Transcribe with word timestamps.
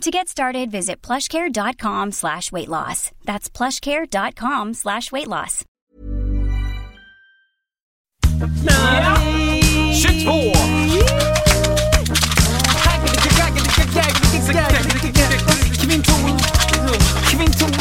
To 0.00 0.10
get 0.10 0.28
started, 0.28 0.70
visit 0.70 1.00
plushcare.com 1.02 2.12
slash 2.12 2.52
weight 2.52 2.68
loss. 2.68 3.10
That's 3.24 3.48
plushcare.com 3.48 4.74
slash 4.74 5.10
weight 5.12 5.28
loss. 5.28 5.64
22! 10.02 10.52
Kvinton! 15.80 16.38
Kvinton! 17.30 17.72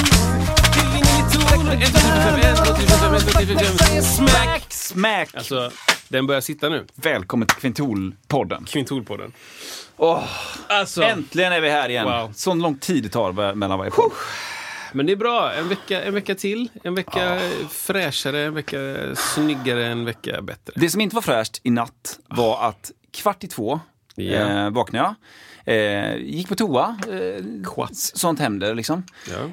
Smack! 4.02 4.64
Smack! 4.70 5.30
Alltså, 5.34 5.72
den 6.14 6.28
börjar 6.28 6.42
sitta 6.42 6.70
nu. 6.70 6.86
Välkommen 6.96 7.48
till 7.48 7.58
Kvintol-podden. 7.58 8.66
Kvintolpodden. 8.66 9.32
Åh, 9.98 10.24
Alltså, 10.68 11.04
äntligen 11.04 11.54
är 11.54 11.62
vi 11.62 11.70
här 11.70 11.90
igen. 11.90 12.06
Wow. 12.06 12.32
Sån 12.36 12.60
lång 12.62 12.78
tid 12.78 13.04
det 13.04 13.10
tar 13.10 13.54
mellan 13.56 13.80
varje 13.80 13.92
podd. 13.92 14.12
men 14.94 15.06
det 15.06 15.12
är 15.12 15.16
bra. 15.16 15.54
En 15.54 15.70
vecka, 15.70 16.02
en 16.04 16.14
vecka 16.14 16.36
till. 16.36 16.70
En 16.84 16.96
vecka 16.96 17.40
fräschare, 17.70 18.40
en 18.42 18.54
vecka 18.54 18.78
snyggare, 19.16 19.86
en 19.88 20.06
vecka 20.06 20.42
bättre. 20.42 20.74
Det 20.76 20.90
som 20.90 21.02
inte 21.02 21.16
var 21.16 21.22
fräscht 21.22 21.60
i 21.64 21.70
natt 21.70 22.20
var 22.28 22.68
att 22.70 22.92
kvart 23.12 23.44
i 23.44 23.48
två 23.48 23.80
Ja. 24.16 24.24
eh, 24.34 24.70
vaknade 24.70 25.06
jag. 25.06 25.16
Eh, 25.76 26.16
gick 26.18 26.50
på 26.50 26.56
toa. 26.56 26.98
Eh, 27.12 27.88
sånt 27.94 28.40
händer 28.40 28.76
liksom. 28.76 29.04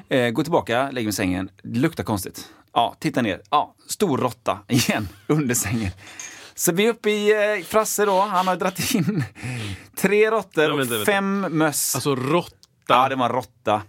Ja. 0.09 0.15
Eh, 0.17 0.29
går 0.29 0.43
tillbaka, 0.43 0.83
lägger 0.91 1.05
mig 1.05 1.09
i 1.09 1.13
sängen. 1.13 1.49
Det 1.63 1.79
luktar 1.79 2.03
konstigt. 2.03 2.47
Ja, 2.73 2.95
titta 2.99 3.21
ner. 3.21 3.41
Ja, 3.49 3.75
stor 3.87 4.17
råtta 4.17 4.59
igen 4.67 5.09
under 5.27 5.55
sängen. 5.55 5.91
Så 6.55 6.71
vi 6.71 6.85
är 6.85 6.89
uppe 6.89 7.09
i 7.09 7.55
eh, 7.59 7.65
Frasse 7.65 8.05
då. 8.05 8.21
Han 8.21 8.47
har 8.47 8.55
dragit 8.55 8.95
in 8.95 9.23
tre 9.97 10.31
råttor 10.31 10.63
Ja, 10.63 10.75
vänta, 10.75 10.93
och 10.93 10.99
vänta. 10.99 11.11
fem 11.11 11.39
möss. 11.49 11.95
Alltså 11.95 12.15
råtta. 12.15 12.55
ja, 12.87 13.09
det 13.09 13.15
var 13.15 13.25
en 13.25 13.31
råtta. 13.31 13.81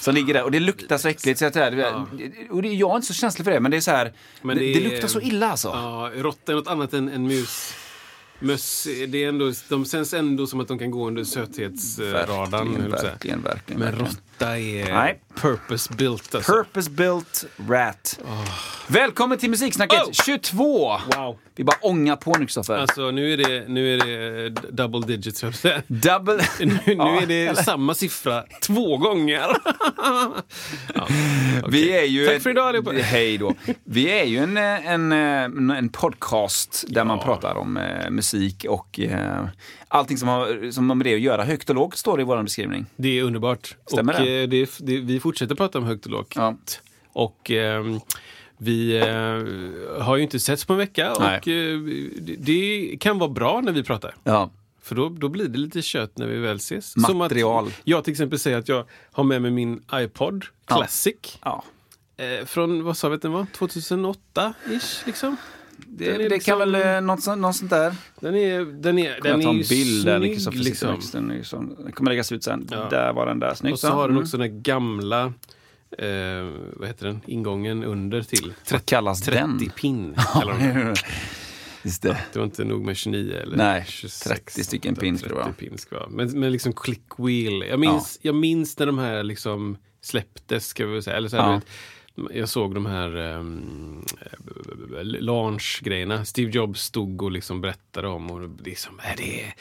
Som 0.00 0.14
ligger 0.14 0.34
där 0.34 0.42
och 0.44 0.50
det 0.50 0.60
luktar 0.60 0.98
så 0.98 1.08
äckligt. 1.08 1.38
Så 1.38 1.44
jag, 1.44 1.74
ja. 1.78 2.06
och 2.50 2.62
det, 2.62 2.68
jag 2.68 2.90
är 2.90 2.94
inte 2.96 3.06
så 3.08 3.14
känslig 3.14 3.44
för 3.44 3.52
det, 3.52 3.60
men 3.60 3.70
det 3.70 3.76
är 3.76 3.80
så 3.80 3.90
här. 3.90 4.12
Men 4.42 4.56
det, 4.58 4.62
det 4.64 4.72
det 4.80 4.86
är- 4.86 4.90
luktar 4.90 5.08
så 5.08 5.20
illa 5.20 5.50
alltså. 5.50 5.68
Ja, 5.68 6.10
råtta 6.14 6.52
är 6.52 6.56
något 6.56 6.68
annat 6.68 6.94
än, 6.94 7.08
än 7.08 7.26
mus. 7.26 7.74
Möss, 8.40 8.84
det 9.08 9.24
är 9.24 9.28
ändå, 9.28 9.52
de 9.68 9.84
känns 9.84 10.14
ändå 10.14 10.46
som 10.46 10.60
att 10.60 10.68
de 10.68 10.78
kan 10.78 10.90
gå 10.90 11.06
under 11.06 11.24
söthetsradarn. 11.24 12.68
höll 12.68 12.80
jag 12.80 12.88
på 12.90 12.94
att 12.94 13.00
säga. 13.00 13.12
verkligen, 13.12 13.42
verkligen. 13.42 13.80
Men 13.80 13.88
verkligen. 13.90 14.14
Råtta 14.40 14.58
är 14.58 14.92
Nej. 14.94 15.20
purpose 15.34 15.94
built 15.94 16.34
alltså. 16.34 16.52
Purpose 16.52 16.90
built 16.90 17.44
rat. 17.68 18.20
Välkommen 18.86 19.38
till 19.38 19.50
Musiksnacket 19.50 20.02
Oh! 20.02 20.12
22! 20.12 20.98
Wow. 21.16 21.38
Vi 21.56 21.64
bara 21.64 21.76
ångar 21.80 22.16
på 22.16 22.32
nu, 22.38 22.46
Kristoffer. 22.46 22.74
Alltså 22.76 23.10
nu 23.10 23.32
är 23.32 23.36
det, 23.36 23.68
nu 23.68 23.94
är 23.94 23.98
det 24.06 24.48
d- 24.50 24.60
double 24.70 25.00
digits. 25.06 25.40
Double... 25.86 26.38
Nu, 26.60 26.66
nu 26.86 26.92
Ja, 26.92 27.20
är 27.22 27.26
det 27.26 27.46
eller- 27.46 27.62
samma 27.62 27.94
siffra 27.94 28.44
två 28.62 28.96
gånger. 28.96 29.38
ja, 30.94 31.08
Vi 31.68 31.92
är 31.98 32.04
ju... 32.04 32.26
Tack 32.26 32.42
för 32.42 32.50
idag, 32.50 32.68
allihopa. 32.68 32.92
Hej 33.02 33.38
då. 33.38 33.54
Vi 33.84 34.10
är 34.20 34.24
ju 34.24 34.38
en, 34.38 34.56
eh, 34.56 34.90
en, 34.92 35.12
en, 35.12 35.70
en 35.70 35.88
podcast 35.88 36.84
där 36.88 37.04
man 37.04 37.18
pratar 37.18 37.54
om 37.54 37.76
eh, 37.76 38.10
musik 38.10 38.66
och 38.68 39.00
eh, 39.00 39.46
allting 39.88 40.18
som 40.18 40.28
har, 40.28 40.70
som 40.70 40.90
har 40.90 40.94
med 40.96 41.06
det 41.06 41.14
att 41.14 41.20
göra. 41.20 41.44
Högt 41.44 41.68
och 41.70 41.76
lågt 41.76 41.96
står 41.98 42.16
det 42.16 42.20
i 42.20 42.24
vår 42.24 42.42
beskrivning. 42.42 42.86
Det 42.96 43.18
är 43.18 43.22
underbart. 43.22 43.76
Stämmer 43.92 44.14
och, 44.20 44.20
det? 44.26 44.27
Eh, 44.28 44.48
det, 44.48 44.78
det? 44.78 45.00
Vi 45.00 45.20
fortsätter 45.20 45.54
prata 45.54 45.78
om 45.78 45.84
högt 45.84 46.06
och 46.06 46.12
lågt. 46.12 46.32
Ja. 46.36 46.56
Och 47.12 47.50
ehm, 47.50 48.00
vi 48.58 48.98
eh, 48.98 50.02
har 50.02 50.16
ju 50.16 50.22
inte 50.22 50.40
setts 50.40 50.64
på 50.64 50.72
en 50.72 50.78
vecka 50.78 51.12
och 51.12 51.48
eh, 51.48 51.78
det, 52.38 52.96
kan 53.00 53.18
vara 53.18 53.30
bra 53.30 53.60
när 53.60 53.72
vi 53.72 53.82
pratar. 53.82 54.14
Ja. 54.24 54.50
För 54.82 54.94
då, 54.94 55.08
då 55.08 55.28
blir 55.28 55.48
det 55.48 55.58
lite 55.58 55.82
kött 55.82 56.18
när 56.18 56.26
vi 56.26 56.38
väl 56.38 56.56
ses. 56.56 56.96
Material. 56.96 57.64
Som 57.64 57.72
att 57.72 57.80
jag 57.84 58.04
till 58.04 58.10
exempel 58.10 58.38
säger 58.38 58.58
att 58.58 58.68
jag 58.68 58.84
har 59.12 59.24
med 59.24 59.42
mig 59.42 59.50
min 59.50 59.82
iPod 59.94 60.44
Ja. 60.68 60.76
Classic. 60.76 61.38
ja. 61.44 61.64
Eh, 62.16 62.44
från, 62.46 62.84
vad 62.84 62.96
sa 62.96 63.08
vi 63.08 63.14
att 63.14 63.22
den 63.22 63.32
var? 63.32 63.46
2008-ish 63.58 65.06
liksom? 65.06 65.36
Det, 65.86 66.04
Den 66.12 66.18
det 66.18 66.28
liksom- 66.28 66.50
kan 66.60 66.72
väl 66.72 66.74
eh, 66.96 67.00
något, 67.00 67.38
något 67.38 67.56
sånt 67.56 67.70
där. 67.70 67.94
Den 68.20 68.34
är, 68.34 68.60
den 68.82 68.98
är, 68.98 69.20
den 69.22 69.42
är 69.42 69.52
ju 69.52 69.64
bild 69.68 70.02
snygg 70.42 70.54
liksom. 70.64 70.88
högst. 70.88 71.12
Den 71.12 71.44
sån- 71.44 71.76
den 71.82 71.92
kommer 71.92 72.10
läggas 72.10 72.32
ut 72.32 72.44
sen. 72.44 72.68
Ja. 72.70 72.88
Där 72.90 73.12
var 73.12 73.26
den 73.26 73.38
där, 73.38 73.54
snyggt. 73.54 73.72
Och 73.72 73.78
så 73.78 73.88
har 73.88 74.02
den 74.02 74.10
Mm. 74.10 74.22
också 74.22 74.36
den 74.36 74.50
här 74.52 74.58
gamla, 74.60 75.24
eh, 75.98 76.50
vad 76.76 76.88
heter 76.88 77.06
den, 77.06 77.20
ingången 77.26 77.84
under 77.84 78.22
till. 78.22 78.52
Vad 78.70 78.86
kallas 78.86 79.22
30 79.22 79.38
den? 79.40 79.70
pin 79.76 80.14
den. 80.46 80.94
Just 81.82 82.02
det. 82.02 82.16
Det 82.32 82.38
var 82.38 82.46
inte 82.46 82.64
nog 82.64 82.84
med 82.84 82.96
29 82.96 83.34
eller 83.42 83.56
Nej, 83.56 83.84
26. 83.88 84.28
30 84.54 84.64
stycken 84.64 84.94
pin 84.96 85.18
ska 85.18 85.28
det 85.28 85.34
30 85.34 85.42
vara. 85.44 85.52
pin 85.52 85.78
ska 85.78 85.96
vara. 85.96 86.08
Men, 86.08 86.40
men 86.40 86.52
liksom 86.52 86.72
click 86.72 87.04
wheel. 87.18 87.64
Jag 87.68 87.80
minns, 87.80 88.18
jag 88.22 88.34
minns 88.34 88.78
när 88.78 88.86
de 88.86 88.98
här 88.98 89.22
liksom 89.22 89.76
släpptes, 90.02 90.66
ska 90.68 90.86
vi 90.86 91.02
säga. 91.02 91.16
Eller 91.16 91.28
så 91.28 91.36
här, 91.36 91.48
Ja. 91.48 91.54
vet, 91.54 91.66
jag 92.34 92.48
såg 92.48 92.74
de 92.74 92.86
här 92.86 93.16
um, 93.16 94.04
launch-grejerna. 95.02 96.24
Steve 96.24 96.50
Jobs 96.50 96.82
stod 96.82 97.22
och 97.22 97.30
liksom 97.30 97.60
berättade 97.60 98.08
om 98.08 98.30
och 98.30 98.48
det 98.48 98.70
är 98.70 98.76
som, 98.76 99.00
är 99.02 99.16
det 99.16 99.54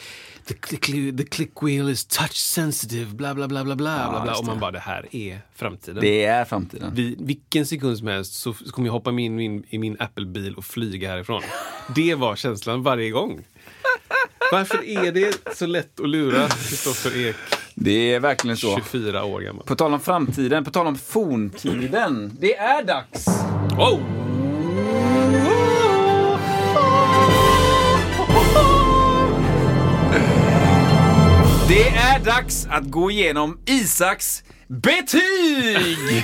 the 0.47 0.53
click, 0.53 1.17
the 1.17 1.23
click 1.23 1.51
wheel 1.61 1.89
is 1.89 2.05
touch 2.05 2.35
sensitive, 2.35 3.05
bla 3.05 3.35
bla 3.35 3.47
bla 3.47 3.63
bla 3.63 3.75
bla. 3.75 4.09
bla, 4.09 4.21
bla. 4.21 4.35
Och 4.37 4.45
man 4.45 4.59
bara, 4.59 4.71
det 4.71 4.79
här 4.79 5.15
är 5.15 5.41
framtiden. 5.55 6.01
Det 6.01 6.25
är 6.25 6.45
framtiden. 6.45 6.95
Vid 6.95 7.27
vilken 7.27 7.65
sekund 7.65 7.97
som 7.97 8.07
helst 8.07 8.33
så 8.33 8.53
kommer 8.53 8.87
jag 8.87 8.93
hoppa 8.93 9.09
in 9.09 9.35
min, 9.35 9.63
i 9.69 9.77
min 9.77 9.97
Apple-bil 9.99 10.55
och 10.55 10.65
flyga 10.65 11.09
härifrån. 11.09 11.41
Det 11.95 12.15
var 12.15 12.35
känslan 12.35 12.83
varje 12.83 13.09
gång. 13.09 13.45
Varför 14.51 14.83
är 14.83 15.11
det 15.11 15.55
så 15.55 15.65
lätt 15.65 15.99
att 15.99 16.09
lura 16.09 16.47
Kristoffer 16.49 17.17
Ek, 17.17 17.35
Det 17.79 18.13
är 18.13 18.19
verkligen 18.19 18.57
så. 18.57 18.75
24 18.75 19.23
år 19.23 19.41
gammal? 19.41 19.65
På 19.65 19.75
tal 19.75 19.93
om 19.93 19.99
framtiden, 19.99 20.63
på 20.63 20.71
tal 20.71 20.87
om 20.87 20.95
forntiden. 20.95 22.37
Det 22.39 22.55
är 22.57 22.83
dags! 22.83 23.27
Oh! 23.77 23.99
Det 31.67 31.87
är 31.87 32.25
dags 32.25 32.67
att 32.69 32.83
gå 32.91 33.11
igenom 33.11 33.59
Isaks 33.65 34.43
betyg! 34.67 36.23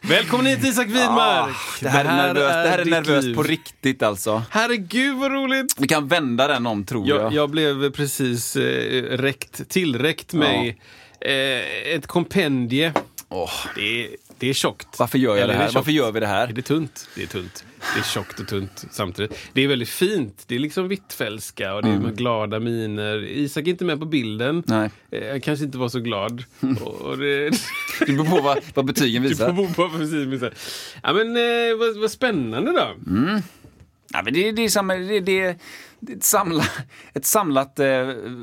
Välkommen 0.00 0.46
hit 0.46 0.64
Isak 0.64 0.86
Widmark! 0.86 1.50
Ah, 1.56 1.56
det 1.80 1.88
här 1.88 2.04
är 2.04 2.16
nervöst, 2.16 2.54
det 2.54 2.68
här 2.70 2.78
är 2.78 2.84
nervöst 2.84 3.34
på 3.34 3.42
riktigt 3.42 4.02
alltså. 4.02 4.42
Herregud 4.50 5.16
vad 5.16 5.32
roligt! 5.32 5.74
Vi 5.78 5.86
kan 5.88 6.08
vända 6.08 6.48
den 6.48 6.66
om 6.66 6.84
tror 6.84 7.08
jag. 7.08 7.22
Jag, 7.22 7.32
jag 7.32 7.50
blev 7.50 7.90
precis 7.90 8.56
eh, 8.56 9.02
räckt, 9.02 9.68
tillräckt 9.68 10.32
mig 10.32 10.78
eh, 11.20 11.94
ett 11.94 12.06
kompendie. 12.06 12.92
Åh, 13.28 13.50
Det 13.74 14.04
är, 14.04 14.08
det 14.38 14.48
är 14.48 14.52
tjockt. 14.54 14.98
varför 14.98 15.18
gör 15.18 15.30
jag 15.36 15.38
Eller 15.38 15.46
det 15.46 15.54
är 15.54 15.58
här? 15.58 15.66
tjockt? 15.66 15.74
Varför 15.74 15.92
gör 15.92 16.12
vi 16.12 16.20
det 16.20 16.26
här? 16.26 16.48
Är 16.48 16.52
det 16.52 16.62
tunt? 16.62 17.08
Det 17.14 17.22
är 17.22 17.26
tunt. 17.26 17.64
Det 17.94 18.00
är 18.00 18.04
tjockt 18.04 18.40
och 18.40 18.48
tunt 18.48 18.84
samtidigt. 18.90 19.38
Det 19.52 19.60
är 19.64 19.68
väldigt 19.68 19.88
fint. 19.88 20.44
Det 20.46 20.54
är 20.54 20.58
liksom 20.58 20.88
Hvitfeldtska 20.88 21.74
och 21.74 21.82
det 21.82 21.88
är 21.88 21.98
med 21.98 22.16
glada 22.16 22.60
miner. 22.60 23.24
Isak 23.24 23.66
är 23.66 23.70
inte 23.70 23.84
med 23.84 24.00
på 24.00 24.06
bilden. 24.06 24.62
Nej. 24.66 24.90
Eh, 25.10 25.30
Han 25.30 25.40
kanske 25.40 25.64
inte 25.64 25.78
var 25.78 25.88
så 25.88 26.00
glad. 26.00 26.44
och, 26.84 27.00
och 27.00 27.18
det, 27.18 27.50
Det 28.06 28.12
beror 28.12 28.24
på 28.24 28.40
vad, 28.40 28.58
vad 28.74 28.84
betygen 28.84 29.22
det 29.22 29.28
visar. 29.28 29.46
får 29.46 29.52
bo 29.54 29.66
på 29.74 30.38
så 30.38 30.44
här. 30.44 30.54
Ja 31.02 31.12
men 31.12 31.36
eh, 31.36 31.76
vad, 31.78 32.00
vad 32.00 32.10
spännande 32.10 32.72
då. 32.72 32.94
Ja, 34.12 34.22
men 34.22 34.34
det, 34.34 34.52
det 34.52 34.62
är, 34.64 34.68
samma, 34.68 34.94
det, 34.94 35.04
det, 35.04 35.20
det 35.20 35.40
är 35.40 35.56
ett, 36.12 36.24
samla, 36.24 36.64
ett 37.14 37.24
samlat 37.24 37.78
eh, 37.78 37.86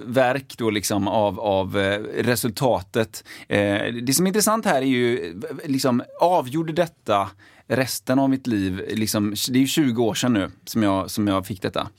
verk 0.06 0.54
då 0.58 0.70
liksom 0.70 1.08
av, 1.08 1.40
av 1.40 1.78
eh, 1.80 2.00
resultatet. 2.24 3.24
Eh, 3.48 3.84
det 4.04 4.14
som 4.14 4.26
är 4.26 4.28
intressant 4.28 4.66
här 4.66 4.82
är 4.82 4.86
ju, 4.86 5.28
eh, 5.28 5.70
liksom, 5.70 6.04
avgjorde 6.22 6.74
detta 6.74 7.30
resten 7.68 8.20
av 8.20 8.30
mitt 8.30 8.48
liv? 8.48 8.82
Liksom, 8.90 9.36
det 9.50 9.58
är 9.58 9.62
ju 9.62 9.68
20 9.68 10.04
år 10.04 10.14
sedan 10.14 10.34
nu 10.34 10.52
som 10.66 10.84
jag, 10.84 11.12
som 11.12 11.28
jag 11.28 11.48
fick 11.48 11.62
detta. 11.62 11.90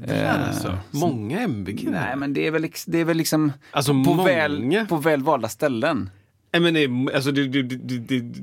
Jädrar 0.00 0.46
alltså. 0.48 0.78
Många 0.90 1.40
MVG. 1.40 1.88
Nej, 1.90 2.16
men 2.16 2.32
det 2.34 2.46
är 2.46 2.50
väl, 2.50 2.70
det 2.86 2.98
är 3.00 3.04
väl 3.04 3.16
liksom 3.16 3.52
Alltså, 3.70 3.92
på, 3.92 3.96
många. 3.96 4.24
väl, 4.24 4.86
på 4.88 4.96
väl 4.96 5.22
valda 5.22 5.48
ställen. 5.48 6.10
Nej, 6.52 6.62
men 6.62 6.74
det, 6.74 7.14
alltså, 7.14 7.32
det, 7.32 7.48
det, 7.48 7.62
det, 7.62 7.98
det, 7.98 8.34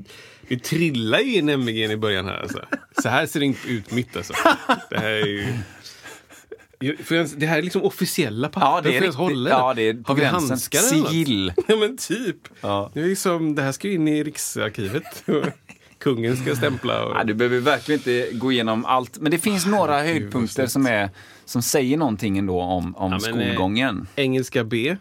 det 0.48 0.58
trillar 0.58 1.18
ju 1.18 1.34
in 1.34 1.48
MVG 1.48 1.76
i 1.90 1.96
början 1.96 2.26
här. 2.26 2.40
Alltså. 2.42 2.60
Så 3.02 3.08
här 3.08 3.26
ser 3.26 3.40
det 3.40 3.46
inte 3.46 3.68
ut 3.68 3.92
mitt 3.92 4.16
alltså. 4.16 4.32
Det 4.90 4.98
här 4.98 5.10
är 5.10 5.26
ju... 5.26 5.46
Det 7.36 7.46
här 7.46 7.58
är 7.58 7.62
liksom 7.62 7.82
officiella 7.82 8.48
papper. 8.48 8.66
Ja, 8.66 8.80
det 8.80 8.88
är 8.88 8.94
jag 8.94 9.02
ens 9.02 9.48
ja, 9.48 9.74
det? 9.74 9.82
är 9.82 10.02
Har 10.06 10.14
vi 10.14 10.24
handskar? 10.24 10.78
Sigill. 10.78 11.52
Ja, 11.68 11.76
men 11.76 11.96
typ. 11.96 12.36
Ja. 12.60 12.90
Det, 12.94 13.00
är 13.00 13.04
liksom, 13.04 13.54
det 13.54 13.62
här 13.62 13.72
ska 13.72 13.88
ju 13.88 13.94
in 13.94 14.08
i 14.08 14.24
Riksarkivet. 14.24 15.24
kungen 15.98 16.36
ska 16.36 16.56
stämpla. 16.56 17.04
Och... 17.04 17.14
Nej, 17.14 17.26
du 17.26 17.34
behöver 17.34 17.60
verkligen 17.60 18.00
inte 18.00 18.28
gå 18.32 18.52
igenom 18.52 18.84
allt. 18.84 19.18
Men 19.18 19.30
det 19.30 19.38
finns 19.38 19.66
några 19.66 20.02
höjdpunkter 20.02 20.66
som, 20.66 20.86
är, 20.86 21.10
som 21.44 21.62
säger 21.62 21.96
någonting 21.96 22.38
ändå 22.38 22.60
om, 22.60 22.96
om 22.96 23.12
Ja, 23.12 23.16
eh, 23.16 23.20
skolgången. 23.20 24.08
Engelska 24.16 24.64
B. 24.64 24.96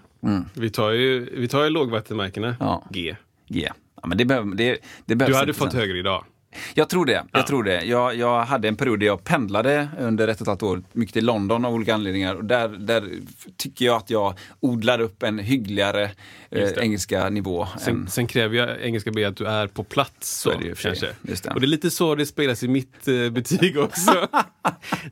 Vi 0.54 0.70
tar 0.70 0.92
ju, 0.92 1.30
vi 1.40 1.48
tar 1.48 1.64
ju 1.64 1.70
lågvattenmärkena. 1.70 2.48
Mm. 2.48 2.58
Ja. 2.60 2.84
G. 2.90 3.16
G. 3.48 3.70
Ja, 4.02 4.08
men 4.08 4.18
det, 4.18 4.26
behöver, 4.26 4.56
det, 4.56 4.78
det 5.06 5.16
behövs 5.16 5.34
Du 5.34 5.40
hade 5.40 5.54
fått 5.54 5.74
högre 5.74 5.98
idag. 6.00 6.26
Jag 6.74 6.90
tror 6.90 7.06
det. 7.06 7.24
Jag, 7.32 7.48
tror 7.48 7.64
det. 7.64 7.84
Jag, 7.84 8.16
jag 8.16 8.42
hade 8.46 8.68
en 8.68 8.76
period 8.76 9.00
där 9.00 9.08
jag 9.08 9.24
pendlade 9.24 9.88
under 10.00 10.28
ett 10.28 10.38
och 10.38 10.42
ett 10.42 10.48
halvt 10.48 10.64
år, 10.64 10.84
mycket 10.94 11.14
till 11.14 11.26
London 11.26 11.66
av 11.66 11.74
olika 11.74 11.94
anledningar. 11.94 12.36
Och 12.36 12.46
där, 12.46 12.68
där 12.68 13.10
tycker 13.58 13.86
jag 13.86 13.96
att 13.98 14.10
jag 14.10 14.34
odlar 14.60 15.02
upp 15.02 15.24
en 15.24 15.40
hyggligare 15.40 16.12
eh, 16.52 16.70
engelska 16.78 17.30
nivå. 17.30 17.68
Sen, 17.80 17.96
än, 17.96 18.08
sen 18.08 18.28
kräver 18.28 18.58
jag 18.58 18.82
engelska 18.82 19.12
B 19.12 19.26
att 19.26 19.38
du 19.38 19.46
är 19.46 19.68
på 19.68 19.84
plats. 19.84 20.40
Så, 20.40 20.50
är 20.52 20.58
det 20.62 20.82
kanske. 20.82 21.08
Det. 21.22 21.50
Och 21.54 21.60
det 21.62 21.66
är 21.66 21.68
lite 21.68 21.90
så 21.92 22.16
det 22.16 22.26
spelas 22.26 22.64
i 22.64 22.68
mitt 22.68 23.08
eh, 23.08 23.30
betyg 23.30 23.78
också. 23.84 24.28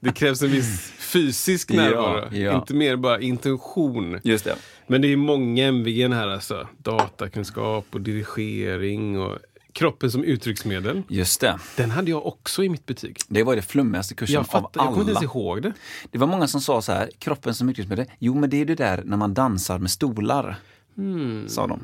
det 0.02 0.12
krävs 0.12 0.42
en 0.42 0.52
viss 0.52 0.92
fysisk 1.00 1.72
Ja, 1.72 1.76
närvaro. 1.82 2.36
ja. 2.36 2.56
Inte 2.56 2.74
mer 2.74 2.96
bara 2.96 3.20
intention. 3.22 4.20
Just 4.24 4.46
det. 4.46 4.56
Men 4.88 5.02
det 5.02 5.08
är 5.08 5.18
många 5.18 5.66
MVG 5.66 6.10
här 6.14 6.28
alltså. 6.28 6.68
Datakunskap 6.78 7.86
och 7.92 8.02
dirigering 8.02 9.20
och 9.20 9.38
kroppen 9.74 10.12
som 10.12 10.24
uttrycksmedel. 10.24 11.02
Just 11.08 11.42
det. 11.42 11.60
Den 11.78 11.92
hade 11.92 12.12
jag 12.12 12.26
också 12.26 12.64
i 12.64 12.70
mitt 12.70 12.86
betyg. 12.86 13.18
Det 13.28 13.44
var 13.44 13.56
det 13.56 13.62
flummigaste 13.62 14.16
kursen 14.16 14.34
Jag, 14.34 14.40
av 14.42 14.44
fattar, 14.44 14.82
jag 14.82 14.88
kommer 14.88 14.90
inte 15.02 15.12
alla. 15.12 15.20
ens 15.20 15.36
ihåg 15.36 15.62
det. 15.62 15.74
Det 16.12 16.18
var 16.18 16.28
många 16.28 16.48
som 16.48 16.62
sa 16.62 16.82
så 16.82 16.92
här, 16.92 17.10
kroppen 17.20 17.56
som 17.56 17.70
uttrycksmedel. 17.70 18.06
Jo, 18.20 18.36
men 18.36 18.50
det 18.50 18.58
är 18.62 18.66
det 18.66 18.76
där 18.76 19.02
när 19.06 19.18
man 19.18 19.34
dansar 19.34 19.80
med 19.80 19.92
stolar. 19.92 20.56
Sa 21.48 21.68
de. 21.68 21.84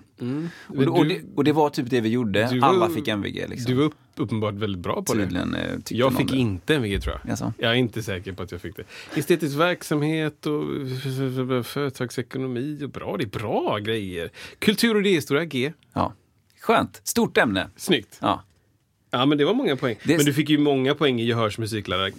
Och. 0.70 0.76
Men 0.76 0.88
och, 0.90 1.06
du- 1.06 1.10
det, 1.10 1.22
och 1.36 1.44
det 1.44 1.52
var 1.52 1.70
typ 1.70 1.90
det 1.90 2.02
vi 2.02 2.10
gjorde. 2.10 2.44
Var- 2.62 2.68
Alla 2.70 2.90
fick 2.90 3.08
MVG. 3.08 3.46
Liksom. 3.50 3.72
Du 3.72 3.74
var 3.78 3.84
upp, 3.84 3.96
uppenbart 4.16 4.54
väldigt 4.54 4.82
bra 4.82 5.04
på 5.04 5.14
det. 5.14 5.24
Tydligen 5.24 5.56
eh, 5.56 5.76
tyckte 5.76 5.96
Jag 5.98 6.14
fick 6.18 6.32
det. 6.32 6.38
inte 6.38 6.76
MVG 6.76 7.02
tror 7.02 7.20
jag. 7.24 7.32
Jaså? 7.32 7.54
Jag 7.58 7.72
är 7.72 7.76
inte 7.76 8.04
säker 8.04 8.32
på 8.34 8.44
att 8.44 8.52
jag 8.52 8.62
fick 8.62 8.76
det. 8.76 8.84
Estetisk 9.20 9.58
verksamhet 9.58 10.46
och 10.46 10.64
företagsekonomi 11.66 12.80
och 12.84 12.90
bra. 12.90 13.16
Det 13.18 13.24
är 13.24 13.40
bra 13.40 13.78
grejer. 13.78 14.30
Kultur 14.60 14.96
och 14.96 15.02
idéhistoria, 15.02 15.46
G. 15.46 15.74
Ja. 15.94 16.14
Skönt. 16.62 17.02
Stort 17.04 17.38
ämne. 17.38 17.68
Snyggt. 17.76 18.18
Ja. 18.22 18.44
Ja, 19.12 19.26
men 19.26 19.38
det 19.38 19.46
var 19.46 19.54
många 19.54 19.76
poäng. 19.76 19.96
Det- 20.04 20.18
Men 20.18 20.26
du 20.26 20.34
fick 20.34 20.50
ju 20.50 20.58
många 20.58 20.96
poäng 20.96 21.20
i 21.22 21.26
Gehörs 21.26 21.58
musiklärare. 21.58 22.12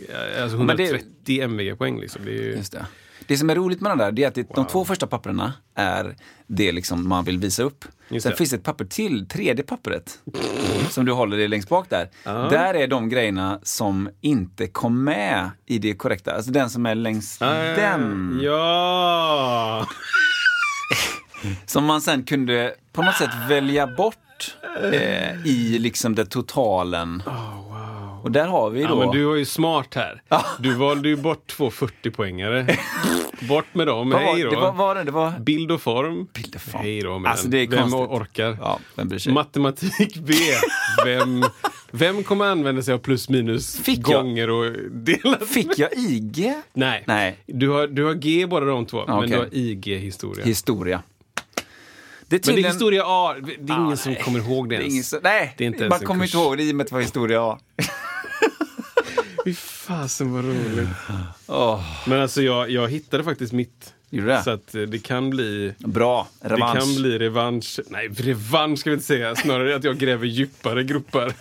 Alltså 0.42 0.58
men 0.58 0.76
det- 0.76 0.82
130 0.84 1.40
MVG-poäng 1.42 2.00
liksom. 2.00 2.24
Det 2.24 2.30
är 2.30 2.34
ju... 2.42 2.62
Det. 2.72 2.86
Det 3.26 3.36
som 3.38 3.50
är 3.50 3.54
roligt 3.54 3.80
med 3.80 3.90
den 3.90 3.98
där, 3.98 4.12
det 4.12 4.24
är 4.24 4.28
att 4.28 4.34
det, 4.34 4.48
de 4.54 4.66
två 4.66 4.84
första 4.84 5.06
papperna 5.06 5.52
är 5.74 6.16
det 6.46 6.72
liksom 6.72 7.08
man 7.08 7.24
vill 7.24 7.38
visa 7.38 7.62
upp. 7.62 7.84
Just 8.08 8.22
Sen 8.26 8.36
finns 8.36 8.50
det 8.50 8.56
ett 8.56 8.62
papper 8.62 8.84
till, 8.84 9.28
tredje 9.28 9.64
pappret, 9.64 10.18
som 10.90 11.04
du 11.04 11.12
håller 11.12 11.36
det 11.36 11.48
längst 11.48 11.68
bak 11.68 11.90
där. 11.90 12.08
Där 12.50 12.74
är 12.74 12.86
de 12.86 13.08
grejerna 13.08 13.60
som 13.62 14.10
inte 14.20 14.66
kom 14.66 15.04
med 15.04 15.50
i 15.66 15.78
det 15.78 15.94
korrekta. 15.94 16.32
Alltså 16.32 16.50
den 16.50 16.70
som 16.70 16.86
är 16.86 16.94
längst 16.94 17.40
den. 17.40 18.38
Ah, 18.40 18.42
Ja! 18.44 19.86
Som 21.66 21.84
man 21.84 22.00
sen 22.00 22.22
kunde 22.24 22.74
på 22.92 23.02
något 23.02 23.14
sätt 23.16 23.30
välja 23.48 23.86
bort 23.86 24.16
eh, 24.92 25.46
i 25.46 25.78
liksom 25.78 26.14
det 26.14 26.26
totalen. 26.26 27.22
Och 28.22 28.30
där 28.30 28.46
har 28.46 28.70
vi 28.70 28.82
då... 28.82 28.88
ja! 28.88 28.96
Men 28.96 29.10
du 29.10 29.24
var 29.24 29.34
ju 29.34 29.44
smart 29.44 29.94
här. 29.94 30.22
Du 30.58 30.74
valde 30.74 31.08
ju 31.08 31.16
bort 31.16 31.46
två 31.46 31.70
40-poängare. 31.70 32.76
Bort 33.48 33.74
med 33.74 33.86
dem. 33.86 34.12
Hej 34.12 34.42
då. 34.42 34.50
det 34.50 34.56
var, 34.56 34.72
var 34.72 34.94
det, 34.94 35.04
det 35.04 35.10
var... 35.10 35.38
Bild 35.38 35.70
och 35.70 35.82
form. 35.82 36.28
Bild 36.34 36.54
och 36.54 36.60
form. 36.60 36.82
Hej 36.82 37.00
då 37.00 37.18
med 37.18 37.30
Alltså, 37.30 37.48
den. 37.48 37.70
Vem 37.70 37.94
orkar? 37.94 38.56
Ja, 38.60 38.78
vem? 38.94 39.10
Matematik 39.28 40.16
B. 40.16 40.34
Vem, 41.04 41.44
vem 41.90 42.22
kommer 42.22 42.44
använda 42.44 42.82
sig 42.82 42.94
av 42.94 42.98
plus 42.98 43.28
minus 43.28 43.80
Fick 43.80 43.98
jag? 44.08 44.22
gånger 44.22 44.50
och 44.50 44.72
delat? 44.90 45.48
Fick 45.48 45.78
jag 45.78 45.92
IG? 45.92 46.54
Nej. 46.72 47.04
Nej. 47.06 47.36
Du, 47.46 47.68
har, 47.68 47.86
du 47.86 48.04
har 48.04 48.14
G 48.14 48.46
båda 48.46 48.66
de 48.66 48.86
två, 48.86 49.04
men 49.06 49.16
okej. 49.16 49.30
du 49.30 49.36
har 49.36 49.48
IG 49.52 49.98
historia. 49.98 50.44
Historia. 50.44 51.02
Det 52.30 52.36
är 52.36 52.38
men 52.38 52.40
det 52.40 52.50
är 52.50 52.52
tydligen- 52.52 52.72
historia 52.72 53.02
A. 53.06 53.34
Det 53.60 53.72
är 53.72 53.84
ingen 53.84 53.96
som 53.96 54.12
nej. 54.12 54.22
kommer 54.22 54.38
ihåg 54.38 54.68
det 54.70 54.76
Det 54.76 54.82
ens. 54.84 55.08
som, 55.08 55.20
nej, 55.22 55.54
Det 55.58 55.88
man 55.88 55.98
kommer 56.00 56.24
inte 56.24 56.36
ihåg 56.36 56.56
det 56.56 56.62
i 56.62 56.72
och 56.72 56.76
med 56.76 56.84
att 56.84 56.88
det 56.88 56.94
var 56.94 57.02
historia 57.02 57.42
A. 57.42 57.58
Fy 59.44 59.54
fasen 59.54 60.32
vad 60.32 60.44
roligt. 60.44 60.88
Åh, 61.46 61.80
Men 62.06 62.20
alltså 62.20 62.42
jag, 62.42 62.70
jag 62.70 62.88
hittade 62.88 63.24
faktiskt 63.24 63.52
mitt. 63.52 63.94
Gjorde 64.10 64.26
det? 64.28 64.42
Så 64.42 64.50
att 64.50 64.74
eh, 64.74 64.82
det 64.82 64.98
kan 64.98 65.30
bli... 65.30 65.74
Bra, 65.78 66.28
revansch. 66.40 66.74
Det 66.74 66.80
kan 66.80 66.94
bli 67.02 67.18
revansch. 67.18 67.80
Nej, 67.88 68.08
revansch 68.08 68.78
ska 68.78 68.90
vi 68.90 68.94
inte 68.94 69.06
säga. 69.06 69.36
Snarare 69.36 69.76
att 69.76 69.84
jag 69.84 69.98
gräver 69.98 70.26
djupare 70.26 70.84
gropar. 70.84 71.32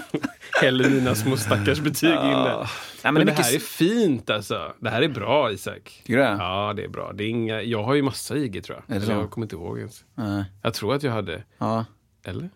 Häller 0.62 0.90
mina 0.90 1.14
små 1.14 1.36
stackars 1.36 1.80
betyg 1.80 2.10
in 2.10 2.16
där. 2.16 2.70
Nej, 3.04 3.12
men, 3.12 3.14
men 3.14 3.26
det 3.26 3.32
mycket 3.32 3.46
här 3.46 3.54
är 3.54 3.58
fint 3.58 4.30
alltså. 4.30 4.72
Det 4.80 4.90
här 4.90 5.02
är 5.02 5.08
bra 5.08 5.52
Isak. 5.52 6.00
Tycker 6.04 6.16
du 6.16 6.22
det? 6.22 6.36
Ja, 6.38 6.72
det 6.76 6.84
är 6.84 6.88
bra. 6.88 7.12
Det 7.12 7.24
är 7.24 7.28
inga... 7.28 7.62
Jag 7.62 7.82
har 7.84 7.94
ju 7.94 8.02
massa 8.02 8.36
IG 8.36 8.64
tror 8.64 8.76
jag. 8.86 8.98
Det 8.98 9.04
Eller? 9.04 9.14
Jag 9.14 9.30
kommer 9.30 9.44
inte 9.44 9.56
ihåg 9.56 9.78
ens. 9.78 10.04
Nej. 10.14 10.44
Jag 10.62 10.74
tror 10.74 10.94
att 10.94 11.02
jag 11.02 11.12
hade. 11.12 11.42
Ja. 11.58 11.84
Eller? 12.24 12.50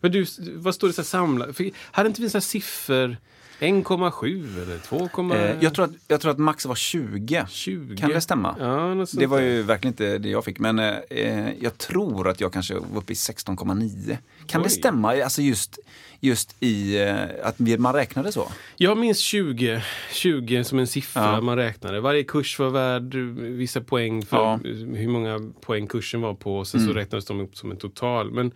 Men 0.00 0.12
du, 0.12 0.26
vad 0.54 0.74
står 0.74 0.86
det 0.88 0.92
så 0.94 1.00
här 1.02 1.06
samlat? 1.06 1.56
För- 1.56 1.70
Hade 1.76 2.06
inte 2.08 2.22
vi 2.22 2.30
så 2.30 2.36
här 2.38 2.42
siffror? 2.42 3.16
1,7 3.60 4.62
eller 4.62 4.78
2, 4.78 5.34
Eh, 5.34 5.56
jag, 5.60 5.74
tror 5.74 5.84
att, 5.84 5.90
jag 6.08 6.20
tror 6.20 6.30
att 6.32 6.38
max 6.38 6.66
var 6.66 6.74
20. 6.74 7.46
20? 7.48 7.96
Kan 7.96 8.10
det 8.10 8.20
stämma? 8.20 8.56
Ja, 8.60 9.06
Det 9.12 9.26
var 9.26 9.40
ju 9.40 9.62
verkligen 9.62 9.92
inte 9.92 10.18
det 10.18 10.28
jag 10.28 10.44
fick, 10.44 10.58
men 10.58 10.78
eh, 10.78 10.94
eh, 11.10 11.50
jag 11.60 11.78
tror 11.78 12.28
att 12.28 12.40
jag 12.40 12.52
kanske 12.52 12.74
var 12.74 12.98
uppe 12.98 13.12
i 13.12 13.16
16,9. 13.16 14.16
Kan 14.46 14.60
det 14.62 14.66
Oj. 14.66 14.70
stämma? 14.70 15.22
Alltså 15.22 15.42
just, 15.42 15.78
just 16.26 16.56
i 16.60 17.02
eh, 17.02 17.22
att 17.42 17.58
man 17.78 17.94
räknade 17.94 18.32
så? 18.32 18.52
Jag 18.76 18.98
minns 18.98 19.18
20, 19.18 19.82
20 20.12 20.64
som 20.64 20.78
en 20.78 20.86
siffra 20.86 21.22
Ja. 21.22 21.40
man 21.40 21.56
räknade. 21.56 22.00
Varje 22.00 22.24
kurs 22.24 22.58
var 22.58 22.70
värd 22.70 23.14
vissa 23.38 23.80
poäng 23.80 24.22
för 24.26 24.36
Ja. 24.36 24.54
Mm. 24.64 24.94
hur 24.94 25.08
många 25.08 25.52
poäng 25.60 25.86
kursen 25.86 26.20
var 26.20 26.34
på. 26.34 26.58
Och 26.58 26.66
sen 26.66 26.86
så 26.86 26.92
räknades 26.92 27.24
de 27.24 27.40
upp 27.40 27.56
som 27.56 27.70
en 27.70 27.76
total. 27.76 28.30
Men 28.30 28.52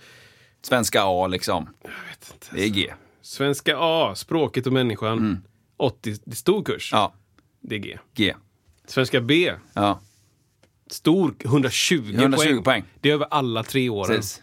Svenska 0.63 1.01
A 1.05 1.27
liksom. 1.27 1.69
jag 1.83 1.91
vet 1.91 2.33
inte. 2.35 2.47
Det 2.53 2.65
är 2.65 2.69
G. 2.69 2.93
Svenska 3.23 3.77
A, 3.79 4.15
språket 4.15 4.67
och 4.67 4.73
människan. 4.73 5.43
80, 5.77 6.17
det 6.25 6.33
är 6.33 6.35
stor 6.37 6.65
kurs. 6.65 6.93
Mm. 6.93 7.01
Ja, 7.03 7.15
Det 7.61 7.75
är 7.75 7.79
G. 7.79 7.99
G. 8.15 8.35
Svenska 8.87 9.21
B, 9.21 9.53
Ja, 9.75 10.01
stor, 10.91 11.35
120, 11.45 12.15
120 12.15 12.63
poäng. 12.63 12.85
Det 13.01 13.11
är 13.11 13.15
över 13.15 13.27
alla 13.31 13.63
tre 13.63 13.89
åren. 13.89 14.17
precis. 14.17 14.43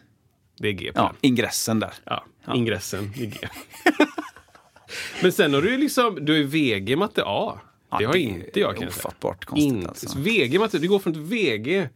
Det 0.58 0.68
är 0.68 0.72
G 0.72 0.92
Ja, 0.96 1.14
ingressen 1.22 1.80
där. 1.80 1.94
Ja, 2.04 2.26
ingressen 2.54 3.14
i 3.16 3.26
G. 3.26 3.38
Men 5.22 5.32
sen 5.32 5.54
har 5.54 5.62
du 5.62 5.72
ju 5.72 5.78
liksom, 5.78 6.26
du 6.26 6.40
är 6.40 6.44
VG 6.44 6.96
matte 6.98 7.24
A. 7.26 7.60
Ja, 7.92 7.98
det 8.00 8.06
har 8.06 8.14
det 8.14 8.20
inte 8.20 8.60
jag 8.60 8.78
kanske. 8.78 9.00
ofattbart 9.00 9.46
konstigt, 9.46 9.88
alltså. 9.88 10.20
VG 10.20 10.60
matte, 10.60 10.80
du 10.80 10.88
går 10.88 11.00
från 11.00 11.14
ett 11.14 11.20
VG 11.20 11.90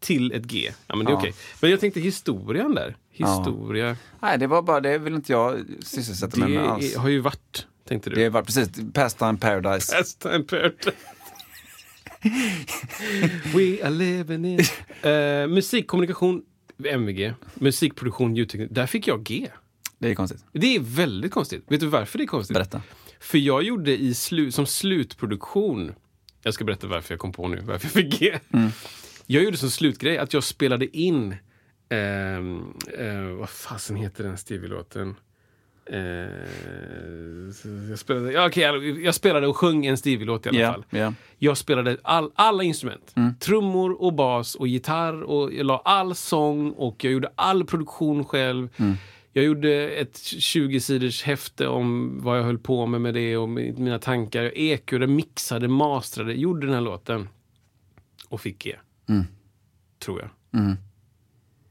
till 0.00 0.32
ett 0.32 0.42
G. 0.42 0.72
Ja 0.86 0.96
men 0.96 1.06
det 1.06 1.10
är 1.10 1.14
Ja. 1.14 1.18
okej. 1.18 1.34
Men 1.60 1.70
jag 1.70 1.80
tänkte 1.80 2.00
historien 2.00 2.74
där. 2.74 2.96
Historia. 3.10 3.96
Nej, 4.20 4.38
det 4.38 4.46
var 4.46 4.62
bara 4.62 4.80
det 4.80 4.98
vill 4.98 5.14
inte 5.14 5.32
jag 5.32 5.64
sysselsätta 5.80 6.38
mig 6.40 6.48
Det 6.52 6.54
med 6.58 6.70
alls. 6.70 6.94
är, 6.94 6.98
har 6.98 7.08
ju 7.08 7.20
varit, 7.20 7.66
tänkte 7.88 8.10
du. 8.10 8.16
Det 8.16 8.28
var 8.28 8.42
precis 8.42 8.68
Pastime 8.92 9.36
Paradise. 9.36 9.96
Best 9.96 10.20
time 10.20 10.42
period. 10.44 10.74
We 13.54 13.82
are 13.84 13.90
living 13.90 14.44
in... 14.44 14.60
Uh, 15.04 15.46
musikkommunikation, 15.48 16.42
MVG. 16.84 17.32
Musikproduktion, 17.54 18.36
ljudteknik. 18.36 18.68
Där 18.72 18.86
fick 18.86 19.06
jag 19.08 19.22
G. 19.24 19.48
Det 20.04 20.10
är 20.10 20.14
konstigt. 20.14 20.44
Det 20.52 20.76
är 20.76 20.80
väldigt 20.80 21.32
konstigt. 21.32 21.64
Vet 21.68 21.80
du 21.80 21.86
varför 21.86 22.18
det 22.18 22.24
är 22.24 22.28
konstigt? 22.28 22.54
Berätta. 22.54 22.82
För 23.20 23.38
jag 23.38 23.62
gjorde 23.62 23.96
i 24.02 24.14
slu 24.14 24.50
som 24.52 24.66
slutproduktion, 24.66 25.94
jag 26.42 26.54
ska 26.54 26.64
berätta 26.64 26.86
varför 26.86 27.14
jag 27.14 27.20
kom 27.20 27.32
på 27.32 27.48
nu, 27.48 27.60
varför 27.64 27.86
jag 27.86 27.92
fick 27.92 28.20
G. 28.20 28.38
Jag 29.26 29.42
gjorde 29.44 29.56
som 29.56 29.70
slutgrej 29.70 30.18
att 30.18 30.32
jag 30.32 30.44
spelade 30.44 30.96
in, 30.96 31.36
ehm, 31.88 32.62
eh, 32.98 33.20
vad 33.38 33.48
fasen 33.50 33.96
heter 33.96 34.24
den 34.24 34.38
Stevie-låten? 34.38 35.14
Eh, 35.86 35.98
jag, 37.90 37.98
spelade, 37.98 38.32
ja, 38.32 38.46
okej, 38.46 38.62
jag, 38.62 39.00
jag 39.02 39.14
spelade 39.14 39.46
och 39.46 39.56
sjöng 39.56 39.86
en 39.86 39.96
Stevie-låt 39.96 40.46
i 40.46 40.48
alla 40.48 40.58
Ja, 40.60 40.72
fall. 40.72 40.84
ja. 40.90 41.12
Jag 41.38 41.56
spelade 41.56 41.96
all, 42.02 42.30
alla 42.34 42.62
instrument. 42.62 43.14
Trummor 43.40 44.02
och 44.02 44.12
bas 44.14 44.54
och 44.54 44.68
gitarr 44.68 45.22
och 45.22 45.52
jag 45.52 45.66
la 45.66 45.82
all 45.84 46.14
sång 46.14 46.70
och 46.70 47.04
jag 47.04 47.12
gjorde 47.12 47.32
all 47.34 47.64
produktion 47.64 48.24
själv. 48.24 48.68
Jag 49.36 49.44
gjorde 49.44 49.88
ett 49.90 50.14
20-sidors 50.14 51.24
häfte 51.24 51.68
om 51.68 52.18
vad 52.22 52.38
jag 52.38 52.44
höll 52.44 52.58
på 52.58 52.86
med 52.86 53.00
med 53.00 53.14
det 53.14 53.36
och 53.36 53.48
mina 53.48 53.98
tankar. 53.98 54.42
Jag 54.42 54.56
ekade, 54.56 55.06
mixade, 55.06 55.68
mastrade, 55.68 56.34
gjorde 56.34 56.66
den 56.66 56.74
här 56.74 56.80
låten. 56.80 57.28
Och 58.28 58.40
fick 58.40 58.58
G. 58.64 58.76
Tror 59.98 60.20
jag. 60.20 60.30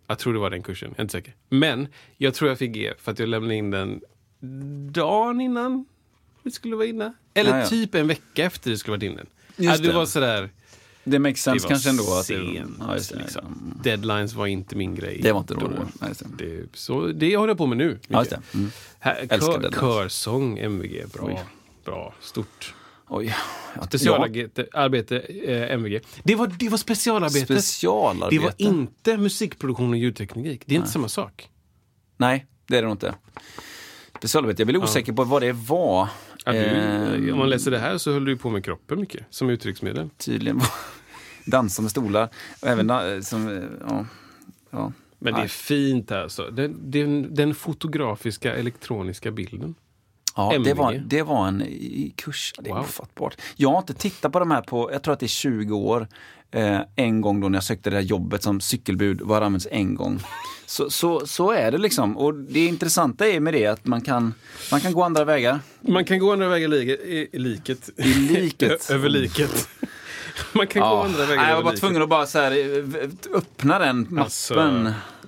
Jag 0.07 0.19
tror 0.19 0.33
det 0.33 0.39
var 0.39 0.49
den 0.49 0.63
kursen, 0.63 0.89
jag 0.89 0.99
är 0.99 1.01
inte 1.03 1.11
säker. 1.11 1.35
Men 1.49 1.87
jag 2.17 2.33
tror 2.33 2.49
jag 2.49 2.57
fick 2.59 2.71
G 2.71 2.93
för 2.97 3.11
att 3.11 3.19
jag 3.19 3.29
lämnade 3.29 3.55
in 3.55 3.71
den 3.71 4.01
dagen 4.91 5.41
innan 5.41 5.85
det 6.43 6.51
skulle 6.51 6.75
vara 6.75 6.85
inne. 6.87 7.13
Eller 7.33 7.49
Ja, 7.51 7.59
ja. 7.59 7.65
typ 7.67 7.95
en 7.95 8.07
vecka 8.07 8.45
efter 8.45 8.71
det 8.71 8.77
skulle 8.77 8.97
varit 8.97 9.03
inne. 9.03 9.23
Just 9.57 9.83
det, 9.83 9.87
det. 9.87 9.95
var 9.95 10.05
sådär... 10.05 10.49
Det 11.03 11.19
makes 11.19 11.41
sense 11.41 11.63
var 11.63 11.69
kanske 11.69 11.89
ändå. 11.89 12.03
Att 12.03 12.27
det, 12.27 12.33
sent, 12.53 12.75
ja, 12.79 12.95
just 12.95 13.09
det, 13.11 13.19
liksom. 13.19 13.79
Deadlines 13.83 14.33
var 14.33 14.47
inte 14.47 14.75
min 14.75 14.95
grej. 14.95 15.19
det 15.23 15.31
var 15.31 15.39
inte 15.39 15.53
då. 15.53 15.67
Nej, 15.67 16.09
just 16.09 16.23
det. 16.37 16.45
Det, 16.45 16.65
så 16.73 17.07
det 17.07 17.37
håller 17.37 17.51
jag 17.51 17.57
på 17.57 17.65
med 17.65 17.77
nu. 17.77 17.99
Ja, 18.07 18.23
det. 18.23 18.39
Mm. 18.53 18.71
Här, 18.99 19.27
kör, 19.27 19.71
körsång, 19.71 20.57
MVG. 20.57 21.05
Bra. 21.13 21.25
Oj. 21.25 21.43
Bra. 21.85 22.13
Stort. 22.21 22.73
Oj. 23.07 23.35
Ja, 23.75 23.83
Specialarbete, 23.83 24.67
arbete, 24.73 25.19
eh, 25.19 25.71
MVG. 25.73 25.99
Det 26.23 26.35
var, 26.35 26.47
det 26.47 26.69
var 26.69 26.77
specialarbetet. 26.77 27.43
Specialarbete. 27.43 28.35
det 28.35 28.39
var 28.39 28.53
inte 28.57 29.17
musikproduktion 29.17 29.89
och 29.89 29.97
ljudteknik. 29.97 30.63
Det 30.65 30.75
är 30.75 30.77
inte 30.77 30.89
samma 30.89 31.07
sak. 31.09 31.49
Nej, 32.17 32.45
det 32.67 32.77
är 32.77 32.81
det 32.81 32.87
nog 32.87 32.93
inte. 32.93 33.15
Specialarbete. 34.17 34.61
Jag 34.61 34.67
blir 34.67 34.83
osäker 34.83 35.13
på 35.13 35.23
vad 35.23 35.41
det 35.41 35.51
var. 35.51 36.09
Ja, 36.43 36.51
du, 36.51 36.59
Eh, 36.59 37.33
om 37.33 37.39
man 37.39 37.49
läser 37.49 37.71
det 37.71 37.79
här 37.79 37.97
så 37.97 38.11
höll 38.11 38.25
du 38.25 38.37
på 38.37 38.49
med 38.49 38.65
kroppen 38.65 38.99
mycket, 38.99 39.25
som 39.29 39.49
uttrycksmedel. 39.49 40.09
tydligen 40.17 40.57
var 40.57 40.67
dansande 41.45 41.89
stolar. 41.89 42.29
Och 42.61 42.67
även 42.67 43.23
som, 43.23 43.47
eh, 43.47 43.63
ja, 43.87 44.05
ja. 44.69 44.91
Men 45.19 45.33
det 45.33 45.41
är 45.41 45.47
fint 45.47 46.11
alltså. 46.11 46.49
Den, 46.51 46.91
den, 46.91 47.35
den 47.35 47.55
fotografiska 47.55 48.55
elektroniska 48.55 49.31
bilden. 49.31 49.75
Ja, 50.35 50.57
det 50.63 50.73
var, 50.73 50.93
det 50.93 51.21
var 51.21 51.47
en 51.47 51.63
kurs. 52.15 52.53
Det 52.59 52.69
är 52.69 52.73
Wow. 52.73 52.83
ofattbart. 52.83 53.35
Jag 53.55 53.69
har 53.69 53.77
inte 53.77 53.93
tittat 53.93 54.31
på 54.31 54.39
de 54.39 54.51
här 54.51 54.61
på, 54.61 54.91
jag 54.91 55.03
tror 55.03 55.13
att 55.13 55.19
det 55.19 55.25
är 55.25 55.27
20 55.27 55.75
år. 55.77 56.07
Eh, 56.51 56.79
en 56.95 57.21
gång 57.21 57.41
då 57.41 57.49
när 57.49 57.55
jag 57.57 57.63
sökte 57.63 57.89
det 57.89 57.95
här 57.95 58.03
jobbet 58.03 58.43
som 58.43 58.61
cykelbud, 58.61 59.21
var 59.21 59.39
det 59.39 59.45
använts 59.45 59.67
en 59.71 59.95
gång. 59.95 60.19
Så, 60.65 60.89
så, 60.89 61.27
så 61.27 61.51
är 61.51 61.71
det 61.71 61.77
liksom. 61.77 62.17
Och 62.17 62.33
det 62.33 62.65
intressanta 62.65 63.27
är 63.27 63.39
med 63.39 63.53
det 63.53 63.67
att 63.67 63.85
man 63.85 64.01
kan, 64.01 64.33
man 64.71 64.81
kan 64.81 64.93
gå 64.93 65.03
andra 65.03 65.23
vägar. 65.25 65.59
Man 65.81 66.05
kan 66.05 66.19
gå 66.19 66.31
andra 66.33 66.47
vägar 66.49 66.73
i, 66.73 67.29
i, 67.31 67.39
liket. 67.39 67.89
I 67.97 68.03
liket. 68.13 68.71
Ö- 68.71 68.77
över 68.93 69.09
liket. 69.09 69.67
Man 70.53 70.67
kan 70.67 70.81
gå 70.81 70.87
andra 70.87 71.25
vägar 71.25 71.35
Nej, 71.41 71.49
jag 71.49 71.55
var 71.55 71.63
bara 71.63 71.75
tvungen 71.75 72.01
att 72.01 72.09
bara 72.09 72.25
så 72.25 72.39
här, 72.39 72.51
eh, 72.51 73.09
öppna 73.37 73.79
den 73.79 73.99
mappen. 73.99 74.17
Alltså, 74.19 74.53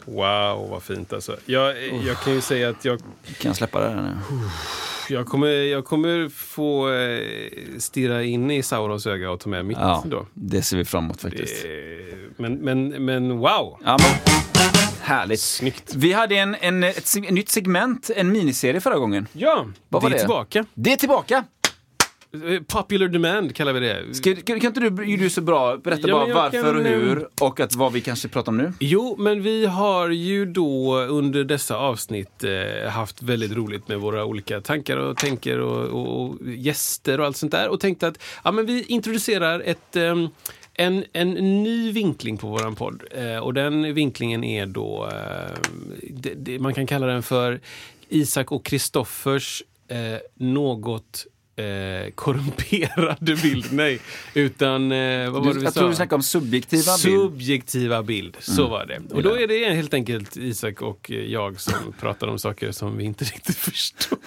wow, 0.05 0.69
vad 0.69 0.83
fint 0.83 1.13
alltså. 1.13 1.37
Jag, 1.45 1.87
jag 2.05 2.17
kan 2.17 2.33
ju 2.33 2.41
säga 2.41 2.69
att 2.69 2.85
jag, 2.85 2.99
Kan 2.99 3.05
jag 3.49 3.55
släppa 3.55 3.79
det 3.79 3.89
här 3.89 4.01
nu? 4.01 4.17
Jag, 5.09 5.25
kommer, 5.25 5.47
jag 5.47 5.85
kommer 5.85 6.29
få 6.29 6.93
eh, 6.93 7.77
stirra 7.79 8.23
in 8.23 8.51
i 8.51 8.63
Saurons 8.63 9.07
öga 9.07 9.31
och 9.31 9.39
ta 9.39 9.49
med 9.49 9.65
mitt 9.65 9.77
Ja, 9.77 10.03
då. 10.05 10.25
det 10.33 10.61
ser 10.61 10.77
vi 10.77 10.85
fram 10.85 11.03
emot 11.03 11.21
faktiskt. 11.21 11.65
Eh, 11.65 11.71
Men, 12.37 12.53
men, 12.53 12.87
men 13.05 13.37
wow! 13.37 13.77
Ja, 13.85 13.97
men, 13.99 14.33
härligt. 15.01 15.39
Snyggt. 15.39 15.95
Vi 15.95 16.13
hade 16.13 16.35
en, 16.35 16.55
en, 16.55 16.83
ett, 16.83 16.97
seg- 17.03 17.31
nytt 17.31 17.49
segment, 17.49 18.09
en 18.15 18.31
miniserie 18.31 18.81
förra 18.81 18.97
gången. 18.97 19.27
Ja, 19.33 19.65
Vad 19.89 20.01
det 20.01 20.03
var 20.03 20.09
är 20.09 20.13
det? 20.13 20.19
tillbaka. 20.19 20.65
Det 20.73 20.93
är 20.93 20.97
tillbaka! 20.97 21.43
Eh, 22.43 22.61
Popular 22.61 23.07
demand 23.07 23.55
kallar 23.55 23.73
vi 23.73 23.79
det. 23.79 24.15
Ska, 24.15 24.35
kan 24.35 24.65
inte 24.65 24.79
du, 24.79 25.13
är 25.13 25.17
du 25.17 25.29
så 25.29 25.41
bra, 25.41 25.77
berätta 25.77 26.07
Ja, 26.07 26.13
bara 26.13 26.33
varför 26.33 26.61
kan, 26.61 26.75
och 26.75 26.85
ehm, 26.85 27.01
hur 27.01 27.27
och 27.41 27.59
att 27.59 27.75
vad 27.75 27.93
vi 27.93 28.01
kanske 28.01 28.27
pratar 28.27 28.51
om 28.51 28.57
nu? 28.57 28.73
Jo, 28.79 29.15
men 29.19 29.41
vi 29.41 29.65
har 29.65 30.09
ju 30.09 30.45
då 30.45 30.97
under 30.99 31.43
dessa 31.43 31.77
avsnitt 31.77 32.43
eh, 32.43 32.89
haft 32.89 33.23
väldigt 33.23 33.51
roligt 33.51 33.87
med 33.87 33.99
våra 33.99 34.25
olika 34.25 34.61
tankar 34.61 34.97
och 34.97 35.17
tänker 35.17 35.59
och, 35.59 35.85
och, 35.85 36.21
och 36.21 36.37
gäster 36.47 37.19
och 37.19 37.25
allt 37.25 37.37
sånt 37.37 37.51
där. 37.51 37.69
Och 37.69 37.79
tänkte 37.79 38.07
att 38.07 38.19
ja, 38.43 38.51
men 38.51 38.65
vi 38.65 38.83
introducerar 38.83 39.59
ett, 39.59 39.95
ehm, 39.95 40.29
en, 40.73 41.05
en 41.13 41.63
ny 41.63 41.91
vinkling 41.91 42.37
på 42.37 42.47
våran 42.47 42.75
podd. 42.75 43.03
Eh, 43.11 43.37
och 43.37 43.53
den 43.53 43.93
vinklingen 43.93 44.43
är 44.43 44.65
då, 44.65 45.09
eh, 45.11 45.57
det, 46.09 46.33
det, 46.37 46.59
man 46.59 46.73
kan 46.73 46.87
kalla 46.87 47.07
den 47.07 47.23
för 47.23 47.59
Isak 48.09 48.51
och 48.51 48.65
Kristoffers 48.65 49.63
eh, 49.87 50.19
något 50.35 51.25
eh, 51.55 52.11
korrumperade 52.15 53.35
bild. 53.35 53.65
Nej, 53.73 53.99
utan 54.33 54.91
eh, 54.91 55.31
vad 55.31 55.45
var 55.45 55.53
det 55.53 55.53
Du, 55.53 55.59
vi 55.59 55.65
jag 55.65 55.73
sa? 55.73 55.79
tror 55.79 55.89
du 55.89 55.95
snackade 55.95 56.15
om 56.15 56.23
subjektiva 56.23 56.91
bild. 57.03 57.13
Subjektiva 57.15 58.03
bild, 58.03 58.37
så 58.39 58.67
var 58.67 58.85
det. 58.85 59.15
Och 59.15 59.23
då 59.23 59.39
är 59.39 59.47
det 59.47 59.73
helt 59.75 59.93
enkelt 59.93 60.37
Isak 60.37 60.81
och 60.81 61.11
eh, 61.11 61.17
jag 61.17 61.59
som 61.61 61.73
pratar 61.99 62.27
om 62.27 62.39
saker 62.39 62.71
som 62.71 62.97
vi 62.97 63.03
inte 63.03 63.23
riktigt 63.35 63.57
förstår. 63.57 64.17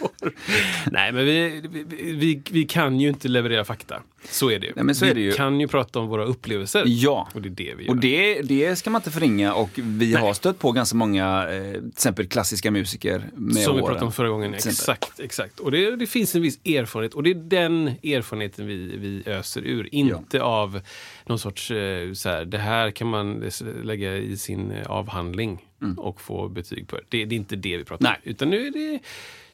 Nej, 0.90 1.12
men 1.12 1.24
vi, 1.24 1.62
vi, 1.70 2.12
vi, 2.12 2.42
vi 2.50 2.64
kan 2.64 3.00
ju 3.00 3.08
inte 3.08 3.28
leverera 3.28 3.64
fakta. 3.64 4.02
Så 4.30 4.50
är 4.50 4.58
det 4.58 4.66
ju. 4.66 4.72
Nej, 4.76 4.84
men 4.84 4.94
så 4.94 5.04
vi 5.04 5.10
är 5.10 5.14
det 5.14 5.20
ju. 5.20 5.32
kan 5.32 5.60
ju 5.60 5.68
prata 5.68 5.98
om 5.98 6.06
våra 6.08 6.24
upplevelser. 6.24 6.82
Ja. 6.86 7.28
Och 7.34 7.42
det 7.42 7.48
är 7.48 7.50
det 7.50 7.74
vi 7.78 7.84
gör. 7.84 7.90
Och 7.90 7.96
det, 7.96 8.42
det 8.42 8.76
ska 8.76 8.90
man 8.90 9.00
inte 9.00 9.10
förringa 9.10 9.54
och 9.54 9.70
vi 9.74 10.14
har 10.14 10.34
stött 10.34 10.58
på 10.58 10.72
ganska 10.72 10.96
många, 10.96 11.48
eh, 11.50 11.72
till 11.72 11.88
exempel 11.88 12.26
klassiska 12.26 12.70
musiker 12.70 13.22
med 13.34 13.56
som 13.56 13.76
vi 13.76 13.82
åren. 13.82 13.86
pratade 13.90 14.06
om 14.06 14.12
förra 14.12 14.28
gången. 14.28 14.50
Till 14.50 14.56
exempel. 14.70 14.72
Exakt, 14.94 15.20
exakt. 15.20 15.60
Och 15.60 15.70
det, 15.70 15.96
det 15.96 16.06
finns 16.06 16.34
en 16.34 16.42
viss 16.42 16.58
erfarenhet 16.64 17.14
och 17.18 17.24
det 17.24 17.30
är 17.30 17.34
den 17.34 17.88
erfarenheten 17.88 18.66
vi, 18.66 18.96
vi 18.96 19.22
öser 19.26 19.60
ur. 19.62 19.94
Inte 19.94 20.42
av 20.42 20.80
någon 21.26 21.38
sorts, 21.38 21.70
eh, 21.70 22.12
så 22.12 22.28
här, 22.28 22.44
det 22.44 22.58
här 22.58 22.90
kan 22.90 23.08
man 23.08 23.44
lägga 23.82 24.16
i 24.16 24.36
sin 24.36 24.70
eh, 24.70 24.86
avhandling 24.90 25.64
och 25.96 26.20
få 26.20 26.48
betyg 26.48 26.88
på. 26.88 26.96
Det, 27.08 27.24
det 27.24 27.34
är 27.34 27.36
inte 27.36 27.56
det 27.56 27.76
vi 27.76 27.84
pratar 27.84 28.06
Mm. 28.06 28.12
Nej. 28.12 28.20
om. 28.24 28.30
Utan 28.30 28.50
nu 28.50 28.66
är 28.66 28.70
det 28.70 28.98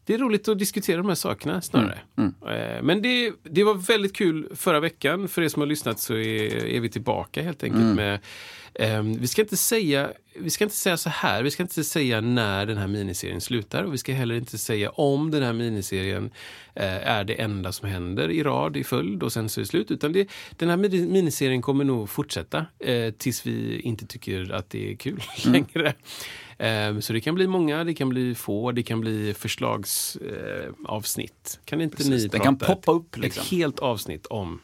det 0.06 0.14
är 0.14 0.18
roligt 0.18 0.48
att 0.48 0.58
diskutera 0.58 0.96
de 0.96 1.08
här 1.08 1.14
sakerna 1.14 1.60
snarare. 1.60 1.98
Mm. 2.16 2.34
Eh, 2.48 2.82
Men 2.82 3.02
det, 3.02 3.32
det 3.42 3.64
var 3.64 3.74
väldigt 3.74 4.16
kul 4.16 4.48
förra 4.54 4.80
veckan. 4.80 5.28
För 5.28 5.42
er 5.42 5.48
som 5.48 5.60
har 5.62 5.66
lyssnat 5.66 6.00
så 6.00 6.14
är, 6.14 6.66
är 6.66 6.80
vi 6.80 6.88
tillbaka 6.88 7.42
helt 7.42 7.62
enkelt 7.64 7.82
Mm. 7.82 7.96
med 7.96 8.18
ehm, 8.74 9.18
vi 9.20 9.26
ska, 9.28 9.42
inte 9.42 9.56
säga, 9.56 10.12
vi 10.38 10.50
ska 10.50 10.64
inte 10.64 10.76
säga 10.76 10.96
så 10.96 11.08
här, 11.10 11.42
vi 11.42 11.50
ska 11.50 11.62
inte 11.62 11.84
säga 11.84 12.20
när 12.20 12.66
den 12.66 12.76
här 12.78 12.86
miniserien 12.86 13.40
slutar 13.40 13.82
och 13.84 13.94
vi 13.94 13.98
ska 13.98 14.12
heller 14.12 14.34
inte 14.34 14.58
säga 14.58 14.90
om 14.90 15.30
den 15.30 15.42
här 15.42 15.52
miniserien 15.52 16.30
eh, 16.74 17.08
är 17.08 17.24
det 17.24 17.34
enda 17.34 17.72
som 17.72 17.88
händer 17.88 18.30
i 18.30 18.42
rad 18.42 18.76
i 18.76 18.84
följd 18.84 19.22
och 19.22 19.32
sen 19.32 19.48
så 19.48 19.60
är 19.60 19.62
det 19.62 19.66
slut. 19.68 19.90
Utan 19.90 20.12
det, 20.12 20.28
den 20.56 20.68
här 20.70 20.76
mini- 20.76 21.08
miniserien 21.08 21.62
kommer 21.62 21.84
nog 21.84 22.10
fortsätta 22.10 22.66
eh, 22.78 23.10
tills 23.12 23.46
vi 23.46 23.80
inte 23.80 24.06
tycker 24.06 24.52
att 24.52 24.70
det 24.70 24.92
är 24.92 24.96
kul 24.96 25.22
längre. 25.44 25.94
Eh, 26.58 26.98
så 27.00 27.12
det 27.12 27.20
kan 27.20 27.34
bli 27.34 27.46
många, 27.46 27.84
det 27.84 27.94
kan 27.94 28.08
bli 28.08 28.34
få, 28.34 28.72
det 28.72 28.82
kan 28.82 29.00
bli 29.00 29.34
förslagsavsnitt. 29.34 31.58
Eh, 31.60 31.64
kan 31.64 31.80
inte 31.80 31.96
Precis, 31.96 32.10
ni 32.10 32.16
det 32.22 32.28
prata 32.28 32.44
kan 32.44 32.58
poppa 32.58 32.92
upp, 32.92 33.16
ett 33.16 33.22
liksom. 33.22 33.44
helt 33.50 33.78
avsnitt 33.78 34.26
om 34.26 34.60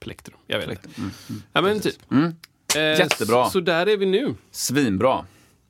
plektrum? 0.00 0.36
Jag 0.46 0.58
vet 0.58 0.70
inte. 0.70 0.88
Mm, 0.98 1.10
Ja, 1.52 1.62
men 1.62 1.80
typ. 1.80 1.96
Eh, 2.76 2.98
Jättebra. 2.98 3.50
Så, 3.50 3.60
där 3.60 3.86
är 3.86 3.96
vi 3.96 4.06
nu. 4.06 4.34
Svinbra. 4.50 5.24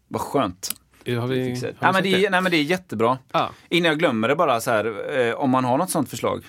Vad 0.09 0.23
skönt. 0.23 0.71
Har 1.07 1.07
vi, 1.07 1.15
har 1.15 1.27
vi 1.27 1.61
Nej, 1.63 1.75
men 1.93 2.03
det, 2.03 2.25
är- 2.25 2.31
nej, 2.31 2.43
men 2.43 2.51
det 2.53 2.57
är 2.57 2.63
jättebra. 2.63 3.19
Ja. 3.33 3.51
Innan 3.69 3.89
jag 3.89 3.99
glömmer 3.99 4.29
det 4.29 4.37
bara 4.37 4.61
så 4.61 4.71
här, 4.71 5.19
eh, 5.21 5.35
om 5.35 5.51
man 5.51 5.65
har 5.65 5.79
något 5.79 5.91
sånt 5.91 6.11
förslag. 6.11 6.45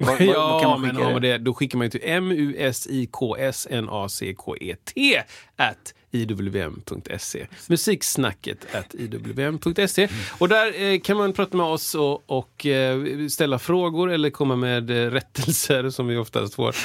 Vad, 0.00 0.08
vad, 0.08 0.20
ja, 0.20 0.60
kan 0.62 0.70
man 0.70 0.80
men 0.80 0.90
skicka 0.90 1.04
man 1.04 1.22
det? 1.22 1.28
det, 1.32 1.38
då 1.38 1.54
skickar 1.54 1.78
man 1.78 1.90
till 1.90 2.22
musikksnacket 2.22 3.12
at 5.56 5.94
iwm.se. 6.16 7.46
Musiksnacket 7.68 8.74
at 8.74 8.94
iwm.se. 8.94 10.08
Och 10.38 10.48
där 10.48 10.82
eh, 10.82 11.00
kan 11.00 11.16
man 11.16 11.32
prata 11.32 11.56
med 11.56 11.66
oss 11.66 11.94
och, 11.94 12.30
och 12.30 12.66
eh, 12.66 13.26
ställa 13.28 13.58
frågor 13.58 14.10
eller 14.10 14.30
komma 14.30 14.56
med 14.56 14.90
eh, 14.90 15.10
rättelser 15.10 15.90
som 15.96 16.06
vi 16.06 16.16
oftast 16.16 16.54
får 16.54 16.76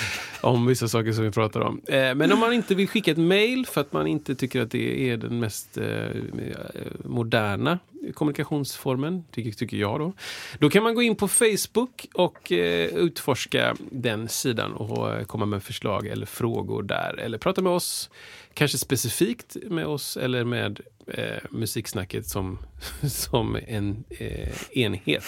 om 0.41 0.65
vissa 0.65 0.87
saker 0.87 1.11
som 1.11 1.23
vi 1.23 1.31
pratar 1.31 1.59
om. 1.59 1.81
Eh, 1.87 2.15
men 2.15 2.31
om 2.31 2.39
man 2.39 2.53
inte 2.53 2.75
vill 2.75 2.87
skicka 2.87 3.11
ett 3.11 3.17
mail 3.17 3.65
för 3.65 3.81
att 3.81 3.93
man 3.93 4.07
inte 4.07 4.35
tycker 4.35 4.61
att 4.61 4.71
det 4.71 5.09
är 5.09 5.17
den 5.17 5.39
mest 5.39 5.77
eh, 5.77 5.85
eh 5.85 6.11
moderna 7.05 7.79
kommunikationsformen, 8.13 9.23
tycker, 9.31 9.51
tycker 9.51 9.77
jag 9.77 9.99
då. 9.99 10.13
Då 10.59 10.69
kan 10.69 10.83
man 10.83 10.95
gå 10.95 11.01
in 11.01 11.15
på 11.15 11.27
Facebook 11.27 12.07
och 12.13 12.51
eh, 12.51 12.85
utforska 12.85 13.75
den 13.91 14.29
sidan 14.29 14.73
och 14.73 15.13
eh, 15.13 15.23
komma 15.23 15.45
med 15.45 15.63
förslag 15.63 16.07
eller 16.07 16.25
frågor 16.25 16.83
där. 16.83 17.19
Eller 17.19 17.37
prata 17.37 17.61
med 17.61 17.71
oss, 17.71 18.09
kanske 18.53 18.77
specifikt 18.77 19.57
med 19.69 19.85
oss 19.85 20.17
eller 20.17 20.43
med 20.43 20.79
eh, 21.07 21.37
musiksnacket 21.49 22.25
som, 22.25 22.59
som 23.03 23.57
en 23.67 24.03
eh, 24.09 24.77
enhet. 24.77 25.25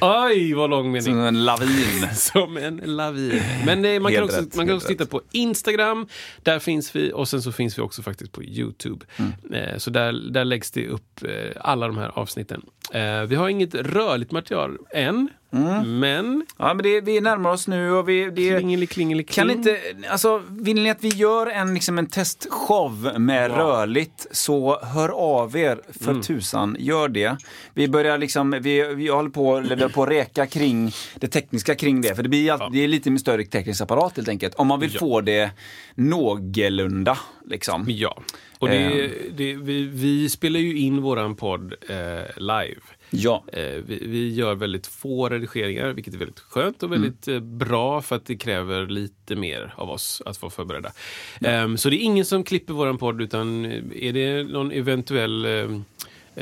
Oj, 0.00 0.54
vad 0.54 0.70
lång 0.70 0.86
mening. 0.86 1.02
Som 1.02 1.18
en 1.18 1.44
lavin. 1.44 2.08
Som 2.14 2.56
en 2.56 2.76
lavin. 2.76 3.42
Men 3.66 3.82
nej, 3.82 4.00
man, 4.00 4.12
kan 4.12 4.24
också, 4.24 4.40
rätt, 4.40 4.56
man 4.56 4.66
kan 4.66 4.76
också 4.76 4.88
titta 4.88 5.06
på 5.06 5.22
Instagram. 5.32 6.08
Där 6.42 6.58
finns 6.58 6.96
vi 6.96 7.12
och 7.12 7.28
sen 7.28 7.42
så 7.42 7.52
finns 7.52 7.78
vi 7.78 7.82
också 7.82 8.02
faktiskt 8.02 8.32
på 8.32 8.42
Youtube. 8.42 9.06
Mm. 9.16 9.32
Eh, 9.52 9.78
så 9.78 9.90
där, 9.90 10.12
där 10.12 10.44
läggs 10.44 10.70
det 10.70 10.88
upp 10.88 11.22
eh, 11.24 11.50
alla 11.60 11.86
de 11.86 11.98
här 11.98 12.18
avsnitten. 12.18 12.62
Eh, 12.92 13.22
vi 13.22 13.34
har 13.34 13.48
inget 13.48 13.74
rörligt 13.74 14.30
material 14.30 14.78
än, 14.90 15.28
Mm. 15.56 16.00
men 16.00 16.46
Ja, 16.58 16.74
men 16.74 16.82
det, 16.82 17.00
vi 17.00 17.20
närmar 17.20 17.50
oss 17.50 17.68
nu 17.68 17.92
och 17.92 18.08
vi... 18.08 18.30
Det, 18.30 18.58
klingeli 18.58 18.86
klingeli 18.86 19.24
kan 19.24 19.44
kling. 19.46 19.56
inte, 19.58 19.78
alltså, 20.08 20.42
vill 20.48 20.82
ni 20.82 20.90
att 20.90 21.04
vi 21.04 21.08
gör 21.08 21.46
en, 21.46 21.74
liksom 21.74 21.98
en 21.98 22.06
testshow 22.06 23.12
med 23.18 23.50
rörligt 23.50 24.26
så 24.30 24.80
hör 24.84 25.08
av 25.08 25.56
er 25.56 25.80
för 26.00 26.10
Mm. 26.10 26.22
tusan. 26.22 26.76
Gör 26.78 27.08
det. 27.08 27.36
Vi 27.74 27.88
börjar 27.88 28.18
liksom, 28.18 28.50
vi, 28.62 28.94
vi 28.94 29.08
håller 29.08 29.30
på, 29.30 29.60
vi 29.60 29.88
på 29.88 30.02
att 30.02 30.08
räka 30.08 30.46
kring 30.46 30.92
det 31.14 31.28
tekniska 31.28 31.74
kring 31.74 32.00
det. 32.00 32.14
För 32.14 32.22
det 32.22 32.28
blir 32.28 32.52
alltid, 32.52 32.68
det 32.72 32.84
är 32.84 32.88
lite 32.88 33.18
större 33.18 33.44
teknisk 33.44 33.80
apparat 33.82 34.16
helt 34.16 34.28
enkelt. 34.28 34.54
Om 34.54 34.66
man 34.66 34.80
vill 34.80 34.90
Ja. 34.94 35.00
få 35.00 35.20
det 35.20 35.50
någorlunda 35.94 37.18
liksom. 37.44 37.84
Ja. 37.88 38.16
Och 38.58 38.68
det, 38.68 38.76
Ehm. 38.76 39.10
det, 39.36 39.54
vi, 39.54 39.82
vi 39.86 40.28
spelar 40.30 40.60
ju 40.60 40.78
in 40.78 41.02
våran 41.02 41.36
podd 41.36 41.74
eh, 41.88 41.96
live. 42.36 42.80
Ja. 43.10 43.44
Eh, 43.52 43.62
vi, 43.62 44.06
vi 44.06 44.34
gör 44.34 44.54
väldigt 44.54 44.86
få 44.86 45.28
redigeringar, 45.28 45.92
vilket 45.92 46.14
är 46.14 46.18
väldigt 46.18 46.40
skönt 46.40 46.82
och 46.82 46.92
väldigt 46.92 47.28
eh, 47.28 47.40
bra 47.40 48.02
för 48.02 48.16
att 48.16 48.26
det 48.26 48.36
kräver 48.36 48.86
lite 48.86 49.36
mer 49.36 49.74
av 49.76 49.90
oss 49.90 50.22
att 50.26 50.36
få 50.36 50.50
förbereda. 50.50 50.92
Ehm, 51.40 51.76
så 51.78 51.90
det 51.90 51.96
är 51.96 52.04
ingen 52.04 52.24
som 52.24 52.44
klipper 52.44 52.74
våran 52.74 52.98
podd 52.98 53.22
utan 53.22 53.64
är 53.94 54.12
det 54.12 54.42
någon 54.42 54.72
eventuell 54.72 55.44
eh, 55.44 55.80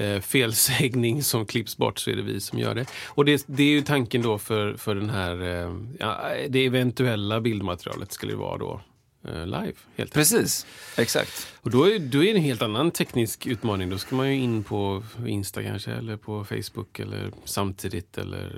eh, 0.05 0.21
felsägning 0.21 1.23
som 1.23 1.47
klipps 1.47 1.77
bort 1.77 1.99
så 1.99 2.11
är 2.11 2.17
det 2.17 2.23
vi 2.23 2.41
som 2.41 2.59
gör 2.59 2.75
det. 2.75 2.87
Och 3.07 3.25
det, 3.25 3.45
det 3.47 3.63
är 3.63 3.71
ju 3.71 3.83
tanken 3.83 4.23
då 4.23 4.39
för, 4.39 4.75
för 4.75 4.95
den 4.95 5.11
här, 5.11 5.43
eh, 5.43 5.75
ja, 5.99 6.21
det 6.49 6.67
eventuella 6.67 7.41
bildmaterialet 7.41 8.13
skulle 8.13 8.33
det 8.33 8.39
vara 8.39 8.59
då 8.59 8.81
live. 9.25 9.73
Helt. 9.97 10.13
Precis, 10.13 10.67
exakt. 10.97 11.47
Och 11.61 11.71
då 11.71 11.85
är, 11.85 11.99
då 11.99 12.25
är 12.25 12.33
det 12.33 12.39
en 12.39 12.45
helt 12.45 12.63
annan 12.63 12.91
teknisk 12.91 13.47
utmaning. 13.47 13.91
Då 13.91 13.99
ska 13.99 14.17
man 14.17 14.29
ju 14.29 14.35
in 14.35 14.65
på 14.65 15.03
Insta 15.27 15.63
kanske, 15.63 15.93
eller 15.93 16.17
på 16.17 16.45
Facebook, 16.45 16.99
eller 16.99 17.31
samtidigt, 17.45 18.19
eller 18.19 18.53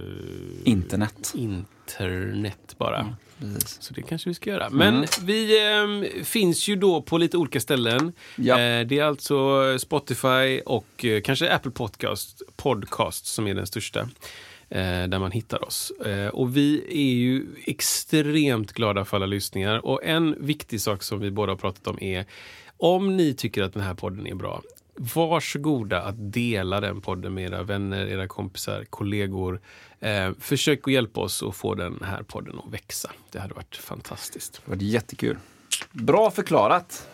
Internet. 0.65 1.33
internet 1.35 2.75
bara. 2.79 3.17
Precis. 3.39 3.83
Så 3.83 3.95
det 3.95 4.03
kanske 4.03 4.31
vi 4.31 4.35
ska 4.35 4.51
göra. 4.51 4.71
Men 4.71 5.07
vi 5.23 5.71
eh, 5.73 6.25
finns 6.25 6.69
ju 6.69 6.77
då 6.77 7.03
på 7.03 7.19
lite 7.19 7.37
olika 7.37 7.61
ställen. 7.61 8.13
Ja. 8.37 8.61
Eh, 8.61 8.87
det 8.87 8.99
är 8.99 9.05
alltså 9.05 9.79
Spotify 9.79 10.61
och 10.67 11.05
eh, 11.05 11.21
kanske 11.21 11.53
Apple 11.53 11.71
Podcast, 11.71 12.43
Podcast 12.57 13.27
som 13.27 13.47
är 13.47 13.55
den 13.55 13.67
största. 13.67 14.09
Eh, 14.71 14.79
där 15.09 15.19
man 15.19 15.31
hittar 15.31 15.65
oss. 15.65 15.91
Eh, 15.91 16.29
och 16.29 16.57
vi 16.57 16.85
är 16.89 17.15
ju 17.15 17.47
extremt 17.67 18.73
glada 18.73 19.05
för 19.05 19.17
alla 19.17 19.27
lyssningar. 19.27 19.87
Och 19.87 20.05
en 20.05 20.37
viktig 20.47 20.81
sak 20.81 21.03
som 21.03 21.21
vi 21.21 21.31
båda 21.31 21.53
har 21.53 21.57
pratat 21.57 21.87
om 21.87 21.99
är 22.01 22.25
om 22.77 23.17
ni 23.17 23.35
tycker 23.35 23.63
att 23.63 23.73
den 23.75 23.83
här 23.83 23.95
podden 23.95 24.27
är 24.27 24.35
bra, 24.35 24.63
varsågoda 25.15 26.03
att 26.03 26.33
dela 26.33 26.81
den 26.81 27.01
podden 27.01 27.35
med 27.35 27.45
era 27.45 27.63
vänner, 27.63 28.07
era 28.07 28.29
kompisar, 28.29 28.85
kollegor. 28.91 29.61
Eh, 30.01 30.31
försök 30.41 30.81
att 30.89 30.93
hjälpa 30.93 31.21
oss 31.21 31.43
att 31.43 31.57
få 31.57 31.75
den 31.75 32.03
här 32.05 32.23
podden 32.23 32.59
att 32.67 32.73
växa. 32.73 33.11
Det 33.33 33.39
hade 33.39 33.55
varit 33.55 33.77
fantastiskt. 33.77 34.61
Det 34.65 34.71
var 34.71 34.83
jättekul. 34.83 35.37
Bra 35.93 36.31
förklarat. 36.31 37.09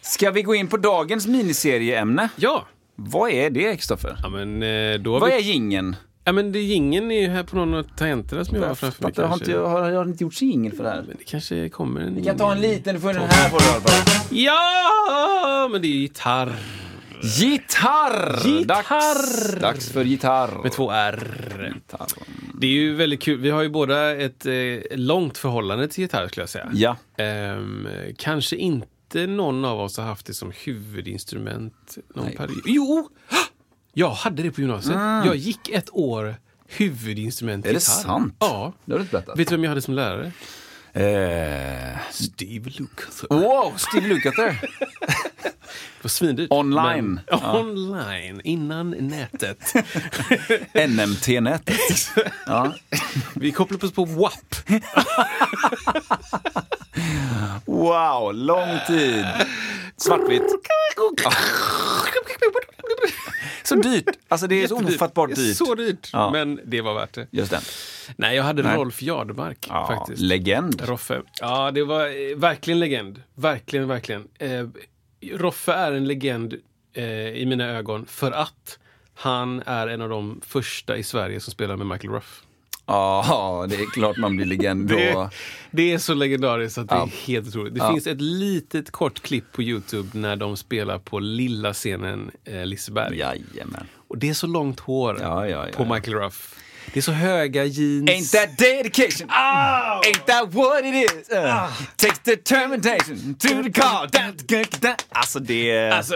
Ska 0.00 0.30
vi 0.30 0.42
gå 0.42 0.54
in 0.54 0.68
på 0.68 0.76
dagens 0.76 1.26
miniserieämne? 1.26 2.28
Ja, 2.36 2.66
Vad 2.94 3.30
är 3.30 3.50
det, 3.50 3.76
Kristoffer? 3.76 4.16
ja 4.22 4.28
men 4.28 4.62
eh, 4.62 4.98
då 5.00 5.18
Vad 5.18 5.28
vi... 5.30 5.34
är 5.36 5.40
gingen? 5.40 5.96
Ja 6.28 6.32
men 6.32 6.52
det, 6.52 6.60
gingen 6.60 7.10
är 7.10 7.20
ju 7.20 7.28
här 7.28 7.42
på 7.42 7.56
någon 7.56 7.74
av 7.74 7.82
tangenterna 7.82 8.44
som 8.44 8.56
jag 8.56 8.68
har 8.68 8.74
framför 8.74 9.02
mig. 9.02 9.26
Har, 9.26 9.34
inte, 9.34 9.56
har, 9.56 9.92
har 9.92 10.04
inte 10.04 10.24
gjort 10.24 10.42
jingel 10.42 10.72
för 10.72 10.84
det 10.84 10.90
här. 10.90 11.02
Men 11.08 11.16
det 11.18 11.24
kanske 11.24 11.68
kommer 11.68 12.00
en... 12.00 12.14
Vi 12.14 12.24
kan 12.24 12.36
ta 12.36 12.52
en 12.52 12.60
liten, 12.60 12.94
du 12.94 13.00
får 13.00 13.12
den 13.12 13.22
här 13.22 13.48
får 13.48 13.58
du. 14.30 14.36
Ja, 14.36 15.68
men 15.72 15.82
det 15.82 15.88
är 15.88 15.90
ju 15.90 16.00
gitarr. 16.00 16.52
Gitarr! 17.22 18.46
Gitarr! 18.46 18.64
Dags, 18.64 19.60
dags 19.60 19.92
för 19.92 20.04
gitarr. 20.04 20.62
Med 20.62 20.72
två 20.72 20.90
R. 20.90 21.72
Gitarr. 21.74 22.06
Det 22.60 22.66
är 22.66 22.70
ju 22.70 22.94
väldigt 22.94 23.22
kul. 23.22 23.40
Vi 23.40 23.50
har 23.50 23.62
ju 23.62 23.68
båda 23.68 24.16
ett 24.16 24.46
eh, 24.46 24.52
långt 24.90 25.38
förhållande 25.38 25.88
till 25.88 26.02
gitarr 26.02 26.28
skulle 26.28 26.42
jag 26.42 26.50
säga. 26.50 26.70
Ja. 26.72 26.96
Ehm, 27.16 27.88
kanske 28.16 28.56
inte 28.56 29.26
någon 29.26 29.64
av 29.64 29.80
oss 29.80 29.96
har 29.96 30.04
haft 30.04 30.26
det 30.26 30.34
som 30.34 30.52
huvudinstrument 30.64 31.98
någon 32.14 32.24
Nej. 32.24 32.36
period. 32.36 32.62
Jo! 32.66 33.08
Jag 33.98 34.10
hade 34.10 34.42
det 34.42 34.50
på 34.50 34.60
gymnasiet. 34.60 34.96
Jag 35.24 35.36
gick 35.36 35.68
ett 35.68 35.88
år 35.92 36.36
huvudinstrument 36.68 37.66
Är 37.66 37.72
det 37.72 37.80
sant? 37.80 38.36
Ja. 38.38 38.72
Det 38.84 38.92
har 38.92 38.98
du 38.98 39.02
inte 39.02 39.12
berättat. 39.12 39.38
Vet 39.38 39.48
du 39.48 39.54
vem 39.54 39.64
jag 39.64 39.68
hade 39.70 39.82
som 39.82 39.94
lärare? 39.94 40.32
Eh, 40.92 41.98
Steve 42.10 42.70
Lukather. 42.70 43.28
wow, 43.28 43.72
Steve 43.76 44.08
Lukather. 44.08 44.60
Det 46.00 46.04
var 46.04 46.08
svindyrt. 46.08 46.50
Online. 46.52 47.14
Men, 47.14 47.20
Ja. 47.26 47.60
Online, 47.60 48.40
innan 48.44 48.90
nätet. 48.90 49.74
NMT-nätet. 50.88 52.10
Ja. 52.46 52.74
Vi 53.34 53.52
kopplade 53.52 53.86
oss 53.86 53.92
på 53.92 54.04
WAP. 54.04 54.54
Wow, 57.64 58.34
lång 58.34 58.78
tid. 58.86 59.26
Svartvitt. 59.96 60.42
Så 63.68 63.74
dyrt. 63.74 64.04
Alltså 64.28 64.46
det 64.46 64.62
är 64.62 64.66
så 64.68 64.76
ofattbart 64.76 65.34
dyrt. 65.34 65.56
Så 65.56 65.74
dyrt, 65.74 66.10
Ja. 66.12 66.30
men 66.30 66.60
det 66.64 66.80
var 66.80 66.94
värt 66.94 67.12
det. 67.14 67.26
Just 67.30 67.50
det. 67.50 67.60
Nej, 68.16 68.36
jag 68.36 68.42
hade 68.44 68.62
Nej. 68.62 68.76
Rolf 68.76 69.02
Jardemark 69.02 69.66
Ja, 69.68 69.86
faktiskt. 69.86 70.22
legend. 70.22 70.82
Roffe. 70.84 71.22
Ja, 71.40 71.70
det 71.70 71.84
var 71.84 72.06
eh, 72.06 72.36
verkligen 72.36 72.80
legend. 72.80 73.22
Verkligen, 73.34 73.88
verkligen. 73.88 74.28
Eh, 74.38 74.66
Roffe 75.32 75.72
är 75.72 75.92
en 75.92 76.04
legend 76.08 76.54
eh, 76.92 77.04
i 77.28 77.46
mina 77.46 77.64
ögon 77.68 78.06
för 78.06 78.32
att 78.32 78.78
han 79.14 79.62
är 79.66 79.88
en 79.88 80.02
av 80.02 80.08
de 80.08 80.40
första 80.46 80.96
i 80.96 81.02
Sverige 81.02 81.40
som 81.40 81.50
spelar 81.52 81.76
med 81.76 81.86
Michael 81.86 82.12
Ruff. 82.12 82.42
Ja, 82.88 83.66
det 83.68 83.74
är 83.76 83.86
klart 83.90 84.16
man 84.16 84.36
blir 84.36 84.46
legend 84.46 84.88
då. 84.88 84.96
Det, 84.96 85.30
det 85.70 85.92
är 85.92 85.98
så 85.98 86.14
legendariskt 86.14 86.78
att 86.78 86.88
det 86.88 86.94
Ja. 86.94 87.02
är 87.02 87.26
helt 87.26 87.48
otroligt. 87.48 87.74
Det 87.74 87.78
Ja. 87.80 87.90
finns 87.92 88.06
ett 88.06 88.20
litet 88.20 88.90
kort 88.90 89.22
klipp 89.22 89.52
på 89.52 89.62
Youtube 89.62 90.08
när 90.18 90.36
de 90.36 90.56
spelar 90.56 90.98
på 90.98 91.18
lilla 91.18 91.72
scenen 91.74 92.30
eh, 92.44 92.66
Liseberg. 92.66 93.18
Jajamän. 93.18 93.86
Och 94.08 94.18
det 94.18 94.28
är 94.28 94.34
så 94.34 94.46
långt 94.46 94.80
hår 94.80 95.18
Ja, 95.20 95.66
på. 95.76 95.84
Michael 95.94 96.14
Ruff. 96.16 96.54
Det 96.92 96.98
är 97.00 97.02
så 97.02 97.12
höga 97.12 97.64
jeans. 97.64 98.10
Ain't 98.10 98.32
that 98.46 98.58
dedication? 98.58 99.28
Ain't 99.30 100.24
that 100.26 100.54
what 100.54 100.84
it 100.84 100.94
is? 100.94 101.30
Uh, 101.36 101.70
takes 101.96 102.18
determination 102.24 103.34
to 103.34 103.48
the 103.48 103.72
call. 103.80 104.08
Da, 104.12 104.20
da, 104.48 104.64
da. 104.80 104.96
Alltså 105.08 105.38
det... 105.38 105.90
Alltså, 105.90 106.14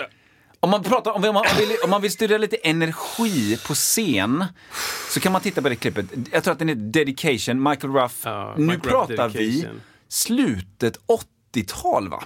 Om 0.65 0.71
man, 0.71 0.83
pratar, 0.83 1.11
om, 1.11 1.25
om, 1.25 1.35
man 1.35 1.45
vill, 1.59 1.77
om 1.85 1.91
man 1.91 2.03
vill 2.03 2.11
studera 2.11 2.39
lite 2.39 2.57
energi 2.57 3.59
på 3.67 3.75
scen 3.75 4.45
så 5.11 5.21
kan 5.21 5.33
man 5.33 5.41
titta 5.41 5.63
på 5.63 5.69
det 5.69 5.77
klippet. 5.77 6.07
Jag 6.33 6.45
tror 6.45 6.53
att 6.53 6.59
den 6.59 6.69
är 6.69 6.75
Dedication, 6.75 7.63
Michael 7.63 7.93
Ruff. 7.93 8.21
Ja, 8.25 8.55
nu 8.59 8.67
Michael 8.67 8.81
Ruff 8.83 9.07
pratar 9.07 9.29
vi 9.29 9.51
Dedication. 9.51 9.81
slutet 10.09 10.99
80-tal 11.55 12.09
va? 12.09 12.25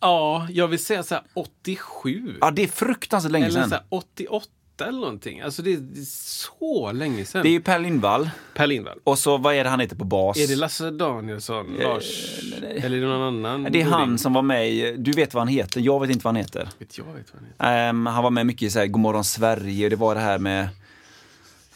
ja, 0.00 0.46
jag 0.50 0.68
vill 0.68 0.84
säga 0.84 1.02
så 1.02 1.14
här 1.14 1.24
87. 1.34 2.38
Ja, 2.40 2.50
det 2.50 2.62
är 2.62 2.68
fruktansvärt 2.68 3.32
länge 3.32 3.46
eller 3.46 3.60
sedan. 3.60 3.68
så 3.68 3.74
här 3.74 3.84
88 3.88 4.48
eller 4.88 5.00
någonting. 5.00 5.40
Alltså 5.40 5.62
det 5.62 5.72
är, 5.72 5.76
det 5.76 6.00
är 6.00 6.04
så 6.04 6.92
länge 6.92 7.24
sedan. 7.24 7.42
Det 7.42 7.48
är 7.48 7.52
ju 7.52 7.60
Per 7.60 7.78
Lindvall. 7.78 8.30
Per 8.54 8.66
Lindvall. 8.66 8.98
Och 9.04 9.18
så 9.18 9.36
vad 9.38 9.54
är 9.54 9.64
det 9.64 9.70
han 9.70 9.80
heter 9.80 9.96
på 9.96 10.04
bas? 10.04 10.38
Är 10.38 10.46
det 10.48 10.56
Lasse 10.56 10.90
Danielsson? 10.90 11.76
Lars? 11.82 12.38
Eller 12.62 12.96
är 12.96 13.00
det 13.00 13.06
någon 13.06 13.44
annan? 13.44 13.72
Det 13.72 13.80
är 13.80 13.84
han 13.84 14.18
som 14.18 14.32
var 14.32 14.42
med 14.42 14.70
i, 14.70 14.94
du 14.98 15.12
vet 15.12 15.34
vad 15.34 15.40
han 15.40 15.48
heter, 15.48 15.80
jag 15.80 16.00
vet 16.00 16.10
inte 16.10 16.24
vad 16.24 16.34
han 16.34 16.42
heter. 16.42 16.68
Vet 16.78 16.98
jag 16.98 17.04
vet 17.04 17.26
vad 17.32 17.42
han 17.42 17.48
heter. 17.48 17.88
Ehm, 17.88 18.06
han 18.06 18.22
var 18.22 18.30
med 18.30 18.46
mycket 18.46 18.62
i 18.62 18.70
så 18.70 18.78
här, 18.78 18.86
Godmorgon 18.86 19.24
Sverige 19.24 19.86
och 19.86 19.90
det 19.90 19.96
var 19.96 20.14
det 20.14 20.20
här 20.20 20.38
med 20.38 20.68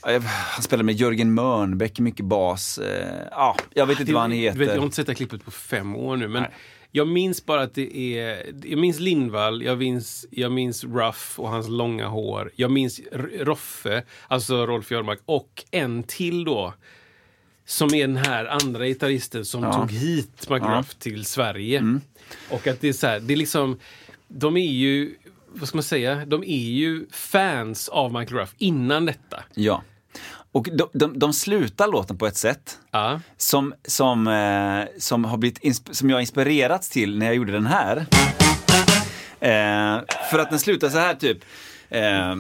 eh, 0.07 0.23
han 0.25 0.63
spelade 0.63 0.85
med 0.85 0.95
Jörgen 0.95 1.35
Mörnbäck, 1.35 1.99
mycket 1.99 2.25
bas. 2.25 2.79
Eh, 2.79 3.07
Ja, 3.31 3.57
jag 3.75 3.87
vet 3.87 4.01
inte 4.01 4.13
vad 4.13 4.23
han 4.23 4.33
heter. 4.33 4.59
Vet, 4.59 4.69
jag 4.69 4.77
har 4.77 4.83
inte 4.85 4.97
sett 4.97 5.07
det 5.07 5.11
här 5.13 5.17
klippet 5.17 5.45
på 5.45 5.51
fem 5.51 5.97
år 5.97 6.17
nu, 6.17 6.29
men 6.29 6.45
jag 6.97 7.09
minns 7.09 7.47
bara 7.47 7.63
att 7.63 7.75
det 7.75 8.19
är... 8.19 8.55
Jag 8.65 8.79
minns 8.79 9.01
Lindvall, 9.01 9.63
jag 9.63 9.79
minns, 9.79 10.27
jag 10.31 10.53
minns 10.53 10.85
Ruff 10.85 11.39
och 11.39 11.49
hans 11.49 11.69
långa 11.69 12.07
hår. 12.09 12.51
Jag 12.57 12.71
minns 12.71 13.01
Roffe, 13.39 14.03
alltså 14.29 14.67
Rolf 14.67 14.91
Jarmark, 14.91 15.21
och 15.27 15.65
en 15.71 16.03
till 16.03 16.45
då. 16.45 16.75
Som 17.65 17.95
är 17.95 18.07
den 18.07 18.17
här 18.17 18.45
andra 18.45 18.87
gitarristen 18.87 19.45
som 19.45 19.73
tog 19.73 19.93
hit 19.93 20.51
McGruff 20.51 20.95
till 20.95 21.25
Sverige. 21.25 21.79
Mm. 21.79 22.01
Och 22.51 22.67
att 22.67 22.81
det 22.81 22.89
är 22.89 22.93
så 22.93 23.07
här, 23.07 23.21
det 23.21 23.35
är 23.35 23.37
liksom... 23.37 23.79
De 24.29 24.57
är 24.57 24.73
ju, 24.73 25.15
vad 25.49 25.69
ska 25.69 25.77
man 25.77 25.83
säga, 25.83 26.25
de 26.27 26.45
är 26.45 26.69
ju 26.69 27.07
fans 27.11 27.89
av 27.89 28.13
Michael 28.13 28.41
Ruff 28.41 28.55
innan 28.59 29.07
detta. 29.07 29.45
Ja. 29.55 29.83
Och 30.53 30.69
de, 30.73 30.89
de, 30.93 31.19
de 31.19 31.33
slutar 31.33 31.89
låten 31.89 32.19
på 32.19 32.27
ett 32.27 32.37
sätt 32.37 32.79
uh. 32.97 33.19
som, 33.37 33.75
som, 33.85 34.27
eh, 34.27 34.85
som, 34.99 35.25
har 35.25 35.37
blivit 35.37 35.87
som 35.97 36.11
jag 36.11 36.21
inspirerats 36.21 36.89
till 36.89 37.19
när 37.19 37.27
jag 37.27 37.35
gjorde 37.35 37.53
den 37.53 37.67
här. 37.67 38.07
Eh, 39.41 40.01
för 40.31 40.39
att 40.39 40.51
den 40.51 40.59
slutar 40.59 40.89
så 40.89 40.99
här 40.99 41.15
typ. 41.15 41.39
Eh, 41.89 42.35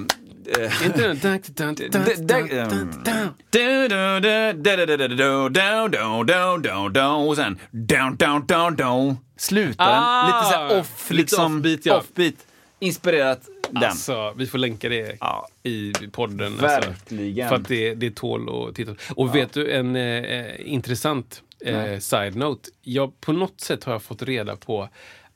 och 7.29 7.37
sen 7.37 7.59
down, 7.77 8.17
down, 8.17 8.47
down, 8.47 8.77
down. 8.77 9.17
Slutar 9.37 9.85
den 9.87 10.27
lite 10.27 10.51
så 10.51 10.57
här 10.57 10.81
off, 10.81 11.11
liksom, 11.11 11.77
offbeat. 11.91 12.35
Inspirerat 12.79 13.41
den. 13.71 13.85
Alltså, 13.85 14.33
vi 14.37 14.47
får 14.47 14.59
länka 14.59 14.89
det 14.89 15.17
Ja. 15.21 15.49
i 15.63 15.93
podden. 16.13 16.57
Verkligen. 16.57 17.47
Alltså, 17.47 17.57
för 17.57 17.63
att 17.63 17.69
det, 17.69 17.95
det 17.95 18.15
tål 18.17 18.69
att 18.69 18.75
titta. 18.75 18.95
Och 19.17 19.35
vet 19.35 19.53
du 19.53 19.73
en 19.73 19.97
eh, 19.97 20.73
intressant 20.73 21.43
eh, 21.61 21.99
side-note? 21.99 22.71
Jag, 22.83 23.21
på 23.21 23.33
något 23.33 23.61
sätt 23.61 23.85
har 23.85 23.93
jag 23.93 24.03
fått 24.03 24.23
reda 24.23 24.57
på 24.57 24.89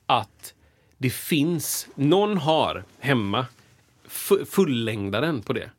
att 0.05 0.53
det 0.97 1.09
finns, 1.09 1.87
någon 1.95 2.37
har 2.37 2.83
hemma 2.99 3.45
fu- 4.09 4.45
fullängdaren 4.45 5.41
på 5.41 5.53
det. 5.53 5.69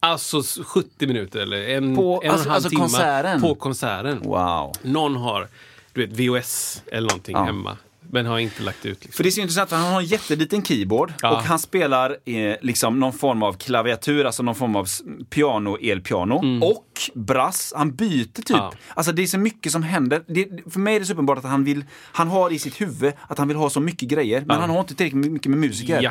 Alltså 0.00 0.38
s- 0.38 0.58
70 0.64 1.06
minuter 1.06 1.40
eller 1.40 1.68
en, 1.68 1.96
På- 1.96 2.02
en 2.02 2.28
och 2.30 2.34
alltså- 2.34 2.44
en 2.48 2.50
halv 2.50 2.50
alltså 2.54 2.68
timme 2.70 2.80
konserten? 2.82 3.40
på 3.40 3.54
konserten. 3.54 4.20
Wow. 4.22 4.72
Någon 4.82 5.16
har 5.16 5.48
du 5.92 6.06
vet, 6.06 6.16
VHS 6.20 6.82
eller 6.92 7.08
någonting 7.08 7.36
Ja. 7.36 7.44
hemma. 7.44 7.76
Men 8.10 8.26
har 8.26 8.38
inte 8.38 8.62
lagt 8.62 8.86
ut. 8.86 9.04
Liksom. 9.04 9.16
För 9.16 9.22
det 9.22 9.28
är 9.28 9.30
så 9.30 9.40
intressant, 9.40 9.70
han 9.70 9.92
har 9.92 10.00
en 10.00 10.06
jätteliten 10.06 10.64
keyboard 10.64 11.12
Ja. 11.22 11.30
och 11.36 11.42
han 11.42 11.58
spelar 11.58 12.16
eh, 12.24 12.56
liksom 12.62 13.00
någon 13.00 13.12
form 13.12 13.42
av 13.42 13.52
klaviatur, 13.52 14.24
alltså 14.24 14.42
någon 14.42 14.54
form 14.54 14.76
av 14.76 14.88
piano, 15.30 15.76
elpiano 15.82 16.64
och 16.64 16.86
brass. 17.14 17.72
Han 17.76 17.94
byter 17.96 18.24
typ. 18.24 18.50
Mm. 18.50 18.60
Ja. 18.62 18.72
Alltså 18.94 19.12
det 19.12 19.22
är 19.22 19.26
så 19.26 19.38
mycket 19.38 19.72
som 19.72 19.82
händer. 19.82 20.22
Det, 20.26 20.48
för 20.70 20.80
mig 20.80 20.96
är 20.96 21.00
det 21.00 21.06
så 21.06 21.12
uppenbart 21.12 21.38
att 21.38 21.44
han 21.44 21.64
vill, 21.64 21.84
han 22.12 22.28
har 22.28 22.52
i 22.52 22.58
sitt 22.58 22.80
huvud 22.80 23.12
att 23.28 23.38
han 23.38 23.48
vill 23.48 23.56
ha 23.56 23.70
så 23.70 23.80
mycket 23.80 24.08
grejer, 24.08 24.44
men 24.46 24.60
han 24.60 24.70
har 24.70 24.80
inte 24.80 24.94
tillräckligt 24.94 25.32
mycket 25.32 25.50
med 25.50 25.58
musiker. 25.58 26.02
Ja. 26.02 26.10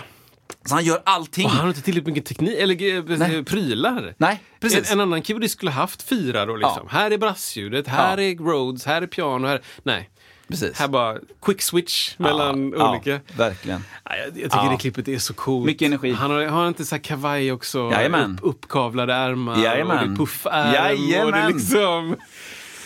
Så 0.65 0.73
han 0.75 0.85
gör 0.85 1.01
allting. 1.05 1.45
Och 1.45 1.51
han 1.51 1.61
har 1.61 1.67
inte 1.67 1.81
tillräckligt 1.81 2.07
mycket 2.15 2.25
teknik, 2.25 2.57
eller 2.59 2.97
eh, 3.11 3.17
Nej. 3.17 3.43
prylar. 3.43 4.13
Nej, 4.17 4.43
precis. 4.59 4.91
En, 4.91 4.99
en 4.99 4.99
annan 4.99 5.23
keyboardist 5.23 5.53
skulle 5.53 5.71
haft 5.71 6.01
fyra 6.01 6.45
då 6.45 6.55
liksom. 6.55 6.87
Här 6.89 7.11
är 7.11 7.17
brassljudet, 7.17 7.87
här 7.87 8.17
Ja. 8.17 8.23
är 8.23 8.35
Rhodes, 8.35 8.85
här 8.85 9.01
är 9.01 9.07
piano, 9.07 9.47
här... 9.47 9.61
Nej. 9.83 10.09
Precis. 10.49 10.77
Här 10.79 10.87
bara 10.87 11.17
quick 11.45 11.61
switch 11.61 12.13
mellan 12.17 12.73
ja, 12.77 12.91
olika. 12.91 13.09
Ja, 13.09 13.19
verkligen. 13.37 13.83
Ja, 14.03 14.15
jag, 14.15 14.25
jag 14.27 14.33
tycker 14.51 14.57
Ja. 14.65 14.69
det 14.71 14.77
klippet 14.77 15.07
är 15.07 15.19
så 15.19 15.33
coolt. 15.33 15.65
Mycket 15.65 15.85
energi. 15.85 16.11
Han 16.11 16.31
har, 16.31 16.45
har 16.45 16.67
inte 16.67 16.85
så 16.85 16.95
här 16.95 17.03
kavaj 17.03 17.51
också? 17.51 17.89
Jajamän. 17.91 18.39
Upp, 18.41 18.55
uppkavlade 18.55 19.13
ärmar 19.13 19.63
Jajamän. 19.63 19.97
och 19.97 20.07
det 20.07 20.13
är 20.13 20.15
puffärm. 20.15 20.65
Och 20.67 20.71
det 20.71 20.77
Jajamän. 20.77 21.33
är 21.33 21.47
liksom... 21.53 22.15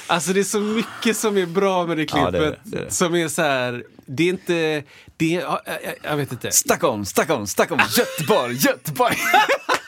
Alltså 0.07 0.33
det 0.33 0.39
är 0.39 0.43
så 0.43 0.59
mycket 0.59 1.17
som 1.17 1.37
är 1.37 1.45
bra 1.45 1.85
med 1.87 1.97
det 1.97 2.05
klippet. 2.05 2.25
Ja, 2.25 2.31
det 2.31 2.37
är 2.47 2.51
det, 2.51 2.57
det 2.63 2.77
är. 2.85 2.89
Som 2.89 3.15
är 3.15 3.27
så 3.27 3.41
här... 3.41 3.83
Det 4.05 4.23
är 4.23 4.29
inte... 4.29 4.83
Det 5.17 5.35
är, 5.35 5.41
ja, 5.41 5.61
jag, 5.65 5.93
jag 6.03 6.17
vet 6.17 6.31
inte. 6.31 6.51
Stockholm, 6.51 7.05
Stockholm, 7.05 7.47
Stockholm, 7.47 7.81
Göteborg, 7.97 8.55
Göteborg. 8.55 9.15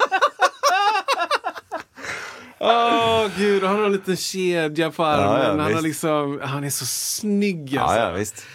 Åh 2.64 3.28
gud, 3.38 3.64
han 3.64 3.76
har 3.76 3.86
en 3.86 3.92
liten 3.92 4.18
kedja 4.18 4.92
på 4.92 5.06
armen. 5.06 5.26
Ja, 5.42 5.44
ja, 5.58 5.64
han, 5.64 5.74
har 5.74 5.82
liksom, 5.82 6.40
han 6.44 6.64
är 6.64 6.70
så 6.70 6.86
snygg 6.86 7.78
alltså. 7.78 7.98
Ja, 7.98 8.06
ja, 8.06 8.12
visst. 8.12 8.46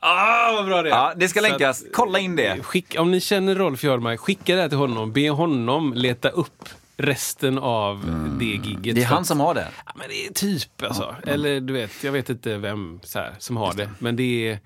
Ah, 0.00 0.52
vad 0.52 0.66
bra 0.66 0.82
det 0.82 0.88
är. 0.88 0.94
Ja, 0.94 1.12
det 1.16 1.28
ska 1.28 1.40
länkas. 1.40 1.84
Kolla 1.92 2.18
in 2.18 2.36
det. 2.36 2.62
Skick, 2.62 2.94
om 2.98 3.10
ni 3.10 3.20
känner 3.20 3.54
Rolf 3.54 3.84
Hjördmar, 3.84 4.16
skicka 4.16 4.54
det 4.56 4.60
här 4.62 4.68
till 4.68 4.78
honom. 4.78 5.12
Be 5.12 5.30
honom 5.30 5.92
leta 5.94 6.28
upp 6.28 6.68
resten 6.96 7.58
av 7.58 8.04
det 8.38 8.44
gigget. 8.44 8.68
Mm. 8.68 8.94
Det 8.94 9.02
är 9.02 9.06
han 9.06 9.18
att- 9.20 9.26
som 9.26 9.40
har 9.40 9.54
det. 9.54 9.68
Ja, 9.86 9.92
men 9.96 10.08
det 10.08 10.26
är 10.26 10.32
typ 10.32 10.82
alltså. 10.82 11.14
Eller 11.26 11.60
du 11.60 11.72
vet, 11.72 11.90
jag 12.04 12.12
vet 12.12 12.30
inte 12.30 12.56
vem 12.56 13.00
så 13.02 13.18
här, 13.18 13.32
som 13.38 13.56
har 13.56 13.72
det. 13.74 13.90
Men 13.98 14.16
det 14.16 14.48
är, 14.50 14.58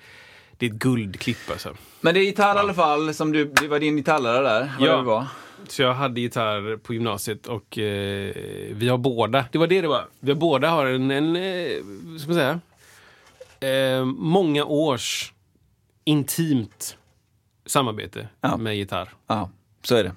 det 0.59 0.67
är 0.67 0.71
ett 0.71 0.77
guldklipp 0.77 1.51
alltså. 1.51 1.75
Men 2.01 2.15
det 2.15 2.21
är 2.21 2.25
gitarr 2.25 2.57
i 2.57 2.59
alla 2.59 2.75
fall, 2.75 3.15
som 3.15 3.33
du, 3.33 3.45
det 3.45 3.69
var 3.69 3.79
din 3.79 3.97
gitarrlärare 3.97 4.43
där. 4.49 4.73
Vad 4.81 4.89
Ja. 4.89 4.97
det 4.97 5.03
var. 5.03 5.27
Så 5.69 5.83
jag 5.83 5.95
hade 5.95 6.21
gitarr 6.21 6.77
på 6.77 6.95
gymnasiet 6.95 7.47
och 7.47 7.79
eh, 7.79 8.35
vi 8.73 8.89
har 8.89 8.99
båda, 8.99 9.45
det 9.53 9.59
var 9.59 9.67
det 9.67 9.81
det 9.81 9.89
var. 9.89 10.07
Vi 10.21 10.31
har 10.31 10.39
båda 10.39 10.69
har 10.71 10.87
en, 10.87 11.11
en 11.11 11.37
eh, 11.37 11.71
ska 12.19 12.27
man 12.33 12.35
säga, 12.35 12.61
eh, 13.61 14.05
många 14.05 14.65
års 14.65 15.33
intimt 16.05 16.97
samarbete 17.67 18.29
Ja. 18.41 18.57
med 18.57 18.77
gitarr. 18.77 19.09
Ja, 19.27 19.51
så 19.83 19.97
är 19.97 20.05
det. 20.05 20.13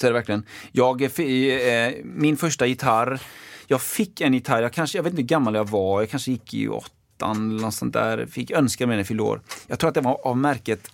Så 0.00 0.06
är 0.06 0.10
det 0.10 0.14
verkligen. 0.18 0.46
Jag, 0.72 1.12
fi- 1.12 1.68
eh, 1.96 2.04
min 2.04 2.36
första 2.36 2.66
gitarr, 2.66 3.20
jag 3.66 3.82
fick 3.82 4.20
en 4.20 4.34
gitarr, 4.34 4.62
jag, 4.62 4.72
kanske, 4.72 4.98
jag 4.98 5.02
vet 5.02 5.10
inte 5.10 5.22
hur 5.22 5.28
gammal 5.28 5.54
jag 5.54 5.68
var, 5.70 6.00
jag 6.00 6.10
kanske 6.10 6.30
gick 6.30 6.54
i 6.54 6.68
åttan 6.68 7.50
eller 7.50 7.62
något 7.62 7.74
sånt 7.74 7.92
där. 7.92 8.26
Fick 8.26 8.50
önska 8.50 8.86
mig 8.86 8.94
när 8.96 9.00
jag 9.00 9.06
fyllde 9.06 9.22
år. 9.22 9.40
Jag 9.66 9.78
tror 9.78 9.88
att 9.88 9.94
det 9.94 10.00
var 10.00 10.26
av 10.26 10.36
märket 10.36 10.90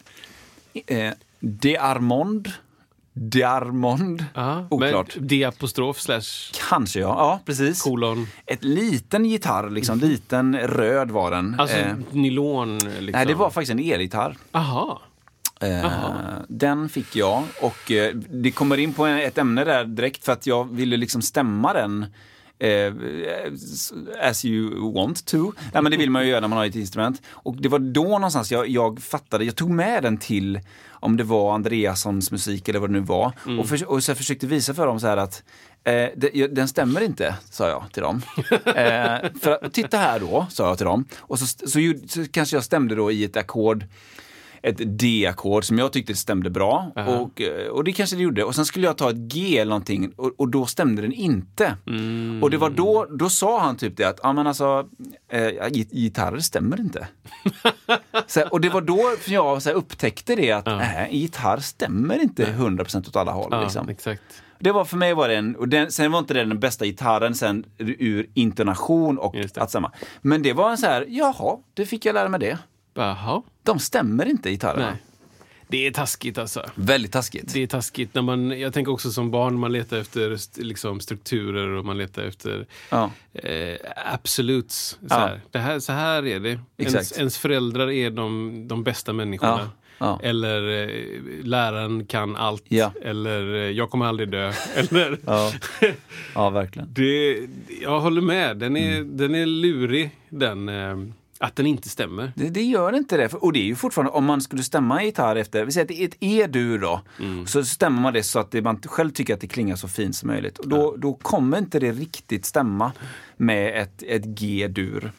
eh, 0.86 1.12
De 1.40 1.76
Armond. 1.78 2.52
De 3.20 3.42
Armond. 3.42 4.24
Ja, 4.34 4.66
Oklart. 4.70 5.16
Men 5.16 5.26
D 5.26 5.44
apostrof 5.44 6.00
slash 6.00 6.52
Kanske 6.68 7.00
ja, 7.00 7.06
ja 7.06 7.40
precis. 7.44 7.82
kolon. 7.82 8.26
Ett 8.46 8.64
liten 8.64 9.24
gitarr, 9.24 9.70
liksom. 9.70 9.98
liten 9.98 10.58
röd 10.58 11.10
var 11.10 11.30
den. 11.30 11.56
Alltså 11.58 11.76
eh, 11.76 11.94
nylon 12.10 12.78
liksom. 12.78 13.06
nej, 13.12 13.26
det 13.26 13.34
var 13.34 13.50
faktiskt 13.50 13.72
en 13.72 13.78
elgitarr. 13.78 14.36
Aha. 14.52 15.02
Eh, 15.60 15.92
den 16.48 16.88
fick 16.88 17.16
jag 17.16 17.42
och 17.62 17.90
eh, 17.90 18.14
det 18.14 18.50
kommer 18.50 18.76
in 18.76 18.92
på 18.92 19.06
ett 19.06 19.38
ämne 19.38 19.64
där 19.64 19.84
direkt 19.84 20.24
för 20.24 20.32
att 20.32 20.46
jag 20.46 20.74
ville 20.74 20.96
liksom 20.96 21.22
stämma 21.22 21.72
den 21.72 22.06
eh, 22.58 22.92
as 24.28 24.44
you 24.44 24.92
want 24.94 25.26
to. 25.26 25.52
Nej, 25.72 25.82
men 25.82 25.92
det 25.92 25.98
vill 25.98 26.10
man 26.10 26.22
ju 26.22 26.28
göra 26.28 26.40
när 26.40 26.48
man 26.48 26.58
har 26.58 26.66
ett 26.66 26.74
instrument. 26.74 27.22
Och 27.30 27.56
det 27.56 27.68
var 27.68 27.78
då 27.78 28.02
någonstans 28.02 28.52
jag, 28.52 28.68
jag 28.68 29.00
fattade, 29.00 29.44
jag 29.44 29.56
tog 29.56 29.70
med 29.70 30.02
den 30.02 30.18
till 30.18 30.60
om 31.00 31.16
det 31.16 31.24
var 31.24 31.54
Andreassons 31.54 32.30
musik 32.30 32.68
eller 32.68 32.78
vad 32.78 32.88
det 32.90 32.92
nu 32.92 33.00
var. 33.00 33.32
Och, 33.60 33.68
för, 33.68 33.90
och 33.90 34.04
så 34.04 34.14
försökte 34.14 34.46
visa 34.46 34.74
för 34.74 34.86
dem 34.86 35.00
så 35.00 35.06
här 35.06 35.16
att 35.16 35.42
eh, 35.84 36.08
det, 36.16 36.54
den 36.54 36.68
stämmer 36.68 37.00
inte, 37.00 37.34
sa 37.50 37.68
jag 37.68 37.84
till 37.92 38.02
dem. 38.02 38.22
eh, 38.66 39.30
för 39.42 39.68
titta 39.68 39.96
här 39.98 40.20
då, 40.20 40.46
sa 40.50 40.68
jag 40.68 40.76
till 40.76 40.86
dem. 40.86 41.04
Och 41.18 41.38
så, 41.38 41.46
så, 41.68 41.80
gjorde- 41.80 42.08
så 42.08 42.24
kanske 42.30 42.56
jag 42.56 42.64
stämde 42.64 42.94
då 42.94 43.12
i 43.12 43.24
ett 43.24 43.36
ackord 43.36 43.84
ett 44.62 44.98
D-ackord 44.98 45.64
som 45.64 45.78
jag 45.78 45.92
tyckte 45.92 46.14
stämde 46.14 46.50
bra. 46.50 46.92
Och, 47.08 47.40
eh, 47.40 47.68
och 47.68 47.84
det 47.84 47.92
kanske 47.92 48.16
det 48.16 48.22
gjorde. 48.22 48.44
Och 48.44 48.54
sen 48.54 48.64
skulle 48.64 48.86
jag 48.86 48.96
ta 48.98 49.10
ett 49.10 49.16
G 49.16 49.58
eller 49.58 49.70
någonting 49.70 50.12
och, 50.16 50.32
och 50.40 50.48
då 50.48 50.66
stämde 50.66 51.02
den 51.02 51.12
inte. 51.12 51.76
Och 52.42 52.50
det 52.50 52.56
var 52.56 52.70
då, 52.70 53.06
då 53.10 53.28
sa 53.30 53.60
han 53.60 53.76
typ 53.76 53.96
det 53.96 54.04
att, 54.04 54.20
ja 54.22 54.32
men 54.32 54.46
alltså, 54.46 54.88
eh, 55.32 55.68
git- 55.70 55.92
gitarrer 55.92 56.38
stämmer 56.40 56.80
inte. 56.80 57.08
så, 58.26 58.48
och 58.48 58.60
det 58.60 58.68
var 58.68 58.80
då 58.80 59.00
jag 59.26 59.62
så 59.62 59.68
här, 59.68 59.76
upptäckte 59.76 60.34
det 60.36 60.52
att, 60.52 60.66
nej, 60.66 61.08
gitarr 61.16 61.58
stämmer 61.58 62.22
inte 62.22 62.44
100% 62.44 63.08
åt 63.08 63.16
alla 63.16 63.32
håll. 63.32 63.48
Ja, 63.50 63.62
liksom. 63.62 63.88
exakt. 63.88 64.22
Det 64.60 64.72
var 64.72 64.84
för 64.84 64.96
mig 64.96 65.14
var 65.14 65.28
det 65.28 65.36
en, 65.36 65.56
och 65.56 65.68
den, 65.68 65.90
sen 65.92 66.12
var 66.12 66.18
inte 66.18 66.34
det 66.34 66.44
den 66.44 66.60
bästa 66.60 66.84
gitarren 66.84 67.34
sen 67.34 67.64
ur 67.78 68.26
intonation 68.34 69.18
och 69.18 69.34
att 69.56 69.70
samma. 69.70 69.92
Men 70.20 70.42
det 70.42 70.52
var 70.52 70.70
en 70.70 70.78
så 70.78 70.86
här, 70.86 71.04
jaha, 71.08 71.56
det 71.74 71.86
fick 71.86 72.04
jag 72.04 72.14
lära 72.14 72.28
mig 72.28 72.40
det. 72.40 72.58
Jaha. 72.94 73.42
De 73.62 73.78
stämmer 73.78 74.26
inte 74.26 74.50
gitarrerna. 74.50 74.86
Nej. 74.90 75.02
Det 75.70 75.86
är 75.86 75.90
taskigt 75.90 76.38
alltså. 76.38 76.64
Väldigt 76.74 77.12
taskigt. 77.12 77.54
Det 77.54 77.62
är 77.62 77.66
taskigt. 77.66 78.14
När 78.14 78.22
man, 78.22 78.60
jag 78.60 78.72
tänker 78.72 78.92
också 78.92 79.10
som 79.10 79.30
barn, 79.30 79.58
man 79.58 79.72
letar 79.72 79.96
efter 79.96 80.30
st- 80.32 80.62
liksom, 80.62 81.00
strukturer 81.00 81.68
och 81.68 81.84
man 81.84 81.98
letar 81.98 82.22
efter 82.22 82.66
Ja. 82.90 83.10
eh, 83.34 83.76
absolutes. 84.12 84.88
Så, 84.88 84.96
Ja. 85.08 85.16
här. 85.18 85.40
Det 85.50 85.58
här, 85.58 85.78
så 85.80 85.92
här 85.92 86.26
är 86.26 86.40
det. 86.40 86.60
Ens, 86.76 87.18
ens 87.18 87.38
föräldrar 87.38 87.90
är 87.90 88.10
de, 88.10 88.52
de 88.68 88.84
bästa 88.84 89.12
människorna. 89.12 89.70
Ja. 89.98 90.20
Eller 90.22 90.82
eh, 90.82 90.88
läraren 91.44 92.06
kan 92.06 92.36
allt. 92.36 92.64
Eller 93.02 93.54
eh, 93.54 93.60
jag 93.70 93.90
kommer 93.90 94.06
aldrig 94.06 94.28
dö. 94.30 94.52
Eller, 94.74 95.18
Ja. 95.26 95.52
ja, 96.34 96.50
verkligen. 96.50 96.88
det, 96.94 97.38
jag 97.82 98.00
håller 98.00 98.22
med. 98.22 98.56
Den 98.56 98.76
är, 98.76 98.96
Mm. 98.98 99.16
den 99.16 99.34
är 99.34 99.46
lurig, 99.46 100.10
den, 100.28 100.68
eh, 100.68 100.96
att 101.38 101.56
den 101.56 101.66
inte 101.66 101.88
stämmer. 101.88 102.32
Det, 102.36 102.48
det 102.48 102.62
gör 102.62 102.96
inte 102.96 103.16
det. 103.16 103.34
Och 103.34 103.52
det 103.52 103.58
är 103.58 103.64
ju 103.64 103.74
fortfarande, 103.74 104.12
om 104.12 104.24
man 104.24 104.40
skulle 104.40 104.62
stämma 104.62 105.00
en 105.00 105.06
gitarr 105.06 105.36
efter, 105.36 105.64
vi 105.64 105.72
säger 105.72 105.84
att 105.84 105.88
det 105.88 106.02
är 106.02 106.08
ett 106.08 106.16
E-dur 106.20 106.78
då, 106.78 107.00
så 107.46 107.64
stämmer 107.64 108.02
man 108.02 108.12
det 108.12 108.22
så 108.22 108.38
att 108.38 108.50
det, 108.50 108.62
man 108.62 108.82
själv 108.84 109.10
tycker 109.10 109.34
att 109.34 109.40
det 109.40 109.48
klingar 109.48 109.76
så 109.76 109.88
fint 109.88 110.16
som 110.16 110.26
möjligt. 110.26 110.58
Och 110.58 110.68
då, 110.68 110.96
då 110.96 111.14
kommer 111.14 111.58
inte 111.58 111.78
det 111.78 111.92
riktigt 111.92 112.44
stämma 112.44 112.92
med 113.36 113.82
ett, 113.82 114.02
ett 114.02 114.24
G-dur. 114.24 115.12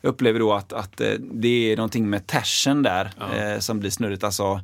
Jag 0.00 0.10
upplever 0.10 0.38
då 0.38 0.52
att, 0.52 0.72
att 0.72 1.00
eh, 1.00 1.12
det 1.18 1.72
är 1.72 1.76
någonting 1.76 2.10
med 2.10 2.26
tersen 2.26 2.82
där 2.82 3.10
eh, 3.36 3.58
som 3.58 3.80
blir 3.80 3.90
snurrigt. 3.90 4.24
Alltså, 4.24 4.60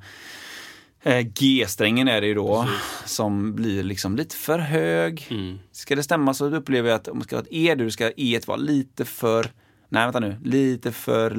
eh, 1.03 1.21
G-strängen 1.21 2.09
är 2.09 2.21
det 2.21 2.27
ju 2.27 2.35
då 2.35 2.69
som 3.05 3.55
blir 3.55 3.83
liksom 3.83 4.17
lite 4.17 4.37
för 4.37 4.59
hög. 4.59 5.29
Ska 5.73 5.97
det 5.97 6.03
stämma 6.03 6.35
så 6.35 6.55
upplever 6.55 6.89
jag 6.89 6.97
att 6.97 7.09
om 7.09 7.19
man 7.19 7.25
ska 7.25 7.37
ha 7.37 7.43
ett 7.43 7.49
E-dur 7.51 7.91
ska 7.91 8.13
E 8.17 8.41
vara 8.47 8.57
lite 8.57 9.05
för, 9.05 9.51
nej 9.91 10.05
vänta 10.05 10.21
nu, 10.21 10.37
lite 10.45 10.93
för 10.93 11.31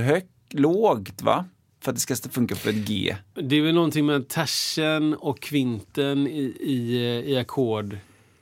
högt, 0.00 0.28
lågt 0.50 1.22
va? 1.22 1.44
För 1.80 1.90
att 1.90 1.96
det 1.96 2.00
ska 2.00 2.28
funka 2.30 2.54
för 2.54 2.70
ett 2.70 2.88
G. 2.88 3.16
Det 3.34 3.56
är 3.56 3.62
väl 3.62 3.74
någonting 3.74 4.06
med 4.06 4.28
tersen 4.28 5.14
och 5.14 5.40
kvinten 5.40 6.26
i, 6.26 6.56
i, 6.60 7.32
i 7.32 7.36
ackord. 7.38 7.96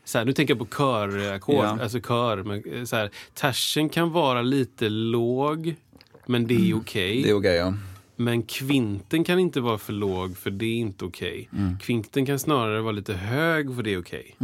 Så 0.05 0.19
här, 0.19 0.25
nu 0.25 0.33
tänker 0.33 0.55
jag 0.55 0.71
på 0.71 0.77
körackord, 0.77 1.55
Ja. 1.65 1.79
alltså 1.83 2.01
kör. 2.01 2.43
Men, 2.43 2.65
eh, 2.73 2.85
så 2.85 2.97
här, 2.97 3.11
tersen 3.35 3.89
kan 3.89 4.13
vara 4.13 4.43
lite 4.43 4.89
låg, 4.89 5.75
men 6.27 6.47
det 6.47 6.55
är 6.55 6.77
okej. 6.77 7.13
Mm. 7.13 7.23
Det 7.23 7.31
är 7.31 7.35
okej 7.35 7.57
ja. 7.57 7.75
Men 8.17 8.43
kvinten 8.43 9.25
kan 9.25 9.39
inte 9.39 9.61
vara 9.61 9.79
för 9.79 9.93
låg, 9.93 10.37
för 10.37 10.51
det 10.51 10.67
är 10.67 10.77
inte 10.77 11.05
okej. 11.05 11.49
Mm. 11.53 11.79
Kvinten 11.79 12.27
kan 12.27 12.39
snarare 12.39 12.81
vara 12.81 12.93
lite 12.93 13.15
hög, 13.15 13.75
för 13.77 13.83
det 13.83 13.93
är 13.93 13.99
okej. 14.01 14.37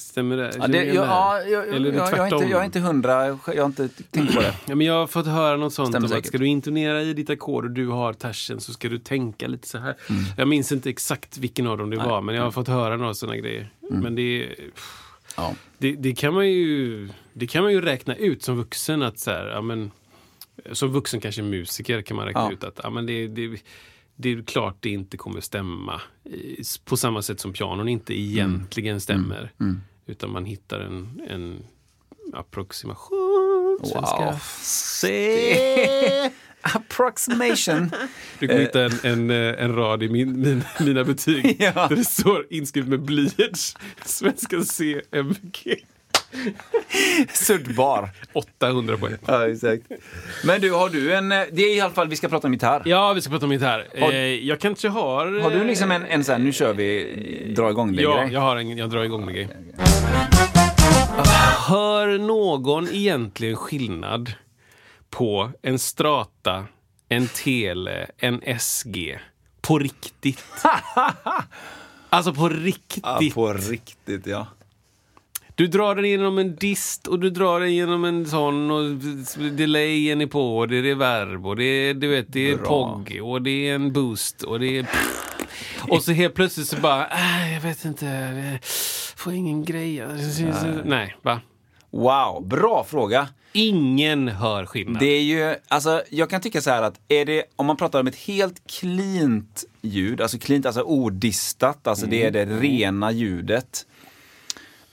Stämmer 0.00 0.36
det? 0.36 0.52
Ja, 0.58 0.66
det, 0.68 0.82
igen 0.82 0.94
ja, 0.94 1.40
jag, 1.42 1.68
Eller 1.68 1.88
är 1.88 1.92
det 1.92 1.98
jag, 1.98 2.12
jag, 2.12 2.18
är 2.32 2.34
inte, 2.34 2.50
jag 2.50 2.60
är 2.60 2.64
inte 2.64 2.80
hundra, 2.80 3.26
jag 3.26 3.38
har 3.46 3.64
inte 3.64 3.88
tänkt 3.88 4.34
på 4.34 4.40
det. 4.40 4.54
Ja, 4.66 4.74
men 4.74 4.86
jag 4.86 4.94
har 4.94 5.06
fått 5.06 5.26
höra 5.26 5.56
något 5.56 5.72
sånt 5.74 5.88
Stämmer 5.88 6.12
om 6.12 6.18
att 6.18 6.26
ska 6.26 6.38
du 6.38 6.46
intonera 6.46 7.02
i 7.02 7.12
ditt 7.12 7.30
ackord 7.30 7.64
och 7.64 7.70
du 7.70 7.88
har 7.88 8.12
tersen 8.12 8.60
så 8.60 8.72
ska 8.72 8.88
du 8.88 8.98
tänka 8.98 9.48
lite 9.48 9.68
så 9.68 9.78
här. 9.78 9.94
Mm. 10.10 10.22
Jag 10.36 10.48
minns 10.48 10.72
inte 10.72 10.90
exakt 10.90 11.38
vilken 11.38 11.66
av 11.66 11.78
dem 11.78 11.90
det 11.90 11.96
var, 11.96 12.20
men 12.20 12.34
jag 12.34 12.42
har 12.42 12.50
fått 12.50 12.68
höra 12.68 12.96
några 12.96 13.14
sådana 13.14 13.36
grejer. 13.36 13.70
Mm. 13.90 14.02
Men 14.02 14.14
det, 14.14 14.48
Ja. 15.36 15.54
det, 15.78 15.92
det, 15.92 16.12
kan 16.12 16.34
man 16.34 16.48
ju, 16.50 17.08
det 17.32 17.46
kan 17.46 17.62
man 17.62 17.72
ju 17.72 17.80
räkna 17.80 18.14
ut 18.14 18.42
som 18.42 18.56
vuxen 18.56 19.02
att 19.02 19.18
så 19.18 19.30
här, 19.30 19.46
ja, 19.46 19.60
men, 19.60 19.90
som 20.72 20.92
vuxen 20.92 21.20
kanske 21.20 21.42
musiker 21.42 22.02
kan 22.02 22.16
man 22.16 22.26
räkna 22.26 22.52
ut 22.52 22.64
att 22.64 22.80
ja, 22.82 22.90
men 22.90 23.06
det, 23.06 23.28
det, 23.28 23.62
det 24.16 24.28
är 24.32 24.42
klart 24.42 24.76
det 24.80 24.90
inte 24.90 25.16
kommer 25.16 25.40
stämma 25.40 26.00
på 26.84 26.96
samma 26.96 27.22
sätt 27.22 27.40
som 27.40 27.52
pianon 27.52 27.88
inte 27.88 28.12
Mm. 28.12 28.30
egentligen 28.30 29.00
stämmer. 29.00 29.52
Utan 30.10 30.30
man 30.30 30.44
hittar 30.44 30.80
en, 30.80 31.20
en 31.28 31.62
approximation 32.32 33.78
Wow. 33.80 33.88
ska 34.06 34.38
se 34.62 36.30
Approximation. 36.62 37.90
Du 38.38 38.48
kommer 38.48 38.60
hitta 38.60 38.84
en, 38.84 38.92
en, 39.02 39.30
eh, 39.30 39.64
en 39.64 39.74
rad 39.74 40.02
i 40.02 40.08
min, 40.08 40.40
min, 40.40 40.64
mina 40.80 41.04
betyg 41.04 41.56
Ja. 41.60 41.86
där 41.88 41.96
det 41.96 42.04
står 42.04 42.46
inskrivet 42.50 42.88
med 42.90 43.00
blyerts 43.00 43.76
Svenska 44.04 44.62
C, 44.62 45.02
MVG. 45.12 45.76
Suddbar. 47.32 48.10
800 48.32 48.96
poäng. 48.96 49.14
Ja, 49.26 49.48
exakt. 49.48 49.82
Men 50.44 50.60
du, 50.60 50.72
har 50.72 50.88
du 50.88 51.14
en... 51.14 51.32
eh, 51.32 51.42
Det 51.52 51.62
är 51.62 51.76
i 51.76 51.80
alla 51.80 51.94
fall, 51.94 52.08
vi 52.08 52.16
ska 52.16 52.28
prata 52.28 52.46
om 52.46 52.52
gitarr. 52.52 52.82
Ja, 52.84 53.12
vi 53.12 53.20
ska 53.20 53.30
prata 53.30 53.46
om 53.46 53.52
gitarr. 53.52 53.88
Har- 54.00 54.12
Eh, 54.12 54.18
jag 54.18 54.60
kanske 54.60 54.88
har... 54.88 55.40
Har 55.40 55.50
du 55.50 55.64
liksom 55.64 55.90
en, 55.90 56.04
en 56.06 56.24
sån 56.24 56.32
här, 56.32 56.38
nu 56.38 56.52
kör 56.52 56.72
vi, 56.74 57.52
dra 57.56 57.70
igång 57.70 57.96
det 57.96 58.02
Ja, 58.02 58.16
grej? 58.22 58.32
jag 58.32 58.40
har 58.40 58.56
en, 58.56 58.78
jag 58.78 58.90
drar 58.90 59.04
igång 59.04 59.24
med 59.24 59.34
grej. 59.34 59.48
Hör 61.68 62.18
någon 62.18 62.88
egentligen 62.88 63.56
skillnad 63.56 64.32
på 65.10 65.50
en 65.62 65.78
Strata, 65.78 66.64
en 67.08 67.26
Tele, 67.28 68.06
en 68.18 68.58
SG? 68.60 69.18
På 69.60 69.78
riktigt. 69.78 70.44
alltså 72.08 72.34
på 72.34 72.48
riktigt. 72.48 73.02
Ja, 73.04 73.20
på 73.34 73.52
riktigt, 73.52 74.26
ja. 74.26 74.46
Du 75.60 75.66
drar 75.66 75.94
den 75.94 76.04
genom 76.04 76.38
en 76.38 76.56
dist 76.56 77.06
och 77.06 77.18
du 77.20 77.30
drar 77.30 77.60
den 77.60 77.74
genom 77.74 78.04
en 78.04 78.26
sån 78.26 78.70
och 78.70 78.84
delayen 79.52 80.20
är 80.20 80.26
på 80.26 80.58
och 80.58 80.68
det 80.68 80.78
är 80.78 80.82
reverb 80.82 81.46
och 81.46 81.56
det 81.56 81.64
är, 81.64 81.94
du 81.94 82.08
vet, 82.08 82.32
det 82.32 82.50
är 82.50 82.56
Bra. 82.56 82.66
POG 82.66 83.20
och 83.22 83.42
det 83.42 83.68
är 83.68 83.74
en 83.74 83.92
boost 83.92 84.42
och 84.42 84.60
det 84.60 84.78
är... 84.78 84.86
Och 85.88 86.02
så 86.02 86.12
helt 86.12 86.34
plötsligt 86.34 86.66
så 86.66 86.76
bara, 86.76 87.06
äh, 87.06 87.54
jag 87.54 87.60
vet 87.60 87.84
inte, 87.84 88.06
jag 88.06 88.58
får 89.16 89.32
ingen 89.32 89.64
grej. 89.64 90.06
Nej, 90.84 91.16
va? 91.22 91.40
Wow, 91.90 92.46
bra 92.46 92.86
fråga. 92.88 93.28
Ingen 93.52 94.28
hör 94.28 94.66
skillnad. 94.66 95.00
Det 95.00 95.06
är 95.06 95.22
ju, 95.22 95.56
alltså 95.68 96.02
jag 96.10 96.30
kan 96.30 96.40
tycka 96.40 96.60
så 96.60 96.70
här 96.70 96.82
att 96.82 97.00
är 97.08 97.24
det, 97.24 97.44
om 97.56 97.66
man 97.66 97.76
pratar 97.76 98.00
om 98.00 98.06
ett 98.06 98.16
helt 98.16 98.66
cleant 98.66 99.64
ljud, 99.80 100.20
alltså 100.20 100.38
cleant, 100.38 100.66
alltså 100.66 100.82
odistat, 100.82 101.86
alltså 101.86 102.06
det 102.06 102.22
är 102.22 102.30
det 102.30 102.44
rena 102.44 103.12
ljudet. 103.12 103.86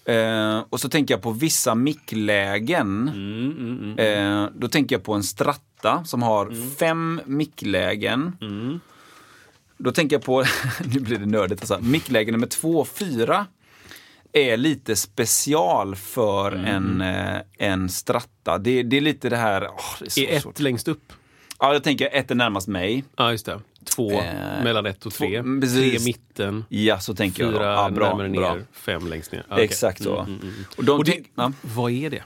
Eh, 0.07 0.63
och 0.69 0.79
så 0.79 0.89
tänker 0.89 1.13
jag 1.13 1.21
på 1.21 1.31
vissa 1.31 1.75
micklägen. 1.75 3.07
Eh, 3.97 4.45
då 4.55 4.67
tänker 4.67 4.95
jag 4.95 5.03
på 5.03 5.13
en 5.13 5.23
stratta 5.23 6.03
som 6.05 6.23
har 6.23 6.75
fem 6.79 7.21
micklägen. 7.25 8.37
Då 9.77 9.91
tänker 9.91 10.15
jag 10.15 10.23
på, 10.23 10.43
nu 10.93 10.99
blir 10.99 11.17
det 11.17 11.25
nördigt 11.25 11.61
alltså, 11.61 11.79
mickläge 11.81 12.31
nummer 12.31 12.47
två 12.47 12.85
fyra 12.85 13.45
är 14.33 14.57
lite 14.57 14.95
special 14.95 15.95
för 15.95 16.51
en, 16.51 17.01
eh, 17.01 17.37
en 17.57 17.89
stratta. 17.89 18.57
Det, 18.57 18.83
det 18.83 18.97
är 18.97 19.01
lite 19.01 19.29
det 19.29 19.37
här, 19.37 19.67
åh, 19.67 19.95
det 19.99 20.17
är 20.17 20.31
är 20.31 20.35
ett 20.37 20.43
svårt. 20.43 20.59
längst 20.59 20.87
upp? 20.87 21.13
Ja, 21.59 21.73
jag 21.73 21.83
tänker 21.83 22.09
ett 22.11 22.31
är 22.31 22.35
närmast 22.35 22.67
mig. 22.67 23.03
Ja, 23.15 23.31
just 23.31 23.45
det. 23.45 23.59
Två 23.95 24.11
Eh, 24.11 24.63
mellan 24.63 24.85
ett 24.85 25.05
och 25.05 25.13
tre. 25.13 25.41
två- 25.43 25.61
precis. 25.61 26.03
tre 26.03 26.05
mitten. 26.05 26.65
Ja, 26.69 26.99
så 26.99 27.15
tänker 27.15 27.43
jag. 27.43 27.53
då. 27.53 27.57
Fyra 27.59 27.71
Ja, 27.73 27.89
bra, 27.89 28.09
närmare 28.09 28.27
ner, 28.27 28.39
bra. 28.39 28.57
fem 28.71 29.07
längst 29.07 29.31
ner. 29.31 29.43
Ja, 29.49 29.53
okej. 29.55 29.65
Exakt 29.65 30.03
så. 30.03 30.19
Mm, 30.19 30.33
mm, 30.33 30.41
mm. 30.41 30.53
Och 30.77 30.83
de 30.83 30.97
Och 30.99 31.05
det, 31.05 31.23
ja. 31.35 31.51
Vad 31.61 31.91
är 31.91 32.09
det? 32.09 32.23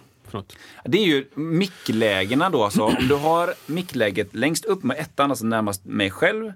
Det 0.85 0.97
är 0.97 1.05
ju 1.05 1.25
micklägena 1.35 2.49
då. 2.49 2.63
Alltså, 2.63 2.83
om 2.83 3.07
du 3.09 3.15
har 3.15 3.53
mickläget 3.65 4.35
längst 4.35 4.65
upp 4.65 4.83
med 4.83 4.97
ettan, 4.99 5.29
alltså 5.31 5.45
närmast 5.45 5.85
mig 5.85 6.11
själv, 6.11 6.53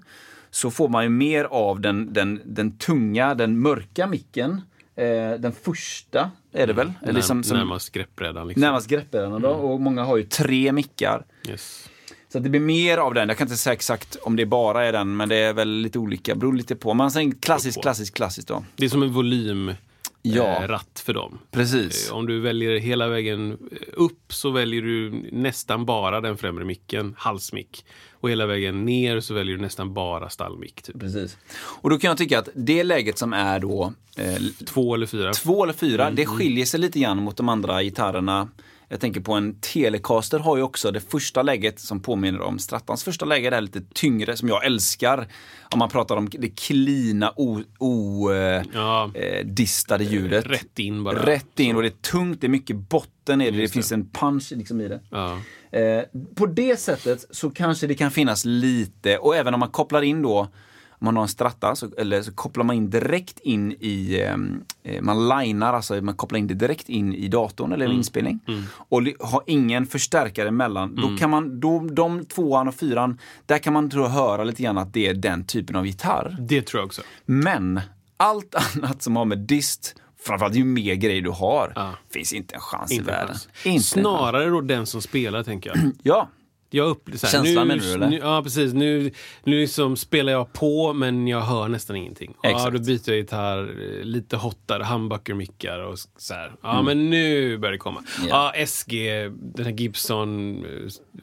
så 0.50 0.70
får 0.70 0.88
man 0.88 1.02
ju 1.04 1.08
mer 1.10 1.44
av 1.44 1.80
den, 1.80 2.12
den, 2.12 2.40
den 2.44 2.78
tunga, 2.78 3.34
den 3.34 3.58
mörka 3.60 4.06
micken. 4.06 4.60
Eh, 4.96 5.04
den 5.38 5.52
första 5.62 6.30
är 6.52 6.66
det 6.66 6.72
väl? 6.72 6.92
Eller 7.02 7.12
liksom, 7.12 7.44
som, 7.44 7.56
Närmast 7.58 7.92
greppbrädan. 7.92 8.48
Liksom. 8.48 8.60
närmast 8.60 8.88
greppbrädan 8.88 9.42
då. 9.42 9.48
Och 9.48 9.80
många 9.80 10.04
har 10.04 10.16
ju 10.16 10.22
tre 10.22 10.72
mickar. 10.72 11.24
Yes. 11.48 11.88
Så 12.36 12.40
det 12.40 12.48
blir 12.50 12.60
mer 12.60 12.98
av 12.98 13.14
den. 13.14 13.28
Jag 13.28 13.38
kan 13.38 13.44
inte 13.46 13.56
säga 13.56 13.72
exakt 13.74 14.16
om 14.22 14.36
det 14.36 14.46
bara 14.46 14.84
är 14.84 14.92
den, 14.92 15.16
men 15.16 15.28
det 15.28 15.36
är 15.36 15.52
väl 15.52 15.68
lite 15.68 15.98
olika. 15.98 16.34
Beror 16.34 16.52
lite 16.54 16.76
på. 16.76 16.94
Men 16.94 17.10
sen 17.10 17.34
klassiskt, 17.34 17.82
klassiskt, 17.82 18.14
klassiskt 18.16 18.48
då. 18.48 18.64
Det 18.76 18.84
är 18.84 18.88
som 18.88 19.02
en 19.02 19.74
Ja. 20.22 20.44
eh, 20.62 20.68
ratt 20.68 21.02
för 21.04 21.14
dem. 21.14 21.38
Precis. 21.50 22.08
Eh, 22.10 22.16
Om 22.16 22.26
du 22.26 22.40
väljer 22.40 22.78
hela 22.78 23.08
vägen 23.08 23.50
eh, 23.52 23.56
upp 23.92 24.32
så 24.32 24.50
väljer 24.50 24.82
du 24.82 25.10
nästan 25.32 25.84
bara 25.86 26.20
den 26.20 26.36
främre 26.36 26.64
micken, 26.64 27.14
halsmick. 27.18 27.84
Och 28.12 28.30
hela 28.30 28.46
vägen 28.46 28.84
ner 28.84 29.20
så 29.20 29.34
väljer 29.34 29.56
du 29.56 29.62
nästan 29.62 29.94
bara 29.94 30.28
stallmick. 30.30 30.82
Typ. 30.82 31.00
Precis. 31.00 31.36
Och 31.56 31.90
då 31.90 31.98
kan 31.98 32.08
jag 32.08 32.18
tycka 32.18 32.38
att 32.38 32.48
det 32.54 32.84
läget 32.84 33.18
som 33.18 33.32
är 33.32 33.58
då 33.58 33.92
eh, 34.16 34.36
Två 34.66 34.94
eller 34.94 35.06
fyra. 35.06 35.32
två 35.32 35.62
eller 35.64 35.72
fyra, 35.74 36.02
Mm, 36.04 36.16
det 36.16 36.26
skiljer 36.26 36.64
sig 36.66 36.80
lite 36.80 37.00
grann 37.00 37.22
mot 37.22 37.36
de 37.36 37.48
andra 37.48 37.82
gitarrerna. 37.82 38.48
Jag 38.88 39.00
tänker 39.00 39.20
på 39.20 39.32
en 39.32 39.60
Telecaster 39.60 40.38
har 40.38 40.56
ju 40.56 40.62
också 40.62 40.90
det 40.90 41.00
första 41.00 41.42
läget 41.42 41.80
som 41.80 42.00
påminner 42.00 42.40
om 42.40 42.58
Strattans 42.58 43.04
första 43.04 43.24
läge. 43.24 43.50
Det 43.50 43.56
är 43.56 43.60
lite 43.60 43.80
tyngre, 43.94 44.36
som 44.36 44.48
jag 44.48 44.64
älskar. 44.66 45.28
Om 45.72 45.78
man 45.78 45.88
pratar 45.88 46.16
om 46.16 46.28
det 46.32 46.48
klina, 46.48 47.32
odistade 47.36 48.64
Ja, 48.74 49.10
eh, 49.14 49.46
distade 49.46 50.04
ljudet. 50.04 50.46
rätt 50.46 50.78
in 50.78 51.04
bara. 51.04 51.26
Rätt 51.26 51.60
in 51.60 51.76
och 51.76 51.82
det 51.82 51.88
är 51.88 52.10
tungt, 52.10 52.40
det 52.40 52.46
är 52.46 52.48
mycket 52.48 52.76
botten 52.76 53.40
i 53.40 53.44
det, 53.44 53.56
det 53.56 53.62
det. 53.62 53.68
finns 53.68 53.92
en 53.92 54.10
punch 54.10 54.52
liksom 54.56 54.80
i 54.80 54.88
det. 54.88 55.00
Ja. 55.10 55.38
Eh, 55.78 56.02
på 56.34 56.46
det 56.46 56.80
sättet 56.80 57.26
så 57.30 57.50
kanske 57.50 57.86
det 57.86 57.94
kan 57.94 58.10
finnas 58.10 58.44
lite, 58.44 59.18
och 59.18 59.36
även 59.36 59.54
om 59.54 59.60
man 59.60 59.68
kopplar 59.70 60.02
in 60.02 60.22
då, 60.22 60.48
om 60.98 61.04
man 61.04 61.16
har 61.16 61.22
en 61.22 61.28
stratta, 61.28 61.76
så, 61.76 61.88
eller 61.98 62.22
så 62.22 62.32
kopplar 62.32 62.64
man 62.64 62.76
in 62.76 62.90
direkt 62.90 63.38
in 63.40 63.72
i, 63.80 64.20
ehm, 64.22 64.64
eh, 64.82 65.02
man 65.02 65.28
linar, 65.28 65.72
alltså 65.72 65.94
man 66.02 66.14
kopplar 66.14 66.38
in 66.38 66.46
det 66.46 66.54
direkt 66.54 66.88
in 66.88 67.14
i 67.14 67.28
datorn 67.28 67.72
eller 67.72 67.92
inspelning. 67.92 68.40
Och 68.72 69.02
li- 69.02 69.16
har 69.20 69.42
ingen 69.46 69.86
förstärkare 69.86 70.48
emellan. 70.48 70.94
Då 70.96 71.16
kan 71.18 71.30
man, 71.30 71.60
då, 71.60 71.78
de 71.80 72.24
tvåan 72.24 72.68
och 72.68 72.74
fyran, 72.74 73.18
där 73.46 73.58
kan 73.58 73.72
man 73.72 73.90
tror 73.90 74.08
höra 74.08 74.44
lite 74.44 74.62
grann 74.62 74.78
att 74.78 74.92
det 74.92 75.06
är 75.06 75.14
den 75.14 75.44
typen 75.44 75.76
av 75.76 75.86
gitarr. 75.86 76.36
Det 76.40 76.62
tror 76.62 76.80
jag 76.80 76.86
också. 76.86 77.02
Men 77.24 77.80
allt 78.16 78.54
annat 78.76 79.02
som 79.02 79.16
har 79.16 79.24
med 79.24 79.38
dist, 79.38 79.94
framförallt 80.26 80.54
ju 80.56 80.64
mer 80.64 80.94
grejer 80.94 81.22
du 81.22 81.30
har, 81.30 81.72
Ja. 81.74 81.92
finns 82.10 82.32
inte 82.32 82.54
en 82.54 82.60
chans 82.60 82.92
i 82.92 82.94
Inte 82.94 83.10
en 83.12 83.16
världen. 83.16 83.34
chans. 83.34 83.48
Inte. 83.66 83.84
Snarare 83.86 84.46
då 84.50 84.60
den 84.60 84.86
som 84.86 85.02
spelar, 85.02 85.42
tänker 85.42 85.70
jag. 85.76 85.90
Ja, 86.02 86.28
Jag 86.76 86.88
upp, 86.88 87.08
så 87.14 87.26
här, 87.26 87.32
Känslan 87.32 87.68
nu, 87.68 87.74
menar 87.74 87.84
du, 87.88 87.92
eller? 87.94 88.08
Nu, 88.08 88.18
ja, 88.18 88.42
precis. 88.42 88.72
Nu, 88.74 89.10
nu 89.44 89.60
liksom 89.60 89.96
spelar 89.96 90.32
jag 90.32 90.52
på, 90.52 90.92
men 90.92 91.28
jag 91.28 91.40
hör 91.40 91.68
nästan 91.68 91.96
ingenting. 91.96 92.34
Ja, 92.42 92.70
då 92.70 92.78
byter 92.78 93.00
jag 93.10 93.16
gitarr, 93.16 93.58
eh, 93.98 94.04
lite 94.04 94.36
hottare, 94.36 94.82
humbucker-mickar 94.84 95.78
och 95.78 95.98
så 96.18 96.34
här. 96.34 96.52
Ja, 96.62 96.72
Mm. 96.72 96.84
men 96.84 97.10
nu 97.10 97.58
börjar 97.58 97.72
det 97.72 97.78
komma. 97.78 98.02
Ja. 98.28 98.52
Ja, 98.56 98.66
SG, 98.66 99.10
den 99.54 99.64
här 99.66 99.72
Gibson, 99.72 100.56
eh, 100.64 100.70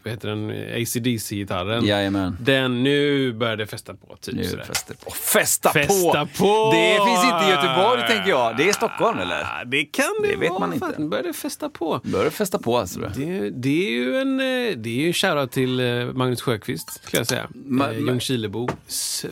vad 0.03 0.13
heter 0.13 0.29
den, 0.29 0.49
ACDC-gitarren. 0.81 1.85
jajamän. 1.85 2.37
Den, 2.41 2.83
nu 2.83 3.33
börjar 3.33 3.57
det 3.57 3.67
festa 3.67 3.93
på, 3.93 4.15
typ 4.21 4.35
Nu 4.35 4.43
fäster 4.43 4.95
på. 5.05 5.11
Festa, 5.11 5.69
Festa 5.69 6.25
på! 6.37 6.71
Det 6.73 6.99
finns 7.05 7.23
inte 7.23 7.45
i 7.47 7.49
Göteborg, 7.49 8.01
tänker 8.07 8.29
jag. 8.29 8.57
Det 8.57 8.69
är 8.69 8.73
Stockholm, 8.73 9.19
eller? 9.19 9.65
Det 9.65 9.83
kan 9.85 10.05
det, 10.21 10.27
Det 10.27 10.35
vet 10.37 10.49
vara. 10.49 10.59
man 10.59 10.73
inte. 10.73 10.95
Börjar 11.01 11.23
det 11.23 11.33
festa 11.33 11.69
på. 11.69 12.01
Bör 12.03 12.29
festa 12.29 12.59
på, 12.59 12.77
alltså. 12.77 12.99
Det, 13.15 13.49
det 13.49 13.87
är 13.87 13.91
ju 13.91 14.17
en, 14.17 14.39
eh, 14.39 14.77
det 14.77 14.89
är 14.89 15.01
ju 15.01 15.07
en 15.07 15.13
shoutout 15.43 15.51
till 15.51 15.79
eh, 15.79 16.13
Magnus 16.13 16.41
Sjöqvist, 16.41 17.03
skulle 17.03 17.19
jag 17.19 17.27
säga. 17.27 17.47
Ma- 17.53 17.91
eh, 17.93 17.99
Ljungskilebo. 17.99 18.67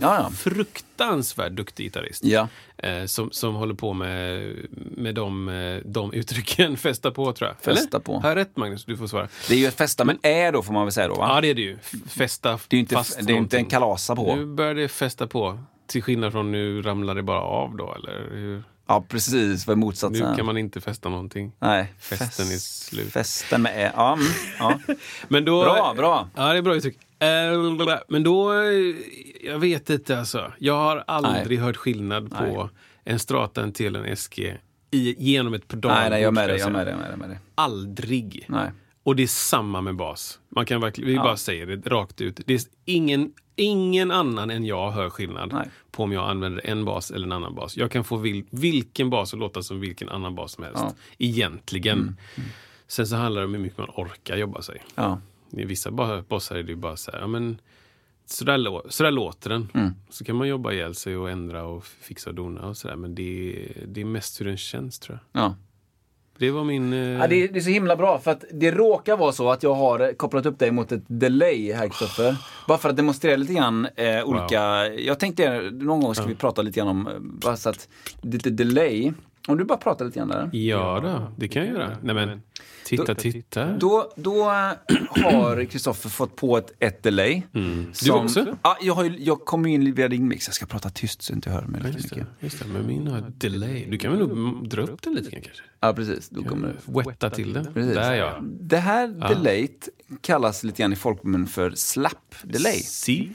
Ja, 0.01 0.15
ja. 0.15 0.29
Fruktansvärt 0.29 1.51
duktig 1.51 1.83
gitarrist. 1.83 2.23
Ja. 2.23 2.47
Eh, 2.77 3.05
som, 3.05 3.31
som 3.31 3.55
håller 3.55 3.73
på 3.73 3.93
med, 3.93 4.55
med 4.71 5.15
de, 5.15 5.49
eh, 5.49 5.81
de 5.85 6.13
uttrycken. 6.13 6.77
Festa 6.77 7.11
på, 7.11 7.33
tror 7.33 7.49
jag. 7.49 7.75
Festa 7.75 7.99
på. 7.99 8.19
Har 8.19 8.29
jag 8.29 8.35
rätt, 8.35 8.57
Magnus? 8.57 8.85
Du 8.85 8.97
får 8.97 9.07
svara. 9.07 9.27
Det 9.49 9.55
är 9.55 9.59
ju 9.59 9.65
ett 9.67 9.77
festa 9.77 10.05
med 10.05 10.17
ä 10.23 10.51
då, 10.51 10.61
får 10.63 10.73
man 10.73 10.85
väl 10.85 10.91
säga 10.93 11.07
då, 11.07 11.15
va? 11.15 11.27
Ja, 11.35 11.41
det 11.41 11.47
är 11.49 11.53
det 11.55 11.61
ju. 11.61 11.77
F- 11.81 11.91
Festa 12.09 12.59
det 12.67 12.75
är 12.75 12.79
inte, 12.79 12.95
fast 12.95 13.19
det 13.27 13.33
är 13.33 13.37
inte 13.37 13.57
en 13.57 13.65
kalasa 13.65 14.15
på. 14.15 14.35
Nu 14.35 14.45
börjar 14.45 14.75
det 14.75 14.87
festa 14.87 15.27
på. 15.27 15.59
Till 15.87 16.03
skillnad 16.03 16.31
från 16.31 16.51
nu 16.51 16.81
ramlar 16.81 17.15
det 17.15 17.23
bara 17.23 17.41
av 17.41 17.75
då, 17.77 17.95
eller 17.95 18.29
hur? 18.31 18.63
Ja, 18.91 19.05
precis. 19.09 19.67
Vad 19.67 19.73
är 19.73 19.77
Nu 19.77 19.85
motsatsen? 19.85 20.35
kan 20.35 20.45
man 20.45 20.57
inte 20.57 20.81
festa 20.81 21.09
någonting. 21.09 21.51
Nej. 21.59 21.93
Festen 21.99 22.27
fest- 22.27 22.39
är 22.39 22.57
slut. 22.95 23.13
Festen 23.13 23.61
med 23.61 23.71
ä. 23.87 23.91
Ja, 23.95 24.13
mm, 24.13 24.25
ja. 24.59 24.79
Men 25.27 25.45
då, 25.45 25.63
Bra, 25.63 25.93
bra. 25.97 26.29
Ja, 26.35 26.51
det 26.51 26.57
är 26.57 26.61
bra 26.61 26.75
uttryck. 26.75 26.97
Eh, 27.19 27.99
Men 28.07 28.23
då, 28.23 28.53
eh, 28.53 28.95
jag 29.43 29.59
vet 29.59 29.89
inte 29.89 30.19
alltså. 30.19 30.51
Jag 30.59 30.73
har 30.77 31.03
aldrig 31.07 31.59
hört 31.59 31.75
skillnad 31.77 32.31
på 32.31 32.43
Nej. 32.43 32.69
en 33.13 33.19
Strata, 33.19 33.63
en 33.63 33.73
Tele, 33.73 33.99
en 33.99 34.17
SG 34.17 34.57
i, 34.91 35.15
genom 35.31 35.53
ett 35.53 35.67
pedalbord. 35.67 36.01
Nej, 36.01 36.09
nej, 36.09 36.21
jag 36.21 36.27
är 36.27 36.31
med 36.31 36.49
dig. 36.49 36.59
Jag 36.59 36.71
med 36.71 36.85
med 36.97 37.11
är 37.11 37.15
med 37.17 37.29
dig. 37.29 37.39
Aldrig. 37.55 38.45
Nej. 38.49 38.71
Och 39.03 39.15
det 39.15 39.23
är 39.23 39.27
samma 39.27 39.81
med 39.81 39.95
bas. 39.95 40.39
Man 40.49 40.65
kan 40.65 40.81
verkligen, 40.81 41.07
vi 41.07 41.15
Ja. 41.15 41.23
bara 41.23 41.37
säger 41.37 41.65
det 41.65 41.89
rakt 41.89 42.21
ut. 42.21 42.39
Det 42.45 42.53
är 42.53 42.61
ingen, 42.85 43.33
ingen 43.55 44.11
annan 44.11 44.49
än 44.49 44.65
jag 44.65 44.91
hör 44.91 45.09
skillnad 45.09 45.53
Nej. 45.53 45.69
på 45.91 46.03
om 46.03 46.11
jag 46.11 46.29
använder 46.29 46.65
en 46.67 46.85
bas 46.85 47.11
eller 47.11 47.25
en 47.25 47.31
annan 47.31 47.55
bas. 47.55 47.77
Jag 47.77 47.91
kan 47.91 48.03
få 48.03 48.17
vil, 48.17 48.45
vilken 48.49 49.09
bas 49.09 49.33
att 49.33 49.39
låta 49.39 49.63
som 49.63 49.79
vilken 49.79 50.09
annan 50.09 50.35
bas 50.35 50.51
som 50.51 50.63
helst. 50.63 50.79
Ja. 50.79 50.85
Mm. 50.85 50.95
Egentligen. 51.17 52.17
Sen 52.87 53.07
så 53.07 53.15
handlar 53.15 53.41
det 53.41 53.47
om 53.47 53.53
hur 53.53 53.61
mycket 53.61 53.77
man 53.77 53.89
orkar 53.95 54.35
jobba 54.37 54.61
sig. 54.61 54.83
Ja. 54.95 55.21
I 55.51 55.65
vissa 55.65 55.91
bossar 56.29 56.55
är 56.55 56.63
det 56.63 56.69
ju 56.71 56.75
bara 56.75 56.95
så 56.97 57.11
här, 57.11 57.19
ja 57.19 57.27
men 57.27 57.61
så 58.25 58.45
där, 58.45 58.57
lå- 58.57 58.85
så 58.89 59.03
där 59.03 59.11
låter 59.11 59.49
den. 59.49 59.69
Mm. 59.73 59.93
Så 60.09 60.23
kan 60.25 60.35
man 60.35 60.47
jobba 60.47 60.71
ihjäl 60.71 60.95
sig 60.95 61.17
och 61.17 61.29
ändra 61.29 61.63
och 61.63 61.85
fixa 61.85 62.29
och 62.29 62.35
dona 62.35 62.67
och 62.67 62.77
sådär. 62.77 62.95
Men 62.95 63.15
det, 63.15 63.67
det 63.87 64.01
är 64.01 64.05
mest 64.05 64.41
hur 64.41 64.45
den 64.45 64.57
känns 64.57 64.99
tror 64.99 65.19
jag. 65.33 65.43
ja. 65.43 65.55
Det 66.37 66.51
var 66.51 66.63
min... 66.63 66.93
Eh... 66.93 66.99
Ja, 66.99 67.27
det, 67.27 67.43
är, 67.43 67.47
det 67.47 67.59
är 67.59 67.61
så 67.61 67.69
himla 67.69 67.95
bra 67.95 68.19
för 68.19 68.31
att 68.31 68.43
det 68.51 68.71
råkar 68.71 69.17
vara 69.17 69.31
så 69.31 69.51
att 69.51 69.63
jag 69.63 69.73
har 69.73 70.13
kopplat 70.13 70.45
upp 70.45 70.59
dig 70.59 70.71
mot 70.71 70.91
ett 70.91 71.03
delay 71.07 71.73
här 71.73 71.87
Kristoffer. 71.87 72.35
Bara 72.67 72.77
för 72.77 72.89
att 72.89 72.95
demonstrera 72.97 73.35
lite 73.35 73.53
grann 73.53 73.87
eh, 73.95 74.23
olika, 74.23 74.87
jag 74.87 75.19
tänkte 75.19 75.61
någon 75.71 76.01
gång 76.01 76.15
ska 76.15 76.25
vi 76.25 76.35
prata 76.35 76.61
lite 76.61 76.79
grann 76.79 76.87
om, 76.87 77.07
eh, 77.07 77.13
bara 77.19 77.57
så 77.57 77.69
att, 77.69 77.87
lite 78.21 78.49
delay. 78.49 79.13
Om 79.47 79.57
du 79.57 79.63
bara 79.63 79.77
pratar 79.77 80.05
lite 80.05 80.19
grann 80.19 80.27
där. 80.27 80.49
Ja 80.53 80.99
då, 81.03 81.31
det 81.37 81.47
kan 81.47 81.65
jag 81.65 81.73
göra. 81.73 81.97
Nej 82.03 82.15
men, 82.15 82.41
titta, 82.85 83.03
Då- 83.05 83.15
titta. 83.15 83.77
Då, 83.77 84.11
då 84.15 84.43
har 85.23 85.65
Kristoffer 85.65 86.09
fått 86.09 86.35
på 86.35 86.57
ett, 86.57 86.71
ett 86.79 87.03
delay. 87.03 87.41
Mm. 87.53 87.85
Du 87.85 87.93
som- 87.93 88.25
också? 88.25 88.57
Ja, 88.63 88.77
jag, 88.81 88.93
har 88.93 89.13
jag 89.19 89.39
kommer 89.45 89.69
ju 89.69 89.75
in 89.75 89.93
via 89.93 90.07
din 90.07 90.27
mix. 90.27 90.47
Jag 90.47 90.55
ska 90.55 90.65
prata 90.65 90.89
tyst 90.89 91.21
så 91.21 91.33
du 91.33 91.35
inte 91.35 91.49
hör 91.49 91.61
mig 91.61 91.81
lika 91.81 91.97
mycket. 91.97 92.27
just 92.39 92.59
det, 92.59 92.65
men 92.67 92.87
min 92.87 93.07
har 93.07 93.17
ett 93.17 93.41
delay. 93.41 93.85
Du 93.89 93.97
kan 93.97 94.11
väl 94.17 94.27
nog 94.27 94.69
dra 94.69 94.81
upp 94.81 95.01
den 95.01 95.13
lite 95.13 95.29
grann 95.31 95.41
kanske? 95.41 95.63
Ja, 95.79 95.93
precis. 95.93 96.29
Då 96.29 96.43
kommer 96.43 96.67
det. 96.67 97.09
Wetta 97.09 97.29
till 97.29 97.53
den. 97.53 97.73
Precis. 97.73 97.93
Där 97.95 98.13
ja. 98.13 98.39
Det 98.43 98.77
här 98.77 99.07
delayt 99.07 99.89
kallas 100.21 100.63
lite 100.63 100.81
grann 100.81 100.93
i 100.93 100.95
folkmun 100.95 101.47
för 101.47 101.71
slap 101.71 102.35
delay. 102.43 102.79
Si. 102.79 103.31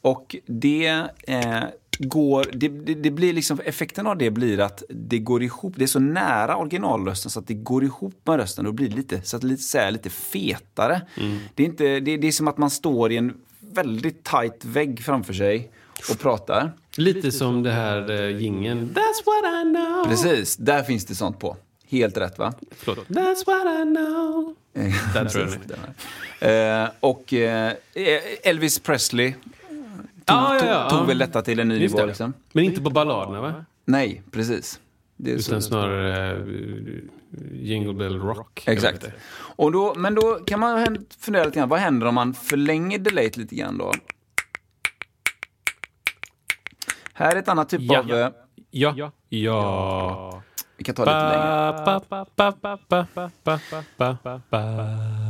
Och 0.00 0.36
det 0.46 1.02
eh, 1.26 1.62
går, 1.98 2.46
det, 2.52 2.68
det, 2.68 2.94
det 2.94 3.10
blir 3.10 3.32
liksom, 3.32 3.60
effekten 3.64 4.06
av 4.06 4.18
det 4.18 4.30
blir 4.30 4.60
att 4.60 4.82
det 4.88 5.18
går 5.18 5.42
ihop, 5.42 5.74
det 5.76 5.84
är 5.84 5.86
så 5.86 5.98
nära 5.98 6.56
originalrösten 6.56 7.30
så 7.30 7.40
att 7.40 7.46
det 7.46 7.54
går 7.54 7.84
ihop 7.84 8.20
med 8.24 8.36
rösten 8.36 8.66
och 8.66 8.74
blir 8.74 8.90
lite, 8.90 9.22
så 9.22 9.36
att 9.36 9.42
det 9.42 9.48
lite, 9.48 9.62
så 9.62 9.78
här, 9.78 9.90
lite 9.90 10.10
fetare. 10.10 11.00
Det, 11.54 11.62
är 11.62 11.66
inte, 11.66 12.00
det, 12.00 12.16
det 12.16 12.26
är 12.26 12.32
som 12.32 12.48
att 12.48 12.58
man 12.58 12.70
står 12.70 13.12
i 13.12 13.16
en 13.16 13.34
väldigt 13.60 14.24
tight 14.24 14.64
vägg 14.64 15.04
framför 15.04 15.32
sig 15.32 15.70
och 16.10 16.18
pratar. 16.18 16.72
Lite 16.96 17.32
som 17.32 17.62
det 17.62 17.72
här 17.72 18.10
uh, 18.10 18.40
gingen. 18.40 18.78
That's 18.78 19.26
what 19.26 19.44
I 19.44 19.74
know. 19.74 20.04
Precis, 20.08 20.56
där 20.56 20.82
finns 20.82 21.04
det 21.04 21.14
sånt 21.14 21.38
på. 21.38 21.56
Helt 21.88 22.16
rätt 22.16 22.38
va? 22.38 22.54
Förlåt. 22.70 23.08
That's 23.08 23.46
what 23.46 23.64
I 23.64 23.82
know. 23.84 24.54
Där 25.14 25.24
tror 25.24 25.48
jag 25.48 25.78
den. 26.40 26.82
Eh, 26.82 26.88
och 27.00 27.34
Elvis 28.42 28.78
Presley 28.78 29.34
tog, 30.24 30.36
ah, 30.36 30.56
ja, 30.60 30.66
ja. 30.66 30.90
tog 30.90 31.06
väl 31.06 31.18
detta 31.18 31.42
till 31.42 31.60
en 31.60 31.68
ny 31.68 31.78
Just 31.78 31.94
nivå. 31.94 32.06
Liksom. 32.06 32.32
Men 32.52 32.64
inte 32.64 32.80
på 32.80 32.90
balladerna 32.90 33.40
va? 33.40 33.64
Nej, 33.84 34.22
precis. 34.30 34.80
Utan 35.18 35.62
så. 35.62 35.68
snarare 35.68 36.36
uh, 36.36 37.00
Jingle 37.52 37.94
Bell 37.94 38.20
Rock. 38.20 38.64
Exakt. 38.66 39.06
Och 39.56 39.72
då, 39.72 39.94
men 39.96 40.14
då 40.14 40.34
kan 40.46 40.60
man 40.60 41.06
fundera 41.18 41.44
lite 41.44 41.58
grann, 41.58 41.68
vad 41.68 41.80
händer 41.80 42.06
om 42.06 42.14
man 42.14 42.34
förlänger 42.34 42.98
delayt 42.98 43.36
lite 43.36 43.54
grann 43.54 43.78
då? 43.78 43.92
Här 47.12 47.36
är 47.36 47.38
ett 47.38 47.48
annat 47.48 47.68
typ 47.68 47.80
ja. 47.80 47.98
av... 47.98 48.10
Eh, 48.10 48.28
ja. 48.70 48.94
ja. 48.96 49.12
ja. 49.28 50.42
Vi 50.76 50.84
kan 50.84 50.94
ta 50.94 51.02
lite 51.02 51.12
längre. 51.12 51.44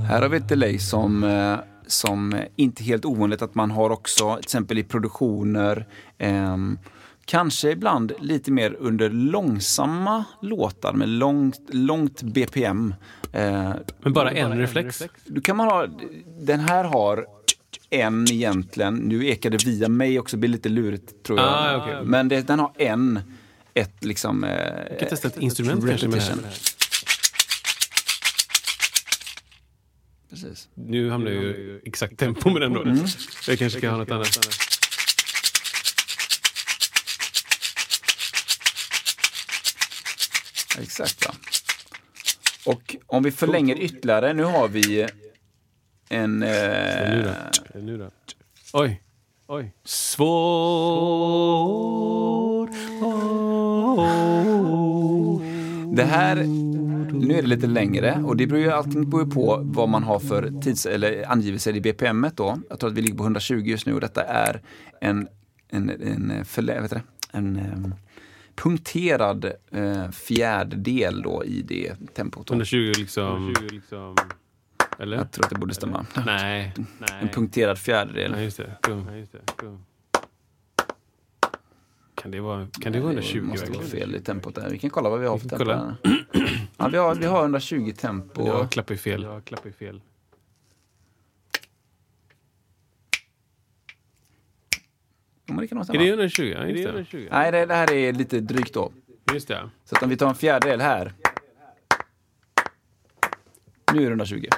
Här 0.09 0.22
har 0.22 0.28
vi 0.28 0.37
ett 0.37 0.48
delay 0.48 0.78
som... 0.78 1.24
Uh, 1.24 1.59
som 1.87 2.40
inte 2.57 2.83
är 2.83 2.85
helt 2.85 3.05
ovanligt 3.05 3.42
att 3.42 3.55
man 3.55 3.70
har 3.70 3.90
också, 3.90 4.35
till 4.35 4.44
exempel 4.44 4.79
i 4.79 4.83
produktioner, 4.83 5.87
ehm, 6.18 6.79
kanske 7.25 7.70
ibland 7.70 8.12
lite 8.20 8.51
mer 8.53 8.77
under 8.79 9.11
långsamma 9.11 10.25
låtar 10.42 10.92
med 10.92 11.09
långt, 11.09 11.61
långt 11.68 12.23
BPM. 12.23 12.94
Eh, 13.33 13.73
Men 14.03 14.12
bara 14.12 14.31
en 14.31 14.59
reflex. 14.59 15.03
Då 15.25 15.40
kan 15.40 15.57
man 15.57 15.66
ha, 15.66 15.87
den 16.40 16.61
här 16.61 16.85
har 16.85 17.27
en 17.90 18.33
egentligen, 18.33 18.94
nu 18.94 19.27
ekar 19.27 19.51
det 19.51 19.66
via 19.66 19.88
mig 19.88 20.18
också, 20.18 20.37
det 20.37 20.40
blir 20.40 20.51
lite 20.51 20.68
lurigt 20.68 21.23
tror 21.23 21.38
jag. 21.38 21.49
Ah, 21.49 21.77
okej. 21.77 21.97
Men 22.05 22.29
det, 22.29 22.47
den 22.47 22.59
har 22.59 22.73
en, 22.79 23.20
ett 23.75 24.05
liksom... 24.05 24.44
Eh, 24.44 24.99
kan 25.01 25.09
testa 25.09 25.29
ett 25.29 25.38
instrument 25.38 25.88
kanske 25.88 26.09
med 26.09 26.18
det 26.18 26.23
här. 26.23 26.38
Precis. 30.30 30.68
Nu 30.74 31.10
hamnar 31.10 31.30
jag 31.30 31.42
ju 31.44 31.80
exakt 31.84 32.18
tempo 32.18 32.50
med 32.50 32.62
den 32.62 32.72
då. 32.72 32.84
Jag 33.48 33.58
kanske 33.58 33.78
ska 33.78 33.90
ha 33.90 33.96
något 33.96 34.10
annat. 34.10 34.38
Exakt 40.80 41.26
va. 41.26 41.34
Och 42.66 42.96
om 43.06 43.22
vi 43.22 43.30
förlänger 43.30 43.76
ytterligare, 43.80 44.32
nu 44.32 44.44
har 44.44 44.68
vi 44.68 45.08
en... 46.08 46.38
Nu 46.38 46.46
Eh, 46.46 47.24
då? 47.74 47.80
Nu 47.80 47.98
då? 47.98 48.10
Oj. 48.72 49.00
Oj. 49.46 49.72
Svår. 49.84 51.24
det 55.96 56.04
här, 56.04 56.37
nu 57.14 57.35
är 57.35 57.42
det 57.42 57.48
lite 57.48 57.66
längre 57.66 58.22
och 58.24 58.37
det 58.37 58.46
beror 58.46 58.61
ju, 58.61 58.70
allting 58.70 59.11
beror 59.11 59.24
ju 59.24 59.31
på 59.31 59.61
vad 59.62 59.88
man 59.88 60.03
har 60.03 60.18
för 60.18 60.61
tids 60.62 60.87
eller 60.87 61.31
angivelser 61.31 61.77
i 61.77 61.81
BPM 61.81 62.27
då. 62.35 62.59
Jag 62.68 62.81
tror 62.81 62.90
att 62.90 62.96
vi 62.96 63.03
ligger 63.03 63.16
på 63.16 63.22
120 63.22 63.55
just 63.55 63.87
nu 63.87 63.94
och 63.94 64.00
detta 64.00 64.24
är 64.24 64.62
en, 65.00 65.29
en, 65.68 65.90
en, 65.90 66.44
förlä, 66.44 66.81
vet 66.81 66.90
det? 66.90 67.03
en 67.33 67.57
eh, 67.57 67.96
punkterad 68.55 69.53
eh, 69.70 70.11
fjärdedel 70.11 71.22
då 71.22 71.44
i 71.44 71.62
det 71.62 71.94
tempot. 72.14 72.46
då. 72.46 72.55
120 72.55 72.92
liksom... 72.98 73.55
Eller? 74.98 75.16
Jag 75.16 75.33
tror 75.33 75.44
att 75.44 75.50
det 75.50 75.59
borde 75.59 75.74
stämma. 75.74 76.07
Nej. 76.27 76.72
En 76.77 76.87
Nej. 76.98 77.31
punkterad 77.33 77.79
fjärdedel. 77.79 78.33
Nej, 78.33 78.44
just 78.44 78.57
det. 78.57 78.77
Gung. 78.83 79.27
Gung. 79.57 79.85
Kan 82.24 82.30
det 82.30 82.40
vara, 82.40 82.66
kan 82.80 82.92
det 82.92 83.00
vara 83.00 83.12
Det 83.12 83.18
120 83.18 83.42
måste 83.42 83.70
vara 83.70 83.84
fel 83.84 84.14
i 84.14 84.20
tempot 84.20 84.54
där. 84.54 84.70
Vi 84.70 84.78
kan 84.78 84.90
kolla 84.90 85.08
vad 85.08 85.20
vi 85.20 85.26
har 85.26 85.38
för 85.38 85.48
tempo. 85.48 85.70
Ja, 86.76 86.88
vi, 86.88 86.96
har, 86.96 87.14
vi 87.14 87.26
har 87.26 87.40
120 87.42 87.92
tempo. 87.96 88.46
Jag 88.46 88.70
klappar 88.70 88.94
fel. 88.94 89.22
Jag 89.22 89.44
klappar 89.44 89.70
fel. 89.70 90.00
Ja, 95.46 95.54
det 95.54 95.68
kan 95.68 95.78
Är 95.78 95.80
det 95.80 95.84
stämma. 95.84 96.04
120? 96.04 96.42
Ja, 96.42 96.66
just 96.66 97.10
det. 97.12 97.28
Nej, 97.30 97.52
det, 97.52 97.66
det 97.66 97.74
här 97.74 97.92
är 97.92 98.12
lite 98.12 98.40
drygt 98.40 98.74
då. 98.74 98.92
Just 99.32 99.48
det. 99.48 99.70
Så 99.84 99.96
att 99.96 100.02
om 100.02 100.08
vi 100.08 100.16
tar 100.16 100.28
en 100.28 100.34
fjärdedel 100.34 100.80
här. 100.80 101.14
Nu 103.92 104.00
är 104.00 104.04
det 104.04 104.06
120. 104.06 104.48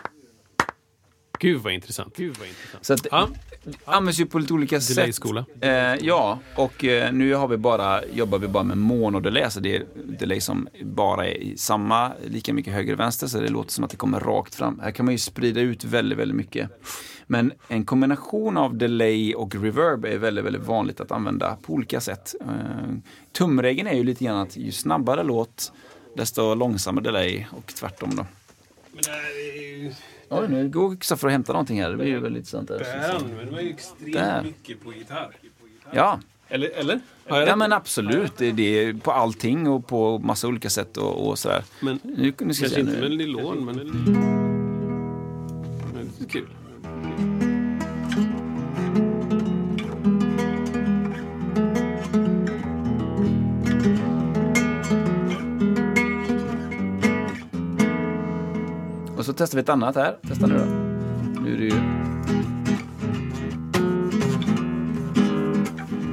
Gud 1.40 1.62
vad 1.62 1.72
intressant. 1.72 2.16
Gud 2.16 2.36
vad 2.38 2.48
intressant. 2.48 2.84
Så 2.84 2.92
att 2.94 3.06
Ja. 3.10 3.28
det 3.64 3.76
används 3.84 4.20
ju 4.20 4.26
på 4.26 4.38
lite 4.38 4.52
olika 4.54 4.80
sätt. 4.80 4.96
Delay-skola. 4.96 5.44
Eh, 5.60 5.70
ja, 6.06 6.38
och 6.56 6.84
eh, 6.84 7.12
nu 7.12 7.34
har 7.34 7.48
vi 7.48 7.56
bara, 7.56 8.06
jobbar 8.06 8.38
vi 8.38 8.48
bara 8.48 8.62
med 8.64 8.78
monodelay. 8.78 9.42
Alltså 9.42 9.60
det 9.60 9.76
är 9.76 9.84
delay 10.18 10.40
som 10.40 10.68
bara 10.82 11.26
är 11.26 11.34
i 11.36 11.56
samma, 11.56 12.12
lika 12.26 12.52
mycket 12.54 12.72
höger 12.74 12.92
och 12.92 13.00
vänster. 13.00 13.26
Så 13.26 13.40
det 13.40 13.48
låter 13.48 13.72
som 13.72 13.84
att 13.84 13.90
det 13.90 13.96
kommer 13.96 14.20
rakt 14.20 14.54
fram. 14.54 14.80
Här 14.82 14.90
kan 14.90 15.04
man 15.06 15.14
ju 15.14 15.18
sprida 15.18 15.60
ut 15.60 15.84
väldigt, 15.84 16.18
väldigt 16.18 16.36
mycket. 16.36 16.70
Men 17.26 17.52
en 17.68 17.84
kombination 17.84 18.56
av 18.56 18.76
delay 18.76 19.34
och 19.34 19.54
reverb 19.54 20.04
är 20.04 20.18
väldigt, 20.18 20.44
väldigt 20.44 20.62
vanligt 20.66 21.00
att 21.00 21.12
använda 21.12 21.56
på 21.62 21.72
olika 21.72 22.00
sätt. 22.00 22.34
Eh, 22.40 22.46
tumregeln 23.32 23.88
är 23.88 23.94
ju 23.94 24.04
lite 24.04 24.24
grann 24.24 24.36
att 24.38 24.56
ju 24.56 24.72
snabbare 24.72 25.22
låt, 25.22 25.72
desto 26.16 26.54
långsammare 26.54 27.04
delay 27.04 27.46
och 27.50 27.66
tvärtom 27.66 28.10
då. 28.16 28.26
Men 28.92 29.02
det 29.02 29.94
Oj, 30.28 30.48
nu 30.48 30.68
går 30.68 30.96
Kristoffer 30.96 31.26
och 31.26 31.32
hämtar 31.32 31.52
någonting 31.52 31.82
här. 31.82 31.90
Det 31.90 31.96
blir 31.96 32.06
ju 32.06 32.20
väldigt 32.20 32.40
intressant. 32.40 32.68
Det 32.68 32.78
Där. 32.78 33.14
använder 33.14 33.52
man 33.52 33.62
ju 33.64 33.70
extremt 33.70 34.12
Där. 34.12 34.42
mycket 34.42 34.84
på 34.84 34.92
gitarr. 34.92 35.36
Ja, 35.92 36.20
Eller? 36.48 36.68
eller? 36.70 37.00
Ja 37.28 37.56
men 37.56 37.72
absolut, 37.72 38.32
det 38.36 38.46
är 38.46 38.52
det 38.52 38.94
på 39.02 39.12
allting 39.12 39.68
och 39.68 39.86
på 39.86 40.18
massa 40.18 40.48
olika 40.48 40.70
sätt 40.70 40.96
och, 40.96 41.28
och 41.28 41.38
sådär. 41.38 41.64
Men 41.80 42.00
Nu, 42.02 42.34
nu 42.40 42.54
ska 42.54 42.64
kanske 42.64 42.80
inte 42.80 43.00
med 43.00 43.10
nylon, 43.10 43.64
men... 43.64 43.76
Men 45.94 46.10
det 46.18 46.24
är 46.24 46.28
kul. 46.28 46.46
Och 59.26 59.28
så 59.28 59.32
testar 59.38 59.56
vi 59.56 59.62
ett 59.62 59.68
annat 59.68 59.94
här. 59.96 60.16
Testa 60.28 60.46
nu 60.46 60.58
då. 60.58 60.64
Nu 61.40 61.54
är 61.54 61.58
det 61.58 61.64
ju... 61.64 61.80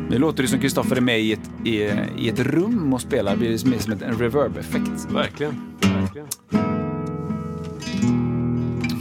Nu 0.09 0.17
låter 0.19 0.43
det 0.43 0.49
som 0.49 0.59
Kristoffer 0.59 0.95
är 0.95 1.01
med 1.01 1.19
i 1.21 1.33
ett, 1.33 1.49
i, 1.65 1.73
i 2.17 2.29
ett 2.29 2.39
rum 2.39 2.93
och 2.93 3.01
spelar. 3.01 3.31
Det 3.31 3.37
blir 3.37 3.67
mer 3.69 3.77
som 3.77 3.93
ett- 3.93 4.01
en 4.01 4.17
reverb-effekt. 4.19 5.11
Verkligen. 5.11 5.61
Verkligen. 5.81 6.27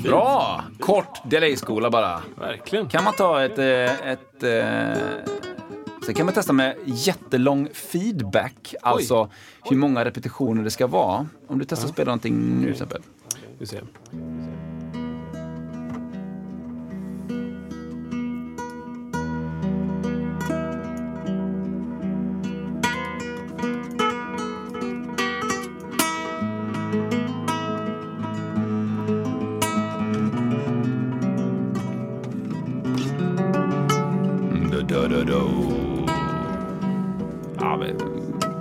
Bra! 0.04 0.64
Kort 0.80 1.30
delay-skola 1.30 1.90
bara. 1.90 2.22
Verkligen. 2.40 2.88
Kan 2.88 3.04
man 3.04 3.12
ta 3.14 3.44
ett... 3.44 3.58
eh, 3.58 4.08
ett 4.10 4.42
eh, 4.42 5.02
Sen 6.06 6.14
kan 6.14 6.26
man 6.26 6.34
testa 6.34 6.52
med 6.52 6.76
jättelång 6.84 7.68
feedback. 7.74 8.74
Alltså 8.82 9.30
hur 9.70 9.76
många 9.76 10.04
repetitioner 10.04 10.64
det 10.64 10.70
ska 10.70 10.86
vara. 10.86 11.26
Om 11.48 11.58
du 11.58 11.64
testar 11.64 11.86
att 11.86 11.92
spela 11.92 12.06
någonting 12.06 12.34
nu 12.56 12.62
till 12.62 12.72
exempel. 12.72 13.02
Vi 13.62 13.66
ser. 13.66 13.82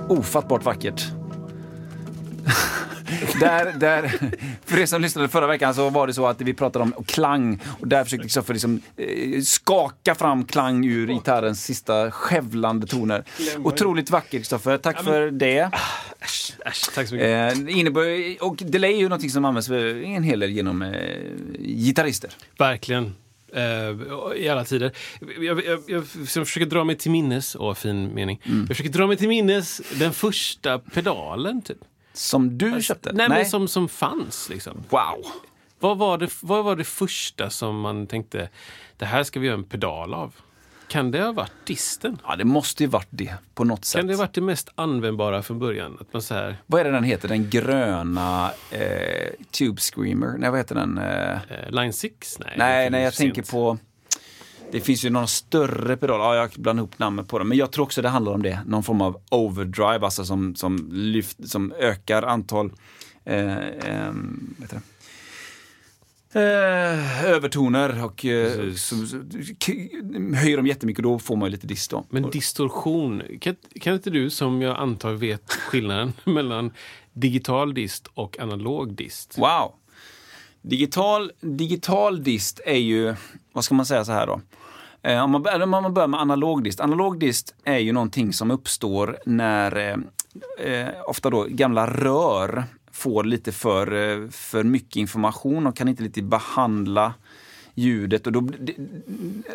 ofattbart 0.10 0.66
vackert 0.66 1.21
där, 3.46 3.74
där, 3.74 4.12
för 4.66 4.80
er 4.80 4.86
som 4.86 5.02
lyssnade 5.02 5.28
förra 5.28 5.48
veckan 5.48 5.76
så 5.76 5.90
var 5.90 6.08
det 6.08 6.14
så 6.14 6.28
att 6.28 6.42
vi 6.42 6.54
pratade 6.54 6.84
om 6.84 7.04
klang 7.06 7.60
och 7.80 7.88
där 7.88 8.04
försökte 8.04 8.24
Kristoffer 8.24 8.54
liksom, 8.54 8.82
eh, 8.98 9.42
skaka 9.42 10.16
fram 10.16 10.46
klang 10.46 10.86
ur 10.86 11.08
gitarrens 11.08 11.66
sista 11.66 12.12
skövlande 12.12 12.88
toner. 12.88 13.24
Otroligt 13.58 14.10
vackert 14.10 14.32
Kristoffer, 14.32 14.78
tack 14.78 14.96
ja, 15.00 15.04
men, 15.04 15.14
för 15.14 15.32
det. 15.32 15.70
Äsch, 16.20 16.54
äsch, 16.66 16.90
tack 16.96 17.08
så 17.08 17.16
mycket. 17.16 17.58
Eh, 17.58 17.80
innebär, 17.80 18.44
och 18.44 18.56
delay 18.56 18.94
är 18.94 18.98
ju 18.98 19.04
någonting 19.10 19.30
som 19.30 19.46
används 19.46 19.70
en 19.70 20.24
hel 20.24 20.40
del 20.40 20.52
genom 20.52 20.82
eh, 20.82 20.92
gitarrister. 21.60 22.30
Verkligen. 22.58 23.14
Uh, 23.56 24.38
I 24.38 24.50
alla 24.50 24.66
tider. 24.66 24.92
Jag, 25.40 25.66
jag, 25.66 25.80
jag, 25.88 26.04
jag, 26.36 26.48
försöker 26.48 26.66
dra 26.66 26.84
mig 26.84 26.96
till 26.96 27.12
minnes, 27.12 27.56
åh 27.56 27.74
fin 27.74 28.14
mening. 28.14 28.42
Mm. 28.46 28.60
Jag 28.60 28.68
försöker 28.68 28.90
dra 28.90 29.08
mig 29.08 29.18
till 29.18 29.28
minnes 29.28 29.82
den 30.00 30.14
första 30.14 30.80
pedalen. 30.80 31.62
Typ. 31.62 31.78
Som 32.14 32.58
du 32.58 32.66
alltså, 32.66 32.82
köpte? 32.82 33.14
Nej, 33.14 33.30
nej, 33.30 33.38
men 33.38 33.50
som, 33.50 33.68
som 33.68 33.90
fanns. 33.90 34.50
Liksom. 34.50 34.84
Wow! 34.90 35.26
Vad 35.80 35.98
var, 35.98 36.18
det, 36.18 36.30
vad 36.42 36.64
var 36.64 36.76
det 36.76 36.84
första 36.84 37.50
som 37.50 37.80
man 37.80 38.08
tänkte, 38.08 38.50
det 38.98 39.06
här 39.06 39.24
ska 39.24 39.40
vi 39.40 39.48
göra 39.48 39.58
en 39.58 39.64
pedal 39.64 40.14
av? 40.14 40.36
Kan 40.88 41.12
det 41.12 41.22
ha 41.22 41.32
varit 41.32 41.66
disten? 41.66 42.18
Ja, 42.28 42.36
det 42.36 42.46
måste 42.46 42.84
ju 42.84 42.90
varit 42.90 43.08
det 43.10 43.34
på 43.54 43.64
något 43.64 43.86
sätt. 43.86 44.00
Kan 44.00 44.08
det 44.08 44.14
ha 44.14 44.20
varit 44.20 44.34
det 44.34 44.42
mest 44.42 44.70
användbara 44.76 45.44
från 45.44 45.60
början? 45.60 45.98
Att 46.02 46.14
man 46.14 46.22
så 46.22 46.34
här... 46.34 46.58
Vad 46.66 46.82
är 46.82 46.86
det 46.86 46.92
den 46.92 47.04
heter? 47.04 47.28
Den 47.28 47.50
gröna 47.50 48.52
eh, 48.72 49.30
Tube 49.52 49.82
Screamer? 49.82 50.38
Nej, 50.38 50.50
vad 50.50 50.60
heter 50.60 50.76
den? 50.76 50.98
Eh... 50.98 51.32
eh 51.32 51.70
Line 51.70 51.94
6? 51.94 52.40
Nej, 52.40 52.54
nej, 52.58 52.90
nej 52.90 53.04
jag 53.04 53.14
tänker 53.14 53.52
på... 53.52 53.78
Det 54.72 54.82
finns 54.82 55.06
ju 55.06 55.10
någon 55.10 55.28
större 55.28 55.98
pedal, 55.98 56.20
ja, 56.20 56.36
jag 56.36 56.50
blandar 56.50 56.82
ihop 56.82 57.00
namnet 57.00 57.28
på 57.28 57.40
den. 57.40 57.48
Men 57.48 57.58
jag 57.58 57.72
tror 57.72 57.84
också 57.84 58.02
det 58.02 58.10
handlar 58.10 58.32
om 58.32 58.42
det. 58.42 58.60
Någon 58.66 58.84
form 58.84 59.02
av 59.02 59.22
overdrive, 59.30 60.06
alltså 60.06 60.26
som, 60.26 60.56
som, 60.56 60.90
lyft, 60.92 61.50
som 61.50 61.74
ökar 61.80 62.24
antal 62.24 62.72
eh, 63.26 63.58
eh, 63.68 64.12
Eh, 66.34 67.26
övertoner 67.26 68.06
och 68.06 68.26
eh, 68.26 68.74
så, 68.74 68.96
höjer 70.36 70.58
dem 70.58 70.68
jättemycket 70.68 71.04
då 71.04 71.20
får 71.20 71.36
man 71.36 71.52
lite 71.52 71.68
dist. 71.68 71.92
Då. 71.92 72.06
Men 72.10 72.30
distorsion, 72.30 73.24
kan, 73.42 73.56
kan 73.82 73.94
inte 73.94 74.10
du 74.10 74.30
som 74.30 74.62
jag 74.62 74.78
antar 74.78 75.14
vet 75.14 75.52
skillnaden 75.52 76.14
mellan 76.24 76.72
digital 77.14 77.74
dist 77.74 78.08
och 78.14 78.40
analog 78.40 78.94
dist? 78.94 79.38
Wow! 79.38 79.74
Digital, 80.62 81.32
digital 81.42 82.24
dist 82.24 82.60
är 82.66 82.78
ju, 82.78 83.16
vad 83.54 83.64
ska 83.64 83.76
man 83.76 83.86
säga 83.86 84.06
så 84.06 84.12
här 84.12 84.28
då? 84.28 84.42
Eh, 85.04 85.24
om, 85.24 85.32
man, 85.32 85.62
om 85.62 85.70
man 85.70 85.94
börjar 85.94 86.08
med 86.08 86.20
analog 86.20 86.64
dist. 86.64 86.80
Analog 86.80 87.20
dist 87.20 87.56
är 87.64 87.78
ju 87.78 87.92
någonting 87.92 88.34
som 88.34 88.52
uppstår 88.52 89.18
när 89.26 89.78
eh, 89.78 89.98
eh 90.68 90.90
ofta 91.06 91.30
då 91.30 91.46
gamla 91.50 91.88
rör 91.88 92.64
får 92.92 93.24
lite 93.24 93.52
för, 93.52 93.94
eh, 93.94 94.30
för 94.30 94.64
mycket 94.64 94.96
information 94.96 95.68
och 95.68 95.76
kan 95.76 95.88
inte 95.88 96.04
lite 96.04 96.22
behandla 96.22 97.14
ljudet. 97.76 98.28
Och 98.28 98.34
då, 98.34 98.50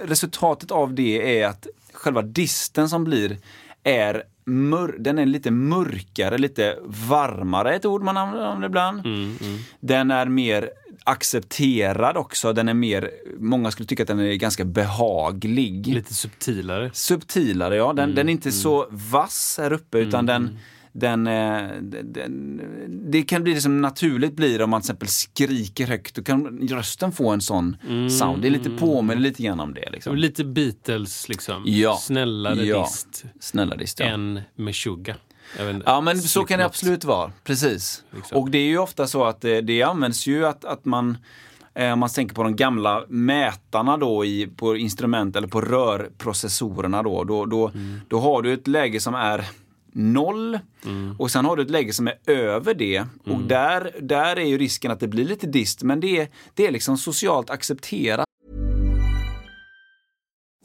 resultatet 0.05 0.71
av 0.71 0.95
det 0.95 1.41
är 1.41 1.47
att 1.47 1.67
själva 1.93 2.23
disten 2.23 2.89
som 2.89 3.05
blir 3.05 3.39
är 3.83 4.23
mör, 4.45 4.95
den 4.99 5.19
är 5.19 5.27
lite 5.27 5.51
mörkare, 5.51 6.39
lite 6.39 6.79
varmare, 6.85 7.75
ett 7.75 7.85
ord 7.85 8.03
man 8.03 8.17
använder 8.17 8.69
ibland. 8.69 9.07
Mm, 9.07 9.37
mm. 9.41 9.59
Den 9.81 10.11
är 10.11 10.27
mer 10.27 10.71
accepterad 11.05 12.17
också. 12.17 12.53
Den 12.53 12.69
är 12.69 12.75
mer, 12.75 13.11
många 13.39 13.71
skulle 13.71 13.87
tycka 13.87 14.03
att 14.03 14.09
den 14.09 14.21
är 14.21 14.35
ganska 14.35 14.65
behaglig. 14.65 15.87
Lite 15.87 16.15
subtilare. 16.15 16.91
Subtilare, 16.93 17.77
ja. 17.77 17.93
Den, 17.93 18.05
mm, 18.05 18.15
den 18.15 18.29
är 18.29 18.33
inte 18.33 18.49
mm. 18.49 18.61
så 18.61 18.87
vass 18.91 19.57
här 19.59 19.73
uppe 19.73 19.99
utan 19.99 20.29
mm, 20.29 20.45
den 20.45 20.59
den, 21.01 21.27
eh, 21.27 21.83
den, 21.83 22.61
det 23.11 23.23
kan 23.23 23.43
bli 23.43 23.55
det 23.55 23.61
som 23.61 23.81
naturligt 23.81 24.37
blir 24.37 24.63
om 24.63 24.71
man 24.71 24.81
till 24.81 24.85
exempel 24.85 25.09
skriker 25.09 25.87
högt. 25.87 26.15
Då 26.15 26.23
kan 26.23 26.69
rösten 26.69 27.13
få 27.13 27.31
en 27.31 27.41
sån 27.41 27.77
mm. 27.89 28.11
sound. 28.11 28.43
Det 28.43 28.49
är 28.49 28.51
lite 28.51 28.71
påminner 28.71 29.23
lite 29.23 29.43
grann 29.43 29.61
om 29.61 29.75
det. 29.75 29.91
Liksom. 29.91 30.17
lite 30.17 30.45
Beatles 30.45 31.29
liksom. 31.29 31.63
Ja. 31.67 31.99
Snällare 32.01 32.65
ja. 32.65 32.83
dist. 32.83 33.25
Snällare 33.41 33.79
dist, 33.79 34.01
ja. 34.01 34.07
Än 34.07 34.41
Meshuggah. 34.55 35.17
Ja 35.87 36.01
men 36.01 36.21
så 36.21 36.45
kan 36.45 36.59
det 36.59 36.65
absolut 36.65 37.05
vara, 37.05 37.33
precis. 37.45 38.05
Liksom. 38.11 38.39
Och 38.39 38.51
det 38.51 38.59
är 38.59 38.67
ju 38.67 38.79
ofta 38.79 39.07
så 39.07 39.25
att 39.25 39.41
det, 39.41 39.61
det 39.61 39.83
används 39.83 40.27
ju 40.27 40.47
att, 40.47 40.65
att 40.65 40.85
man 40.85 41.19
eh, 41.75 41.93
om 41.93 41.99
man 41.99 42.09
tänker 42.09 42.35
på 42.35 42.43
de 42.43 42.57
gamla 42.57 43.05
mätarna 43.09 43.97
då 43.97 44.25
i, 44.25 44.47
på 44.57 44.77
instrument 44.77 45.37
eller 45.37 45.49
på 45.49 45.61
rörprocessorerna 45.61 47.03
då, 47.03 47.25
då, 47.25 47.45
då, 47.45 47.69
mm. 47.69 48.01
då 48.09 48.21
har 48.21 48.43
du 48.43 48.53
ett 48.53 48.67
läge 48.67 49.01
som 49.01 49.15
är 49.15 49.45
noll. 49.93 50.59
Mm. 50.85 51.17
Och 51.19 51.31
sen 51.31 51.45
har 51.45 51.57
du 51.57 51.63
ett 51.63 51.71
läge 51.71 51.93
som 51.93 52.09
är 52.09 52.15
över 52.27 52.75
det. 52.75 52.97
Mm. 52.97 53.11
Och 53.25 53.41
där, 53.49 53.91
där 54.01 54.37
är 54.37 54.45
ju 54.45 54.59
risken 54.59 54.91
att 54.91 55.01
det 55.01 55.09
blir 55.09 55.25
lite 55.25 55.47
dist, 55.47 55.83
men 55.83 56.01
det 56.01 56.21
är, 56.21 56.29
det 56.55 56.67
är 56.67 56.71
liksom 56.71 56.99
socialt 56.99 57.51
accepterat. 57.51 58.27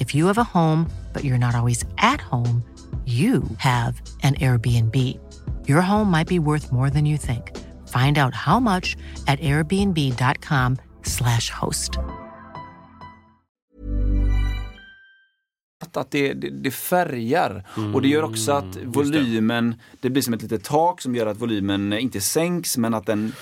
If 0.00 0.14
you 0.14 0.26
have 0.26 0.38
a 0.38 0.58
home, 0.58 0.86
but 1.12 1.24
you're 1.24 1.38
not 1.38 1.54
always 1.54 1.84
at 1.98 2.20
home, 2.20 2.62
you 3.06 3.42
have 3.58 4.00
an 4.22 4.34
Airbnb. 4.34 4.96
Your 5.68 5.82
home 5.82 6.10
might 6.10 6.28
be 6.28 6.38
worth 6.38 6.72
more 6.72 6.90
than 6.90 7.06
you 7.06 7.18
think. 7.18 7.56
Find 7.88 8.18
out 8.18 8.34
how 8.34 8.60
much 8.60 8.96
at 9.26 9.40
airbnb.com 9.40 10.76
slash 11.02 11.50
host. 11.50 11.98
Att 15.92 16.10
det, 16.10 16.32
det, 16.32 16.50
det 16.50 16.70
färgar 16.70 17.66
mm, 17.76 17.94
och 17.94 18.02
det 18.02 18.08
gör 18.08 18.22
också 18.22 18.52
att 18.52 18.78
volymen, 18.84 19.70
det. 19.70 19.76
det 20.00 20.10
blir 20.10 20.22
som 20.22 20.34
ett 20.34 20.42
litet 20.42 20.64
tak 20.64 21.00
som 21.00 21.14
gör 21.14 21.26
att 21.26 21.40
volymen 21.40 21.92
inte 21.92 22.20
sänks 22.20 22.76
men 22.76 22.94
att 22.94 23.06
den 23.06 23.32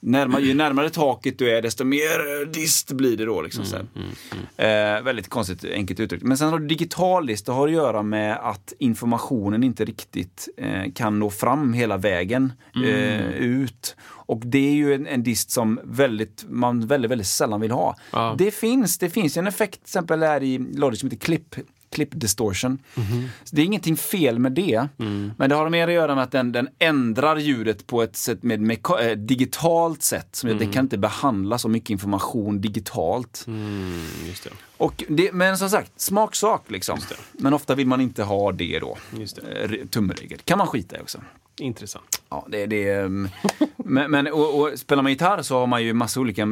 närmare, 0.00 0.42
ju 0.42 0.54
närmare 0.54 0.90
taket 0.90 1.38
du 1.38 1.50
är 1.50 1.62
desto 1.62 1.84
mer 1.84 2.42
eh, 2.42 2.48
dist 2.48 2.92
blir 2.92 3.16
det 3.16 3.24
då. 3.24 3.42
Liksom, 3.42 3.64
mm, 3.64 3.86
mm, 3.94 4.08
mm. 4.56 4.96
Eh, 4.96 5.02
väldigt 5.02 5.28
konstigt, 5.28 5.64
enkelt 5.64 6.00
uttryckt. 6.00 6.24
Men 6.24 6.38
sen 6.38 6.48
har 6.48 6.58
du 6.58 6.66
digital 6.66 7.26
dist, 7.26 7.46
det 7.46 7.52
har 7.52 7.68
att 7.68 7.74
göra 7.74 8.02
med 8.02 8.36
att 8.36 8.72
informationen 8.78 9.64
inte 9.64 9.84
riktigt 9.84 10.48
eh, 10.56 10.92
kan 10.94 11.18
nå 11.18 11.30
fram 11.30 11.72
hela 11.72 11.96
vägen 11.96 12.52
mm. 12.74 12.88
eh, 12.88 13.30
ut. 13.30 13.96
Och 14.26 14.42
det 14.44 14.68
är 14.68 14.74
ju 14.74 14.94
en, 14.94 15.06
en 15.06 15.22
dist 15.22 15.50
som 15.50 15.80
väldigt, 15.84 16.44
man 16.48 16.86
väldigt, 16.86 17.10
väldigt 17.10 17.26
sällan 17.26 17.60
vill 17.60 17.70
ha. 17.70 17.96
Ja. 18.12 18.34
Det 18.38 18.50
finns, 18.50 18.98
det 18.98 19.10
finns 19.10 19.36
en 19.36 19.46
effekt 19.46 19.74
till 19.74 19.82
exempel 19.82 20.22
här 20.22 20.42
i 20.42 20.58
Logic 20.58 21.00
som 21.00 21.10
heter 21.10 21.24
Clip 21.24 21.54
clip 21.96 22.08
distortion. 22.12 22.78
Mm. 22.94 23.28
det 23.50 23.62
är 23.62 23.64
ingenting 23.64 23.96
fel 23.96 24.38
med 24.38 24.52
det. 24.52 24.88
Mm. 24.98 25.32
Men 25.38 25.50
det 25.50 25.56
har 25.56 25.70
mer 25.70 25.88
att 25.88 25.94
göra 25.94 26.14
med 26.14 26.24
att 26.24 26.32
den, 26.32 26.52
den 26.52 26.68
ändrar 26.78 27.36
ljudet 27.36 27.86
på 27.86 28.02
ett 28.02 28.16
sätt 28.16 28.42
med, 28.42 28.60
med 28.60 28.78
äh, 29.00 29.16
digitalt 29.16 30.02
sätt. 30.02 30.28
Som 30.32 30.48
mm. 30.50 30.58
Det 30.58 30.72
kan 30.72 30.84
inte 30.84 30.98
behandla 30.98 31.58
så 31.58 31.68
mycket 31.68 31.90
information 31.90 32.60
digitalt. 32.60 33.44
Mm, 33.46 34.06
det. 34.44 34.50
Och 34.76 35.04
det, 35.08 35.32
men 35.32 35.58
som 35.58 35.70
sagt, 35.70 36.00
smaksak 36.00 36.70
liksom. 36.70 36.98
Men 37.32 37.54
ofta 37.54 37.74
vill 37.74 37.86
man 37.86 38.00
inte 38.00 38.22
ha 38.22 38.52
det 38.52 38.78
då. 38.78 38.98
Just 39.18 39.36
det. 39.36 39.78
Eh, 39.80 39.86
tumregel. 39.86 40.38
kan 40.44 40.58
man 40.58 40.66
skita 40.66 40.96
i 40.96 41.00
också. 41.00 41.18
Intressant. 41.58 42.22
Ja, 42.28 42.46
det, 42.48 42.66
det, 42.66 42.90
mm. 42.90 43.28
men, 43.88 44.10
men 44.10 44.26
och, 44.26 44.60
och 44.60 44.78
spelar 44.78 45.02
man 45.02 45.12
gitarr 45.12 45.42
så 45.42 45.58
har 45.58 45.66
man 45.66 45.84
ju 45.84 45.92
massa 45.92 46.20
olika 46.20 46.46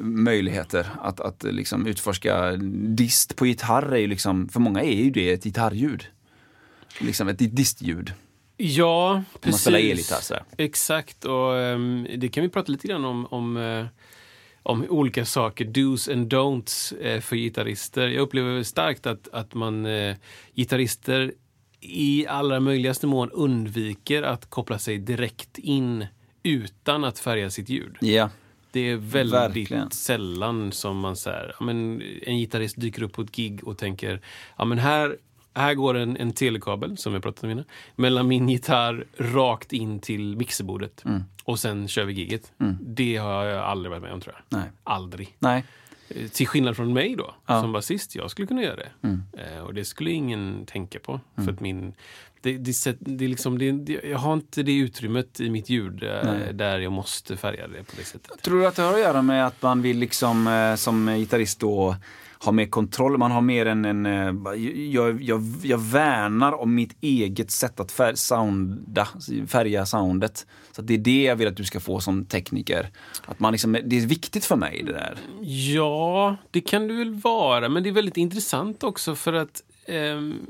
möjligheter 0.00 0.86
att, 1.02 1.20
att 1.20 1.42
liksom 1.42 1.86
utforska. 1.86 2.56
Dist 2.56 3.36
på 3.36 3.46
gitarr 3.46 3.92
är 3.92 3.98
ju 3.98 4.06
liksom, 4.06 4.48
för 4.48 4.60
många 4.60 4.82
är 4.82 5.02
ju 5.02 5.10
det 5.10 5.30
ett 5.30 5.44
gitarrljud. 5.44 6.06
Liksom 7.00 7.28
ett 7.28 7.56
distljud. 7.56 8.12
Ja, 8.56 9.10
Om 9.10 9.14
man 9.14 9.24
precis. 9.40 9.60
spelar 9.60 9.78
elgitarr 9.78 10.20
sådär. 10.20 10.42
Exakt, 10.58 11.24
och 11.24 11.56
ehm, 11.58 12.06
det 12.16 12.28
kan 12.28 12.42
vi 12.42 12.48
prata 12.48 12.72
lite 12.72 12.88
grann 12.88 13.04
om, 13.04 13.26
om, 13.26 13.56
eh, 13.56 13.86
om 14.62 14.86
olika 14.88 15.24
saker, 15.24 15.64
dos 15.64 16.08
and 16.08 16.32
don'ts 16.32 17.00
eh, 17.00 17.20
för 17.20 17.36
gitarrister. 17.36 18.08
Jag 18.08 18.22
upplever 18.22 18.62
starkt 18.62 19.06
att, 19.06 19.28
att 19.32 19.54
man 19.54 19.86
eh, 19.86 20.16
gitarrister 20.54 21.32
i 21.80 22.26
allra 22.26 22.60
möjligaste 22.60 23.06
mån 23.06 23.30
undviker 23.30 24.22
att 24.22 24.50
koppla 24.50 24.78
sig 24.78 24.98
direkt 24.98 25.58
in 25.58 26.06
utan 26.44 27.04
att 27.04 27.18
färga 27.18 27.50
sitt 27.50 27.68
ljud. 27.68 27.96
Ja. 28.00 28.30
Det 28.70 28.80
är 28.90 28.96
väldigt 28.96 29.34
Verkligen. 29.34 29.90
sällan 29.90 30.72
som 30.72 30.98
man 30.98 31.16
säger, 31.16 31.54
ja, 31.58 31.64
men 31.64 32.02
en 32.22 32.38
gitarrist 32.38 32.80
dyker 32.80 33.02
upp 33.02 33.12
på 33.12 33.22
ett 33.22 33.32
gig 33.32 33.68
och 33.68 33.78
tänker, 33.78 34.20
ja 34.56 34.64
men 34.64 34.78
här, 34.78 35.16
här 35.54 35.74
går 35.74 35.94
en, 35.94 36.16
en 36.16 36.32
telekabel, 36.32 36.96
som 36.96 37.12
jag 37.14 37.22
pratade 37.22 37.46
om 37.46 37.50
innan, 37.50 37.64
mellan 37.96 38.28
min 38.28 38.48
gitarr 38.48 39.04
rakt 39.18 39.72
in 39.72 40.00
till 40.00 40.36
mixerbordet. 40.36 41.04
Mm. 41.04 41.22
Och 41.44 41.58
sen 41.58 41.88
kör 41.88 42.04
vi 42.04 42.12
giget. 42.12 42.52
Det 42.80 43.16
har 43.16 43.44
jag 43.44 43.64
aldrig 43.64 43.90
varit 43.90 44.02
med 44.02 44.12
om 44.12 44.20
tror 44.20 44.34
jag. 44.34 44.58
Nej. 44.58 44.70
Aldrig. 44.84 45.36
Nej. 45.38 45.64
Till 46.32 46.46
skillnad 46.48 46.76
från 46.76 46.92
mig 46.92 47.14
då, 47.16 47.34
Ja. 47.46 47.60
som 47.60 47.72
basist, 47.72 48.14
jag 48.14 48.30
skulle 48.30 48.46
kunna 48.46 48.62
göra 48.62 48.76
det. 48.76 48.88
Mm. 49.02 49.22
Eh, 49.32 49.58
och 49.62 49.74
det 49.74 49.84
skulle 49.84 50.10
ingen 50.10 50.66
tänka 50.66 50.98
på. 50.98 51.20
För 51.36 51.52
att 51.52 51.60
min, 51.60 51.94
det, 52.40 52.58
det, 52.58 52.96
det, 53.00 53.28
liksom, 53.28 53.58
det, 53.58 53.72
det, 53.72 54.00
jag 54.04 54.18
har 54.18 54.34
inte 54.34 54.62
det 54.62 54.76
utrymmet 54.76 55.40
i 55.40 55.50
mitt 55.50 55.68
ljud 55.68 56.02
eh, 56.02 56.08
Nej. 56.24 56.52
där 56.54 56.78
jag 56.78 56.92
måste 56.92 57.36
färga 57.36 57.68
det 57.68 57.84
på 57.84 57.92
det 57.96 58.04
sättet. 58.04 58.42
Tror 58.42 58.60
du 58.60 58.66
att 58.66 58.76
det 58.76 58.82
har 58.82 58.92
att 58.94 59.00
göra 59.00 59.22
med 59.22 59.46
att 59.46 59.62
man 59.62 59.82
vill 59.82 59.98
liksom 59.98 60.46
eh, 60.46 60.74
som 60.74 61.06
gitarrist 61.06 61.60
då 61.60 61.96
har 62.44 62.52
mer 62.52 62.66
kontroll? 62.66 63.18
Man 63.18 63.30
har 63.30 63.40
mer 63.40 63.66
en, 63.66 63.84
en 63.84 64.06
eh, 64.06 64.54
jag, 64.92 65.22
jag, 65.22 65.42
jag 65.62 65.78
värnar 65.78 66.52
om 66.60 66.74
mitt 66.74 66.96
eget 67.00 67.50
sätt 67.50 67.80
att 67.80 67.92
fär, 67.92 68.14
sounda, 68.14 69.08
färga 69.48 69.86
soundet. 69.86 70.46
Så 70.72 70.80
att 70.80 70.86
det 70.86 70.94
är 70.94 70.98
det 70.98 71.22
jag 71.22 71.36
vill 71.36 71.48
att 71.48 71.56
du 71.56 71.64
ska 71.64 71.80
få 71.80 72.00
som 72.00 72.24
tekniker. 72.24 72.90
Att 73.26 73.40
man 73.40 73.52
liksom, 73.52 73.72
det 73.84 73.96
är 73.96 74.06
viktigt 74.06 74.44
för 74.44 74.56
mig 74.56 74.82
det 74.86 74.92
där. 74.92 75.18
Ja, 75.74 76.36
det 76.50 76.60
kan 76.60 76.88
det 76.88 76.94
väl 76.94 77.14
vara. 77.14 77.68
Men 77.68 77.82
det 77.82 77.88
är 77.88 77.92
väldigt 77.92 78.16
intressant 78.16 78.84
också 78.84 79.14
för 79.14 79.32
att 79.32 79.62
ehm, 79.86 80.46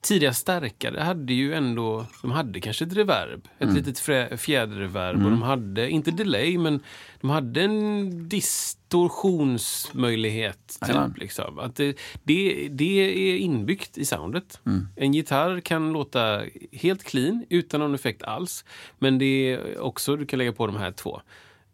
tidiga 0.00 0.32
stärkare 0.32 1.00
hade 1.00 1.32
ju 1.32 1.54
ändå, 1.54 2.06
de 2.22 2.30
hade 2.30 2.60
kanske 2.60 2.84
ett 2.84 2.92
reverb, 2.92 3.48
ett 3.58 3.68
litet 3.74 4.00
frä- 4.00 4.36
fjäderreverb 4.36 5.24
och 5.24 5.30
de 5.30 5.42
hade, 5.42 5.90
inte 5.90 6.10
delay, 6.10 6.58
men 6.58 6.80
de 7.20 7.30
hade 7.30 7.62
en 7.62 8.28
distorsionsmöjlighet. 8.28 10.78
Typ, 11.10 11.18
liksom. 11.18 11.58
att 11.58 11.76
det, 11.76 11.98
det, 12.22 12.68
det 12.70 13.00
är 13.00 13.36
inbyggt 13.38 13.98
i 13.98 14.04
soundet. 14.04 14.60
En 14.96 15.12
gitarr 15.14 15.60
kan 15.60 15.92
låta 15.92 16.42
helt 16.72 17.04
clean 17.04 17.44
utan 17.48 17.80
någon 17.80 17.94
effekt 17.94 18.22
alls. 18.22 18.64
Men 18.98 19.18
det 19.18 19.24
är 19.52 19.78
också, 19.80 20.16
du 20.16 20.26
kan 20.26 20.38
lägga 20.38 20.52
på 20.52 20.66
de 20.66 20.76
här 20.76 20.92
två. 20.92 21.20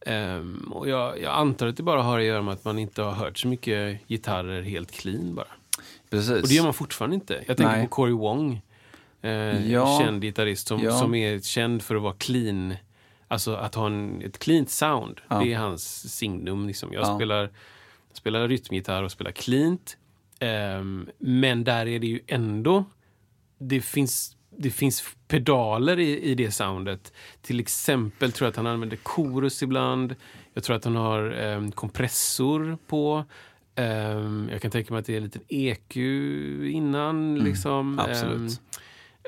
Ehm, 0.06 0.72
och 0.72 0.88
jag, 0.88 1.20
jag 1.22 1.34
antar 1.34 1.66
att 1.66 1.76
det 1.76 1.82
bara 1.82 2.02
har 2.02 2.18
att 2.18 2.24
göra 2.24 2.42
med 2.42 2.54
att 2.54 2.64
man 2.64 2.78
inte 2.78 3.02
har 3.02 3.12
hört 3.12 3.38
så 3.38 3.48
mycket 3.48 4.08
gitarrer 4.08 4.62
helt 4.62 4.92
clean 4.92 5.34
bara. 5.34 5.46
Precis. 6.16 6.42
Och 6.42 6.48
det 6.48 6.54
gör 6.54 6.64
man 6.64 6.74
fortfarande 6.74 7.14
inte. 7.14 7.44
Jag 7.46 7.56
tänker 7.56 7.72
Nej. 7.76 7.82
på 7.82 7.88
Cory 7.94 8.12
Wong. 8.12 8.60
Eh, 9.22 9.72
Ja. 9.72 10.00
Känd 10.02 10.22
gitarrist 10.22 10.66
som, 10.68 10.80
Ja. 10.80 10.92
som 10.98 11.14
är 11.14 11.40
känd 11.40 11.82
för 11.82 11.94
att 11.94 12.02
vara 12.02 12.14
clean. 12.18 12.74
Alltså 13.28 13.54
att 13.54 13.74
ha 13.74 13.86
en, 13.86 14.22
ett 14.22 14.38
cleant 14.38 14.70
sound. 14.70 15.20
Ja. 15.28 15.40
Det 15.40 15.52
är 15.52 15.58
hans 15.58 16.14
signum. 16.16 16.66
Liksom. 16.66 16.92
Jag 16.92 17.02
Ja. 17.02 17.16
spelar, 17.16 17.50
spelar 18.12 18.48
rytmgitarr 18.48 19.02
och 19.02 19.12
spelar 19.12 19.30
cleant. 19.32 19.96
Ehm, 20.40 21.08
men 21.18 21.64
där 21.64 21.86
är 21.86 21.98
det 21.98 22.06
ju 22.06 22.20
ändå... 22.26 22.84
Det 23.58 23.80
finns, 23.80 24.36
det 24.58 24.70
finns 24.70 25.04
pedaler 25.28 25.98
i, 26.00 26.20
i 26.20 26.34
det 26.34 26.50
soundet. 26.50 27.12
Till 27.42 27.60
exempel 27.60 28.32
tror 28.32 28.46
jag 28.46 28.50
att 28.50 28.56
han 28.56 28.66
använder 28.66 28.96
chorus 29.02 29.62
ibland. 29.62 30.14
Jag 30.54 30.64
tror 30.64 30.76
att 30.76 30.84
han 30.84 30.96
har 30.96 31.30
ehm, 31.30 31.72
kompressor 31.72 32.78
på. 32.86 33.24
Ehm, 33.76 34.48
jag 34.52 34.62
kan 34.62 34.70
tänka 34.70 34.92
mig 34.94 35.00
att 35.00 35.06
det 35.06 35.16
är 35.16 35.20
lite 35.20 35.38
EQ 35.48 35.96
innan. 36.74 37.38
liksom. 37.38 37.98
Mm. 37.98 38.10
absolut. 38.10 38.60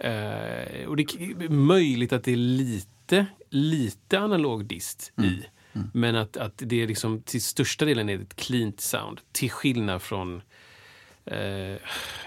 Ehm, 0.03 0.81
eh, 0.83 0.87
och 0.89 0.97
det 0.97 1.03
är 1.03 1.49
möjligt 1.49 2.13
att 2.13 2.25
det 2.25 2.33
är 2.33 2.37
lite, 2.37 3.27
lite 3.51 4.21
analog 4.21 4.65
dist 4.65 5.13
Mm. 5.19 5.31
i. 5.31 5.45
Men 5.93 6.17
att, 6.17 6.37
att 6.37 6.53
det 6.57 6.83
är 6.83 6.87
liksom 6.87 7.23
till 7.23 7.43
största 7.43 7.85
delen 7.85 8.09
är 8.09 8.17
det 8.17 8.23
ett 8.23 8.37
cleant 8.37 8.81
sound. 8.81 9.21
Till 9.33 9.51
skillnad 9.51 10.03
från, 10.03 10.43
eh, 11.25 11.39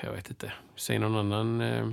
jag 0.03 0.11
vet 0.15 0.30
inte, 0.30 0.53
säg 0.76 0.99
någon 0.99 1.15
annan 1.15 1.61
eh, 1.61 1.89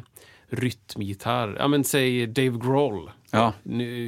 rytmgitarr. 0.51 1.57
Ja 1.59 1.69
men 1.69 1.85
säg 1.85 2.27
Dave 2.27 2.59
Grohl. 2.59 3.11
Ja. 3.31 3.53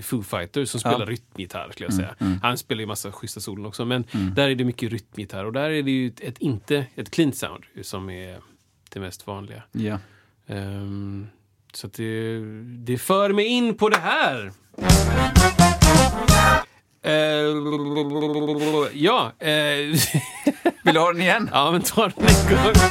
Foo 0.03 0.23
Fighters 0.23 0.71
som 0.71 0.81
spelar 0.81 1.07
rytmgitarr 1.07 1.71
skulle 1.73 1.87
jag 1.87 1.95
säga. 1.95 2.15
Han 2.43 2.59
spelar 2.59 2.81
ju 2.81 2.87
massa 2.87 3.13
schyssta 3.13 3.41
solon 3.41 3.67
också. 3.67 3.85
Men 3.85 4.05
där 4.37 4.49
är 4.49 4.55
det 4.55 4.65
mycket 4.65 4.93
rytmgitarr 4.93 5.45
och 5.45 5.53
där 5.53 5.71
är 5.71 5.83
det 5.83 5.91
ju 5.91 6.07
ett, 6.07 6.21
ett 6.21 6.39
inte 6.39 6.87
ett 6.95 7.11
cleant 7.11 7.37
sound 7.37 7.65
som 7.83 8.11
är 8.11 8.39
det 8.91 9.01
mest 9.01 9.27
vanliga. 9.27 9.63
Ja. 9.73 9.99
Ehm, 10.47 11.27
så 11.73 11.87
det, 11.87 12.41
det 12.65 12.99
för 12.99 13.33
mig 13.33 13.47
in 13.47 13.75
på 13.75 13.89
det 13.89 13.99
här. 13.99 14.53
Eh, 17.03 17.13
ja, 18.93 19.33
eh, 19.39 19.77
Vill 20.85 20.95
du 20.95 21.01
ha 21.01 21.13
den 21.13 21.23
igen? 21.23 21.51
ja, 21.53 21.71
men 21.71 21.83
ta 21.83 22.09
den 22.09 22.27
en 22.27 22.57
gång 22.57 22.73
till. 22.75 22.83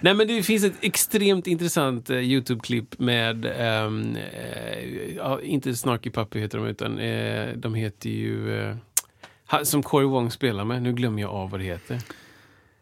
Nej, 0.00 0.14
men 0.14 0.28
det 0.28 0.42
finns 0.42 0.64
ett 0.64 0.72
extremt 0.80 1.46
intressant 1.46 2.10
eh, 2.10 2.16
Youtube-klipp 2.16 2.98
med, 2.98 3.44
ehm, 3.58 4.16
eh, 4.16 5.38
inte 5.42 5.74
Snarky 5.74 6.10
Puppy 6.10 6.40
heter 6.40 6.58
de, 6.58 6.66
utan 6.66 6.98
eh, 6.98 7.48
de 7.56 7.74
heter 7.74 8.10
ju, 8.10 8.60
eh, 8.60 9.62
som 9.62 9.82
Corey 9.82 10.08
Wong 10.08 10.30
spelar 10.30 10.64
med. 10.64 10.82
Nu 10.82 10.92
glömmer 10.92 11.22
jag 11.22 11.30
av 11.30 11.50
vad 11.50 11.60
det 11.60 11.64
heter. 11.64 12.00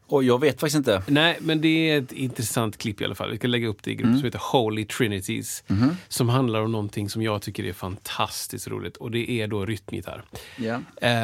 Och 0.09 0.25
jag 0.25 0.41
vet 0.41 0.61
faktiskt 0.61 0.77
inte. 0.77 1.03
Nej, 1.07 1.39
men 1.41 1.61
det 1.61 1.91
är 1.91 1.99
ett 1.99 2.13
intressant 2.13 2.79
klipp 2.79 3.01
i 3.01 3.05
alla 3.05 3.15
fall. 3.15 3.31
Vi 3.31 3.37
ska 3.37 3.49
lägga 3.49 3.69
upp 3.69 3.83
det 3.83 3.91
i 3.91 3.95
grupp 3.95 4.17
som 4.17 4.25
heter 4.25 4.41
Holy 4.53 4.85
Trinities. 4.85 5.65
Som 6.09 6.29
handlar 6.29 6.61
om 6.61 6.73
någonting 6.73 7.09
som 7.09 7.23
jag 7.23 7.43
tycker 7.43 7.65
är 7.65 7.73
fantastiskt 7.73 8.69
roligt. 8.69 8.97
Och 8.97 9.11
det 9.11 9.31
är 9.31 9.47
då 9.47 9.67
rytmgitarr. 9.67 10.25
Ja. 10.57 10.81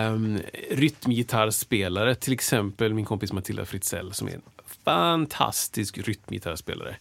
Um, 0.08 0.38
rytmgitarrspelare, 0.70 2.14
till 2.14 2.32
exempel 2.32 2.94
min 2.94 3.04
kompis 3.04 3.32
Matilda 3.32 3.64
Fritzell 3.64 4.12
som 4.12 4.28
är 4.28 4.32
en 4.32 4.42
fantastisk 4.84 5.98
rytmgitarrspelare. 5.98 6.96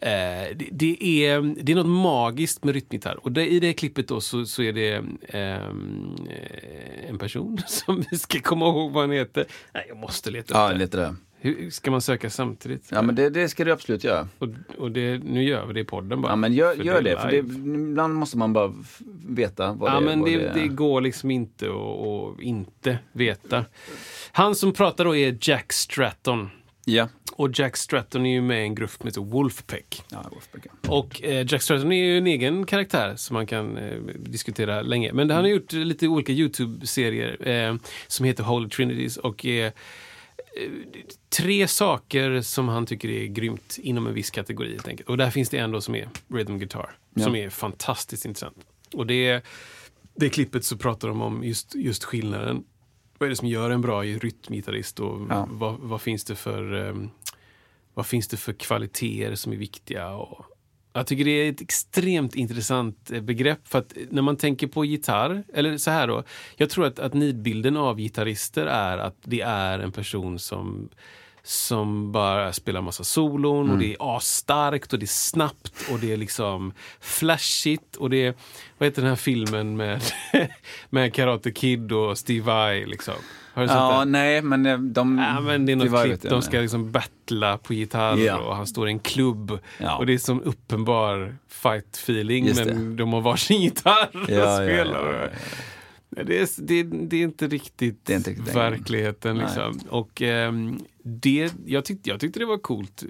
Eh, 0.00 0.56
det, 0.56 0.68
det, 0.72 1.24
är, 1.26 1.54
det 1.62 1.72
är 1.72 1.76
något 1.76 1.86
magiskt 1.86 2.64
med 2.64 2.74
rytmgitarr. 2.74 3.18
Och 3.22 3.32
det, 3.32 3.46
i 3.48 3.60
det 3.60 3.72
klippet 3.72 4.08
då 4.08 4.20
så, 4.20 4.46
så 4.46 4.62
är 4.62 4.72
det 4.72 4.92
ehm, 5.28 6.16
eh, 6.28 7.08
en 7.08 7.18
person 7.18 7.58
som 7.66 8.04
vi 8.10 8.18
ska 8.18 8.40
komma 8.40 8.66
ihåg 8.66 8.92
vad 8.92 9.02
han 9.02 9.10
heter. 9.10 9.46
Nej, 9.74 9.84
jag 9.88 9.96
måste 9.96 10.30
leta 10.30 10.54
upp 10.54 10.58
Ja, 10.58 10.68
det. 10.68 10.78
lite 10.78 10.96
det. 10.96 11.16
Hur, 11.38 11.70
ska 11.70 11.90
man 11.90 12.00
söka 12.00 12.30
samtidigt? 12.30 12.88
Ja, 12.90 13.02
men 13.02 13.14
det, 13.14 13.30
det 13.30 13.48
ska 13.48 13.64
du 13.64 13.72
absolut 13.72 14.04
göra. 14.04 14.28
Och, 14.38 14.48
och 14.78 14.90
det, 14.90 15.18
nu 15.18 15.42
gör 15.44 15.66
vi 15.66 15.72
det 15.72 15.80
i 15.80 15.84
podden 15.84 16.22
bara. 16.22 16.32
Ja, 16.32 16.36
men 16.36 16.52
gör, 16.52 16.74
gör 16.74 17.02
det. 17.02 17.20
För 17.20 17.30
det, 17.30 17.36
ibland 17.36 18.14
måste 18.14 18.38
man 18.38 18.52
bara 18.52 18.72
veta 19.26 19.72
vad 19.72 19.92
Ja, 19.92 20.00
det, 20.00 20.06
men 20.06 20.24
det, 20.24 20.52
det 20.54 20.68
går 20.68 21.00
liksom 21.00 21.30
inte 21.30 21.66
att 21.66 22.42
inte 22.42 22.98
veta. 23.12 23.64
Han 24.32 24.54
som 24.54 24.72
pratar 24.72 25.04
då 25.04 25.16
är 25.16 25.38
Jack 25.40 25.72
Stratton. 25.72 26.50
Ja. 26.88 27.08
Och 27.32 27.50
Jack 27.58 27.76
Stratton 27.76 28.26
är 28.26 28.30
ju 28.30 28.40
med 28.40 28.60
i 28.60 28.62
en 28.62 28.74
grupp 28.74 28.90
som 28.90 29.06
heter 29.06 29.20
Wolfpack. 29.20 30.02
ja 30.08 30.26
Wolfpack, 30.30 30.66
ja. 30.82 30.90
Och 30.90 31.22
eh, 31.22 31.46
Jack 31.48 31.62
Stratton 31.62 31.92
är 31.92 32.04
ju 32.04 32.18
en 32.18 32.26
egen 32.26 32.66
karaktär 32.66 33.16
som 33.16 33.34
man 33.34 33.46
kan 33.46 33.76
eh, 33.76 33.98
diskutera 34.18 34.82
länge. 34.82 35.12
Men 35.12 35.30
han 35.30 35.44
har 35.44 35.50
gjort 35.50 35.72
lite 35.72 36.08
olika 36.08 36.32
YouTube-serier 36.32 37.48
eh, 37.48 37.76
som 38.06 38.26
heter 38.26 38.44
Holy 38.44 38.68
Trinities 38.68 39.16
och 39.16 39.44
är 39.44 39.66
eh, 39.66 39.72
tre 41.28 41.68
saker 41.68 42.40
som 42.40 42.68
han 42.68 42.86
tycker 42.86 43.08
är 43.08 43.26
grymt 43.26 43.78
inom 43.78 44.06
en 44.06 44.14
viss 44.14 44.30
kategori 44.30 44.72
helt 44.72 44.88
enkelt. 44.88 45.08
Och 45.08 45.16
där 45.16 45.30
finns 45.30 45.48
det 45.48 45.58
en 45.58 45.70
då 45.70 45.80
som 45.80 45.94
är 45.94 46.08
rhythm 46.28 46.58
guitar, 46.58 46.96
som 47.16 47.36
är 47.36 47.50
fantastiskt 47.50 48.24
intressant. 48.24 48.56
Och 48.94 49.06
det, 49.06 49.44
det 50.14 50.28
klippet 50.30 50.64
så 50.64 50.76
pratar 50.76 51.08
de 51.08 51.22
om 51.22 51.44
just, 51.44 51.74
just 51.74 52.04
skillnaden. 52.04 52.64
Vad 53.18 53.26
är 53.26 53.30
det 53.30 53.36
som 53.36 53.48
gör 53.48 53.70
en 53.70 53.80
bra 53.80 54.02
rytmgitarrist 54.02 55.00
och 55.00 55.26
Ja. 55.30 55.48
vad, 55.50 55.78
vad 55.80 56.00
finns 56.00 56.24
det 56.24 56.34
för 56.34 56.88
ehm, 56.88 57.10
vad 57.94 58.06
finns 58.06 58.28
det 58.28 58.36
för 58.36 58.52
kvaliteter 58.52 59.34
som 59.34 59.52
är 59.52 59.56
viktiga? 59.56 60.10
Och 60.10 60.44
jag 60.92 61.06
tycker 61.06 61.24
det 61.24 61.30
är 61.30 61.50
ett 61.50 61.60
extremt 61.60 62.34
intressant 62.34 63.10
eh, 63.10 63.20
begrepp. 63.20 63.68
För 63.68 63.78
att 63.78 63.92
när 64.10 64.22
man 64.22 64.36
tänker 64.36 64.66
på 64.66 64.84
gitarr, 64.84 65.44
eller 65.54 65.78
så 65.78 65.90
här 65.90 66.06
då. 66.08 66.22
Jag 66.56 66.70
tror 66.70 66.86
att, 66.86 66.98
att 66.98 67.14
nidbilden 67.14 67.76
av 67.76 67.98
gitarrister 67.98 68.66
är 68.66 68.98
att 68.98 69.16
det 69.24 69.40
är 69.40 69.78
en 69.78 69.92
person 69.92 70.38
som, 70.38 70.88
som 71.46 72.12
bara 72.12 72.52
spelar 72.52 72.80
massa 72.80 73.04
solon 73.04 73.60
Mm. 73.64 73.72
och 73.72 73.78
det 73.78 73.92
är 73.92 74.16
asstarkt 74.16 74.92
och 74.92 74.98
det 74.98 75.04
är 75.04 75.06
snabbt 75.06 75.72
och 75.92 75.98
det 75.98 76.12
är 76.12 76.16
liksom 76.16 76.72
flashigt 77.00 77.96
och 77.96 78.10
det 78.10 78.26
är, 78.26 78.34
vad 78.78 78.86
heter 78.86 79.02
den 79.02 79.08
här 79.08 79.16
filmen 79.16 79.76
med, 79.76 80.02
med 80.90 81.14
Karate 81.14 81.50
Kid 81.50 81.92
och 81.92 82.18
Steve 82.18 82.44
Vai 82.46 82.86
liksom? 82.86 83.14
Har 83.54 83.62
du 83.62 83.68
sett 83.68 83.76
Ja, 83.76 83.98
den? 83.98 84.12
nej, 84.12 84.42
men 84.42 84.66
eh, 84.66 84.78
de... 84.78 85.18
Ja, 85.18 85.40
men 85.40 85.66
det 85.66 85.72
är 85.72 85.76
något 85.76 86.04
klipp, 86.04 86.22
de 86.22 86.42
ska 86.42 86.58
liksom 86.60 86.92
battla 86.92 87.58
på 87.58 87.74
gitarr 87.74 88.16
Ja. 88.16 88.36
och 88.38 88.56
han 88.56 88.66
står 88.66 88.88
i 88.88 88.92
en 88.92 88.98
klubb. 88.98 89.58
Ja. 89.78 89.96
Och 89.96 90.06
det 90.06 90.14
är 90.14 90.18
som 90.18 90.42
uppenbar 90.42 91.36
fight 91.48 91.96
feeling 91.96 92.46
Just 92.46 92.64
men 92.64 92.96
de 92.96 93.12
har 93.12 93.20
varsin 93.20 93.60
gitarr 93.62 94.08
och 94.12 94.30
Ja, 94.30 94.36
ja, 94.36 94.56
spelar. 94.56 95.30
Det, 96.10 96.38
är, 96.40 96.48
det, 96.62 96.74
är- 96.74 96.84
det 97.08 97.16
är 97.16 97.22
inte 97.22 97.46
riktigt, 97.46 98.00
Det 98.06 98.12
är 98.12 98.16
inte 98.16 98.30
riktigt 98.30 98.54
verkligheten. 98.56 99.38
Liksom. 99.38 99.80
Och 99.88 100.22
ehm, 100.22 100.78
det, 101.08 101.54
jag, 101.66 101.84
tyckte, 101.84 102.10
jag 102.10 102.20
tyckte 102.20 102.38
det 102.38 102.46
var 102.46 102.58
coolt. 102.58 103.04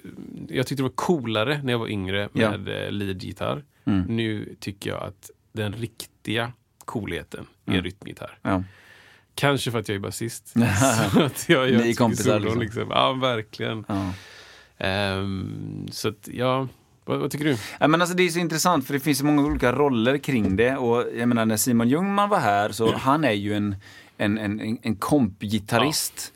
Jag 0.49 0.67
tyckte 0.67 0.83
det 0.83 0.89
var 0.89 0.97
coolare 0.97 1.61
när 1.63 1.73
jag 1.73 1.79
var 1.79 1.89
yngre 1.89 2.29
med 2.33 2.69
ja. 2.69 2.91
leadgitarr. 2.91 3.65
Mm. 3.85 4.03
Nu 4.09 4.57
tycker 4.61 4.91
jag 4.91 5.03
att 5.03 5.31
den 5.53 5.73
riktiga 5.73 6.53
coolheten 6.85 7.47
är 7.67 7.73
Mm. 7.73 7.85
rytmgitarr. 7.85 8.39
Ja. 8.43 8.63
Kanske 9.35 9.71
för 9.71 9.79
att 9.79 9.89
jag 9.89 9.97
är 9.97 10.01
basist. 10.01 10.49
så 11.13 11.23
att 11.23 11.49
jag 11.49 11.71
gör 11.71 11.79
Ni 11.79 11.91
är 11.91 11.95
kompisar, 11.95 12.41
liksom. 12.41 12.61
liksom. 12.61 12.87
Ja, 12.91 13.13
verkligen. 13.13 13.85
Ja. 13.89 14.13
Ehm, 14.79 15.87
så 15.91 16.09
att, 16.09 16.29
ja, 16.33 16.69
vad, 17.07 17.19
vad 17.19 17.31
tycker 17.31 17.45
du? 17.45 17.57
Ja, 17.81 17.89
men 17.89 18.01
alltså 18.01 18.17
det 18.17 18.23
är 18.23 18.29
så 18.29 18.39
intressant 18.39 18.87
för 18.87 18.95
det 18.95 19.01
finns 19.01 19.19
så 19.19 19.25
många 19.25 19.43
olika 19.43 19.73
roller 19.73 20.19
kring 20.19 20.57
det. 20.57 20.77
Och 20.77 21.05
jag 21.19 21.29
menar 21.29 21.47
när 21.47 21.57
Simon 21.57 21.89
Ljungman 21.89 22.29
var 22.29 22.39
här 22.39 22.71
så 22.73 22.95
han 22.97 23.25
är 23.25 23.33
ju 23.33 23.55
en, 23.55 23.77
en, 24.19 24.39
en, 24.39 24.79
en- 24.83 24.97
kompgitarrist. 24.97 26.33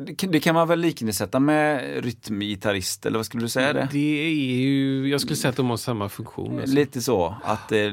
Det- 0.00 0.26
Det 0.26 0.40
kan 0.40 0.54
man 0.54 0.68
väl 0.68 0.80
liknsätta 0.80 1.40
med 1.40 1.84
rytmgitarrist, 2.04 3.06
eller 3.06 3.18
vad 3.18 3.26
skulle 3.26 3.44
du 3.44 3.48
säga 3.48 3.72
det? 3.72 3.88
Det 3.92 4.26
är 4.26 4.30
ju, 4.34 5.08
jag 5.08 5.20
skulle 5.20 5.36
säga 5.36 5.50
att 5.50 5.56
de 5.56 5.70
har 5.70 5.76
samma 5.76 6.08
funktion. 6.08 6.60
Alltså. 6.60 6.74
Lite 6.76 7.00
så. 7.02 7.34
Att 7.44 7.68
det, 7.68 7.90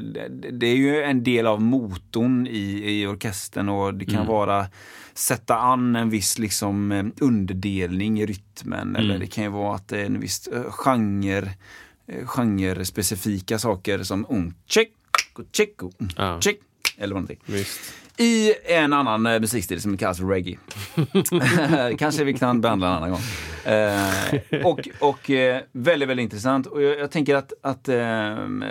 det 0.52 0.66
är 0.66 0.76
ju 0.76 1.02
en 1.02 1.24
del 1.24 1.46
av 1.46 1.60
motorn 1.62 2.46
i, 2.46 2.82
i 3.00 3.06
orkestern 3.06 3.68
och 3.68 3.94
det 3.94 4.04
kan 4.04 4.14
Mm. 4.14 4.26
vara 4.26 4.66
sätta 5.14 5.56
an 5.58 5.96
en 5.96 6.10
viss 6.10 6.38
liksom 6.38 6.92
eh, 6.92 7.04
underdelning 7.20 8.20
i 8.20 8.26
rytmen. 8.26 8.96
Eller 8.96 9.08
Mm. 9.14 9.20
det 9.20 9.26
kan 9.26 9.44
ju 9.44 9.50
vara 9.50 9.74
att 9.76 9.88
det 9.88 10.00
är 10.00 10.06
en 10.06 10.20
viss 10.20 10.46
eh, 10.46 10.62
genre, 10.70 11.38
eh, 11.38 11.48
genrespecifika 12.26 13.58
saker 13.58 14.02
som 14.02 14.24
check, 14.68 14.90
check, 15.52 15.82
um, 15.82 15.90
Ja. 16.16 16.40
check, 16.40 16.58
eller 16.96 17.14
någonting. 17.14 17.38
Visst. 17.46 17.80
I 18.18 18.52
en 18.64 18.92
annan 18.92 19.26
eh, 19.26 19.40
musikstil 19.40 19.80
som 19.82 19.96
kallas 19.96 20.20
reggae. 20.20 20.58
Kanske 21.98 22.24
vi 22.24 22.34
kan 22.34 22.60
behandla 22.60 22.86
en 22.86 22.92
annan 22.92 23.10
gång. 23.10 23.20
Eh, 23.72 24.66
och 24.66 24.88
och 25.00 25.30
eh, 25.30 25.60
väldigt, 25.72 26.08
väldigt 26.08 26.24
intressant. 26.24 26.66
Och 26.66 26.82
jag, 26.82 26.98
jag 26.98 27.10
tänker 27.10 27.34
att, 27.34 27.52
att 27.62 27.88
eh, 27.88 27.96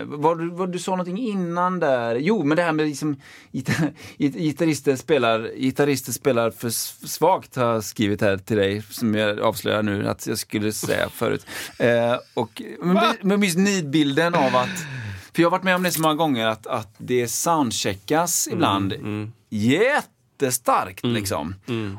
vad, 0.06 0.40
du- 0.40 0.50
vad 0.50 0.72
du 0.72 0.80
sa 0.80 0.92
någonting 0.92 1.18
innan 1.18 1.80
där. 1.80 2.16
Jo, 2.16 2.44
men 2.44 2.58
det 2.58 2.64
här 2.64 2.72
med 2.72 2.88
liksom 2.88 3.16
gitar, 3.52 3.76
git- 4.18 4.36
gitarrister 4.38 4.96
spelar, 4.96 5.50
gitarrister 5.58 6.12
spelar 6.12 6.52
för 6.52 6.70
svagt 7.08 7.56
har 7.56 7.66
jag 7.74 7.84
skrivit 7.84 8.22
här 8.22 8.38
till 8.38 8.58
dig, 8.58 8.82
som 8.90 9.16
jag 9.16 9.40
avslöjar 9.40 9.84
nu 9.84 10.08
att 10.08 10.28
jag 10.28 10.38
skulle 10.38 10.72
säga 10.74 11.10
förut. 11.10 11.46
Eh, 11.80 12.16
och, 12.34 12.62
men, 12.82 12.98
men 13.22 13.44
just 13.44 13.58
nidbilden 13.58 14.36
av 14.36 14.56
att 14.56 14.86
för 15.34 15.42
jag 15.42 15.48
har 15.50 15.52
varit 15.52 15.64
med 15.64 15.76
om 15.76 15.84
det 15.84 15.92
så 15.92 16.02
många 16.02 16.16
gånger 16.16 16.48
att, 16.48 16.68
att 16.68 16.96
det 16.98 17.28
soundcheckas 17.28 18.48
ibland 18.52 18.94
jättestarkt 19.50 21.06
liksom. 21.06 21.56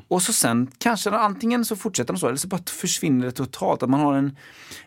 Och 0.09 0.23
så 0.23 0.33
sen 0.33 0.71
kanske 0.79 1.11
antingen 1.11 1.65
så 1.65 1.77
fortsätter 1.77 2.13
de 2.13 2.19
så 2.19 2.27
eller 2.27 2.37
så 2.37 2.49
bara 2.49 2.61
försvinner 2.67 3.27
det 3.27 3.33
totalt. 3.33 3.83
Att 3.83 3.91
man 3.91 4.01
har 4.01 4.15
en 4.15 4.37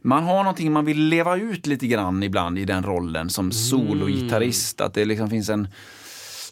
man 0.02 0.24
har 0.24 0.38
någonting 0.44 0.72
man 0.72 0.86
vill 0.86 1.00
leva 1.00 1.36
ut 1.38 1.68
lite 1.68 1.88
grann 1.88 2.24
ibland 2.24 2.60
i 2.60 2.66
den 2.66 2.84
rollen 2.84 3.30
som 3.30 3.52
sologitarrist. 3.52 4.82
Att 4.82 4.94
det 4.94 5.06
liksom 5.06 5.30
finns 5.30 5.50
en 5.50 5.68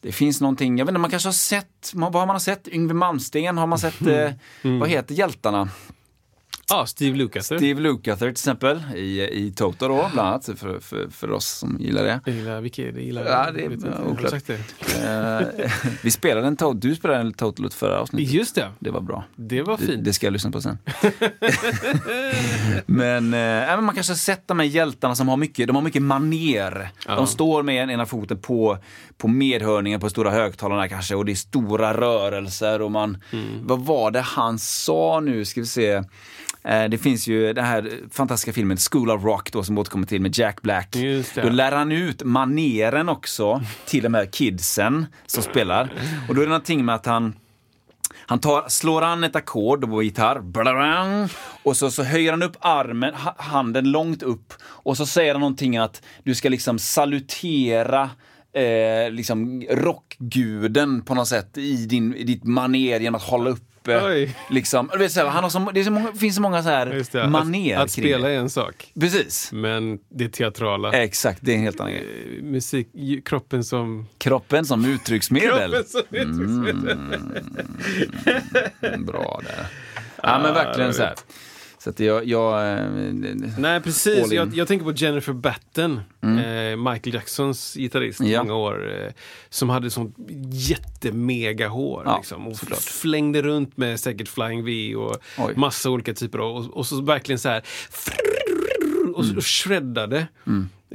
det 0.01 0.11
finns 0.11 0.41
någonting, 0.41 0.77
jag 0.77 0.85
vet 0.85 0.89
inte, 0.91 0.99
man 0.99 1.09
kanske 1.09 1.27
har 1.27 1.33
sett, 1.33 1.91
vad 1.93 2.15
har 2.15 2.25
man 2.25 2.39
sett? 2.39 2.67
Yngwie 2.67 2.93
Malmsteen, 2.93 3.57
har 3.57 3.67
man 3.67 3.79
sett, 3.79 4.01
eh, 4.07 4.31
vad 4.79 4.89
heter 4.89 5.15
hjältarna? 5.15 5.69
Ja, 6.69 6.85
Steve 6.85 7.17
Lukather. 7.17 7.57
Steve 7.57 7.81
Lukather 7.81 8.17
till 8.19 8.27
exempel 8.27 8.83
i, 8.95 9.21
i 9.21 9.53
Toto 9.55 9.87
då, 9.87 10.09
bland 10.13 10.29
annat, 10.29 10.45
för, 10.45 10.79
för, 10.79 11.09
för 11.09 11.31
oss 11.31 11.45
som 11.47 11.77
gillar 11.79 12.03
det. 12.03 12.19
Jag 12.25 12.35
gillar, 12.35 12.61
vilka 12.61 12.87
är 12.87 12.91
det? 12.91 13.01
Gillar, 13.01 13.25
Ja, 13.25 13.51
det 13.51 13.65
är 13.65 14.07
oklart. 14.07 14.43
det. 14.47 14.59
Eh, 15.03 15.69
vi 16.03 16.11
spelade 16.11 16.47
en 16.47 16.57
Toto, 16.57 16.73
du 16.73 16.95
spelade 16.95 17.19
en 17.19 17.33
Toto 17.33 17.69
förra 17.69 17.99
avsnittet. 17.99 18.31
Just 18.33 18.55
det, 18.55 18.71
Det 18.79 18.89
var 18.91 19.01
bra. 19.01 19.23
det 19.35 19.61
var 19.61 19.77
Det, 19.77 19.85
fint. 19.85 20.05
det 20.05 20.13
ska 20.13 20.25
jag 20.27 20.33
lyssna 20.33 20.51
på 20.51 20.61
sen. 20.61 20.77
men, 22.85 23.29
men 23.29 23.83
man 23.83 23.95
kanske 23.95 24.11
har 24.13 24.17
sett 24.17 24.47
de 24.47 24.59
här 24.59 24.65
hjältarna 24.65 25.15
som 25.15 25.27
har 25.27 25.37
mycket, 25.37 25.67
de 25.67 25.75
har 25.75 25.83
mycket 25.83 26.01
maner. 26.01 26.89
Ja. 27.07 27.15
De 27.15 27.27
står 27.27 27.63
med 27.63 27.89
ena 27.89 28.05
foten 28.05 28.37
på, 28.37 28.77
på 29.17 29.27
medhörningen 29.27 29.99
på 29.99 30.09
stora 30.09 30.31
högtalarna 30.31 30.89
kanske 30.89 31.15
och 31.15 31.25
det 31.25 31.31
är 31.31 31.35
stora 31.35 31.93
rörelser 32.01 32.81
och 32.81 32.91
man, 32.91 33.17
Mm. 33.31 33.67
vad 33.67 33.79
var 33.85 34.11
det 34.11 34.21
han 34.21 34.59
sa 34.59 35.19
nu, 35.19 35.45
ska 35.45 35.61
vi 35.61 35.67
se. 35.67 36.03
Eh, 36.67 36.89
Det 36.89 36.97
finns 36.97 37.27
ju 37.27 37.53
den 37.53 37.65
här 37.65 37.91
fantastiska 38.11 38.53
filmen 38.53 38.77
School 38.91 39.11
of 39.11 39.23
Rock 39.23 39.51
då 39.51 39.63
som 39.63 39.77
återkommer 39.77 40.07
till 40.07 40.21
med 40.21 40.37
Jack 40.37 40.61
Black. 40.61 40.95
Då 41.43 41.49
lär 41.49 41.71
han 41.71 41.91
ut 41.91 42.23
maneren 42.23 43.09
också 43.09 43.61
till 43.85 44.03
de 44.03 44.13
här 44.13 44.25
kidsen 44.25 45.05
som 45.25 45.43
spelar. 45.43 45.93
Och 46.29 46.35
då 46.35 46.41
är 46.41 46.45
det 46.45 46.49
någonting 46.49 46.85
med 46.85 46.95
att 46.95 47.05
han 47.05 47.33
han 48.27 48.39
tar, 48.39 48.65
slår 48.69 49.01
an 49.01 49.23
ett 49.23 49.35
ackord 49.35 49.89
på 49.89 50.03
gitarr, 50.03 50.39
blarang, 50.39 51.29
och 51.63 51.77
så, 51.77 51.91
så 51.91 52.03
höjer 52.03 52.31
han 52.31 52.43
upp 52.43 52.57
armen, 52.59 53.13
ha, 53.13 53.35
handen 53.37 53.91
långt 53.91 54.23
upp 54.23 54.53
och 54.63 54.97
så 54.97 55.05
säger 55.05 55.33
han 55.33 55.39
någonting 55.41 55.77
att 55.77 56.01
du 56.23 56.35
ska 56.35 56.49
liksom 56.49 56.79
salutera 56.79 58.09
eh, 58.55 59.11
liksom 59.11 59.63
rockguden 59.69 61.01
på 61.01 61.15
något 61.15 61.27
sätt 61.27 61.57
i, 61.57 61.85
din, 61.85 62.15
i 62.15 62.23
ditt 62.23 62.43
maner 62.43 62.99
genom 62.99 63.15
att 63.15 63.23
hålla 63.23 63.49
uppe 63.49 64.05
Oj. 64.05 64.35
Liksom, 64.49 64.89
vet, 64.99 65.11
så 65.11 65.19
här, 65.19 65.27
han 65.27 65.43
har 65.43 65.49
så, 65.49 65.71
det 65.73 65.83
så 65.83 65.91
många, 65.91 66.13
finns 66.13 66.35
så 66.35 66.41
många 66.41 66.63
så 66.63 66.69
här 66.69 67.05
det. 67.11 67.27
maner 67.27 67.75
att, 67.77 67.83
att 67.83 67.91
spela 67.91 68.29
är 68.29 68.37
en 68.37 68.49
sak, 68.49 68.91
Precis. 68.99 69.49
men 69.53 69.99
det 70.09 70.29
teatrala. 70.29 70.91
Exakt, 70.93 71.39
det 71.41 71.51
är 71.51 71.55
en 71.55 71.61
helt 71.61 71.79
annan 71.79 71.91
grej. 71.91 72.37
Eh, 72.37 72.43
Musik, 72.43 72.87
kroppen 73.25 73.63
som... 73.63 74.07
Kroppen 74.17 74.65
som 74.65 74.85
uttrycksmedel. 74.85 75.71
Kroppen 75.71 75.85
som 75.85 76.01
uttrycksmedel. 76.11 76.97
Mm, 78.81 79.05
Bra 79.05 79.41
där. 79.43 79.67
Ja 80.23 80.39
men 80.39 80.53
verkligen 80.53 80.93
så 80.93 81.03
här. 81.03 81.15
Så 81.85 81.89
att 81.89 81.99
jag, 81.99 82.25
jag 82.27 82.73
eh, 82.79 82.85
Nej, 83.57 83.81
precis. 83.81 84.17
Mm. 84.25 84.35
Jag, 84.35 84.55
jag 84.55 84.67
tänker 84.67 84.85
på 84.85 84.91
Jennifer 84.91 85.33
Batten, 85.33 85.99
eh, 86.21 86.77
Michael 86.91 87.13
Jacksons 87.13 87.73
gitarrist 87.75 88.21
i 88.21 88.31
Ja. 88.31 88.43
många 88.43 88.55
år, 88.55 89.03
eh, 89.05 89.11
som 89.49 89.69
hade 89.69 89.89
sånt 89.89 90.15
jättemega 90.51 91.67
hår. 91.67 92.03
Ja, 92.05 92.17
liksom, 92.17 92.47
och 92.47 92.55
såklart. 92.57 92.79
flängde 92.79 93.41
runt 93.41 93.77
med 93.77 93.99
säkert 93.99 94.27
Flying 94.27 94.65
V 94.65 94.95
och 94.95 95.17
Oj. 95.37 95.53
massa 95.55 95.89
olika 95.89 96.13
typer 96.13 96.39
av, 96.39 96.55
och, 96.55 96.77
och 96.77 96.85
så 96.85 97.01
verkligen 97.01 97.39
så 97.39 97.49
här 97.49 97.63
och, 99.15 99.23
Mm. 99.23 99.37
och 99.37 99.45
shreddade. 99.45 100.27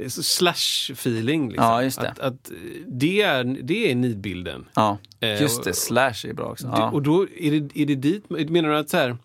Så 0.07 0.21
slash-feeling. 0.21 1.47
Liksom. 1.49 1.65
Ja, 1.65 1.81
det. 1.81 2.09
Att, 2.09 2.19
att 2.19 2.51
det, 2.87 3.21
är, 3.21 3.43
det 3.43 3.91
är 3.91 3.95
nidbilden. 3.95 4.65
ja, 4.73 4.97
just 5.19 5.63
det. 5.63 5.73
Slash 5.73 6.25
är 6.27 6.33
bra 6.33 6.45
också. 6.45 6.67
Ja. 6.67 6.91
Och 6.91 7.01
då 7.01 7.27
är 7.39 7.51
det, 7.51 7.81
är 7.81 7.85
det 7.85 7.95
dit, 7.95 8.29
menar 8.29 8.69
du 8.69 8.77
att, 8.77 8.89
så 8.89 8.97
här, 8.97 9.17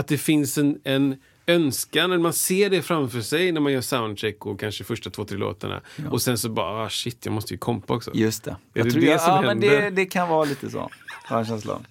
att 0.00 0.08
det 0.08 0.18
finns 0.18 0.58
en, 0.58 0.80
en 0.84 1.16
önskan, 1.46 2.12
eller 2.12 2.22
man 2.22 2.32
ser 2.32 2.70
det 2.70 2.82
framför 2.82 3.20
sig 3.20 3.52
när 3.52 3.60
man 3.60 3.72
gör 3.72 3.80
soundcheck 3.80 4.46
och 4.46 4.60
kanske 4.60 4.84
första 4.84 5.10
två, 5.10 5.24
tre 5.24 5.38
låtarna. 5.38 5.80
Och 6.10 6.22
sen 6.22 6.38
så 6.38 6.48
bara, 6.48 6.84
ah, 6.84 6.88
shit, 6.88 7.26
jag 7.26 7.32
måste 7.32 7.54
ju 7.54 7.58
kompa 7.58 7.94
också. 7.94 8.10
Just 8.14 8.44
det. 8.44 8.50
Är 8.50 8.56
Jag 8.72 8.86
det 8.86 8.90
tror 8.90 9.00
det 9.00 9.06
jag, 9.06 9.20
som 9.20 9.34
ja, 9.34 9.42
men 9.42 9.60
det, 9.60 9.90
det 9.90 10.06
kan 10.06 10.28
vara 10.28 10.44
lite 10.44 10.70
så. 10.70 10.78
Har 10.78 10.90
jag 11.36 11.38
en 11.38 11.46
känsla 11.46 11.72
av. 11.72 11.86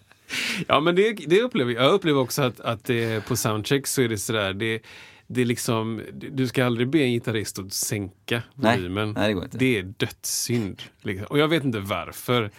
Ja, 0.68 0.80
men 0.80 0.95
det, 0.95 1.12
det 1.12 1.41
upplever 1.41 1.74
jag. 1.74 1.84
Jag 1.84 1.93
upplever 1.93 2.20
också 2.20 2.41
att, 2.41 2.60
att 2.60 2.84
det, 2.84 3.26
på 3.26 3.36
soundcheck 3.36 3.88
så 3.88 4.01
är 4.01 4.07
det 4.07 4.18
sådär, 4.18 4.53
det, 4.53 4.80
det 5.28 5.41
är 5.41 5.45
liksom, 5.45 6.01
du 6.14 6.47
ska 6.47 6.66
aldrig 6.66 6.89
be 6.89 6.99
en 6.99 7.12
gitarrist 7.12 7.60
att 7.60 7.74
sänka 7.74 8.41
Nej, 8.55 8.78
volymen. 8.78 9.14
nej, 9.14 9.28
det 9.28 9.34
går 9.34 9.43
inte. 9.43 9.57
Det 9.57 9.78
är 9.78 9.84
dödssynd. 9.97 10.82
Liksom. 11.01 11.28
Och 11.30 11.39
jag 11.39 11.47
vet 11.47 11.64
inte 11.64 11.80
varför. 11.80 12.51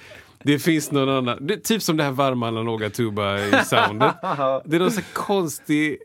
Det 0.44 0.58
finns 0.58 0.90
någon 0.90 1.08
annan, 1.08 1.46
det, 1.46 1.56
typ 1.56 1.82
som 1.82 1.96
det 1.96 2.04
här 2.04 2.10
varma 2.10 2.48
analoga 2.48 2.90
tuba 2.90 3.38
i 3.38 3.50
soundet. 3.64 4.14
det 4.64 4.76
är 4.76 4.78
någon 4.78 4.90
så 4.90 5.00
konstig, 5.12 5.98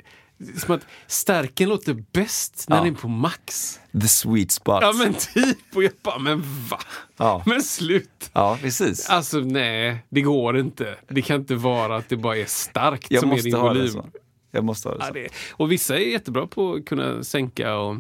som 0.58 0.76
att 0.76 0.86
stärken 1.08 1.70
låter 1.70 1.94
bäst 2.12 2.66
när 2.70 2.78
Ja. 2.78 2.84
den 2.84 2.94
är 2.94 2.98
på 2.98 3.08
max. 3.08 3.80
The 4.02 4.08
sweet 4.08 4.52
spot. 4.52 4.80
Ja 4.82 4.94
men 4.98 5.14
typ, 5.14 5.58
och 5.76 5.84
jag 5.84 5.92
bara, 6.04 6.20
men 6.20 6.44
va? 6.70 6.80
Ja. 7.18 7.44
Men 7.46 7.64
slut. 7.64 8.30
Ja, 8.34 8.58
precis. 8.62 9.10
Alltså 9.10 9.38
nej, 9.40 10.06
det 10.10 10.22
går 10.22 10.58
inte. 10.58 10.96
Det 11.08 11.22
kan 11.22 11.36
inte 11.40 11.56
vara 11.56 11.96
att 11.96 12.10
det 12.10 12.18
bara 12.18 12.38
är 12.38 12.46
starkt 12.46 13.12
jag 13.12 13.22
som 13.22 13.32
är 13.32 13.42
din 13.42 13.58
volym. 13.60 13.88
så. 13.88 14.06
Jag 14.52 14.64
måste 14.64 14.90
ha 14.90 14.96
det 14.96 15.02
Ja, 15.02 15.08
så. 15.08 15.14
det, 15.14 15.28
och 15.52 15.72
vissa 15.72 15.96
är 15.96 16.00
jättebra 16.12 16.48
på 16.48 16.74
att 16.74 16.86
kunna 16.86 17.24
sänka 17.24 17.76
och, 17.76 17.96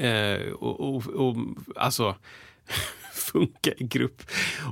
eh, 0.00 0.52
och, 0.52 0.80
och, 0.96 1.06
och 1.06 1.36
alltså 1.76 2.14
funka 3.28 3.70
i 3.76 3.84
grupp. 3.84 4.22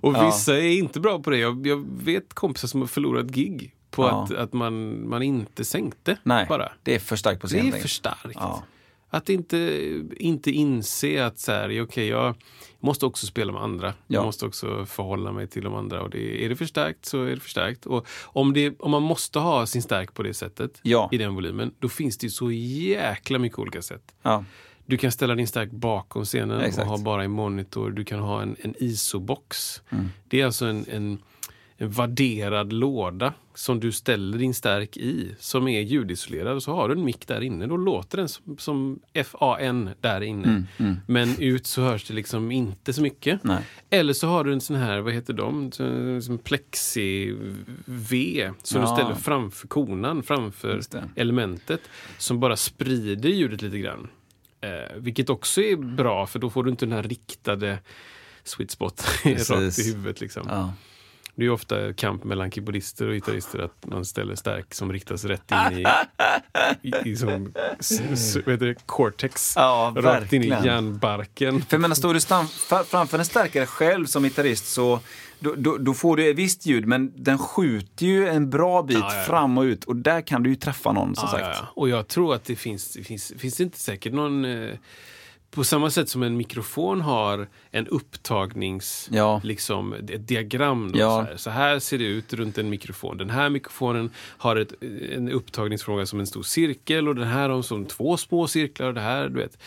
Och 0.03 0.15
Ja. 0.15 0.27
vissa 0.27 0.57
är 0.59 0.79
inte 0.79 1.01
bra 1.01 1.19
på 1.19 1.31
det. 1.31 1.39
Jag, 1.39 1.67
jag 1.67 1.87
vet 2.05 2.35
kompisar 2.35 2.69
som 2.69 2.81
har 2.81 2.89
förlorat 2.89 3.27
gig 3.27 3.73
på 3.91 4.03
Ja. 4.03 4.25
att, 4.25 4.31
att 4.33 4.53
man, 4.53 5.09
man 5.09 5.23
inte 5.23 5.65
sänkte 5.65 6.17
Nej, 6.23 6.47
bara. 6.49 6.73
det 6.83 6.95
är 6.95 6.99
för 6.99 7.17
starkt 7.17 7.41
på 7.41 7.47
Det 7.47 7.53
scenen. 7.55 7.75
är 7.75 7.81
för 7.81 7.89
starkt. 7.89 8.35
Ja. 8.35 8.63
Att 9.11 9.29
inte, 9.29 9.57
inte 10.17 10.51
inse 10.51 11.27
att 11.27 11.39
så 11.39 11.53
här, 11.53 11.83
okej, 11.83 12.07
jag 12.09 12.35
måste 12.81 13.07
också 13.07 13.27
spela 13.27 13.53
med 13.53 13.63
andra. 13.63 13.87
Ja. 13.87 13.95
Jag 14.07 14.25
måste 14.25 14.47
också 14.47 14.87
förhålla 14.87 15.33
mig 15.33 15.47
till 15.49 15.63
de 15.65 15.75
andra. 15.75 16.03
Och 16.03 16.11
det, 16.11 16.45
är 16.45 16.49
det 16.49 16.57
förstärkt 16.57 17.05
så 17.07 17.23
är 17.25 17.31
det 17.35 17.41
förstärkt. 17.41 17.87
Och 17.87 18.07
om, 18.25 18.53
det, 18.53 18.75
om 18.81 18.91
man 18.91 19.03
måste 19.03 19.39
ha 19.39 19.67
sin 19.67 19.83
stärk 19.83 20.15
på 20.15 20.23
det 20.23 20.35
sättet, 20.35 20.81
i 21.13 21.17
den 21.19 21.35
volymen, 21.35 21.75
då 21.79 21.89
finns 21.89 22.19
det 22.19 22.27
ju 22.27 22.31
så 22.31 22.51
jäkla 22.53 23.39
mycket 23.39 23.59
olika 23.59 23.83
sätt. 23.83 24.15
Du 24.87 24.97
kan 24.97 25.13
ställa 25.13 25.35
din 25.35 25.47
stärk 25.47 25.71
bakom 25.71 26.25
scenen 26.25 26.61
Exakt. 26.61 26.85
och 26.91 26.99
ha 26.99 27.05
bara 27.05 27.25
en 27.25 27.31
monitor. 27.31 27.91
Du 27.91 28.05
kan 28.05 28.21
ha 28.21 28.43
en, 28.43 28.57
en 28.61 28.75
ISO-box. 28.79 29.83
Mm. 29.91 30.09
Det 30.29 30.41
är 30.41 30.47
alltså 30.47 30.67
en, 30.67 30.85
en, 30.91 31.19
en 31.77 31.91
värderad 31.91 32.73
låda 32.73 33.33
som 33.55 33.81
du 33.81 33.93
ställer 33.93 34.39
din 34.39 34.55
stärk 34.55 34.97
i, 34.97 35.35
som 35.39 35.69
är 35.69 35.81
ljudisolerad. 35.81 36.57
Och 36.57 36.63
så 36.63 36.75
har 36.75 36.89
du 36.89 36.95
en 36.95 37.05
mick 37.05 37.27
där 37.27 37.41
inne. 37.41 37.67
Då 37.67 37.77
låter 37.77 38.19
den 38.19 38.29
som, 38.29 38.57
som 38.59 38.99
FAN 39.25 39.91
där 40.01 40.21
inne. 40.21 40.65
Men 41.07 41.39
ut 41.39 41.67
så 41.67 41.83
hörs 41.83 42.05
det 42.05 42.15
liksom 42.15 42.53
inte 42.53 42.93
så 42.93 43.03
mycket. 43.03 43.45
Nej. 43.45 43.63
Eller 43.91 44.13
så 44.13 44.27
har 44.27 44.45
du 44.45 44.53
en 44.53 44.61
sån 44.61 44.77
här, 44.77 45.01
vad 45.01 45.13
heter 45.13 45.33
de? 45.33 45.73
Som 46.23 46.39
plexi-V 46.39 48.51
som 48.63 48.81
du 48.81 48.87
Ja. 48.87 48.97
ställer 48.97 49.15
framför 49.15 49.69
konan, 49.69 50.23
framför 50.23 50.81
elementet. 51.15 51.81
Som 52.19 52.41
bara 52.41 52.57
sprider 52.57 53.29
ljudet 53.29 53.63
lite 53.63 53.79
grann. 53.79 54.09
Eh, 54.67 54.97
vilket 54.97 55.31
också 55.31 55.63
är 55.63 55.77
bra, 55.77 56.27
för 56.27 56.39
då 56.39 56.51
får 56.51 56.65
du 56.65 56.71
inte 56.71 56.87
den 56.87 56.93
här 56.93 57.03
riktade 57.03 57.79
sweet 58.45 58.71
spot 58.71 59.05
rakt 59.25 59.79
i 59.79 59.83
huvudet. 59.83 60.21
Liksom. 60.21 60.47
Ja. 60.51 60.73
Det 61.35 61.43
är 61.43 61.45
ju 61.45 61.51
ofta 61.51 61.93
kamp 61.93 62.25
mellan 62.25 62.51
keyboardister 62.51 63.09
och 63.09 63.15
gitarrister 63.15 63.59
att 63.59 63.87
man 63.87 64.05
ställer 64.05 64.35
stärk 64.35 64.75
som 64.75 64.93
riktas 64.93 65.25
rätt 65.25 65.51
in 65.51 65.79
i, 65.79 65.87
i, 66.89 67.11
i 67.11 67.17
som, 67.17 67.55
s, 67.79 68.37
vad 68.47 68.55
heter 68.55 68.67
det, 68.67 68.87
cortex. 68.87 69.53
Ja, 69.57 69.93
rakt 69.97 70.33
in 70.33 70.43
i 70.43 70.49
hjärnbarken. 70.49 71.63
För 71.63 71.77
jag 71.77 71.81
menar, 71.81 71.95
står 71.95 72.15
du 72.15 72.21
framför 72.85 73.19
en 73.19 73.25
stärkare 73.25 73.67
själv 73.67 74.07
som 74.07 74.23
gitarrist 74.23 74.67
så 74.67 75.01
då, 75.39 75.55
då, 75.57 75.77
då 75.79 75.95
får 75.95 76.17
du 76.17 76.31
ett 76.31 76.37
visst 76.37 76.67
ljud 76.67 76.87
men 76.87 77.13
den 77.17 77.39
skjuter 77.39 78.07
ju 78.07 78.29
en 78.29 78.51
bra 78.51 78.83
bit 78.83 78.97
Ja, 78.99 79.09
ja, 79.13 79.19
ja. 79.19 79.25
fram 79.25 79.59
och 79.59 79.63
ut 79.63 79.85
och 79.85 79.97
där 79.97 80.21
kan 80.21 80.43
du 80.43 80.51
ju 80.51 80.57
träffa 80.57 80.93
någon 80.93 81.17
som 81.17 81.29
sagt. 81.29 81.59
Och 81.75 81.89
jag 81.89 82.09
tror 82.09 82.35
att 82.35 82.45
det 82.45 82.57
finns, 82.57 82.93
det 82.93 83.05
finns, 83.05 83.33
finns 83.39 83.57
det 83.57 83.63
inte 83.63 83.79
säkert 83.79 84.13
någon... 84.13 84.45
Eh, 84.45 84.71
på 85.51 85.65
samma 85.65 85.91
sätt 85.91 86.09
som 86.09 86.23
en 86.23 86.37
mikrofon 86.37 87.01
har 87.01 87.49
en 87.71 87.87
upptagnings... 87.87 89.09
Ja. 89.13 89.41
Liksom, 89.45 89.93
ett 89.93 90.29
diagram. 90.29 90.93
Då, 90.93 90.99
Ja. 90.99 91.11
så, 91.11 91.23
här. 91.31 91.37
så 91.37 91.51
här 91.51 91.79
ser 91.79 91.99
det 91.99 92.05
ut 92.05 92.33
runt 92.33 92.59
en 92.59 92.71
mikrofon. 92.71 93.17
Den 93.17 93.31
här 93.31 93.49
mikrofonen 93.51 94.11
har 94.19 94.57
ett, 94.57 94.73
en 95.13 95.29
upptagningsfråga 95.31 96.07
som 96.07 96.21
en 96.21 96.27
stor 96.27 96.43
cirkel 96.43 97.09
och 97.09 97.15
den 97.15 97.27
här 97.29 97.49
har 97.49 97.63
som 97.63 97.85
två 97.87 98.17
små 98.17 98.47
cirklar. 98.47 98.87
Och 98.89 98.95
det 98.95 99.01
här, 99.01 99.29
du 99.29 99.35
vet. 99.35 99.59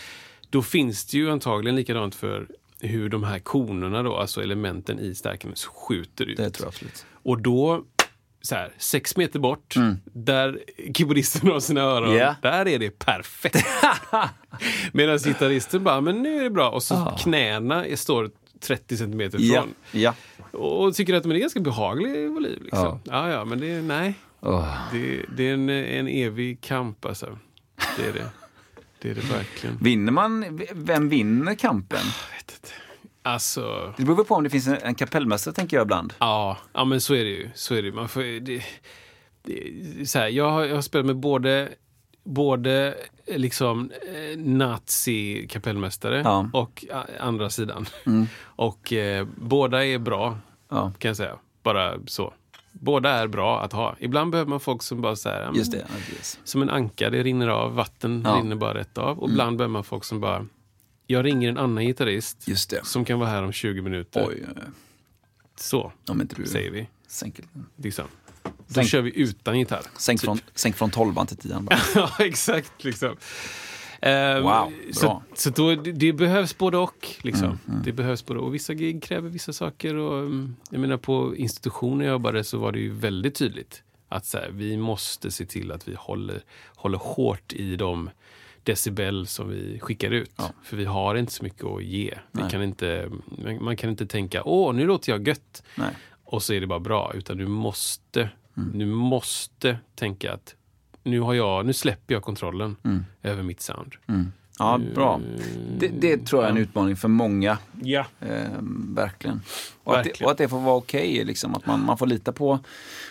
Då 0.50 0.62
finns 0.62 1.06
det 1.06 1.18
ju 1.18 1.32
antagligen 1.32 1.76
likadant 1.76 2.16
för 2.16 2.48
hur 2.82 3.10
de 3.10 3.24
här 3.24 3.40
konerna, 3.40 4.04
då, 4.04 4.16
alltså 4.18 4.42
elementen 4.44 5.00
i 5.00 5.16
stärken, 5.16 5.54
skjuter 5.74 6.26
ut. 6.26 6.38
Det 6.38 6.50
tror 6.50 6.66
jag 6.66 6.70
absolut. 6.70 7.06
Och 7.24 7.42
då, 7.42 7.84
så 8.42 8.56
här, 8.56 8.72
sex 8.78 9.18
meter 9.18 9.40
bort, 9.40 9.76
där 10.04 10.60
keyboardisten 10.96 11.50
har 11.52 11.60
sina 11.60 11.82
öron, 11.82 12.08
Mm. 12.10 12.18
Ja. 12.20 12.36
där 12.42 12.68
är 12.68 12.80
det 12.80 13.00
perfekt. 13.00 13.66
Medan 14.94 15.18
gitarristen 15.18 15.84
bara, 15.84 16.02
men 16.02 16.22
nu 16.24 16.38
är 16.40 16.44
det 16.44 16.50
bra. 16.50 16.70
Och 16.70 16.84
så 16.84 17.14
knäna 17.20 17.86
är- 17.86 17.96
står 17.96 18.30
30 18.60 18.98
centimeter 18.98 19.42
ifrån. 19.42 19.74
ja. 19.92 20.14
Och 20.52 20.96
tycker 20.96 21.14
att 21.14 21.24
men 21.24 21.30
det 21.30 21.38
är 21.38 21.42
ganska 21.42 21.60
behaglig 21.60 22.30
volym. 22.30 22.60
Liksom. 22.64 22.80
Ja. 22.86 23.00
Ja. 23.04 23.30
ja, 23.32 23.46
men 23.46 23.60
det 23.60 23.72
är, 23.72 23.82
nej. 23.82 24.14
Åh. 24.42 24.78
Det, 24.92 25.26
det 25.38 25.50
är 25.50 25.54
en, 25.54 25.70
en 25.70 26.08
evig 26.08 26.62
kamp 26.62 27.06
alltså. 27.06 27.38
Det 27.98 28.04
är 28.10 28.14
det. 28.14 28.26
Det 29.02 29.10
är 29.10 29.16
det 29.16 29.22
verkligen. 29.34 29.78
Vinner 29.82 30.12
man, 30.12 30.60
vem 30.74 31.10
vinner 31.10 31.56
kampen? 31.56 32.00
Alltså, 33.22 33.94
Det 33.98 34.04
beror 34.06 34.24
på 34.24 34.36
om 34.36 34.44
det 34.44 34.50
finns 34.50 34.68
en, 34.68 34.78
en 34.82 34.96
kapellmästare 34.96 35.54
tänker 35.54 35.78
jag 35.78 35.84
ibland. 35.84 36.14
Ja, 36.20 36.58
ja 36.74 36.86
men 36.86 37.02
så 37.02 37.14
är 37.14 37.24
det 37.24 37.30
ju. 37.30 37.50
Så 37.56 37.76
är 37.76 37.82
det. 37.84 37.92
Man 37.92 38.10
får, 38.10 38.22
det, 38.40 38.64
det, 39.44 40.10
så 40.10 40.20
här, 40.20 40.28
jag, 40.28 40.52
har, 40.52 40.66
jag 40.66 40.76
har 40.76 40.82
spelat 40.82 41.06
med 41.06 41.16
både, 41.18 41.70
både 42.24 42.96
liksom 43.28 43.92
eh, 43.92 44.38
nazi-kapellmästare 44.40 46.22
Ja. 46.24 46.50
och 46.54 46.86
a, 46.94 47.04
andra 47.20 47.50
sidan. 47.50 47.86
Och 48.42 48.94
eh, 48.94 49.28
båda 49.36 49.86
är 49.86 49.98
bra, 50.00 50.38
Ja. 50.70 50.92
kan 51.00 51.10
jag 51.10 51.18
säga. 51.18 51.36
Bara 51.64 52.00
så. 52.06 52.34
Båda 52.72 53.10
är 53.10 53.28
bra 53.28 53.62
att 53.62 53.74
ha. 53.74 53.96
Ibland 54.00 54.32
behöver 54.32 54.50
man 54.50 54.60
folk 54.60 54.84
som 54.84 55.02
bara 55.02 55.16
så 55.16 55.30
här, 55.30 55.52
Just 55.56 55.72
det. 55.72 55.78
ja, 55.78 55.86
precis. 56.10 56.40
som 56.44 56.62
en 56.62 56.70
anka, 56.70 57.10
det 57.10 57.24
rinner 57.24 57.48
av, 57.48 57.76
vatten 57.76 58.22
Ja. 58.26 58.32
rinner 58.36 58.56
bara 58.56 58.74
rätt 58.74 58.98
av. 58.98 59.20
Och 59.20 59.30
ibland 59.30 59.58
behöver 59.58 59.72
man 59.72 59.84
folk 59.84 60.04
som 60.04 60.20
bara, 60.20 60.46
jag 61.08 61.26
ringer 61.26 61.50
en 61.50 61.58
annan 61.58 61.84
gitarrist 61.86 62.48
som 62.84 63.06
kan 63.06 63.20
vara 63.20 63.30
här 63.30 63.44
om 63.44 63.52
20 63.52 63.82
minuter. 63.82 64.26
Oj. 64.30 64.46
Så, 65.56 65.92
om 66.08 66.22
inte 66.22 66.36
du 66.36 66.46
säger 66.46 66.72
vi. 66.72 66.88
sänker. 67.08 67.46
Liksom. 67.76 68.06
Då 68.44 68.82
Sänk- 68.82 68.84
kör 68.88 69.02
vi 69.02 69.20
utan 69.20 69.60
gitarr. 69.60 69.82
Sänk 69.98 70.22
från, 70.22 70.40
sänk 70.56 70.76
från 70.76 70.92
12 70.92 71.26
till 71.26 71.38
10 71.38 71.60
bara. 71.60 71.80
ja, 71.96 72.12
exakt. 72.20 72.84
Liksom. 72.84 73.16
Ehm, 74.02 74.44
Wow, 74.44 74.72
så 74.94 75.06
bra. 75.06 75.24
så 75.34 75.50
då, 75.50 75.76
det, 75.76 76.14
behövs 76.14 76.58
både 76.58 76.78
och. 76.78 77.08
Liksom. 77.22 77.60
Mm, 77.68 77.82
Det 77.84 77.92
behövs 77.92 78.26
både 78.26 78.40
och. 78.40 78.54
Vissa 78.54 78.74
gig 78.74 79.04
kräver 79.04 79.30
vissa 79.30 79.54
saker. 79.54 79.96
Och, 79.96 80.20
mm, 80.20 80.56
jag 80.70 80.80
menar, 80.82 80.98
på 80.98 81.36
institutioner 81.36 82.06
jag 82.06 82.12
jobbade 82.12 82.44
så 82.44 82.58
var 82.58 82.72
det 82.72 82.80
ju 82.80 82.92
väldigt 82.92 83.36
tydligt 83.36 83.84
att 84.10 84.26
så 84.26 84.38
här, 84.38 84.50
vi 84.54 84.78
måste 84.78 85.32
se 85.32 85.46
till 85.46 85.72
att 85.72 85.88
vi 85.88 85.96
håller, 85.98 86.42
håller 86.76 86.98
hårt 86.98 87.54
i 87.54 87.76
de 87.76 88.10
decibel 88.64 89.28
som 89.28 89.50
vi 89.50 89.80
skickar 89.80 90.12
ut. 90.12 90.32
Ja. 90.38 90.50
För 90.64 90.78
vi 90.78 90.86
har 90.86 91.16
inte 91.16 91.32
så 91.32 91.44
mycket 91.44 91.64
att 91.66 91.84
ge. 91.84 92.18
Vi 92.32 92.42
Nej. 92.42 92.52
kan 92.52 92.64
inte, 92.64 93.10
man- 93.44 93.64
man 93.64 93.78
kan 93.78 93.90
inte 93.90 94.06
tänka 94.06 94.44
åh, 94.44 94.74
nu 94.74 94.86
låter 94.88 95.12
jag 95.12 95.28
gött. 95.28 95.64
Nej. 95.76 95.90
och 96.32 96.44
så 96.44 96.54
är 96.54 96.62
det 96.62 96.68
bara 96.68 96.80
bra. 96.80 97.12
Utan 97.16 97.38
du 97.38 97.48
måste, 97.48 98.30
Mm. 98.58 98.80
du 98.80 98.86
måste 98.86 99.78
tänka 99.96 100.34
att 100.34 100.56
nu, 101.04 101.20
har 101.20 101.34
jag, 101.34 101.66
nu 101.66 101.74
släpper 101.74 102.14
jag 102.14 102.24
kontrollen 102.24 102.76
över 103.24 103.44
mitt 103.44 103.62
sound. 103.62 103.96
Mm. 104.08 104.32
Ja, 104.60 104.80
bra. 104.96 105.22
Det, 105.78 105.88
det 105.88 106.18
tror 106.26 106.42
jag 106.42 106.48
är 106.48 106.52
en 106.52 106.62
utmaning 106.62 106.96
för 106.96 107.08
många. 107.08 107.58
Ja. 107.82 108.06
Eh, 108.20 108.48
verkligen. 108.96 109.42
Och 109.84 109.98
att, 109.98 110.04
det, 110.04 110.10
Verkligen. 110.10 110.26
och 110.26 110.32
att 110.32 110.38
det 110.38 110.50
får 110.50 110.60
vara 110.60 110.76
okej. 110.76 111.26
liksom. 111.26 111.56
Att 111.56 111.66
man, 111.66 111.86
man 111.86 111.98
får 111.98 112.08
lita 112.08 112.32
på 112.32 112.60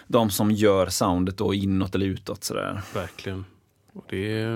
de 0.07 0.31
som 0.31 0.51
gör 0.51 0.87
soundet 0.89 1.37
då 1.39 1.55
inåt 1.55 1.95
eller 1.95 2.07
utåt. 2.07 2.45
Sådär. 2.45 2.83
Verkligen. 2.95 3.45
Och 3.93 4.05
det, 4.09 4.47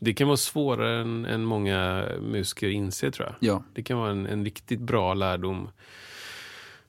det 0.00 0.14
kan 0.14 0.26
vara 0.26 0.36
svårare 0.36 1.00
än, 1.00 1.24
än 1.24 1.44
många 1.44 2.04
musiker 2.20 2.68
inser 2.68 3.10
tror 3.10 3.28
jag. 3.28 3.36
Ja. 3.50 3.62
Det 3.74 3.82
kan 3.82 3.98
vara 3.98 4.10
en, 4.10 4.26
en 4.26 4.44
riktigt 4.44 4.80
bra 4.80 5.14
lärdom 5.14 5.68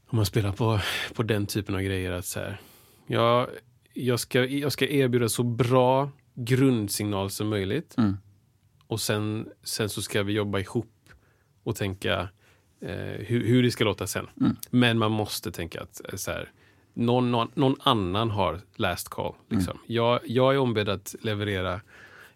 om 0.07 0.15
man 0.15 0.25
spelar 0.25 0.51
på, 0.51 0.79
på 1.13 1.23
den 1.23 1.45
typen 1.45 1.75
av 1.75 1.81
grejer. 1.81 2.11
Att 2.11 2.25
så 2.25 2.39
här, 2.39 2.61
jag, 3.07 3.47
jag, 3.93 4.19
ska, 4.19 4.45
jag 4.45 4.71
ska 4.71 4.87
erbjuda 4.87 5.29
så 5.29 5.43
bra 5.43 6.09
grundsignal 6.35 7.29
som 7.29 7.49
möjligt. 7.49 7.95
Mm. 7.97 8.17
Och 8.87 9.01
sen, 9.01 9.49
sen 9.63 9.89
så 9.89 10.01
ska 10.01 10.23
vi 10.23 10.33
jobba 10.33 10.59
ihop 10.59 10.93
och 11.63 11.75
tänka 11.75 12.29
eh, 12.81 12.89
hur, 13.19 13.45
hur 13.47 13.63
det 13.63 13.71
ska 13.71 13.83
låta 13.83 14.07
sen. 14.07 14.27
Mm. 14.41 14.55
Men 14.69 14.97
man 14.97 15.11
måste 15.11 15.51
tänka 15.51 15.81
att 15.81 16.01
eh, 16.09 16.15
så 16.15 16.31
här, 16.31 16.51
någon, 16.93 17.31
någon, 17.31 17.51
någon 17.53 17.75
annan 17.79 18.31
har 18.31 18.61
last 18.75 19.09
call. 19.09 19.33
Liksom. 19.49 19.71
Mm. 19.71 19.83
Jag, 19.85 20.19
jag 20.25 20.53
är 20.53 20.57
ombedd 20.57 20.89
att 20.89 21.15
leverera 21.21 21.81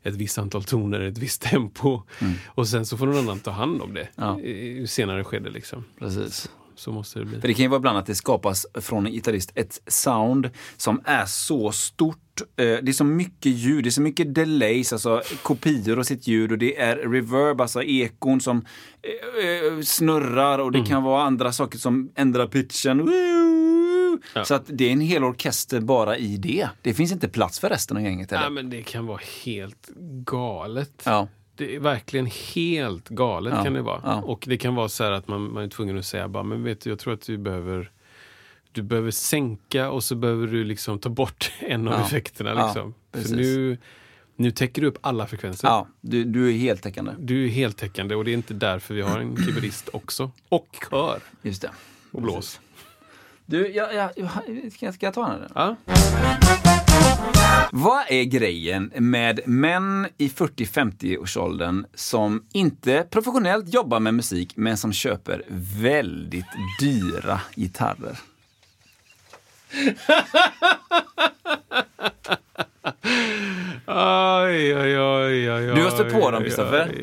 ett 0.04 0.16
visst 0.16 0.38
antal 0.38 0.64
toner, 0.64 1.00
ett 1.00 1.18
visst 1.18 1.42
tempo. 1.42 2.02
Och 2.48 2.68
sen 2.68 2.86
så 2.86 2.98
får 2.98 3.06
någon 3.06 3.18
annan 3.18 3.40
ta 3.40 3.52
hand 3.52 3.82
om 3.82 3.94
det 3.94 4.08
Mm. 4.18 4.30
Ja. 4.30 4.40
i 4.42 4.88
senare 4.88 5.24
skede. 5.24 5.50
Liksom. 5.50 5.84
Precis. 6.00 6.50
Så 6.76 6.92
måste 6.92 7.20
det 7.20 7.26
bli. 7.26 7.42
För 7.42 7.48
det 7.48 7.54
kan 7.54 7.64
ju 7.64 7.70
vara 7.70 7.78
ibland 7.78 7.98
att 7.98 8.06
det 8.06 8.16
skapas 8.16 8.66
från 8.74 9.06
en 9.06 9.12
gitarrist 9.12 9.52
ett 9.56 9.80
sound 9.88 10.50
som 10.78 11.02
är 11.06 11.26
så 11.26 11.72
stort. 11.72 12.18
eh, 12.42 12.64
Det 12.66 12.88
är 12.88 12.94
så 12.94 13.04
mycket 13.04 13.52
ljud, 13.52 13.84
det 13.84 13.90
är 13.90 13.92
så 13.92 14.02
mycket 14.02 14.36
delays, 14.36 14.94
alltså 14.94 15.22
kopior 15.44 16.00
av 16.00 16.04
sitt 16.04 16.28
ljud 16.28 16.52
och 16.52 16.58
det 16.58 16.78
är 16.80 16.96
reverb, 16.96 17.62
alltså 17.62 17.84
ekon 17.84 18.42
som 18.42 18.66
eh, 19.02 19.46
eh, 19.50 19.82
snurrar 19.82 20.60
och 20.60 20.72
det 20.72 20.86
kan 20.86 21.04
vara 21.04 21.24
andra 21.24 21.52
saker 21.52 21.78
som 21.78 22.12
ändrar 22.16 22.48
pitchen. 22.48 23.10
Ja. 24.34 24.46
Så 24.46 24.54
att 24.54 24.64
det 24.68 24.88
är 24.88 24.92
en 24.92 25.02
hel 25.02 25.24
orkester 25.24 25.80
bara 25.80 26.18
i 26.18 26.38
det. 26.38 26.68
Det 26.82 26.94
finns 26.94 27.12
inte 27.12 27.28
plats 27.28 27.60
för 27.60 27.70
resten 27.70 27.98
av 27.98 28.04
gänget 28.04 28.32
Ja, 28.32 28.38
heller. 28.38 28.50
men 28.50 28.70
det 28.70 28.82
kan 28.82 29.06
vara 29.06 29.20
helt 29.46 29.90
galet. 30.26 31.02
Ja. 31.06 31.28
Det 31.56 31.76
är 31.76 31.80
verkligen 31.80 32.26
helt 32.56 33.10
galet 33.10 33.54
Ja, 33.58 33.64
kan 33.64 33.74
det 33.74 33.82
vara. 33.82 34.02
ja. 34.04 34.22
Och 34.22 34.44
det 34.48 34.58
kan 34.58 34.76
vara 34.76 34.90
så 34.90 35.04
här 35.04 35.12
att 35.12 35.28
man, 35.28 35.54
man 35.54 35.64
är 35.64 35.68
tvungen 35.68 35.98
att 35.98 36.06
säga 36.06 36.28
bara, 36.28 36.44
men 36.44 36.64
vet 36.64 36.82
du, 36.82 36.90
jag 36.90 37.00
tror 37.00 37.14
att 37.14 37.22
du 37.22 37.38
behöver 37.38 37.92
du 38.72 38.82
behöver 38.82 39.12
sänka 39.12 39.90
och 39.92 40.04
så 40.04 40.16
behöver 40.16 40.48
du 40.48 40.64
liksom 40.64 41.00
ta 41.00 41.10
bort 41.10 41.52
en 41.60 41.88
av 41.88 41.94
Ja, 41.94 42.06
effekterna. 42.06 42.66
Liksom. 42.66 42.94
precis. 43.12 43.30
För 43.30 43.38
nu, 43.38 43.78
nu 44.36 44.52
täcker 44.52 44.82
du 44.82 44.88
upp 44.88 44.98
alla 45.02 45.28
frekvenser. 45.28 45.68
Ja, 45.68 45.88
du, 46.02 46.24
du 46.24 46.50
är 46.50 46.58
heltäckande. 46.58 47.12
Du 47.20 47.46
är 47.46 47.50
heltäckande 47.50 48.16
och 48.16 48.26
det 48.26 48.32
är 48.32 48.34
inte 48.34 48.54
därför 48.54 48.94
vi 48.94 49.02
har 49.02 49.20
en 49.20 49.36
keyboardist 49.46 49.90
också. 49.94 50.32
Och 50.50 50.68
kör 50.90 51.20
Just 51.42 51.62
det. 51.62 51.72
och 52.12 52.22
blås. 52.22 52.60
Du, 53.46 53.68
jag, 53.68 53.94
jag, 53.96 54.12
jag, 54.80 54.94
ska, 54.94 55.06
jag 55.06 55.14
ta 55.14 55.30
den? 55.30 55.52
Ja. 55.56 55.76
Vad 57.78 58.04
är 58.10 58.24
grejen 58.24 58.92
med 58.96 59.40
män 59.46 60.08
i 60.18 60.28
40-50-årsåldern 60.28 61.86
som 61.94 62.46
inte 62.52 63.08
professionellt 63.10 63.74
jobbar 63.74 64.00
med 64.00 64.14
musik 64.14 64.52
men 64.56 64.78
som 64.78 64.94
köper 64.94 65.44
väldigt 65.82 66.46
dyra 66.80 67.42
gitarrer? 67.56 68.20
Oj, 73.88 74.78
oj, 74.78 75.00
oj, 75.00 75.52
oj, 75.52 75.66
Du 75.76 75.84
har 75.84 75.90
stött 75.90 76.14
på 76.14 76.32
dem, 76.32 76.44
Kristoffer. 76.44 76.96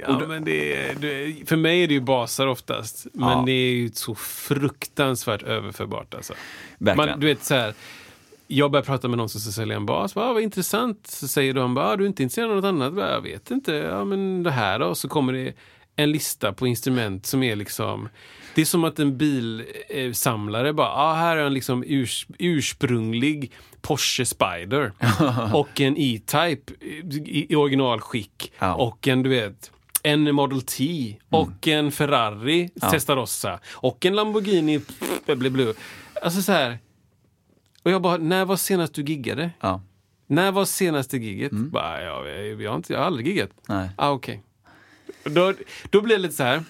Ja, 0.00 0.22
men 0.28 0.44
det 0.44 0.76
är, 0.76 1.46
för 1.46 1.56
mig 1.56 1.82
är 1.82 1.88
det 1.88 1.94
ju 1.94 2.00
basar 2.00 2.46
oftast. 2.46 3.06
Men 3.12 3.28
Ja. 3.28 3.42
det 3.46 3.52
är 3.52 3.72
ju 3.72 3.90
så 3.90 4.14
fruktansvärt 4.14 5.42
överförbart 5.42 6.14
alltså. 6.14 6.34
Man, 6.78 7.20
du 7.20 7.26
vet 7.26 7.44
så 7.44 7.54
här. 7.54 7.74
Jag 8.46 8.70
börjar 8.70 8.84
prata 8.84 9.08
med 9.08 9.18
någon 9.18 9.28
som 9.28 9.40
ska 9.40 9.50
sälja 9.52 9.76
en 9.76 9.86
bas. 9.86 10.14
Bara, 10.14 10.30
ah, 10.30 10.32
vad 10.32 10.42
intressant. 10.42 11.06
Så 11.06 11.28
säger 11.28 11.54
de 11.54 11.74
bara, 11.74 11.86
ah, 11.86 11.96
du 11.96 12.04
är 12.04 12.08
inte 12.08 12.22
intresserad 12.22 12.50
av 12.50 12.56
något 12.56 12.64
annat? 12.64 12.92
Bara, 12.94 13.10
Jag 13.12 13.20
vet 13.20 13.50
inte. 13.50 13.72
Ja, 13.72 14.04
men 14.04 14.42
det 14.42 14.50
här 14.50 14.78
då? 14.78 14.86
Och 14.86 14.98
så 14.98 15.08
kommer 15.08 15.32
det 15.32 15.52
en 15.96 16.10
lista 16.12 16.52
på 16.52 16.66
instrument 16.66 17.26
som 17.26 17.42
är 17.42 17.56
liksom... 17.56 18.08
Det 18.54 18.60
är 18.60 18.64
som 18.64 18.84
att 18.84 18.98
en 18.98 19.18
bilsamlare 19.18 20.72
bara, 20.72 20.88
ah, 20.88 21.14
här 21.14 21.36
är 21.36 21.46
en 21.46 21.54
liksom 21.54 21.84
urs, 21.86 22.26
ursprunglig 22.38 23.52
Porsche 23.80 24.24
Spider 24.26 24.92
och 25.54 25.80
en 25.80 25.94
E-Type 25.98 26.72
i, 26.80 27.46
i 27.52 27.56
originalskick 27.56 28.52
Ja. 28.58 28.66
Mm. 28.66 28.76
och 28.80 29.08
en, 29.08 29.22
du 29.22 29.30
vet, 29.30 29.70
en 30.02 30.34
Model 30.34 30.62
T 30.62 31.16
och 31.30 31.68
en 31.68 31.92
Ferrari 31.92 32.68
Testarossa 32.90 33.60
och 33.72 34.06
en 34.06 34.16
Lamborghini 34.16 34.80
Blue 35.26 35.50
Blue. 35.50 35.74
Alltså 36.22 36.42
så 36.42 36.52
här. 36.52 36.78
Och 37.84 37.90
jag 37.90 38.02
bara, 38.02 38.16
när 38.16 38.44
var 38.44 38.56
senast 38.56 38.94
du 38.94 39.02
giggade? 39.02 39.50
Ja. 39.60 39.80
När 40.26 40.52
var 40.52 40.64
senaste 40.64 41.16
gigget? 41.18 41.52
Bara, 41.52 42.02
ja, 42.02 42.28
jag, 42.28 42.62
jag, 42.62 42.70
har 42.70 42.76
inte, 42.76 42.92
jag 42.92 43.00
har 43.00 43.06
aldrig 43.06 43.26
giggat. 43.26 43.50
Nej. 43.68 43.88
Ah, 43.96 44.10
okej. 44.10 44.42
Då, 45.24 45.54
då 45.90 46.00
blir 46.00 46.16
det 46.16 46.22
lite 46.22 46.34
så 46.34 46.42
här. 46.42 46.64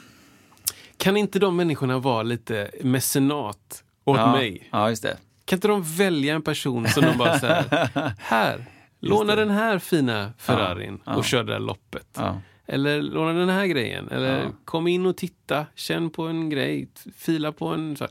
Kan 0.97 1.17
inte 1.17 1.39
de 1.39 1.57
människorna 1.57 1.99
vara 1.99 2.23
lite 2.23 2.71
mecenat 2.83 3.85
åt 4.05 4.17
Ja. 4.19 4.33
mig? 4.33 4.69
ja, 4.73 4.91
just 4.91 5.03
det. 5.03 5.17
Kan 5.45 5.57
inte 5.57 5.69
de 5.69 5.83
välja 5.83 6.35
en 6.35 6.43
person 6.43 6.89
som 6.89 7.03
de 7.05 7.19
bara 7.19 7.39
så 7.39 7.47
här, 7.47 7.89
här, 8.19 8.65
låna 9.01 9.37
den 9.37 9.51
här 9.51 9.79
fina 9.79 10.33
Ferrarin 10.39 11.01
ja. 11.07 11.15
och 11.15 11.25
kör 11.25 11.45
det 11.45 11.53
där 11.53 11.61
loppet. 11.61 12.19
Ja. 12.67 12.75
Eller 12.75 13.03
låna 13.03 13.33
den 13.33 13.49
här 13.49 13.67
grejen. 13.67 14.09
Eller 14.09 14.39
Ja. 14.43 14.51
kom 14.65 14.87
in 14.87 15.07
och 15.07 15.17
titta, 15.17 15.67
känn 15.75 16.11
på 16.11 16.23
en 16.23 16.51
grej, 16.51 16.89
fila 17.19 17.53
på 17.53 17.67
en... 17.69 17.97
Så. 17.97 18.07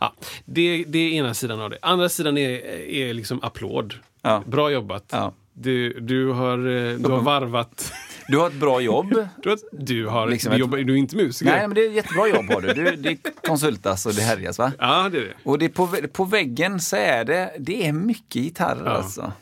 Ja, 0.00 0.14
det, 0.44 0.84
det 0.88 0.98
är 0.98 1.12
ena 1.12 1.34
sidan 1.34 1.60
av 1.60 1.70
det. 1.70 1.78
Andra 1.82 2.08
sidan 2.08 2.38
är, 2.38 2.50
är 2.88 3.14
liksom 3.14 3.42
applåd. 3.42 3.94
Ja. 4.22 4.42
Bra 4.46 4.70
jobbat. 4.70 5.04
Ja. 5.12 5.34
Du, 5.52 6.00
du, 6.00 6.28
har, 6.30 6.58
eh, 6.58 6.92
du 6.98 7.10
har 7.10 7.20
varvat. 7.22 7.92
Du 8.28 8.38
har 8.38 8.46
ett 8.46 8.54
bra 8.60 8.80
jobb. 8.80 9.08
Du 9.42 9.48
har, 9.50 9.58
du, 9.72 10.06
har, 10.06 10.26
Liksom 10.28 10.50
du, 10.50 10.54
ett- 10.54 10.60
jobbar, 10.60 10.78
du 10.78 10.92
är 10.92 10.96
inte 10.96 11.16
musiker. 11.16 11.52
Nej, 11.52 11.60
men 11.68 11.74
det 11.74 11.80
är 11.84 11.88
ett 11.88 11.94
jättebra 11.94 12.28
jobb 12.28 12.44
har 12.50 12.60
du. 12.60 12.72
du 12.72 12.96
det 12.96 13.16
konsultas 13.46 14.06
och 14.06 14.14
det 14.14 14.22
härjas 14.22 14.58
va? 14.58 14.72
Ja, 14.78 15.08
det 15.12 15.18
är 15.18 15.22
det. 15.22 15.32
Och 15.42 15.58
det 15.58 15.68
på, 15.68 15.86
på 16.12 16.24
väggen 16.24 16.80
så 16.80 16.96
är 16.96 17.24
det, 17.24 17.52
det 17.58 17.86
är 17.86 17.92
mycket 17.92 18.42
gitarrer 18.42 18.84
alltså. 18.84 19.32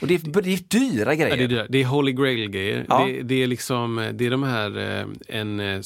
Och 0.00 0.06
det 0.06 0.14
är, 0.14 0.42
det 0.42 0.52
är 0.52 0.60
dyra 0.68 1.14
grejer. 1.14 1.36
Ja, 1.36 1.36
det, 1.36 1.54
är 1.54 1.58
det. 1.58 1.66
det 1.68 1.78
är 1.78 1.84
Holy 1.84 2.12
Grail-grejer. 2.12 2.86
Ja. 2.88 3.06
Det, 3.06 3.22
det 3.22 3.42
är 3.42 3.46
liksom, 3.46 4.10
det 4.14 4.26
är 4.26 4.30
de 4.30 4.42
här, 4.42 4.78
eh, 4.78 5.06
en, 5.28 5.60
eh, 5.60 5.66
eh, 5.66 5.82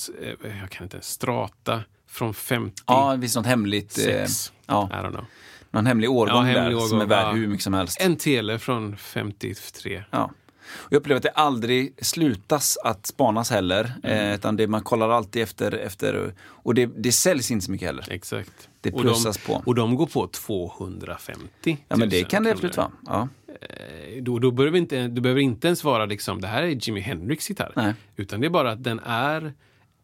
jag 0.60 0.70
kan 0.70 0.84
inte, 0.84 1.00
strata 1.00 1.80
från 2.08 2.34
50. 2.34 2.82
Ja, 2.86 3.14
visst 3.18 3.36
något 3.36 3.46
hemligt. 3.46 3.98
Eh, 3.98 4.04
Sex. 4.04 4.52
ja, 4.66 4.90
I 4.92 4.94
don't 4.94 5.10
know. 5.10 5.24
någon 5.70 5.86
hemlig 5.86 6.10
årgång 6.10 6.46
Ja, 6.46 6.54
där 6.54 6.70
som 6.70 6.78
är 6.78 6.84
årgång, 6.84 7.08
värd 7.08 7.26
ja. 7.26 7.32
hur 7.32 7.46
mycket 7.48 7.64
som 7.64 7.74
helst. 7.74 8.00
En 8.00 8.16
tele 8.16 8.58
från 8.58 8.96
53. 8.96 10.04
Ja. 10.10 10.30
Och 10.74 10.92
jag 10.92 10.96
upplever 10.96 11.16
att 11.16 11.22
det 11.22 11.30
aldrig 11.30 11.94
slutas 12.04 12.78
att 12.84 13.06
spanas 13.06 13.50
heller. 13.50 13.92
Mm. 14.02 14.28
Eh, 14.28 14.34
utan 14.34 14.56
det, 14.56 14.66
man 14.66 14.82
kollar 14.82 15.08
alltid 15.08 15.42
efter, 15.42 15.72
efter 15.72 16.34
och 16.42 16.74
det, 16.74 16.86
det 16.86 17.12
säljs 17.12 17.50
inte 17.50 17.64
så 17.64 17.72
mycket 17.72 17.86
heller. 17.86 18.06
Exakt. 18.10 18.68
Det 18.80 18.92
Och 18.92 19.00
plussas 19.00 19.36
de, 19.36 19.42
på. 19.42 19.62
Och 19.66 19.74
de 19.74 19.94
går 19.94 20.06
på 20.06 20.26
250 20.26 21.78
Ja, 21.88 21.96
men 21.96 22.08
det 22.08 22.20
000 22.20 22.30
kan 22.30 22.44
det 22.44 22.50
absolut 22.50 22.76
vara. 22.76 22.90
Ja. 23.06 23.28
Eh, 23.70 24.22
Då, 24.22 24.38
då 24.38 24.50
behöver 24.50 24.78
inte, 24.78 25.08
du 25.08 25.20
behöver 25.20 25.40
inte 25.40 25.66
ens 25.66 25.84
vara 25.84 26.06
liksom, 26.06 26.40
det 26.40 26.46
här 26.48 26.62
är 26.62 26.66
Jimi 26.68 27.00
Hendrix 27.00 27.48
gitarr. 27.50 27.72
Nej. 27.76 27.94
Utan 28.16 28.40
det 28.40 28.46
är 28.46 28.50
bara 28.50 28.70
att 28.72 28.84
den 28.84 29.00
är 29.04 29.52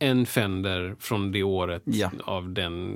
en 0.01 0.27
Fender 0.27 0.97
från 1.01 1.33
det 1.33 1.43
året 1.43 1.83
Ja. 1.85 2.11
av 2.25 2.53
den 2.53 2.95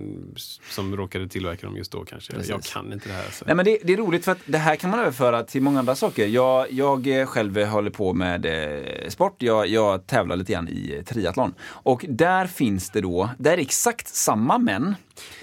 som 0.70 0.96
råkade 0.96 1.28
tillverka 1.28 1.66
dem 1.66 1.76
just 1.76 1.92
då 1.92 2.04
kanske. 2.04 2.32
Jag 2.32 2.46
Precis. 2.46 2.72
kan 2.72 2.92
inte 2.92 3.08
det 3.08 3.14
här. 3.14 3.30
Så. 3.30 3.44
Nej, 3.46 3.54
men 3.56 3.64
det, 3.64 3.78
det 3.84 3.92
är 3.92 3.96
roligt 3.96 4.24
för 4.24 4.32
att 4.32 4.38
det 4.46 4.58
här 4.58 4.76
kan 4.76 4.90
man 4.90 5.00
överföra 5.00 5.42
till 5.42 5.62
många 5.62 5.78
andra 5.78 5.94
saker. 5.94 6.26
Jag, 6.26 6.72
jag 6.72 7.28
själv 7.28 7.64
håller 7.64 7.90
på 7.90 8.12
med 8.14 8.46
eh, 8.46 9.08
sport. 9.08 9.42
Jag, 9.42 9.66
jag 9.66 10.06
tävlar 10.06 10.36
lite 10.36 10.52
grann 10.52 10.68
i 10.68 11.02
triathlon. 11.06 11.54
Och 11.62 12.04
där 12.08 12.46
finns 12.46 12.90
det 12.90 13.00
då, 13.00 13.30
där 13.38 13.52
är 13.52 13.58
exakt 13.58 14.08
samma 14.08 14.58
män. 14.58 14.94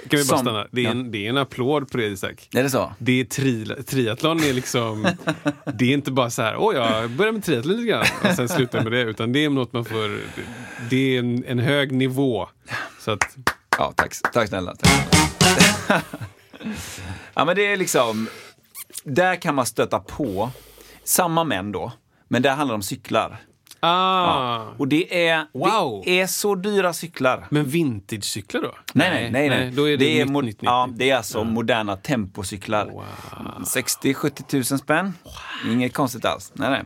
Kan 0.09 0.19
vi 0.19 0.25
bara 0.25 0.39
stanna? 0.39 0.67
Det 0.71 0.85
är, 0.85 0.91
en, 0.91 1.11
det 1.11 1.25
är 1.25 1.29
en 1.29 1.37
applåd 1.37 1.91
på 1.91 1.97
det 1.97 2.05
Isak. 2.05 2.47
Är 2.55 2.63
det 2.63 2.69
så? 2.69 2.93
Det 2.97 3.19
är 3.19 3.25
tri, 3.25 3.65
triathlon 3.87 4.43
är 4.43 4.53
liksom, 4.53 5.07
det 5.73 5.85
är 5.85 5.93
inte 5.93 6.11
bara 6.11 6.29
så 6.29 6.41
här, 6.41 6.55
åh 6.57 6.75
jag 6.75 7.09
börjar 7.09 7.31
med 7.31 7.43
triathlon 7.43 7.77
lite 7.77 7.89
grann 7.89 8.05
och 8.23 8.35
sen 8.35 8.49
slutar 8.49 8.83
med 8.83 8.91
det. 8.91 9.01
Utan 9.01 9.33
det 9.33 9.45
är 9.45 9.49
något 9.49 9.73
man 9.73 9.85
får, 9.85 10.19
det 10.89 11.15
är 11.15 11.19
en, 11.19 11.43
en 11.47 11.59
hög 11.59 11.91
nivå. 11.91 12.47
Så 12.99 13.11
att, 13.11 13.37
Ja, 13.79 13.93
tack, 13.95 14.13
tack 14.33 14.49
snälla. 14.49 14.75
Tack. 14.75 15.07
ja, 17.33 17.45
men 17.45 17.55
det 17.55 17.65
är 17.65 17.77
liksom, 17.77 18.27
där 19.03 19.35
kan 19.35 19.55
man 19.55 19.65
stöta 19.65 19.99
på 19.99 20.49
samma 21.03 21.43
män 21.43 21.71
då, 21.71 21.91
men 22.27 22.41
där 22.41 22.49
handlar 22.49 22.73
det 22.73 22.75
om 22.75 22.81
cyklar. 22.81 23.37
Ah, 23.79 24.65
Och 24.77 24.87
det 24.87 25.27
är, 25.27 25.45
Wow. 25.53 26.01
det 26.05 26.19
är 26.19 26.27
så 26.27 26.55
dyra 26.55 26.93
cyklar. 26.93 27.47
Men 27.49 27.65
vintage-cyklar 27.65 28.61
då? 28.61 28.75
Nej, 28.93 29.09
nej, 29.11 29.31
nej. 29.31 29.49
nej. 29.49 29.71
Då 29.71 29.89
är 29.89 29.97
det, 29.97 30.21
är, 30.21 30.25
nytt, 30.25 30.43
nytt, 30.43 30.57
ja, 30.61 30.85
nytt. 30.85 30.97
det 30.99 31.09
är 31.09 31.15
alltså 31.15 31.43
moderna 31.43 31.95
tempocyklar. 31.95 32.91
60-70 33.63 34.43
tusen 34.47 34.77
spänn. 34.79 35.13
Inget 35.67 35.93
konstigt 35.93 36.25
alls. 36.25 36.51
Nej, 36.55 36.69
nej. 36.69 36.83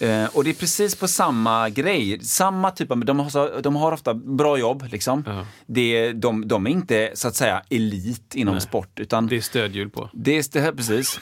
Eh, 0.00 0.28
och 0.36 0.44
det 0.44 0.50
är 0.50 0.54
precis 0.54 0.94
på 0.96 1.08
samma 1.08 1.68
grej. 1.68 2.20
Samma 2.24 2.70
typ 2.70 2.90
av, 2.90 3.04
de 3.04 3.18
har, 3.20 3.62
de 3.62 3.76
har 3.76 3.92
ofta 3.92 4.14
bra 4.14 4.58
jobb 4.58 4.84
liksom. 4.90 5.24
Ja. 5.26 5.46
Det, 5.66 6.12
de, 6.12 6.48
de 6.48 6.66
är 6.66 6.70
inte 6.70 7.10
så 7.14 7.28
att 7.28 7.36
säga 7.36 7.62
elit 7.70 8.34
inom 8.34 8.60
sport 8.60 9.00
utan 9.00 9.26
Det 9.26 9.36
är 9.36 9.40
stödhjul 9.40 9.90
på. 9.90 10.10
det 10.12 10.36
är 10.38 10.62
det, 10.62 10.72
precis. 10.76 11.20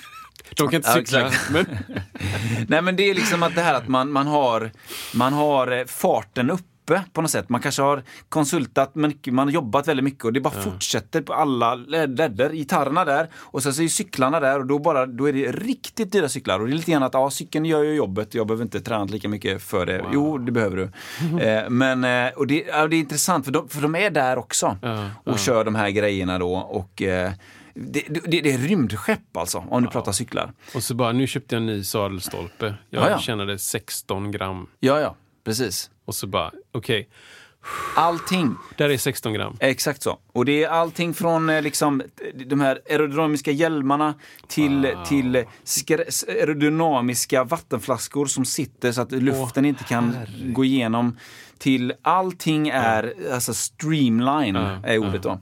De 0.57 0.69
kan 0.69 0.75
inte 0.75 0.89
Ja, 0.89 0.95
cykla, 0.95 1.31
men 1.51 1.67
Nej 2.69 2.83
men 2.83 2.97
det 2.97 3.11
är 3.11 3.15
liksom 3.15 3.43
att 3.43 3.55
det 3.55 3.61
här 3.61 3.75
att 3.75 3.89
man, 3.89 4.13
man, 4.13 4.27
har, 4.27 4.71
man 5.15 5.33
har 5.33 5.79
eh, 5.79 5.85
farten 5.85 6.51
uppe 6.51 7.03
på 7.13 7.23
något 7.23 7.31
sätt. 7.31 7.49
Man 7.49 7.61
kanske 7.61 7.83
har 7.83 8.03
konsultat 8.29 8.95
man 8.95 9.39
har 9.39 9.51
jobbat 9.51 9.89
väldigt 9.89 10.05
mycket 10.05 10.25
och 10.25 10.33
det 10.33 10.41
bara 10.41 10.63
fortsätter 10.63 11.23
på 11.23 11.35
alla 11.35 11.75
ledder. 11.75 12.51
Gitarrerna 12.51 13.05
där 13.05 13.29
och 13.35 13.63
sen 13.63 13.75
så 13.75 13.83
är 13.83 13.89
cyklarna 13.89 14.41
där 14.41 14.59
och 14.59 14.67
då, 14.67 14.79
bara, 14.79 15.07
då 15.07 15.29
är 15.29 15.33
det 15.33 15.53
riktigt 15.53 16.13
dyra 16.13 16.29
cyklar. 16.29 16.61
Och 16.61 16.67
det 16.67 16.73
är 16.73 16.77
lite 16.77 16.91
grann 16.91 17.03
att 17.03 17.15
ja, 17.15 17.31
cykeln 17.31 17.65
gör 17.65 17.83
ju 17.83 17.95
jobbet, 17.95 18.35
jag 18.35 18.47
behöver 18.47 18.65
inte 18.65 18.81
träna 18.81 19.05
lika 19.05 19.29
mycket 19.29 19.63
för 19.63 19.87
det. 19.87 20.05
Jo, 20.13 20.39
det 20.39 20.53
behöver 20.53 20.77
du. 20.77 20.83
eh, 21.45 21.71
men 21.71 22.05
eh, 22.05 22.33
och 22.33 22.47
det, 22.47 22.65
ja, 22.69 22.87
det 22.87 22.97
är 22.97 23.01
intressant 23.01 23.45
för 23.45 23.53
de, 23.53 23.69
för 23.69 23.83
de 23.83 23.95
är 23.95 24.11
där 24.11 24.39
också 24.39 24.79
Ja, 24.83 25.11
och 25.25 25.39
kör 25.39 25.65
de 25.65 25.75
här 25.75 25.91
grejerna 25.91 26.39
då. 26.39 26.55
Och, 26.55 27.03
eh, 27.03 27.33
det, 27.75 28.05
det, 28.09 28.41
det 28.41 28.53
är 28.53 28.59
rymdskepp 28.59 29.37
alltså, 29.37 29.59
om 29.71 29.83
du 29.83 29.89
pratar 29.89 30.13
cyklar. 30.13 30.53
Och 30.75 30.83
så 30.83 30.95
bara, 30.95 31.13
nu 31.13 31.27
köpte 31.27 31.55
jag 31.55 31.61
en 31.61 31.67
ny 31.67 31.85
sadelstolpe. 31.85 32.75
Jag 32.91 33.03
Ja, 33.05 33.11
ja. 33.11 33.19
tjänade 33.19 33.59
16 33.59 34.31
gram. 34.31 34.67
Ja, 34.81 35.01
ja, 35.01 35.17
precis. 35.45 35.91
Och 36.05 36.15
så 36.15 36.27
bara, 36.27 36.51
okej, 36.73 37.09
Allting. 37.97 38.57
där 38.77 38.91
är 38.91 38.97
16 38.97 39.33
gram. 39.33 39.57
Exakt 39.61 40.03
så. 40.03 40.19
Och 40.33 40.45
det 40.45 40.65
är 40.65 40.69
allting 40.69 41.15
från 41.15 41.51
eh, 41.51 41.63
liksom, 41.63 42.03
de 42.47 42.61
här 42.61 42.81
aerodynamiska 42.91 43.51
hjälmarna 43.51 44.15
till, 44.47 44.95
till 45.09 45.37
eh, 45.37 45.43
skr- 45.65 46.31
aerodynamiska 46.31 47.45
vattenflaskor 47.45 48.27
som 48.27 48.45
sitter 48.45 48.93
så 48.93 49.01
att 49.01 49.13
luften 49.13 49.65
inte 49.65 49.85
kan 49.85 50.17
gå 50.53 50.65
igenom. 50.65 51.19
Till 51.59 51.93
allting 52.03 52.69
är, 52.69 53.15
alltså 53.33 53.55
streamline 53.55 54.55
Ja, 54.55 54.79
är 54.85 54.99
ordet 54.99 55.23
då. 55.23 55.41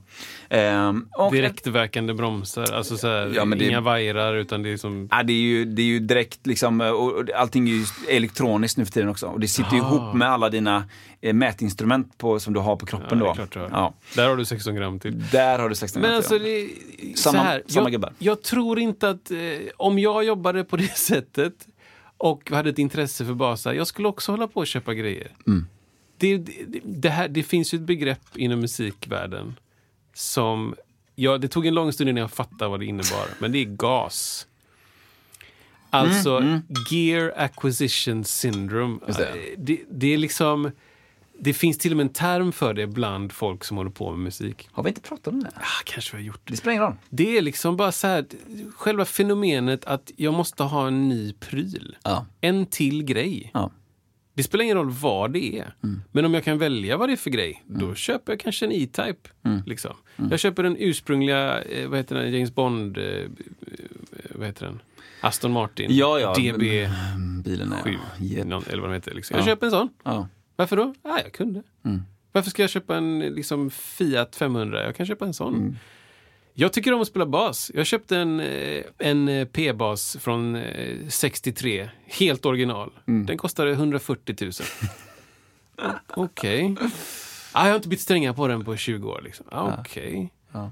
Ehm, 0.49 1.07
och, 1.17 1.31
Direktverkande 1.31 2.13
bromsar, 2.13 2.73
alltså 2.73 2.97
så 2.97 3.07
här, 3.07 3.31
Ja, 3.35 3.45
men 3.45 3.57
det- 3.59 3.67
inga 3.67 3.81
vajrar 3.81 4.35
utan 4.35 4.63
det 4.63 4.69
är 4.73 4.77
som... 4.77 5.07
Ja, 5.11 5.23
det, 5.23 5.33
är 5.33 5.37
ju, 5.37 5.65
det 5.65 5.81
är 5.81 5.85
ju 5.85 5.99
direkt 5.99 6.47
liksom, 6.47 6.81
och 6.81 7.23
allting 7.35 7.69
är 7.69 7.73
ju 7.73 7.85
elektroniskt 8.09 8.77
nu 8.77 8.85
för 8.85 8.91
tiden 8.91 9.09
också. 9.09 9.25
Och 9.27 9.39
det 9.39 9.47
sitter 9.47 9.75
ju 9.75 9.81
Ah. 9.81 9.87
ihop 9.95 10.15
med 10.15 10.27
alla 10.29 10.49
dina 10.49 10.83
eh, 11.21 11.33
mätinstrument 11.33 12.17
på, 12.17 12.39
som 12.39 12.53
du 12.53 12.59
har 12.59 12.75
på 12.75 12.85
Ja, 12.85 12.87
kroppen 12.97 13.21
är 13.21 13.25
då. 13.25 13.33
klart. 13.33 13.55
Ja. 13.71 13.93
Där 14.15 14.29
har 14.29 14.37
du 14.37 14.45
16 14.45 14.75
gram 14.75 14.99
till. 14.99 15.23
Där 15.31 15.59
har 15.59 15.69
du 15.69 15.75
16 15.75 16.01
Men 16.01 16.09
meter, 16.11 16.17
alltså, 16.17 16.35
ja. 16.35 16.43
det, 16.43 16.69
Samma- 17.17 17.37
så 17.37 17.43
här, 17.43 17.63
samma 17.67 17.85
jag, 17.85 17.91
gubbar. 17.91 18.13
jag 18.19 18.41
tror 18.43 18.79
inte 18.79 19.09
att 19.09 19.31
eh, 19.31 19.37
om 19.77 19.99
jag 19.99 20.23
jobbade 20.23 20.63
på 20.63 20.77
det 20.77 20.83
sättet 20.97 21.53
och 22.17 22.51
hade 22.51 22.69
ett 22.69 22.79
intresse 22.79 23.25
för 23.25 23.33
basar, 23.33 23.73
jag 23.73 23.87
skulle 23.87 24.07
också 24.07 24.31
hålla 24.31 24.47
på 24.47 24.59
och 24.59 24.67
köpa 24.67 24.93
grejer. 24.93 25.31
Mm. 25.47 25.67
Det, 26.23 26.37
det, 26.37 26.79
det, 26.83 27.09
här, 27.09 27.27
det 27.27 27.43
finns 27.43 27.73
ju 27.73 27.75
ett 27.75 27.81
begrepp 27.83 28.37
inom 28.37 28.59
musikvärlden 28.59 29.55
som 30.13 30.75
ja, 31.15 31.37
det 31.37 31.47
tog 31.47 31.65
en 31.65 31.73
lång 31.73 31.93
stund 31.93 32.09
innan 32.09 32.21
jag 32.21 32.31
fattade 32.31 32.69
vad 32.69 32.79
det 32.79 32.85
innebar, 32.85 33.27
men 33.39 33.51
det 33.51 33.57
är 33.57 33.65
GAS. 33.65 34.47
Alltså 35.89 36.59
Gear 36.91 37.33
Acquisition 37.37 38.23
Syndrome. 38.23 38.99
Det. 39.57 39.79
Det, 39.89 40.13
är 40.13 40.17
liksom... 40.17 40.71
Det 41.39 41.53
finns 41.53 41.77
till 41.77 41.91
och 41.91 41.97
med 41.97 42.03
en 42.03 42.13
term 42.13 42.51
för 42.51 42.73
det 42.73 42.87
bland 42.87 43.31
folk 43.31 43.63
som 43.63 43.77
håller 43.77 43.91
på 43.91 44.11
med 44.11 44.19
musik. 44.19 44.69
Har 44.71 44.83
vi 44.83 44.89
inte 44.89 45.01
pratat 45.01 45.27
om 45.27 45.43
det? 45.43 45.51
Ah, 45.55 45.83
kanske 45.85 46.17
vi 46.17 46.23
har 46.23 46.27
gjort 46.27 46.41
det. 46.43 46.53
Det 46.53 46.57
spelar 46.57 46.71
ingen 46.71 46.83
roll. 46.83 46.95
Det 47.09 47.37
är 47.37 47.41
liksom 47.41 47.77
bara 47.77 47.91
så 47.91 48.07
här, 48.07 48.25
själva 48.75 49.05
fenomenet 49.05 49.85
att 49.85 50.11
jag 50.15 50.33
måste 50.33 50.63
ha 50.63 50.87
en 50.87 51.09
ny 51.09 51.33
pryl. 51.33 51.97
Ja. 52.03 52.25
En 52.41 52.65
till 52.65 53.03
grej. 53.03 53.51
Ja. 53.53 53.71
Det 54.33 54.43
spelar 54.43 54.63
ingen 54.63 54.77
roll 54.77 54.89
vad 54.89 55.31
det 55.31 55.59
är. 55.59 55.75
Men 56.11 56.25
om 56.25 56.33
jag 56.33 56.43
kan 56.43 56.57
välja 56.57 56.97
vad 56.97 57.09
det 57.09 57.13
är 57.13 57.17
för 57.17 57.29
grej, 57.29 57.63
då 57.67 57.95
köper 57.95 58.31
jag 58.31 58.39
kanske 58.39 58.65
en 58.65 58.71
E-Type. 58.71 59.29
Liksom. 59.65 59.95
Jag 60.31 60.39
köper 60.39 60.63
den 60.63 60.75
ursprungliga, 60.79 61.61
eh, 61.61 61.87
vad 61.89 61.99
heter 61.99 62.15
den, 62.15 62.33
James 62.33 62.55
Bond, 62.55 62.97
eh, 62.97 63.03
eh, 63.03 63.27
vad 64.35 64.47
heter 64.47 64.65
den? 64.65 64.81
Aston 65.21 65.51
Martin. 65.51 65.87
Ja, 65.89 66.19
ja. 66.19 66.33
DB7. 66.37 66.85
Mm, 66.85 67.41
Bilen 67.45 67.73
är... 67.73 67.99
Yep. 68.21 68.47
Någon, 68.47 68.63
eller 68.63 68.81
vad 68.81 68.89
den 68.89 68.95
heter. 68.95 69.13
Liksom. 69.13 69.35
Ja. 69.35 69.39
Jag 69.39 69.45
köper 69.45 69.65
en 69.65 69.71
sån. 69.71 69.89
Ja. 70.03 70.27
Varför 70.55 70.77
då? 70.77 70.93
Ah, 71.01 71.19
jag 71.23 71.33
kunde. 71.33 71.63
Varför 72.31 72.49
ska 72.49 72.63
jag 72.63 72.69
köpa 72.69 72.97
en 72.97 73.19
liksom, 73.19 73.69
Fiat 73.69 74.35
500? 74.35 74.83
Jag 74.83 74.95
kan 74.95 75.05
köpa 75.05 75.25
en 75.25 75.33
sån. 75.33 75.77
Jag 76.55 76.73
tycker 76.73 76.93
om 76.93 77.01
att 77.01 77.07
spela 77.07 77.25
bas. 77.25 77.71
Jag 77.73 77.85
köpte 77.85 78.17
en, 78.17 78.39
eh, 78.39 78.83
en 78.97 79.27
eh, 79.27 79.45
P-bas 79.45 80.17
från 80.21 80.55
eh, 80.55 81.07
63, 81.09 81.89
helt 82.05 82.45
original. 82.45 82.91
Den 83.05 83.37
kostade 83.37 83.71
140 83.71 84.35
000. 84.41 84.51
Okej. 86.07 86.75
Ah, 87.51 87.63
jag 87.63 87.71
har 87.71 87.75
inte 87.75 87.87
bytt 87.87 88.01
strängar 88.01 88.33
på 88.33 88.47
den 88.47 88.65
på 88.65 88.75
20 88.75 89.09
år. 89.09 89.21
Liksom. 89.23 89.45
Ah, 89.51 89.71
Okej. 89.79 90.29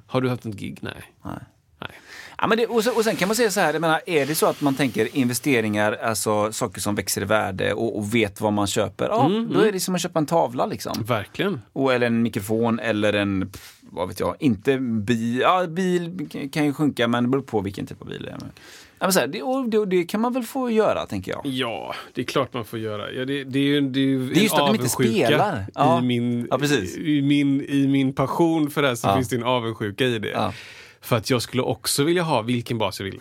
Har 0.08 0.22
du 0.22 0.30
haft 0.30 0.46
ett 0.46 0.56
gig? 0.56 0.78
Nej. 0.82 0.94
Nej. 1.26 1.40
Nej. 1.82 1.92
Ja, 2.38 2.48
men 2.48 2.58
det, 2.58 2.68
och, 2.68 2.84
så, 2.84 2.96
och 2.96 3.04
sen 3.04 3.16
kan 3.16 3.28
man 3.28 3.36
säga 3.36 3.52
så 3.52 3.60
här, 3.60 3.74
jag 3.74 3.82
menar, 3.82 4.02
är 4.06 4.26
det 4.26 4.36
så 4.36 4.46
att 4.46 4.62
man 4.62 4.76
tänker 4.76 5.18
investeringar, 5.18 5.92
alltså 5.94 6.52
saker 6.54 6.82
som 6.82 6.96
växer 6.96 7.22
i 7.22 7.26
värde 7.26 7.74
och, 7.74 7.98
och 7.98 8.16
vet 8.16 8.42
vad 8.42 8.54
man 8.54 8.68
köper, 8.68 9.06
ja, 9.06 9.32
då 9.54 9.60
är 9.60 9.72
det 9.72 9.80
som 9.80 9.96
att 9.96 10.02
köpa 10.02 10.20
en 10.20 10.26
tavla 10.26 10.66
liksom. 10.66 11.04
Verkligen. 11.04 11.62
Och, 11.74 11.94
eller 11.94 12.08
en 12.08 12.22
mikrofon 12.22 12.80
eller 12.80 13.14
en, 13.14 13.52
vad 13.92 14.08
vet 14.08 14.20
jag, 14.20 14.36
inte 14.40 14.78
bil. 14.78 15.40
Ja, 15.40 15.68
bil 15.68 16.28
kan 16.52 16.66
ju 16.66 16.74
sjunka 16.74 17.08
men 17.08 17.24
det 17.24 17.30
beror 17.30 17.42
på 17.42 17.62
vilken 17.62 17.86
typ 17.86 18.02
av 18.02 18.08
bil 18.08 18.24
det 18.24 18.30
är. 18.32 18.38
Men 19.00 19.14
så 19.14 19.20
här, 19.20 19.28
det, 19.28 19.78
det, 19.78 19.86
det 19.86 20.04
kan 20.04 20.22
man 20.22 20.34
väl 20.34 20.44
få 20.44 20.70
göra, 20.70 21.06
tänker 21.06 21.32
jag. 21.32 21.42
Ja, 21.46 21.96
det 22.14 22.22
är 22.22 22.26
klart 22.26 22.54
man 22.54 22.66
får 22.66 22.80
göra. 22.80 23.12
Ja, 23.12 23.26
det, 23.26 23.44
det 23.44 23.60
är 23.60 23.64
ju 23.64 23.82
det 23.82 24.00
är, 24.00 24.04
ju 24.04 24.30
Det 24.30 24.40
är 24.40 24.44
just 24.44 24.56
en 24.56 24.62
att 24.62 24.68
de 24.68 24.76
inte 24.76 24.90
spelar. 24.90 25.66
Ja. 25.76 26.00
I, 26.00 26.06
min, 26.06 26.48
Ja, 26.52 26.60
i, 26.98 27.22
min, 27.22 27.62
I 27.62 27.88
min 27.88 28.14
passion 28.14 28.70
för 28.70 28.82
det 28.82 28.88
här 28.88 28.96
så 28.96 29.08
Ja. 29.08 29.16
finns 29.16 29.30
det 29.30 29.36
en 29.36 29.44
avundsjuka 29.44 30.06
i 30.06 30.20
det. 30.20 30.54
För 31.02 31.16
att 31.16 31.30
jag 31.30 31.42
skulle 31.42 31.64
också 31.64 32.04
vilja 32.04 32.24
ha 32.24 32.42
vilken 32.42 32.78
bas 32.78 33.00
jag 33.00 33.06
ville. 33.06 33.20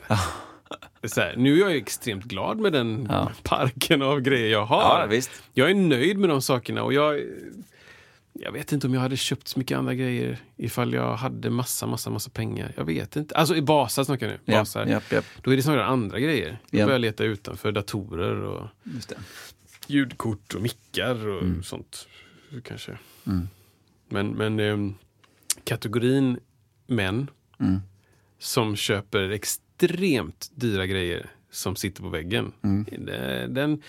Här, 1.17 1.35
nu 1.37 1.55
är 1.55 1.61
jag 1.61 1.77
extremt 1.77 2.25
glad 2.25 2.59
med 2.59 2.73
den 2.73 3.07
Ja. 3.11 3.31
parken 3.43 4.03
av 4.03 4.21
grejer 4.21 4.49
jag 4.53 4.65
har. 4.65 5.09
Ja. 5.13 5.21
Jag 5.55 5.71
är 5.71 5.75
nöjd 5.75 6.19
med 6.19 6.31
de 6.31 6.43
sakerna 6.43 6.83
och 6.83 6.93
jag... 6.93 7.21
Jag 8.43 8.53
vet 8.53 8.73
inte 8.73 8.87
om 8.87 8.95
jag 8.95 9.01
hade 9.01 9.17
köpt 9.17 9.49
så 9.49 9.59
mycket 9.59 9.79
andra 9.79 9.95
grejer 9.95 10.39
ifall 10.57 10.93
jag 10.93 11.17
hade 11.17 11.51
massa, 11.51 11.87
massa, 11.87 12.11
massa 12.11 12.31
pengar. 12.31 12.73
Jag 12.77 12.85
vet 12.85 13.17
inte. 13.17 13.35
Alltså 13.35 13.57
i 13.57 13.63
basar 13.63 14.05
snackar 14.05 14.27
jag 14.27 14.39
nu. 14.47 14.53
Basar. 14.53 14.87
japp, 14.87 15.13
japp. 15.13 15.25
Då 15.43 15.53
är 15.53 15.57
det 15.57 15.63
snarare 15.63 15.85
andra 15.85 16.21
grejer. 16.21 16.59
Då 16.71 16.79
Ja. 16.79 16.85
börjar 16.85 16.95
jag 16.95 17.01
leta 17.01 17.25
utanför 17.25 17.73
datorer 17.73 18.35
och 18.43 18.67
ljudkort 19.87 20.55
och 20.55 20.63
mickar 20.63 21.29
och 21.29 21.43
Mm. 21.43 21.63
sånt. 21.63 22.09
Kanske. 22.65 22.99
Men, 24.09 24.29
men 24.29 24.61
ehm, 24.61 24.95
kategorin 25.65 26.39
män 26.87 27.31
Mm. 27.61 27.81
som 28.39 28.77
köper 28.77 29.31
extremt 29.31 30.51
dyra 30.55 30.87
grejer 30.87 31.31
som 31.51 31.77
sitter 31.77 32.03
på 32.03 32.09
väggen. 32.09 32.53
Mm. 32.63 32.87
det- 32.99 33.47
Den, 33.51 33.83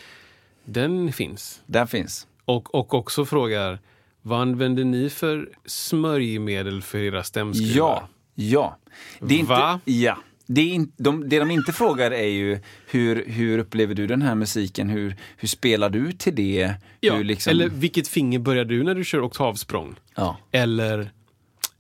den 0.66 1.14
finns. 1.14 1.62
Där 1.66 1.86
finns. 1.86 2.28
Och, 2.46 2.76
och 2.76 2.94
också 2.94 3.26
frågar, 3.26 3.80
vad 4.22 4.42
använder 4.42 4.84
ni 4.84 5.10
för 5.10 5.50
smörjmedel 5.66 6.82
för 6.82 6.98
era 6.98 7.24
stämskruvar? 7.24 7.74
Ja, 7.76 8.08
ja. 8.36 8.78
Det 9.20 9.36
är 9.36 9.40
inte, 9.40 9.50
Va? 9.50 9.80
Ja. 9.86 10.18
Det, 10.46 10.62
är 10.62 10.74
in, 10.74 10.92
de, 10.98 11.30
det 11.30 11.40
de 11.40 11.52
inte 11.52 11.74
frågar 11.74 12.12
är 12.12 12.28
ju 12.28 12.60
hur, 12.88 13.26
hur 13.28 13.58
upplever 13.58 13.96
du 13.96 14.08
den 14.08 14.22
här 14.22 14.36
musiken? 14.36 14.90
Hur, 14.90 15.16
hur 15.38 15.48
spelar 15.48 15.90
du 15.90 16.12
till 16.12 16.36
det? 16.36 16.74
Ja, 17.00 17.16
liksom, 17.18 17.52
Eller 17.52 17.70
vilket 17.70 18.08
finger 18.08 18.40
börjar 18.40 18.66
du 18.66 18.84
när 18.84 18.96
du 18.96 19.04
kör 19.04 19.22
oktavsprång? 19.22 19.96
ja. 20.16 20.38
Eller 20.52 21.12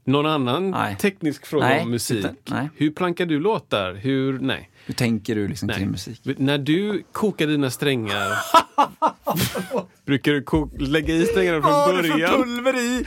någon 0.03 0.25
annan 0.25 0.71
Nej. 0.71 0.95
teknisk 0.99 1.45
fråga 1.45 1.67
Nej, 1.67 1.81
om 1.81 1.91
musik. 1.91 2.25
nej. 2.49 2.69
Hur 2.75 2.91
plankar 2.91 3.25
du 3.25 3.39
låtar? 3.39 3.93
Hur, 3.93 4.39
nej. 4.39 4.69
hur 4.85 4.93
tänker 4.93 5.35
du 5.35 5.47
liksom 5.47 5.67
nej. 5.67 5.77
kring 5.77 5.91
musik? 5.91 6.21
När 6.37 6.57
du 6.57 7.03
kokar 7.11 7.47
dina 7.47 7.69
strängar, 7.69 8.27
brukar 10.05 10.31
du 10.31 10.85
lägga 10.85 11.13
i 11.15 11.25
strängarna 11.25 11.61
från 11.61 11.95
början? 11.95 12.43
pulver 12.43 12.75
i! 12.79 13.05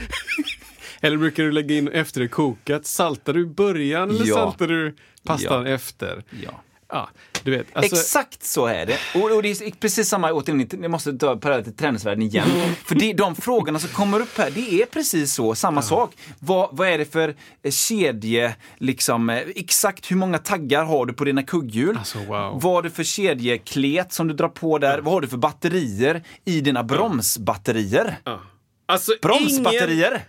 Eller 1.01 1.17
brukar 1.17 1.43
du 1.43 1.51
lägga 1.51 1.75
in 1.75 1.87
efter 1.87 2.21
det 2.21 2.27
kokat? 2.27 2.85
Saltar 2.85 3.33
du 3.33 3.41
i 3.41 3.45
början 3.45 4.09
eller 4.09 4.25
Ja. 4.25 4.35
saltar 4.35 4.67
du 4.67 4.95
pastan 5.25 5.65
Ja. 5.65 5.71
efter? 5.73 6.23
Ja. 6.43 6.61
Ja, 6.89 7.09
du 7.45 7.51
vet. 7.51 7.67
Alltså, 7.73 7.95
Exakt 7.95 8.43
så 8.43 8.65
är 8.65 8.85
det. 8.85 8.97
Och, 9.15 9.31
och 9.31 9.43
det 9.43 9.49
är 9.49 9.71
precis 9.79 10.09
samma, 10.09 10.31
återigen, 10.31 10.81
jag 10.81 10.91
måste 10.91 11.13
ta 11.13 11.35
parallellt 11.35 11.65
till 11.65 11.75
träningsvärlden 11.75 12.21
igen. 12.21 12.47
För 12.85 12.95
det, 12.95 13.13
de 13.13 13.35
frågorna 13.35 13.79
som 13.79 13.89
kommer 13.89 14.19
upp 14.19 14.37
här, 14.37 14.51
det 14.51 14.81
är 14.81 14.85
precis 14.85 15.33
så, 15.33 15.55
samma 15.55 15.81
sak. 15.81 16.13
Vad, 16.39 16.69
vad 16.71 16.87
är 16.87 16.97
det 16.97 17.05
för 17.05 17.35
eh, 17.63 17.71
kedje, 17.71 18.55
liksom, 18.77 19.29
eh, 19.29 19.39
exakt 19.55 20.11
hur 20.11 20.15
många 20.15 20.37
taggar 20.37 20.83
har 20.83 21.05
du 21.05 21.13
på 21.13 21.23
dina 21.23 21.43
kugghjul? 21.43 21.97
Alltså, 21.97 22.17
wow. 22.17 22.61
Vad 22.61 22.73
har 22.73 22.81
du 22.81 22.89
för 22.89 23.03
kedjeklet 23.03 24.13
som 24.13 24.27
du 24.27 24.33
drar 24.33 24.49
på 24.49 24.77
där? 24.77 24.99
Vad 24.99 25.13
har 25.13 25.21
du 25.21 25.27
för 25.27 25.37
batterier 25.37 26.23
i 26.45 26.61
dina 26.61 26.83
bromsbatterier? 26.83 28.17
ja. 28.23 28.41
alltså 28.85 29.11
Bromsbatterier! 29.21 30.23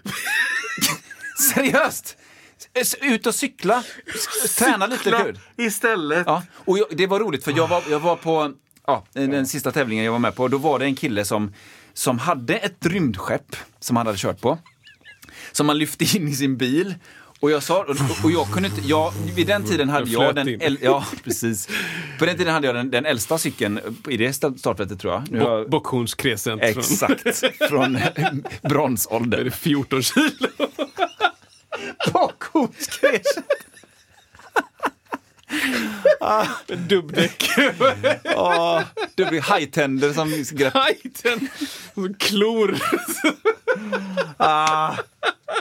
Seriöst! 1.54 2.16
Ut 3.00 3.26
och 3.26 3.34
cykla, 3.34 3.84
träna 4.58 4.86
lite 4.86 5.10
kul. 5.10 5.38
Istället. 5.56 6.22
Ja, 6.26 6.42
och 6.54 6.78
jag, 6.78 6.86
det 6.90 7.06
var 7.06 7.20
roligt 7.20 7.44
för 7.44 7.52
jag 7.56 7.68
var, 7.68 7.82
jag 7.90 8.00
var 8.00 8.16
på 8.16 8.52
ja, 8.86 9.04
den 9.12 9.46
sista 9.46 9.72
tävlingen 9.72 10.04
jag 10.04 10.12
var 10.12 10.18
med 10.18 10.34
på. 10.34 10.48
Då 10.48 10.58
var 10.58 10.78
det 10.78 10.84
en 10.84 10.94
kille 10.94 11.24
som, 11.24 11.52
som 11.94 12.18
hade 12.18 12.54
ett 12.56 12.86
rymdskepp 12.86 13.56
som 13.80 13.96
han 13.96 14.06
hade 14.06 14.18
kört 14.18 14.40
på. 14.40 14.58
Som 15.52 15.68
han 15.68 15.78
lyfte 15.78 16.16
in 16.16 16.28
i 16.28 16.34
sin 16.34 16.56
bil. 16.56 16.94
Och 17.40 17.50
jag 17.50 17.62
sa, 17.62 17.84
och, 18.24 18.30
jag 18.30 18.52
kunde 18.52 18.68
inte, 18.68 18.80
jag, 18.80 19.12
vid 19.34 19.46
den 19.46 19.64
tiden 19.64 19.88
hade 19.88 20.10
jag 20.10 20.32
flöt 20.34 20.46
den, 20.46 20.60
äl, 20.60 20.78
ja 20.82 21.04
precis. 21.24 21.68
På 22.18 22.26
den 22.26 22.36
tiden 22.36 22.54
hade 22.54 22.66
jag 22.66 22.76
den, 22.76 22.90
den 22.90 23.06
äldsta 23.06 23.38
cykeln 23.38 23.80
i 24.08 24.16
det 24.16 24.32
startfältet 24.32 25.00
tror 25.00 25.12
jag. 25.12 25.22
Bo- 25.24 25.38
jag 26.60 26.78
från- 26.78 26.80
exakt, 27.22 27.68
från 27.68 27.96
Är 28.16 28.42
det 28.62 28.68
bronsåldern. 28.68 29.50
14 29.50 30.02
kilo? 30.02 30.48
Bockhornskresent. 32.12 33.46
Med 36.68 36.78
dubbdäck. 36.78 37.50
Det 39.14 39.24
blir 39.24 39.40
hajtänder 39.40 40.12
som 40.12 40.44
grepp. 40.52 40.74
Hajten. 40.74 41.48
Och 41.94 42.02
så 42.06 42.14
klor. 42.18 42.76
Ah, 44.36 44.94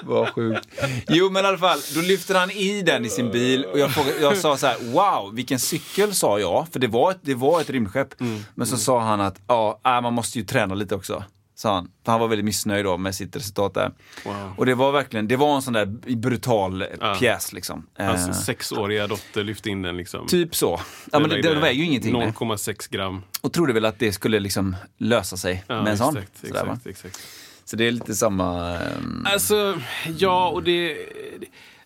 vad 0.04 0.30
sjukt. 0.30 0.68
Jo, 1.08 1.30
men 1.30 1.46
i 1.46 1.48
alla 1.48 1.58
fall, 1.58 1.80
då 1.96 2.02
lyfter 2.02 2.36
han 2.36 2.52
i 2.52 2.82
den 2.82 3.06
i 3.06 3.10
sin 3.10 3.32
bil 3.32 3.66
och 3.66 3.80
jag, 3.80 3.94
frågade, 3.94 4.20
jag 4.20 4.38
sa 4.38 4.58
så 4.58 4.68
här, 4.68 4.78
wow, 4.94 5.36
vilken 5.36 5.60
cykel 5.60 6.16
sa 6.16 6.40
jag, 6.40 6.68
för 6.72 6.80
det 6.80 6.88
var 6.88 7.12
ett, 7.12 7.20
det 7.22 7.36
var 7.36 7.62
ett 7.62 7.70
rymdskepp. 7.70 8.14
Men 8.56 8.68
så 8.68 8.78
sa 8.78 9.00
han 9.00 9.22
att, 9.22 9.42
ja, 9.48 9.80
äh, 9.86 10.02
man 10.02 10.14
måste 10.14 10.40
ju 10.40 10.46
träna 10.46 10.76
lite 10.76 10.96
också. 10.96 11.24
Sa 11.58 11.76
han. 11.76 11.92
För 12.06 12.12
han 12.12 12.22
var 12.22 12.28
väldigt 12.28 12.46
missnöjd 12.46 12.86
då 12.86 12.98
med 12.98 13.16
sitt 13.16 13.36
resultat 13.36 13.74
där. 13.74 13.92
Wow. 14.26 14.54
Och 14.58 14.66
det 14.66 14.76
var 14.76 14.92
verkligen, 14.92 15.28
det 15.28 15.36
var 15.36 15.56
en 15.56 15.62
sån 15.62 15.74
där 15.74 15.86
brutal 16.16 16.86
Ja. 17.02 17.16
pjäs 17.20 17.54
liksom. 17.54 17.88
Eh, 18.00 18.10
Alltså 18.10 18.34
sexåriga 18.34 19.08
dotter 19.08 19.44
lyfte 19.44 19.70
in 19.70 19.82
den 19.82 19.98
liksom. 19.98 20.28
typ 20.28 20.56
så. 20.56 20.80
Ja, 21.12 21.20
men 21.20 21.30
det, 21.30 21.42
det 21.42 21.56
väger 21.60 21.80
ju 21.80 21.86
ingenting. 21.86 22.14
nej. 22.14 22.28
0,6 22.32 22.92
gram. 22.92 23.22
Och 23.42 23.54
trodde 23.54 23.74
väl 23.74 23.86
att 23.86 24.00
det 24.00 24.12
skulle 24.12 24.40
liksom 24.40 24.76
lösa 24.98 25.38
sig 25.38 25.64
Ja, 25.68 25.82
med 25.84 25.92
en 25.92 25.98
sån. 25.98 26.18
exakt, 26.18 26.38
Sådär, 26.48 26.62
exakt, 26.62 26.88
exakt. 26.88 27.20
Så 27.66 27.76
det 27.76 27.88
är 27.88 27.92
lite 27.92 28.16
samma... 28.16 28.78
ehm, 28.78 29.26
Alltså, 29.34 29.80
ja, 30.18 30.48
och 30.50 30.64
det... 30.64 30.98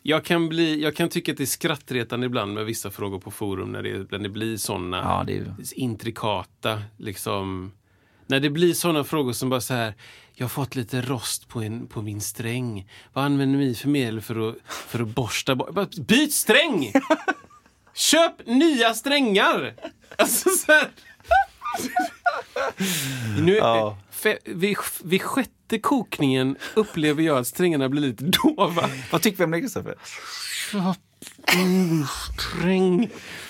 Jag 0.01 0.26
kan, 0.26 0.49
bli, 0.49 0.84
jag 0.84 0.95
kan 0.95 1.09
tycka 1.09 1.32
att 1.32 1.38
det 1.38 1.43
är 1.43 1.45
skrattretande 1.45 2.26
ibland 2.26 2.53
med 2.53 2.65
vissa 2.65 2.91
frågor 2.91 3.20
på 3.20 3.32
forum 3.32 3.72
när 3.72 3.84
det, 3.84 4.11
när 4.11 4.20
det 4.20 4.30
blir 4.30 4.57
såna 4.57 4.97
Ja, 4.97 5.24
det 5.28 5.43
intrikata, 5.72 6.82
liksom. 6.97 7.72
När 8.30 8.39
det 8.39 8.49
blir 8.49 8.73
såna 8.73 9.03
frågor 9.03 9.34
som 9.34 9.49
bara 9.49 9.61
så 9.61 9.73
här, 9.73 9.93
jag 10.34 10.43
har 10.43 10.49
fått 10.49 10.75
lite 10.75 11.01
rost 11.01 11.47
på, 11.47 11.61
en, 11.61 11.88
på 11.88 12.01
min 12.01 12.21
sträng. 12.21 12.89
Vad 13.13 13.25
använder 13.25 13.59
ni 13.59 13.75
för 13.75 13.89
medel 13.89 14.21
för 14.21 14.49
att, 14.49 14.55
för 14.67 14.99
att 14.99 15.07
borsta 15.07 15.55
bort? 15.55 15.95
Byt 15.95 16.34
sträng! 16.34 16.91
Köp 17.93 18.47
nya 18.47 18.93
strängar! 18.93 19.73
Alltså 20.17 20.49
så 20.49 20.71
här. 20.71 20.89
Nu, 23.39 23.55
Ja. 23.55 23.97
fe, 24.11 24.38
vid, 24.45 24.77
vid 25.03 25.21
sjätte 25.21 25.80
kokningen 25.80 26.57
upplever 26.75 27.23
jag 27.23 27.38
att 27.38 27.47
strängarna 27.47 27.89
blir 27.89 28.01
lite 28.01 28.23
dova. 28.23 28.89
Vad 29.11 29.21
tycker 29.21 29.38
vi 29.38 29.43
om 29.43 29.51
det 29.51 29.61
Kristoffer? 29.61 29.95
sträng. 32.38 33.09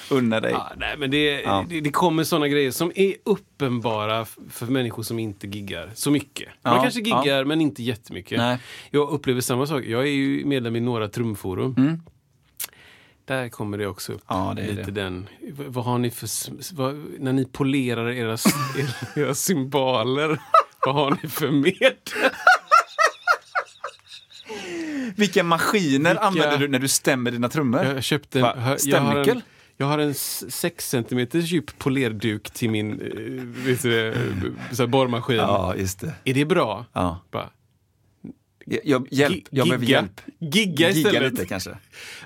Unna 0.09 0.39
dig. 0.39 0.51
Ja, 0.51 0.71
nej, 0.77 0.95
men 0.97 1.11
det, 1.11 1.41
Ja. 1.41 1.65
det, 1.69 1.81
det 1.81 1.91
kommer 1.91 2.23
såna 2.23 2.47
grejer 2.47 2.71
som 2.71 2.91
är 2.95 3.13
uppenbara 3.25 4.25
för 4.49 4.65
människor 4.65 5.03
som 5.03 5.19
inte 5.19 5.47
giggar 5.47 5.89
så 5.93 6.11
mycket. 6.11 6.49
Man 6.61 6.75
Ja, 6.75 6.81
kanske 6.81 6.99
giggar 6.99 7.43
men 7.45 7.61
inte 7.61 7.83
jättemycket. 7.83 8.37
Nej. 8.37 8.57
Jag 8.89 9.09
upplever 9.09 9.41
samma 9.41 9.65
sak. 9.67 9.83
Jag 9.85 10.01
är 10.01 10.11
ju 10.11 10.45
medlem 10.45 10.75
i 10.75 10.79
några 10.79 11.07
trumforum. 11.07 12.01
Där 13.25 13.49
kommer 13.49 13.77
det 13.77 13.87
också 13.87 14.13
upp. 14.13 14.31
Mm. 14.31 14.43
Ja, 14.45 14.53
det 14.53 14.71
lite 14.71 14.91
den. 14.91 15.27
Vad 15.67 15.85
har 15.85 15.97
ni 15.97 16.09
för... 16.11 16.29
Vad, 16.75 16.95
när 17.19 17.33
ni 17.33 17.45
polerar 17.45 18.09
era, 18.11 18.37
era 19.15 19.35
symboler, 19.35 20.39
vad 20.85 20.95
har 20.95 21.17
ni 21.23 21.29
för 21.29 21.51
medel? 21.51 21.93
Vilka 25.15 25.43
maskiner 25.43 26.09
Vilka- 26.09 26.23
använder 26.23 26.57
du 26.57 26.67
när 26.67 26.79
du 26.79 26.87
stämmer 26.87 27.31
dina 27.31 27.49
trummor? 27.49 27.83
Jag 27.83 28.03
köpte 28.03 28.39
en, 28.39 28.79
Stämnyckel? 28.79 29.41
Jag 29.81 29.87
har 29.87 29.97
en 29.97 30.13
6 30.13 30.89
cm 30.89 31.27
djup 31.33 31.77
polerduk 31.77 32.49
till 32.49 32.69
min 32.69 32.91
eh, 33.01 33.43
vet 33.65 33.81
du, 33.81 34.07
eh, 34.07 34.15
så 34.71 34.83
här 34.83 34.87
borrmaskin. 34.87 35.37
Ja, 35.37 35.75
just 35.75 35.99
det. 35.99 36.13
Är 36.25 36.33
det 36.33 36.45
bra? 36.45 36.85
Ja. 36.93 37.19
Bara, 37.31 37.49
Jag, 38.83 39.07
hjälp. 39.11 39.43
jag 39.49 39.67
behöver 39.67 39.85
hjälp. 39.85 40.21
Gigga 40.39 40.89
istället. 40.89 41.13
Gigga 41.13 41.29
lite 41.29 41.45
kanske. 41.45 41.77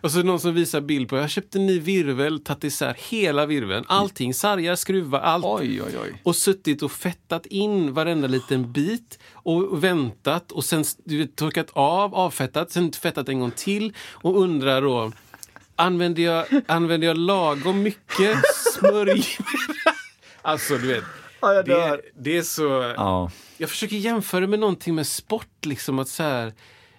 Och 0.02 0.12
så 0.12 0.24
någon 0.24 0.40
som 0.40 0.54
visar 0.54 0.82
bild 0.82 1.10
på, 1.10 1.18
jag 1.18 1.30
köpte 1.30 1.58
en 1.60 1.66
ny 1.66 1.80
virvel, 1.80 2.40
tagit 2.44 2.64
isär 2.64 2.98
hela 3.10 3.46
virveln, 3.46 3.86
allting, 3.88 4.34
sargar, 4.34 4.76
skruvar, 4.76 5.20
allt. 5.20 5.46
Oj, 5.46 5.82
oj, 5.82 5.98
oj. 6.04 6.22
Och 6.24 6.36
suttit 6.36 6.84
och 6.84 6.92
fettat 6.92 7.46
in 7.46 7.94
varenda 7.94 8.28
liten 8.28 8.72
bit 8.72 9.20
och 9.34 9.84
väntat 9.84 10.52
och 10.52 10.64
sen 10.64 10.84
du 11.06 11.18
vet, 11.18 11.36
torkat 11.36 11.70
av, 11.74 12.16
avfettat, 12.16 12.72
sen 12.72 12.92
fettat 12.92 13.30
en 13.30 13.40
gång 13.40 13.52
till 13.52 13.94
och 14.12 14.42
undrar 14.42 14.82
då 14.82 15.12
Använder 15.76 16.24
jag, 16.24 16.46
använder 16.68 17.08
jag 17.08 17.18
lagom 17.18 17.84
mycket 17.84 18.38
smörj? 18.56 19.24
alltså, 20.42 20.78
du 20.78 20.88
vet. 20.88 21.04
jag 21.42 21.66
det, 21.66 21.74
dör. 21.74 22.02
det 22.16 22.38
är 22.38 22.42
så... 22.42 22.94
Ja. 22.98 23.32
Jag 23.58 23.70
försöker 23.70 23.96
jämföra 23.96 24.48
med 24.48 24.60
någonting 24.60 24.96
med 24.96 25.08
sport. 25.08 25.66
Liksom 25.66 26.00
att 26.00 26.08
så 26.08 26.24
här, 26.24 26.54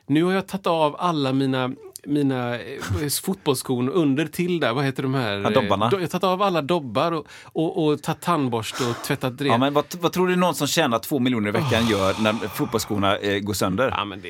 nu 0.06 0.24
har 0.24 0.32
jag 0.32 0.46
tagit 0.46 0.66
av 0.66 0.96
alla 0.98 1.32
mina, 1.32 1.70
mina 2.06 2.54
eh, 2.58 3.08
fotbollsskor 3.24 3.88
under 3.88 4.26
till 4.26 4.60
där. 4.60 4.72
Vad 4.72 4.84
heter 4.84 5.02
de 5.02 5.14
här? 5.14 5.38
Ja, 5.38 5.50
dobbarna. 5.50 5.86
Eh, 5.86 5.92
Jag 5.92 6.00
har 6.00 6.06
tagit 6.06 6.24
av 6.24 6.42
alla 6.42 6.62
dobbar 6.62 7.12
och, 7.12 7.26
och, 7.42 7.84
och 7.86 8.02
tagit 8.02 8.20
tandborste 8.20 8.84
och 8.84 8.96
tvättat 9.04 9.38
det. 9.38 9.44
Ja, 9.46 9.58
men 9.58 9.74
vad, 9.74 9.84
vad 10.00 10.12
tror 10.12 10.28
du 10.28 10.36
någon 10.36 10.54
som 10.54 10.66
tjänar 10.66 10.98
två 10.98 11.18
miljoner 11.18 11.48
i 11.48 11.52
veckan 11.52 11.86
gör 11.88 12.22
när 12.22 12.32
fotbollsskorna 12.32 13.16
eh, 13.16 13.38
går 13.38 13.54
sönder? 13.54 13.88
Ja, 13.96 14.04
men 14.04 14.20
det, 14.20 14.28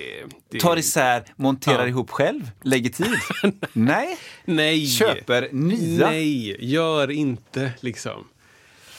det, 0.51 0.61
Tar 0.61 0.77
isär, 0.77 1.23
monterar 1.37 1.83
Ja. 1.83 1.87
ihop 1.89 2.11
själv, 2.11 2.51
lägger 2.63 2.91
tid? 2.91 3.15
Nej. 3.73 4.19
Nej! 4.45 4.87
Köper 4.87 5.49
nya? 5.53 6.07
Nej, 6.11 6.57
gör 6.73 7.11
inte 7.11 7.73
liksom. 7.81 8.25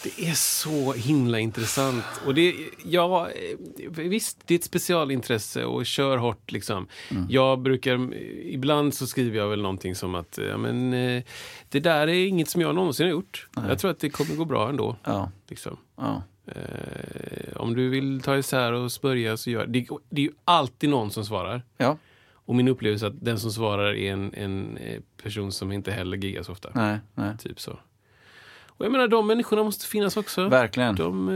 Det 0.05 0.27
är 0.27 0.33
så 0.33 0.93
himla 0.93 1.39
intressant. 1.39 2.03
Och 2.25 2.35
det, 2.35 2.55
ja, 2.85 3.29
visst, 3.89 4.47
det 4.47 4.53
är 4.53 4.59
ett 4.59 4.63
specialintresse 4.63 5.65
och 5.65 5.85
kör 5.85 6.17
hårt. 6.17 6.51
Liksom. 6.51 6.87
Mm. 7.11 7.25
Jag 7.29 7.59
brukar, 7.59 8.13
ibland 8.43 8.93
så 8.93 9.07
skriver 9.07 9.37
jag 9.37 9.49
väl 9.49 9.61
någonting 9.61 9.95
som 9.95 10.15
att 10.15 10.39
ja, 10.49 10.57
men, 10.57 10.93
eh, 10.93 11.23
det 11.69 11.79
där 11.79 12.07
är 12.07 12.27
inget 12.27 12.49
som 12.49 12.61
jag 12.61 12.75
någonsin 12.75 13.05
har 13.05 13.11
gjort. 13.11 13.47
Jag 13.67 13.79
tror 13.79 13.91
att 13.91 13.99
det 13.99 14.09
kommer 14.09 14.35
gå 14.35 14.45
bra 14.45 14.69
ändå. 14.69 14.95
Ja. 15.03 15.31
Liksom. 15.47 15.77
ja. 15.97 16.23
Eh, 16.47 17.57
om 17.57 17.75
du 17.75 17.89
vill 17.89 18.21
ta 18.21 18.37
isär 18.37 18.71
och 18.71 18.91
smörja 18.91 19.37
så 19.37 19.49
gör 19.49 19.65
det. 19.67 19.87
Det 20.09 20.21
är 20.21 20.25
ju 20.25 20.31
alltid 20.45 20.89
någon 20.89 21.11
som 21.11 21.25
svarar. 21.25 21.61
Ja. 21.77 21.97
Och 22.31 22.55
min 22.55 22.67
upplevelse 22.67 23.05
är 23.05 23.09
att 23.09 23.25
den 23.25 23.39
som 23.39 23.51
svarar 23.51 23.93
är 23.95 24.11
en, 24.13 24.33
en 24.33 24.77
eh, 24.77 25.01
person 25.23 25.51
som 25.51 25.71
inte 25.71 25.91
heller 25.91 26.17
giggar 26.17 26.43
så 26.43 26.51
ofta. 26.51 26.69
Nej, 26.75 26.99
nej. 27.13 27.37
Typ 27.37 27.59
så. 27.59 27.79
Och 28.77 28.85
jag 28.85 28.91
menar, 28.91 29.07
de 29.07 29.27
människorna 29.27 29.63
måste 29.63 29.85
finnas 29.85 30.17
också. 30.17 30.47
Verkligen. 30.47 30.95
De, 30.95 31.29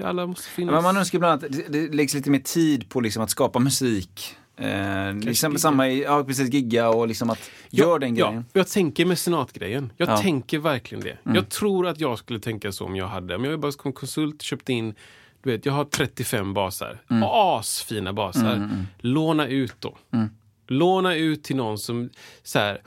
eh, 0.00 0.08
alla 0.08 0.26
måste 0.26 0.48
finnas. 0.48 0.72
Men 0.72 0.82
man 0.82 0.96
önskar 0.96 1.18
ibland 1.18 1.44
att 1.44 1.52
det, 1.52 1.68
det 1.68 1.94
läggs 1.94 2.14
lite 2.14 2.30
mer 2.30 2.38
tid 2.38 2.88
på 2.88 3.00
liksom 3.00 3.22
att 3.22 3.30
skapa 3.30 3.58
musik. 3.58 4.36
Eh, 4.56 5.14
liksom 5.14 5.58
samma 5.58 5.88
ja 5.88 6.24
precis, 6.24 6.52
gigga 6.52 6.88
och 6.88 7.08
liksom 7.08 7.30
att 7.30 7.50
gör 7.70 7.98
den 7.98 8.14
grejen. 8.14 8.34
Ja, 8.34 8.60
jag 8.60 8.68
tänker 8.68 9.04
mecenatgrejen. 9.04 9.92
Jag 9.96 10.08
Ja. 10.08 10.12
Mm. 10.12 10.22
tänker 10.22 10.58
verkligen 10.58 11.04
det. 11.04 11.18
Jag 11.34 11.48
tror 11.48 11.86
att 11.86 12.00
jag 12.00 12.18
skulle 12.18 12.40
tänka 12.40 12.72
så 12.72 12.84
om 12.84 12.96
jag 12.96 13.06
hade, 13.08 13.36
om 13.36 13.44
jag 13.44 13.50
jobbade 13.52 13.72
som 13.72 13.92
konsult, 13.92 14.42
köpte 14.42 14.72
in 14.72 14.94
du 15.42 15.50
vet, 15.50 15.66
jag 15.66 15.72
har 15.72 15.84
35 15.84 16.54
basar. 16.54 16.98
Mm. 17.10 17.22
Asfina 17.26 18.12
basar. 18.12 18.70
Låna 18.98 19.46
ut 19.46 19.74
då. 19.78 19.96
Mm. 20.12 20.28
Låna 20.66 21.14
ut 21.14 21.44
till 21.44 21.56
någon 21.56 21.78
som 21.78 22.10
så 22.42 22.58
här, 22.58 22.80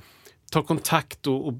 tar 0.54 0.62
kontakt 0.62 1.28
och, 1.28 1.48
och 1.48 1.54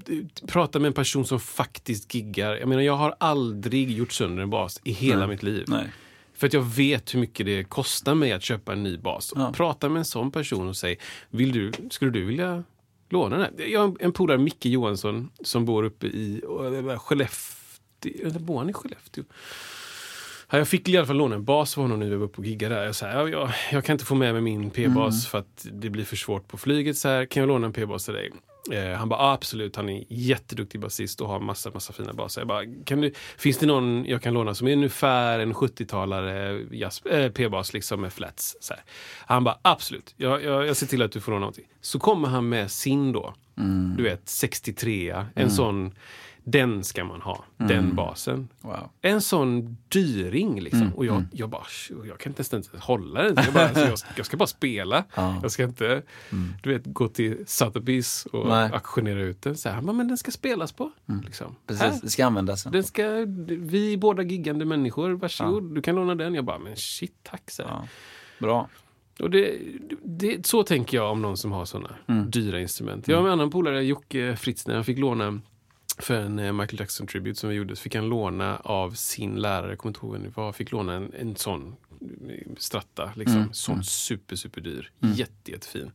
pratar 0.46 0.80
med 0.80 0.86
en 0.86 0.92
person 0.92 1.24
som 1.24 1.40
faktiskt 1.40 2.14
giggar. 2.14 2.56
Jag 2.56 2.68
menar, 2.68 2.82
jag 2.82 2.96
har 2.96 3.14
aldrig 3.20 3.90
gjort 3.90 4.12
sönder 4.12 4.42
en 4.42 4.50
bas 4.50 4.80
i 4.84 4.92
hela 4.92 5.26
mitt 5.26 5.42
liv. 5.42 5.64
Nej. 5.68 5.86
För 6.36 6.46
att 6.46 6.52
jag 6.52 6.62
vet 6.62 7.14
hur 7.14 7.20
mycket 7.20 7.46
det 7.46 7.64
kostar 7.64 8.14
mig 8.14 8.32
att 8.32 8.42
köpa 8.42 8.72
en 8.72 8.82
ny 8.82 8.98
bas. 8.98 9.32
Och 9.32 9.54
Prata 9.54 9.88
med 9.88 9.98
en 9.98 10.04
sån 10.04 10.30
person 10.30 10.68
och 10.68 10.76
säg, 10.76 10.98
vill 11.30 11.52
du, 11.52 11.72
skulle 11.90 12.10
du 12.10 12.24
vilja 12.24 12.64
låna 13.08 13.38
den? 13.38 13.70
Jag 13.70 13.80
har 13.80 13.96
en- 14.00 14.12
polare, 14.12 14.38
Micke 14.38 14.66
Johansson, 14.66 15.30
som 15.40 15.64
bor 15.64 15.84
uppe 15.84 16.06
i 16.06 16.40
Skellefteå. 16.98 18.12
Eller 18.26 18.38
bor 18.38 18.58
han 18.58 18.70
i 18.70 18.72
Skellefteå? 18.72 19.24
Ja, 20.50 20.58
jag 20.58 20.68
fick 20.68 20.88
i 20.88 20.96
alla 20.96 21.06
fall 21.06 21.16
låna 21.16 21.34
en 21.34 21.44
bas 21.44 21.78
av 21.78 21.84
honom 21.84 21.98
nu 21.98 22.04
när 22.04 22.10
vi 22.10 22.16
var 22.18 22.26
uppe 22.26 22.38
och 22.38 22.46
giggade 22.46 22.74
där. 22.74 22.84
Jag, 22.84 22.94
ja, 23.12 23.28
jag, 23.28 23.50
jag 23.72 23.84
kan 23.84 23.94
inte 23.94 24.04
få 24.04 24.14
med 24.14 24.32
mig 24.32 24.42
min 24.42 24.70
p-bas 24.70 25.26
för 25.26 25.38
att 25.38 25.66
det 25.72 25.90
blir 25.90 26.04
för 26.04 26.16
svårt 26.16 26.48
på 26.48 26.58
flyget. 26.58 26.96
Så 26.96 27.08
här, 27.08 27.26
kan 27.26 27.40
jag 27.40 27.48
låna 27.48 27.66
en 27.66 27.72
p-bas 27.72 28.04
till 28.04 28.14
dig? 28.14 28.30
Eh, 28.72 28.92
han 28.92 29.08
bara 29.08 29.20
ah, 29.20 29.32
absolut, 29.32 29.76
han 29.76 29.88
är 29.88 30.04
jätteduktig 30.08 30.80
basist 30.80 31.20
och 31.20 31.28
har 31.28 31.40
massa, 31.40 31.70
massa 31.74 31.92
fina 31.92 32.12
baser. 32.12 32.40
Jag 32.40 32.48
bara, 32.48 32.64
kan 32.84 33.00
du, 33.00 33.12
finns 33.36 33.58
det 33.58 33.66
någon 33.66 34.04
jag 34.06 34.22
kan 34.22 34.34
låna 34.34 34.54
som 34.54 34.68
är 34.68 34.72
ungefär 34.72 35.38
en 35.38 35.54
70-talare 35.54 36.66
jazz- 36.70 37.06
eh, 37.10 37.30
p-bas 37.32 37.72
liksom 37.72 38.00
med 38.00 38.12
flats? 38.12 38.56
Så 38.60 38.74
här. 38.74 38.82
Han 39.26 39.44
bara 39.44 39.58
absolut, 39.62 40.14
jag, 40.16 40.42
jag, 40.44 40.66
jag 40.66 40.76
ser 40.76 40.86
till 40.86 41.02
att 41.02 41.12
du 41.12 41.20
får 41.20 41.32
låna 41.32 41.40
någonting. 41.40 41.66
Så 41.80 41.98
kommer 41.98 42.28
han 42.28 42.48
med 42.48 42.70
sin 42.70 43.12
då, 43.12 43.34
du 43.96 44.02
vet 44.02 44.28
63 44.28 45.24
en 45.34 45.50
sån, 45.50 45.92
den 46.44 46.84
ska 46.84 47.04
man 47.04 47.20
ha, 47.20 47.44
den 47.56 47.94
basen. 47.94 48.48
Wow. 48.60 48.90
En 49.00 49.20
sån 49.20 49.76
dyring 49.88 50.60
liksom. 50.60 50.94
och 50.94 51.06
jag, 51.06 51.24
jag 51.32 51.48
bara, 51.48 51.64
jag 52.08 52.18
kan 52.18 52.30
inte 52.30 52.56
ens 52.56 52.68
hålla 52.68 53.22
den. 53.22 53.34
Jag, 53.44 53.54
bara, 53.54 53.68
alltså, 53.68 53.80
jag, 53.80 53.98
jag 54.16 54.26
ska 54.26 54.36
bara 54.36 54.46
spela. 54.46 55.04
Jag 55.42 55.50
ska 55.50 55.64
inte 55.64 56.02
du 56.62 56.72
vet, 56.72 56.82
gå 56.84 57.08
till 57.08 57.36
Sotheby's 57.36 58.28
och 58.28 58.48
Nej. 58.48 58.70
auktionera 58.72 59.20
ut 59.20 59.42
den. 59.42 59.56
Så 59.56 59.68
här, 59.68 59.80
men 59.80 60.08
den 60.08 60.18
ska 60.18 60.30
spelas 60.30 60.72
på. 60.72 60.90
Liksom. 61.24 61.56
Precis, 61.66 62.00
det 62.00 62.10
ska 62.10 62.26
användas. 62.26 62.64
Den 62.64 62.84
ska, 62.84 63.02
vi 63.46 63.92
är 63.92 63.96
båda 63.96 64.22
giggande 64.22 64.64
människor, 64.64 65.10
varsågod, 65.10 65.74
du 65.74 65.82
kan 65.82 65.94
låna 65.94 66.14
den. 66.14 66.34
Jag 66.34 66.44
bara, 66.44 66.58
men 66.58 66.76
shit 66.76 67.14
tack. 67.22 67.50
Så. 67.50 67.62
Ja. 67.62 67.88
Bra. 68.38 68.68
Och 69.18 69.30
det, 69.30 69.58
det, 70.02 70.46
så 70.46 70.62
tänker 70.62 70.96
jag 70.96 71.10
om 71.10 71.22
någon 71.22 71.36
som 71.36 71.52
har 71.52 71.64
såna 71.64 71.90
dyra 72.26 72.60
instrument. 72.60 73.08
Jag 73.08 73.16
har 73.16 73.24
en 73.26 73.32
annan 73.32 73.50
polare, 73.50 73.84
Jocke 73.84 74.36
Fritzner, 74.36 74.74
han 74.74 74.84
fick 74.84 74.98
låna 74.98 75.40
för 75.98 76.14
en 76.14 76.38
eh, 76.38 76.52
Michael 76.52 76.80
Jackson 76.80 77.06
tribute 77.06 77.40
som 77.40 77.48
vi 77.48 77.56
gjorde, 77.56 77.76
så 77.76 77.82
fick 77.82 77.94
han 77.94 78.08
låna 78.08 78.56
av 78.56 78.90
sin 78.90 79.34
lärare, 79.34 79.70
jag 79.70 79.78
kommer 79.78 79.90
inte 79.90 80.06
ihåg 80.06 80.12
vem 80.12 80.22
det 80.22 80.36
var, 80.36 80.52
fick 80.52 80.72
låna 80.72 80.94
en, 80.94 81.12
en 81.18 81.36
sån 81.36 81.76
eh, 82.28 82.52
stratta, 82.58 83.12
liksom. 83.16 83.48
sån 83.52 83.84
super, 83.84 84.36
super 84.36 84.60
dyr. 84.60 84.90
Jätte, 85.00 85.50
jättefin. 85.50 85.92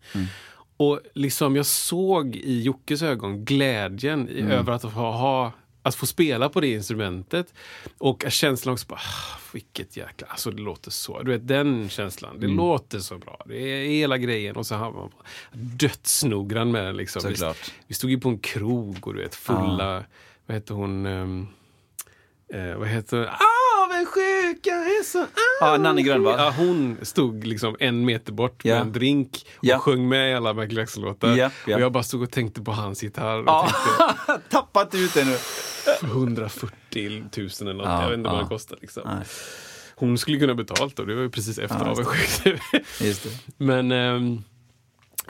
Och 0.77 0.99
liksom 1.13 1.55
jag 1.55 1.65
såg 1.65 2.35
i 2.35 2.61
Jockes 2.61 3.01
ögon 3.01 3.45
glädjen 3.45 4.29
i, 4.29 4.41
över 4.41 4.73
att 4.73 4.83
ha, 4.83 5.17
ha 5.17 5.53
att 5.81 5.95
få 5.95 6.05
spela 6.05 6.49
på 6.49 6.61
det 6.61 6.67
instrumentet. 6.73 7.53
Och 7.97 8.23
känslan 8.29 8.73
också 8.73 8.87
bara, 8.87 8.99
ah, 8.99 9.39
vilket 9.53 9.97
jäkla... 9.97 10.27
Alltså 10.27 10.51
det 10.51 10.61
låter 10.61 10.91
så. 10.91 11.21
Du 11.23 11.31
vet 11.31 11.47
den 11.47 11.89
känslan. 11.89 12.39
Det 12.39 12.47
låter 12.47 12.99
så 12.99 13.17
bra. 13.17 13.41
Det 13.45 13.57
är 13.57 13.85
hela 13.87 14.17
grejen. 14.17 14.55
Och 14.55 14.65
så 14.65 14.75
har 14.75 14.91
man 14.91 15.09
dödsnoggrann 15.51 16.71
med 16.71 16.85
den. 16.85 16.97
Liksom. 16.97 17.21
Vi, 17.27 17.35
vi 17.87 17.93
stod 17.95 18.09
ju 18.09 18.19
på 18.19 18.29
en 18.29 18.39
krog 18.39 19.07
och 19.07 19.13
du 19.13 19.21
vet 19.21 19.35
fulla... 19.35 20.03
Vad 20.45 20.55
heter 20.55 20.73
hon? 20.73 21.05
Um, 21.05 21.47
eh, 22.53 22.75
vad 22.75 22.87
heter 22.87 23.17
hon? 23.17 23.27
Avundsjuka 23.83 24.69
är 24.71 25.03
så... 25.03 25.25
Ja, 25.61 25.77
Nanne 25.77 26.01
Grönvall. 26.01 26.35
Ja, 26.39 26.53
hon 26.57 26.97
stod 27.01 27.47
liksom 27.47 27.75
en 27.79 28.05
meter 28.05 28.31
bort 28.33 28.63
med 28.63 28.77
en 28.81 28.91
drink 28.91 29.45
och 29.57 29.65
Ja. 29.65 29.79
sjöng 29.79 30.07
med 30.09 30.31
i 30.31 30.33
alla 30.33 30.53
Michael 30.53 30.77
Jackson-låtar. 30.77 31.35
Ja, 31.35 31.49
ja. 31.67 31.75
Och 31.75 31.81
jag 31.81 31.91
bara 31.91 32.03
stod 32.03 32.21
och 32.23 32.31
tänkte 32.31 32.61
på 32.61 32.71
hans 32.71 33.03
gitarr 33.03 33.37
och 33.39 33.47
Ja. 33.47 33.69
tänkte 34.27 34.41
Tappat 34.49 34.95
ut 34.95 35.13
det 35.13 35.25
nu. 35.25 35.37
140 36.01 37.23
000 37.37 37.49
eller 37.61 37.73
något. 37.73 37.85
Ja, 37.85 38.01
jag 38.01 38.09
vet 38.09 38.17
inte 38.17 38.29
vad 38.29 38.37
ja. 38.39 38.43
det 38.43 38.49
kostar. 38.49 38.77
Liksom. 38.81 39.03
Nej. 39.05 39.25
Hon 39.95 40.17
skulle 40.17 40.39
kunna 40.39 40.55
betalt 40.55 40.95
då, 40.95 41.05
det 41.05 41.15
var 41.15 41.21
ju 41.21 41.29
precis 41.29 41.57
efter 41.59 41.75
Ja, 41.85 41.87
just 42.99 43.23
det. 43.23 43.29
avundsjukt. 43.29 43.43
Men 43.57 43.91
ehm, 43.91 44.43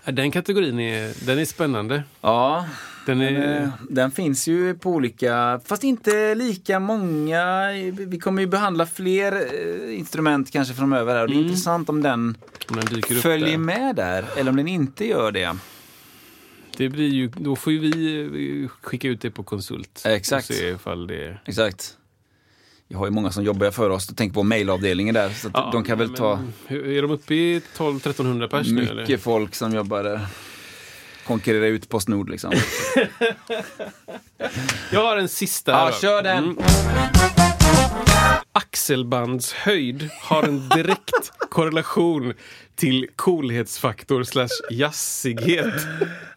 ja, 0.05 0.11
den 0.11 0.31
kategorin 0.31 0.79
är, 0.79 1.25
den 1.25 1.39
är 1.39 1.45
spännande. 1.45 2.03
Ja, 2.21 2.65
Den 3.05 3.21
är, 3.21 3.31
Den, 3.31 3.63
eh, 3.63 3.69
den 3.89 4.11
finns 4.11 4.47
ju 4.47 4.75
på 4.75 4.89
olika, 4.91 5.61
fast 5.65 5.83
inte 5.83 6.35
lika 6.35 6.79
många. 6.79 7.71
Vi 7.91 8.19
kommer 8.19 8.41
ju 8.41 8.47
behandla 8.47 8.85
fler 8.85 9.31
eh, 9.31 9.99
instrument 9.99 10.51
kanske 10.51 10.73
framöver 10.73 11.15
här 11.15 11.21
och 11.21 11.27
det 11.29 11.35
är 11.35 11.41
intressant 11.41 11.89
om 11.89 12.01
den 12.01 12.37
om 12.69 12.75
den 12.75 13.21
följer 13.21 13.47
där. 13.47 13.57
med 13.57 13.95
där 13.95 14.25
eller 14.37 14.51
om 14.51 14.57
den 14.57 14.67
inte 14.67 15.05
gör 15.05 15.31
det. 15.31 15.55
Det 16.79 16.89
blir 16.89 17.07
ju, 17.07 17.27
då 17.27 17.55
får 17.55 17.73
ju 17.73 17.79
vi 17.79 18.63
eh, 18.63 18.69
skicka 18.81 19.07
ut 19.07 19.21
det 19.21 19.31
på 19.31 19.43
konsult. 19.43 20.01
Exakt. 20.05 20.49
Och 20.49 20.55
se 20.55 20.69
ifall 20.69 21.07
det... 21.07 21.37
Exakt. 21.45 21.97
Vi 22.87 22.95
har 22.95 23.05
ju 23.05 23.11
många 23.11 23.31
som 23.31 23.43
jobbar 23.43 23.71
för 23.71 23.89
oss. 23.89 24.07
Tänk 24.15 24.33
på 24.33 24.43
mailavdelningen 24.43 25.15
där. 25.15 25.29
Så 25.29 25.49
Ja, 25.53 25.69
de 25.73 25.83
kan 25.83 25.97
väl 25.97 26.07
men 26.07 26.15
ta 26.15 26.39
Är 26.67 27.01
de 27.01 27.11
uppe 27.11 27.33
i 27.35 27.61
12-1300 27.77 28.47
pers 28.47 28.67
nu 28.67 28.81
eller? 28.87 29.01
mycket 29.01 29.21
folk 29.21 29.55
som 29.55 29.73
jobbar 29.75 30.03
där. 30.03 30.27
Konkurrera 31.27 31.67
ut 31.67 31.89
Postnord 31.89 32.29
liksom. 32.29 32.51
Jag 34.91 35.03
har 35.03 35.17
en 35.17 35.29
sista. 35.29 35.71
Ja, 35.71 35.85
då. 35.85 35.91
kör 36.01 36.23
den. 36.23 36.43
Mm. 36.43 36.57
Axelbandshöjd 38.51 40.09
har 40.21 40.43
en 40.43 40.69
direkt 40.69 41.31
korrelation 41.49 42.33
till 42.79 43.07
coolhetsfaktor 43.15 44.23
slash 44.23 44.47
jazzighet. 44.71 45.73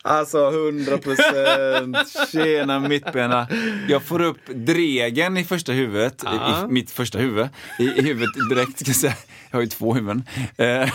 Alltså 0.04 0.48
100 0.50 0.98
procent. 0.98 1.96
Tjena 2.32 2.80
mittbena. 2.80 3.46
Jag 3.88 4.02
får 4.02 4.22
upp 4.22 4.38
Dregen 4.46 5.36
i 5.36 5.44
första 5.44 5.72
huvudet. 5.72 6.24
I, 6.24 6.26
i 6.26 6.66
mitt 6.68 6.90
första 6.90 7.18
huvud. 7.18 7.48
I, 7.78 7.82
i 7.82 8.02
huvudet 8.02 8.30
direkt 8.50 8.78
ska 8.80 8.88
jag 8.88 8.96
säga. 8.96 9.14
Jag 9.50 9.56
har 9.56 9.62
ju 9.62 9.68
två 9.68 9.94
huvuden. 9.94 10.22
Eh, 10.56 10.88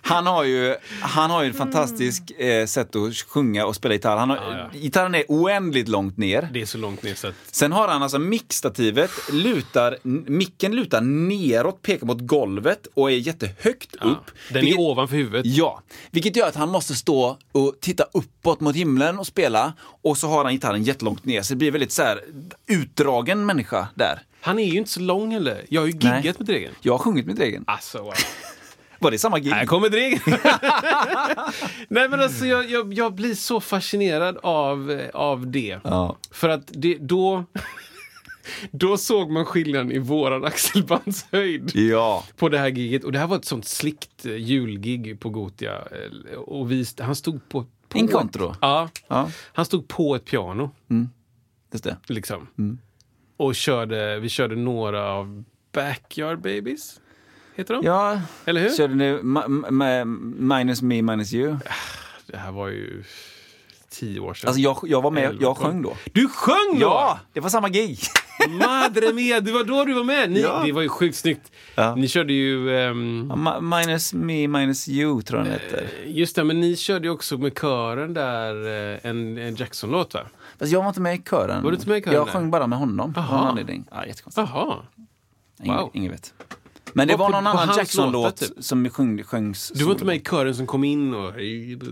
han 0.00 0.26
har 0.26 0.44
ju, 0.44 0.74
han 1.00 1.30
har 1.30 1.42
ju 1.42 1.50
ett 1.50 1.56
fantastiskt 1.56 2.22
eh, 2.38 2.66
sätt 2.66 2.96
att 2.96 3.14
sjunga 3.16 3.66
och 3.66 3.76
spela 3.76 3.94
gitarr. 3.94 4.16
Han 4.16 4.30
har, 4.30 4.36
Ja, 4.36 4.58
ja. 4.72 4.78
Gitarren 4.78 5.14
är 5.14 5.24
oändligt 5.28 5.88
långt 5.88 6.16
ner. 6.16 6.48
Det 6.52 6.60
är 6.62 6.66
så 6.66 6.78
långt 6.78 7.02
ner 7.02 7.14
så 7.14 7.26
att... 7.28 7.34
Sen 7.50 7.72
har 7.72 7.88
han 7.88 8.02
alltså 8.02 8.18
mickstativet, 8.18 9.10
lutar, 9.32 9.96
micken 10.30 10.76
lutar 10.76 11.00
neråt, 11.00 11.82
pekar 11.82 12.06
mot 12.06 12.20
golvet 12.20 12.86
och 12.94 13.10
är 13.10 13.14
jättehögt 13.16 13.96
Ja, 14.00 14.06
upp. 14.06 14.30
den 14.50 14.64
är 14.66 14.78
ovanför 14.92 15.16
huvudet. 15.16 15.46
Ja, 15.46 15.82
vilket 16.10 16.36
gör 16.36 16.48
att 16.48 16.56
han 16.56 16.68
måste 16.68 16.94
stå 16.94 17.38
och 17.52 17.74
titta 17.80 18.04
uppåt 18.12 18.60
mot 18.60 18.76
himlen 18.76 19.18
och 19.18 19.26
spela 19.26 19.72
och 19.80 20.18
så 20.18 20.28
har 20.28 20.44
han 20.44 20.52
gitarren 20.52 20.82
jättelångt 20.82 21.24
ner 21.24 21.42
så 21.42 21.54
det 21.54 21.58
blir 21.58 21.70
väldigt 21.70 21.92
så 21.92 22.02
här 22.02 22.20
utdragen 22.66 23.46
människa 23.46 23.88
där. 23.94 24.22
Han 24.40 24.58
är 24.58 24.64
ju 24.64 24.78
inte 24.78 24.90
så 24.90 25.00
lång 25.00 25.32
heller. 25.32 25.64
Jag 25.68 25.80
har 25.80 25.86
ju 25.86 25.98
Nej. 26.02 26.16
giggat 26.16 26.38
med 26.38 26.46
Dregen. 26.46 26.72
Jag 26.80 26.92
har 26.92 26.98
sjungit 26.98 27.26
med 27.26 27.36
Dregen. 27.36 27.64
Alltså, 27.66 27.98
wow. 27.98 28.12
Var 28.98 29.10
det 29.10 29.18
samma 29.18 29.38
gig? 29.38 29.52
Här 29.52 29.66
kommer 29.66 29.88
Dregen! 29.88 30.20
Nej 31.88 32.08
men 32.08 32.20
alltså 32.20 32.46
jag, 32.46 32.70
jag, 32.70 32.94
jag 32.94 33.14
blir 33.14 33.34
så 33.34 33.60
fascinerad 33.60 34.38
av, 34.42 34.90
eh, 34.90 35.08
av 35.14 35.50
det. 35.50 35.78
Ja. 35.84 36.16
För 36.30 36.48
att 36.48 36.62
det, 36.66 36.94
då, 37.00 37.44
då 38.70 38.96
såg 38.96 39.30
man 39.30 39.44
skillnaden 39.44 39.92
i 39.92 39.98
våran 39.98 40.44
axelbandshöjd. 41.02 41.70
Ja. 41.74 42.24
på 42.36 42.48
det 42.48 42.58
här 42.58 42.68
giget. 42.68 43.04
Och 43.04 43.12
det 43.12 43.18
här 43.18 43.26
var 43.26 43.36
ett 43.36 43.44
sånt 43.44 43.66
slickt 43.68 44.26
eh, 44.26 44.36
julgig 44.36 45.20
på 45.20 45.30
Gotia. 45.30 45.76
Eh, 46.32 46.38
Och 46.38 46.70
vi, 46.72 46.84
han 47.00 47.14
stod 47.16 47.48
på... 47.48 47.66
på 47.88 47.98
Incontro? 47.98 48.50
Ett, 48.50 48.58
ja, 48.60 48.88
Ja, 49.08 49.30
han 49.52 49.64
stod 49.64 49.88
på 49.88 50.14
ett 50.14 50.24
piano. 50.24 50.70
just 51.72 51.84
det. 51.84 51.96
Liksom. 52.06 52.46
Mm. 52.58 52.78
Och 53.36 53.54
körde, 53.54 54.18
vi 54.20 54.28
körde 54.28 54.56
några 54.56 55.08
av 55.12 55.44
Backyard 55.72 56.40
Babies. 56.40 57.00
Heter 57.54 57.74
de? 57.74 57.84
Ja, 57.84 58.20
Eller 58.44 58.60
hur? 58.60 58.70
körde 58.76 58.94
ni 58.94 59.18
minus 60.38 60.82
me, 60.82 61.02
minus 61.02 61.32
you? 61.34 61.56
Det 62.26 62.36
här 62.36 62.52
var 62.52 62.68
ju 62.68 63.04
tio 63.92 64.20
år 64.20 64.34
sedan. 64.34 64.48
Alltså 64.48 64.60
jag, 64.60 64.78
jag 64.86 65.02
var 65.02 65.10
med, 65.10 65.24
Elva 65.24 65.42
jag 65.42 65.56
sjöng 65.56 65.82
då. 65.82 65.96
Du 66.12 66.28
sjöng 66.28 66.72
då? 66.78 66.80
Ja, 66.86 67.18
det 67.32 67.40
var 67.40 67.48
samma 67.48 67.68
gig. 67.68 67.98
Madre 68.50 69.12
mia, 69.12 69.40
det 69.40 69.52
var 69.52 69.64
då 69.64 69.84
du 69.84 69.92
var 69.94 70.04
med! 70.04 70.30
Ni, 70.30 70.40
Ja. 70.40 70.62
Det 70.66 70.72
var 70.72 70.82
ju 70.82 70.88
sjukt 70.88 71.16
snyggt. 71.16 71.52
Ja. 71.74 71.94
Ni 71.94 72.08
körde 72.08 72.32
ju... 72.32 72.68
Ma- 72.68 73.60
minus 73.60 74.12
me, 74.14 74.48
minus 74.48 74.88
you 74.88 75.22
tror 75.22 75.40
jag 75.40 75.46
den 75.46 75.52
heter. 75.60 75.88
just 76.06 76.36
det, 76.36 76.44
men 76.44 76.60
ni 76.60 76.76
körde 76.76 77.06
ju 77.06 77.10
också 77.12 77.38
med 77.38 77.58
kören 77.58 78.14
där 78.14 78.54
eh, 78.94 79.10
en, 79.10 79.38
en 79.38 79.54
Jackson-låt 79.56 80.14
va? 80.14 80.20
Fast 80.58 80.72
jag 80.72 80.80
var 80.80 80.88
inte 80.88 81.00
med 81.00 81.14
i 81.14 81.22
kören. 81.30 81.62
Var 81.62 81.70
du 81.70 81.76
inte 81.76 81.88
med 81.88 81.98
i 81.98 82.02
kören 82.02 82.14
Jag 82.14 82.26
där? 82.26 82.32
sjöng 82.32 82.50
bara 82.50 82.66
med 82.66 82.78
honom. 82.78 83.10
Av 83.16 83.18
Aha. 83.18 83.36
någon 83.38 83.46
anledning. 83.48 83.84
Ja, 83.90 84.06
jättekonstigt. 84.06 84.48
Jaha. 84.54 84.76
Wow. 85.58 85.90
ingen 85.94 86.12
vet. 86.12 86.34
Men 86.94 87.08
det 87.08 87.16
Var 87.16 87.18
var 87.18 87.26
på- 87.38 87.40
någon 87.40 87.52
på 87.56 87.58
annan 87.62 87.76
Jackson-låt 87.76 88.36
typ? 88.36 88.64
som 88.64 88.90
sjung, 88.90 89.22
sjöngs 89.24 89.72
Du 89.74 89.84
var 89.84 89.92
inte 89.92 90.04
med 90.04 90.16
i 90.16 90.20
kören 90.20 90.54
som 90.54 90.66
kom 90.66 90.84
in 90.84 91.14
och... 91.14 91.32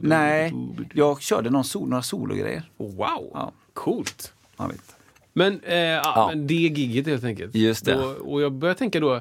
Nej, 0.03 0.53
jag 0.95 1.23
körde 1.23 1.51
någon 1.51 1.65
sol, 1.65 1.89
några 1.89 2.03
sologrejer. 2.03 2.63
Wow, 2.77 3.31
Ja. 3.35 3.53
coolt. 3.75 4.33
Jag 4.57 4.69
vet. 4.69 4.97
Men, 5.33 5.61
eh, 5.63 5.77
ja, 5.79 6.27
men 6.35 6.47
det 6.47 6.55
är 6.67 6.71
giget 6.71 7.07
helt 7.07 7.25
enkelt. 7.25 7.55
Just 7.55 7.85
det. 7.85 7.95
Då, 7.95 8.03
och 8.05 8.43
jag 8.43 8.53
börjar 8.53 8.75
tänka 8.75 9.01
då 9.01 9.21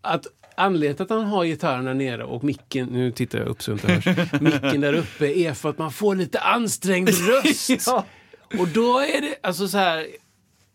att 0.00 0.26
anledningen 0.54 0.96
till 0.96 1.02
att 1.02 1.10
han 1.10 1.24
har 1.24 1.44
gitarren 1.44 1.84
där 1.84 1.94
nere 1.94 2.24
och 2.24 2.44
micken, 2.44 2.88
nu 2.88 3.12
tittar 3.12 3.38
jag 3.38 3.48
upp 3.48 3.62
så 3.62 3.72
inte 3.72 3.92
hörs, 3.92 4.04
micken 4.40 4.80
där 4.80 4.94
uppe 4.94 5.26
är 5.38 5.54
för 5.54 5.70
att 5.70 5.78
man 5.78 5.92
får 5.92 6.14
lite 6.14 6.40
ansträngd 6.40 7.08
röst. 7.28 7.70
Ja. 7.86 8.04
Och 8.58 8.68
då 8.68 8.98
är 8.98 9.20
det, 9.20 9.34
alltså 9.42 9.68
så 9.68 9.78
här, 9.78 10.06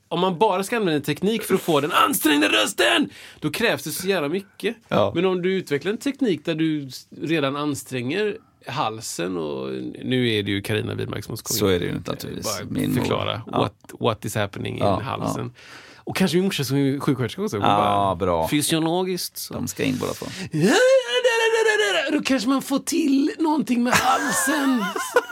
om 0.10 0.20
man 0.20 0.38
bara 0.40 0.64
ska 0.64 0.76
använda 0.78 0.96
en 0.96 1.02
teknik 1.02 1.44
för 1.44 1.56
att 1.56 1.62
få 1.62 1.82
den 1.82 1.92
ansträngda 1.92 2.48
rösten, 2.50 3.10
då 3.40 3.52
krävs 3.52 3.84
det 3.84 3.92
så 3.92 4.08
jävla 4.08 4.30
mycket. 4.30 4.76
Ja. 4.88 5.12
Men 5.16 5.26
om 5.26 5.42
du 5.42 5.54
utvecklar 5.54 5.92
en 5.92 5.98
teknik 5.98 6.46
där 6.46 6.56
du 6.56 6.90
redan 7.22 7.56
anstränger 7.56 8.38
halsen 8.68 9.38
och 9.38 9.70
nu 10.04 10.30
är 10.30 10.44
det 10.44 10.52
ju 10.52 10.62
Carina 10.62 10.94
Widmark 10.94 11.24
som 11.24 11.38
komma 11.38 11.58
Så 11.58 11.68
är 11.68 11.80
det 11.80 11.86
ju 11.86 11.94
naturligtvis. 11.94 12.60
Bara 12.60 12.68
Min 12.70 12.94
förklara 12.94 13.42
Ja. 13.52 13.58
what, 13.60 13.74
what 14.00 14.26
is 14.26 14.36
happening 14.36 14.78
Ja, 14.80 15.00
in 15.00 15.06
halsen. 15.06 15.54
Och 15.98 16.16
kanske 16.16 16.38
min 16.38 16.44
morsa 16.46 16.64
som 16.64 16.78
är 16.78 17.00
sjuksköterska 17.00 17.42
också. 17.42 17.58
Ja, 17.58 18.18
bra. 18.20 18.50
Fysiologiskt. 18.50 19.38
Så. 19.38 19.54
De 19.54 19.68
ska 19.68 19.84
in 19.84 19.98
båda 20.00 20.14
två. 20.14 20.26
Då 22.12 22.22
kanske 22.22 22.50
man 22.50 22.62
får 22.62 22.80
till 22.80 23.32
någonting 23.40 23.84
med 23.84 23.94
halsen. 23.94 24.86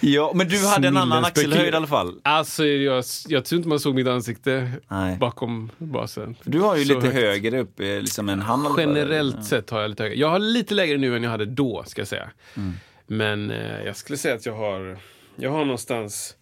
Ja, 0.00 0.32
men 0.34 0.48
du 0.48 0.66
hade 0.66 0.88
en 0.88 0.96
annan 0.96 1.24
axelhöjd 1.24 1.74
i 1.74 1.76
alla 1.76 1.86
fall. 1.86 2.20
Alltså, 2.22 2.64
jag, 2.66 3.04
jag 3.28 3.44
tror 3.44 3.56
inte 3.56 3.68
man 3.68 3.80
såg 3.80 3.94
mitt 3.94 4.06
ansikte 4.06 4.72
Nej. 4.88 5.16
bakom 5.18 5.70
basen. 5.78 6.36
Du 6.44 6.60
har 6.60 6.76
ju 6.76 6.84
Så 6.84 6.94
lite 6.94 7.06
högt. 7.06 7.16
högre 7.18 7.60
upp, 7.60 7.80
eh, 7.80 7.86
liksom 7.86 8.28
en 8.28 8.40
hand. 8.40 8.66
Generellt 8.78 9.44
sett 9.44 9.70
har 9.70 9.80
jag 9.80 9.88
lite 9.90 10.02
högre. 10.02 10.16
Jag 10.18 10.28
har 10.28 10.38
lite 10.38 10.74
lägre 10.74 10.98
nu 10.98 11.16
än 11.16 11.22
jag 11.22 11.30
hade 11.30 11.44
då, 11.46 11.84
ska 11.86 12.00
jag 12.00 12.08
säga. 12.08 12.30
Mm. 12.56 12.72
Men 13.06 13.50
eh, 13.50 13.82
jag 13.84 13.96
skulle 13.96 14.18
säga 14.18 14.34
att 14.34 14.46
jag 14.46 14.54
har, 14.54 14.98
jag 15.36 15.50
har 15.50 15.64
någonstans... 15.64 16.36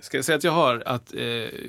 Ska 0.00 0.18
jag 0.18 0.24
säga 0.24 0.36
att 0.38 0.44
jag 0.44 0.52
har 0.52 0.82
att 0.86 1.14
eh, 1.14 1.22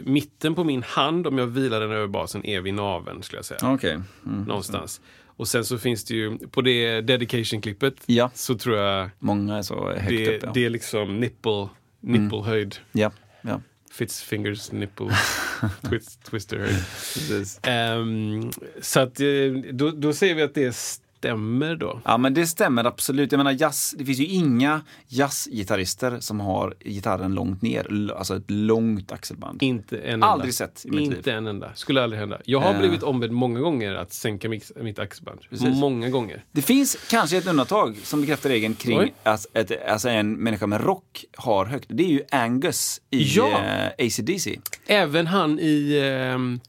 mitten 0.03 0.55
på 0.55 0.63
min 0.63 0.83
hand, 0.83 1.27
om 1.27 1.37
jag 1.37 1.47
vilar 1.47 1.79
den 1.79 1.91
över 1.91 2.07
basen, 2.07 2.45
är 2.45 2.61
vid 2.61 2.73
naveln, 2.73 3.23
skulle 3.23 3.37
jag 3.37 3.45
säga. 3.45 3.59
Okej. 3.63 3.91
Mm. 4.25 4.43
Någonstans. 4.43 5.01
Och 5.39 5.47
sen 5.47 5.65
så 5.65 5.77
finns 5.77 6.03
det 6.05 6.13
ju, 6.13 6.37
på 6.37 6.61
det 6.61 7.01
dedication-klippet, 7.01 7.93
Ja. 8.05 8.31
så 8.33 8.55
tror 8.57 8.77
jag 8.77 9.09
Många 9.19 9.57
är 9.57 9.61
så 9.61 9.89
högt 9.93 10.07
det, 10.09 10.35
upp. 10.37 10.43
Ja. 10.43 10.51
det 10.53 10.65
är 10.65 10.69
liksom 10.69 11.19
nipple, 11.19 11.69
nipple-höjd. 11.99 12.75
ja. 12.91 13.11
ja. 13.41 13.61
Fitzfingers 13.91 14.71
nipple 14.71 15.07
twist, 15.89 16.23
twister 16.23 16.57
höjd. 16.57 16.75
Precis. 17.13 17.59
Ehm, 17.63 18.51
så 18.81 18.99
att, 18.99 19.19
eh, 19.19 19.27
då, 19.71 19.91
då 19.91 20.13
säger 20.13 20.35
vi 20.35 20.41
att 20.41 20.53
det 20.55 20.75
stämmer 21.19 21.75
då. 21.75 22.01
Ja, 22.05 22.17
men 22.17 22.33
det 22.33 22.47
stämmer 22.47 22.83
absolut. 22.85 23.31
Jag 23.31 23.37
menar 23.39 23.51
jazz, 23.51 23.95
det 23.97 24.05
finns 24.05 24.19
ju 24.19 24.25
inga 24.25 24.81
jazzgitarrister 25.07 26.19
som 26.19 26.39
har 26.39 26.73
gitarren 26.79 27.33
långt 27.33 27.61
ner, 27.61 28.11
alltså 28.17 28.35
ett 28.35 28.51
långt 28.51 29.11
axelband. 29.11 29.63
Inte 29.63 29.97
en 29.97 30.13
enda. 30.13 30.27
Aldrig 30.27 30.53
sett 30.53 30.85
i 30.85 30.91
mitt 30.91 30.99
Inte 31.01 31.15
liv. 31.15 31.27
en 31.37 31.47
enda. 31.47 31.75
Skulle 31.75 32.03
aldrig 32.03 32.19
hända. 32.19 32.39
Jag 32.45 32.59
har 32.59 32.73
Eh. 32.73 32.79
blivit 32.79 33.03
ombedd 33.03 33.31
många 33.31 33.59
gånger 33.59 33.95
att 33.95 34.13
sänka 34.13 34.49
mitt, 34.49 34.71
mitt 34.81 34.99
axelband. 34.99 35.39
Precis. 35.49 35.67
Många 35.75 36.09
gånger. 36.09 36.43
Det 36.51 36.61
finns 36.61 36.97
kanske 37.09 37.37
ett 37.37 37.47
undantag 37.47 37.97
som 38.03 38.21
bekräftar 38.21 38.49
regeln 38.49 38.73
kring 38.75 38.99
Oj. 38.99 39.13
att 39.23 39.45
ett, 39.53 39.87
alltså 39.89 40.09
en 40.09 40.33
människa 40.33 40.67
med 40.67 40.81
rock 40.83 41.25
har 41.37 41.65
högt. 41.65 41.85
Det 41.89 42.03
är 42.03 42.07
ju 42.09 42.21
Angus 42.31 43.01
i 43.09 43.23
Ja. 43.23 43.47
eh, 43.59 44.05
AC/DC. 44.05 44.59
Även 44.87 45.27
han 45.27 45.59
i, 45.59 45.99
ehm, 46.03 46.59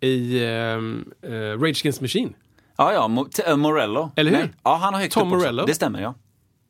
i 0.00 0.44
ehm, 0.44 1.04
eh, 1.22 1.30
Rage 1.32 1.80
Against 1.82 2.00
Machine. 2.00 2.34
Ja, 2.76 2.92
ja, 2.92 3.08
Mo- 3.08 3.48
eh, 3.50 3.56
Morello. 3.56 4.10
Eller 4.16 4.30
hur? 4.30 4.38
Nej. 4.38 4.52
Ja, 4.62 4.76
han 4.76 4.94
har 4.94 5.00
högt 5.00 5.14
Tom 5.14 5.22
upp 5.22 5.26
också. 5.34 5.38
Morello. 5.38 5.66
Det 5.66 5.74
stämmer, 5.74 6.00
ja. 6.02 6.14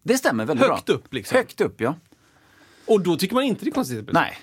Det 0.02 0.18
stämmer 0.18 0.44
väldigt 0.44 0.66
Högt 0.68 0.86
bra. 0.86 0.94
upp, 0.94 1.14
liksom. 1.14 1.36
Högt 1.36 1.60
upp, 1.60 1.80
ja. 1.80 1.94
Och 2.86 3.00
då 3.00 3.16
tycker 3.16 3.34
man 3.34 3.44
inte 3.44 3.64
det 3.64 3.68
är 3.70 3.72
konstigt. 3.72 4.08
Nej. 4.12 4.38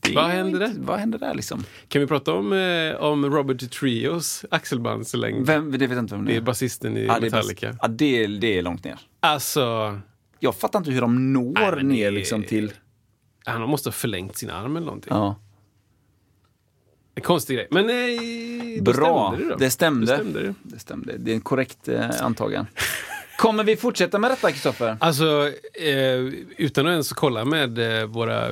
Det 0.00 0.14
Vad 0.14 0.24
är 0.24 0.28
händer 0.28 0.64
inte- 0.64 0.78
där? 0.78 0.86
Vad 0.86 0.98
händer 0.98 1.18
där 1.18 1.34
liksom? 1.34 1.64
Kan 1.88 2.00
vi 2.00 2.06
prata 2.06 2.32
om, 2.32 2.52
eh, 2.52 2.94
om 3.02 3.30
Robert 3.30 3.70
Trios 3.72 4.44
axelbandslängd? 4.50 5.46
Vem, 5.46 5.72
det 5.72 5.78
vet 5.78 5.90
jag 5.90 5.98
inte 5.98 6.14
vem 6.14 6.24
Det 6.24 6.32
det 6.32 6.36
är 6.36 6.40
basisten 6.40 6.96
i 6.96 7.04
ja, 7.06 7.12
det 7.12 7.26
är 7.26 7.30
Metallica. 7.30 7.76
Ja, 7.82 7.88
det, 7.88 8.24
är- 8.24 8.28
det 8.28 8.58
är 8.58 8.62
långt 8.62 8.84
ner. 8.84 8.98
Alltså, 9.20 9.98
Jag 10.40 10.54
fattar 10.54 10.78
inte 10.78 10.90
hur 10.90 11.00
de 11.00 11.32
når 11.32 11.72
Nej, 11.76 11.84
ner 11.84 12.06
är- 12.06 12.10
liksom 12.10 12.42
till... 12.42 12.72
han 13.44 13.62
måste 13.68 13.88
ha 13.88 13.92
förlängt 13.92 14.36
sin 14.36 14.50
arm 14.50 14.76
eller 14.76 14.86
någonting. 14.86 15.12
Ja. 15.14 15.36
Konstig 17.20 17.56
grej. 17.56 17.68
Men 17.70 17.90
eh, 17.90 18.82
då 18.82 18.92
Bra, 18.92 19.28
stämde 19.30 19.44
det 19.44 19.50
då. 19.50 19.56
det 19.56 19.70
stämde. 19.70 20.06
Då 20.06 20.16
stämde 20.16 20.42
det. 20.42 20.54
Det 20.62 20.78
stämde. 20.78 21.12
Det 21.18 21.30
är 21.30 21.34
en 21.34 21.40
korrekt 21.40 21.88
eh, 21.88 22.10
antagan. 22.24 22.66
Kommer 23.42 23.64
vi 23.64 23.76
fortsätta 23.76 24.18
med 24.18 24.30
detta, 24.30 24.50
Kristoffer? 24.52 24.96
Alltså, 25.00 25.50
eh, 25.74 26.18
utan 26.56 26.86
att 26.86 26.90
ens 26.90 27.12
kolla 27.12 27.44
med 27.44 27.98
eh, 28.00 28.06
våra 28.06 28.48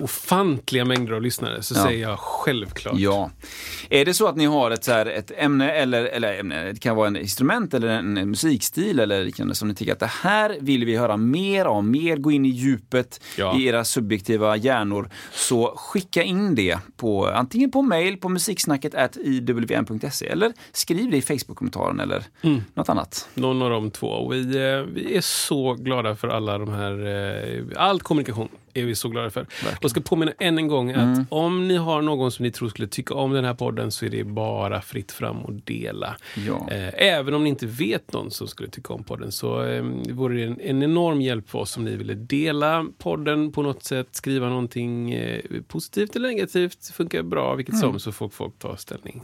ofantliga 0.00 0.84
mängder 0.84 1.12
av 1.12 1.22
lyssnare 1.22 1.62
så 1.62 1.74
Ja. 1.78 1.82
säger 1.84 2.02
jag 2.08 2.18
självklart. 2.18 2.94
Ja. 2.98 3.30
Är 3.90 4.04
det 4.04 4.14
så 4.14 4.26
att 4.26 4.36
ni 4.36 4.44
har 4.44 4.70
ett, 4.70 4.84
så 4.84 4.92
här, 4.92 5.06
ett 5.06 5.32
ämne, 5.36 5.70
eller, 5.72 6.04
eller 6.04 6.38
ämne, 6.40 6.72
det 6.72 6.80
kan 6.80 6.96
vara 6.96 7.06
en 7.06 7.16
instrument 7.16 7.74
eller 7.74 7.88
en, 7.88 8.16
en 8.16 8.30
musikstil 8.30 9.00
eller 9.00 9.24
liknande 9.24 9.54
som 9.54 9.68
ni 9.68 9.74
tycker 9.74 9.92
att 9.92 10.00
det 10.00 10.10
här 10.22 10.56
vill 10.60 10.84
vi 10.84 10.96
höra 10.96 11.16
mer 11.16 11.64
av, 11.64 11.84
mer 11.84 12.16
gå 12.16 12.30
in 12.30 12.44
i 12.44 12.48
djupet 12.48 13.20
Ja. 13.38 13.58
i 13.58 13.64
era 13.66 13.84
subjektiva 13.84 14.56
hjärnor, 14.56 15.10
så 15.32 15.74
skicka 15.76 16.22
in 16.22 16.54
det 16.54 16.78
på 16.96 17.26
antingen 17.26 17.70
på 17.70 17.82
mail 17.82 18.16
på 18.16 18.28
musiksnacket 18.28 19.16
iwm.se 19.24 20.26
eller 20.28 20.52
skriv 20.72 21.10
det 21.10 21.16
i 21.16 21.22
Facebook-kommentaren 21.22 22.00
eller 22.00 22.22
Mm. 22.42 22.60
något 22.74 22.88
annat. 22.88 23.28
Någon 23.34 23.62
av 23.62 23.70
de 23.70 23.90
två. 23.90 24.11
Och 24.12 24.32
vi, 24.32 24.40
eh, 24.56 24.80
vi 24.82 25.16
är 25.16 25.20
så 25.20 25.74
glada 25.74 26.16
för 26.16 26.28
alla 26.28 26.58
de 26.58 26.68
här... 26.68 27.06
Eh, 27.06 27.62
all 27.76 28.00
kommunikation 28.00 28.48
är 28.74 28.84
vi 28.84 28.94
så 28.94 29.08
glada 29.08 29.30
för. 29.30 29.46
Och 29.82 29.90
ska 29.90 30.00
påminna 30.00 30.32
än 30.38 30.58
en 30.58 30.68
gång 30.68 30.90
att 30.90 30.96
Mm. 31.02 31.26
om 31.28 31.68
ni 31.68 31.76
har 31.76 32.02
någon 32.02 32.32
som 32.32 32.42
ni 32.42 32.50
tror 32.50 32.68
skulle 32.68 32.88
tycka 32.88 33.14
om 33.14 33.32
den 33.32 33.44
här 33.44 33.54
podden 33.54 33.90
så 33.90 34.04
är 34.06 34.10
det 34.10 34.24
bara 34.24 34.80
fritt 34.82 35.12
fram 35.12 35.38
och 35.38 35.52
dela. 35.52 36.16
Ja. 36.46 36.68
Eh, 36.70 36.90
även 36.96 37.34
om 37.34 37.42
ni 37.44 37.48
inte 37.48 37.66
vet 37.66 38.12
någon 38.12 38.30
som 38.30 38.48
skulle 38.48 38.68
tycka 38.68 38.92
om 38.94 39.04
podden 39.04 39.32
så 39.32 39.64
eh, 39.64 39.84
vore 40.10 40.34
det 40.36 40.42
en, 40.44 40.60
en 40.60 40.82
enorm 40.82 41.20
hjälp 41.20 41.50
för 41.50 41.58
oss 41.58 41.76
om 41.76 41.84
ni 41.84 41.96
ville 41.96 42.14
dela 42.14 42.86
podden 42.98 43.52
på 43.52 43.62
något 43.62 43.84
sätt, 43.84 44.08
skriva 44.10 44.48
någonting 44.48 45.16
positivt 45.68 46.16
eller 46.16 46.28
negativt. 46.28 46.90
funkar 46.94 47.22
bra 47.22 47.54
vilket 47.54 47.78
som, 47.78 48.00
så 48.00 48.12
får 48.12 48.28
folk 48.28 48.58
ta 48.58 48.76
ställning. 48.76 49.22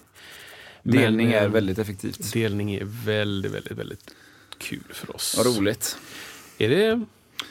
Men, 0.82 0.94
Mm. 0.94 1.02
Delning 1.02 1.32
är 1.32 1.42
eh, 1.44 1.48
väldigt 1.50 1.78
effektivt. 1.78 2.32
Delning 2.32 2.74
är 2.74 2.84
väldigt, 2.84 3.52
väldigt, 3.52 3.78
väldigt 3.78 4.14
kul 4.58 4.84
för 4.90 5.16
oss. 5.16 5.34
Vad 5.38 5.56
roligt. 5.56 5.98
Är 6.58 6.68
det 6.68 6.84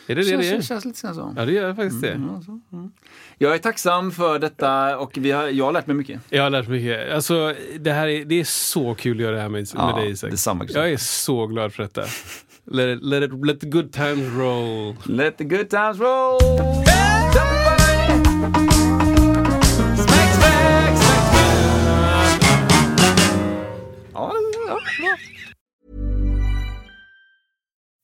är 0.10 0.16
det 0.16 0.22
det, 0.22 0.22
det 0.22 0.24
Känns, 0.24 0.46
är? 0.46 0.62
känns 0.62 0.86
lite 0.86 1.00
så. 1.00 1.34
Ja, 1.38 1.46
det 1.46 1.52
gör 1.52 1.74
faktiskt 1.74 2.02
det. 2.02 2.20
Jag 3.38 3.54
är 3.54 3.58
tacksam 3.58 4.12
för 4.12 4.40
detta 4.40 4.98
och 4.98 5.12
vi 5.18 5.32
har, 5.32 5.48
jag 5.48 5.66
har 5.66 5.72
lärt 5.72 5.88
mig 5.88 5.96
mycket. 5.96 6.22
Jag 6.30 6.44
har 6.44 6.50
lärt 6.50 6.68
mig 6.68 6.80
mycket. 6.80 7.14
Alltså, 7.14 7.54
det, 7.80 7.92
här 7.92 8.08
är, 8.08 8.26
det 8.26 8.40
är 8.40 8.44
så 8.44 8.96
kul 8.96 9.18
att 9.18 9.24
göra 9.24 9.36
det 9.36 9.42
här 9.42 9.50
med, 9.50 9.68
Ja, 9.76 9.86
med 9.96 10.04
dig 10.04 10.12
Isak. 10.12 10.32
detsamma. 10.32 10.66
Jag 10.70 10.92
är 10.92 10.98
så 10.98 11.48
glad 11.48 11.74
för 11.74 11.84
detta. 11.84 12.02
Let, 12.72 12.98
it, 12.98 13.04
let, 13.04 13.24
it, 13.24 13.46
let 13.46 13.60
the 13.60 13.68
good 13.68 13.92
times 13.94 14.34
roll. 14.38 14.96
Let 15.04 15.38
the 15.38 15.44
good 15.44 15.70
times 15.70 16.00
roll! 16.00 16.87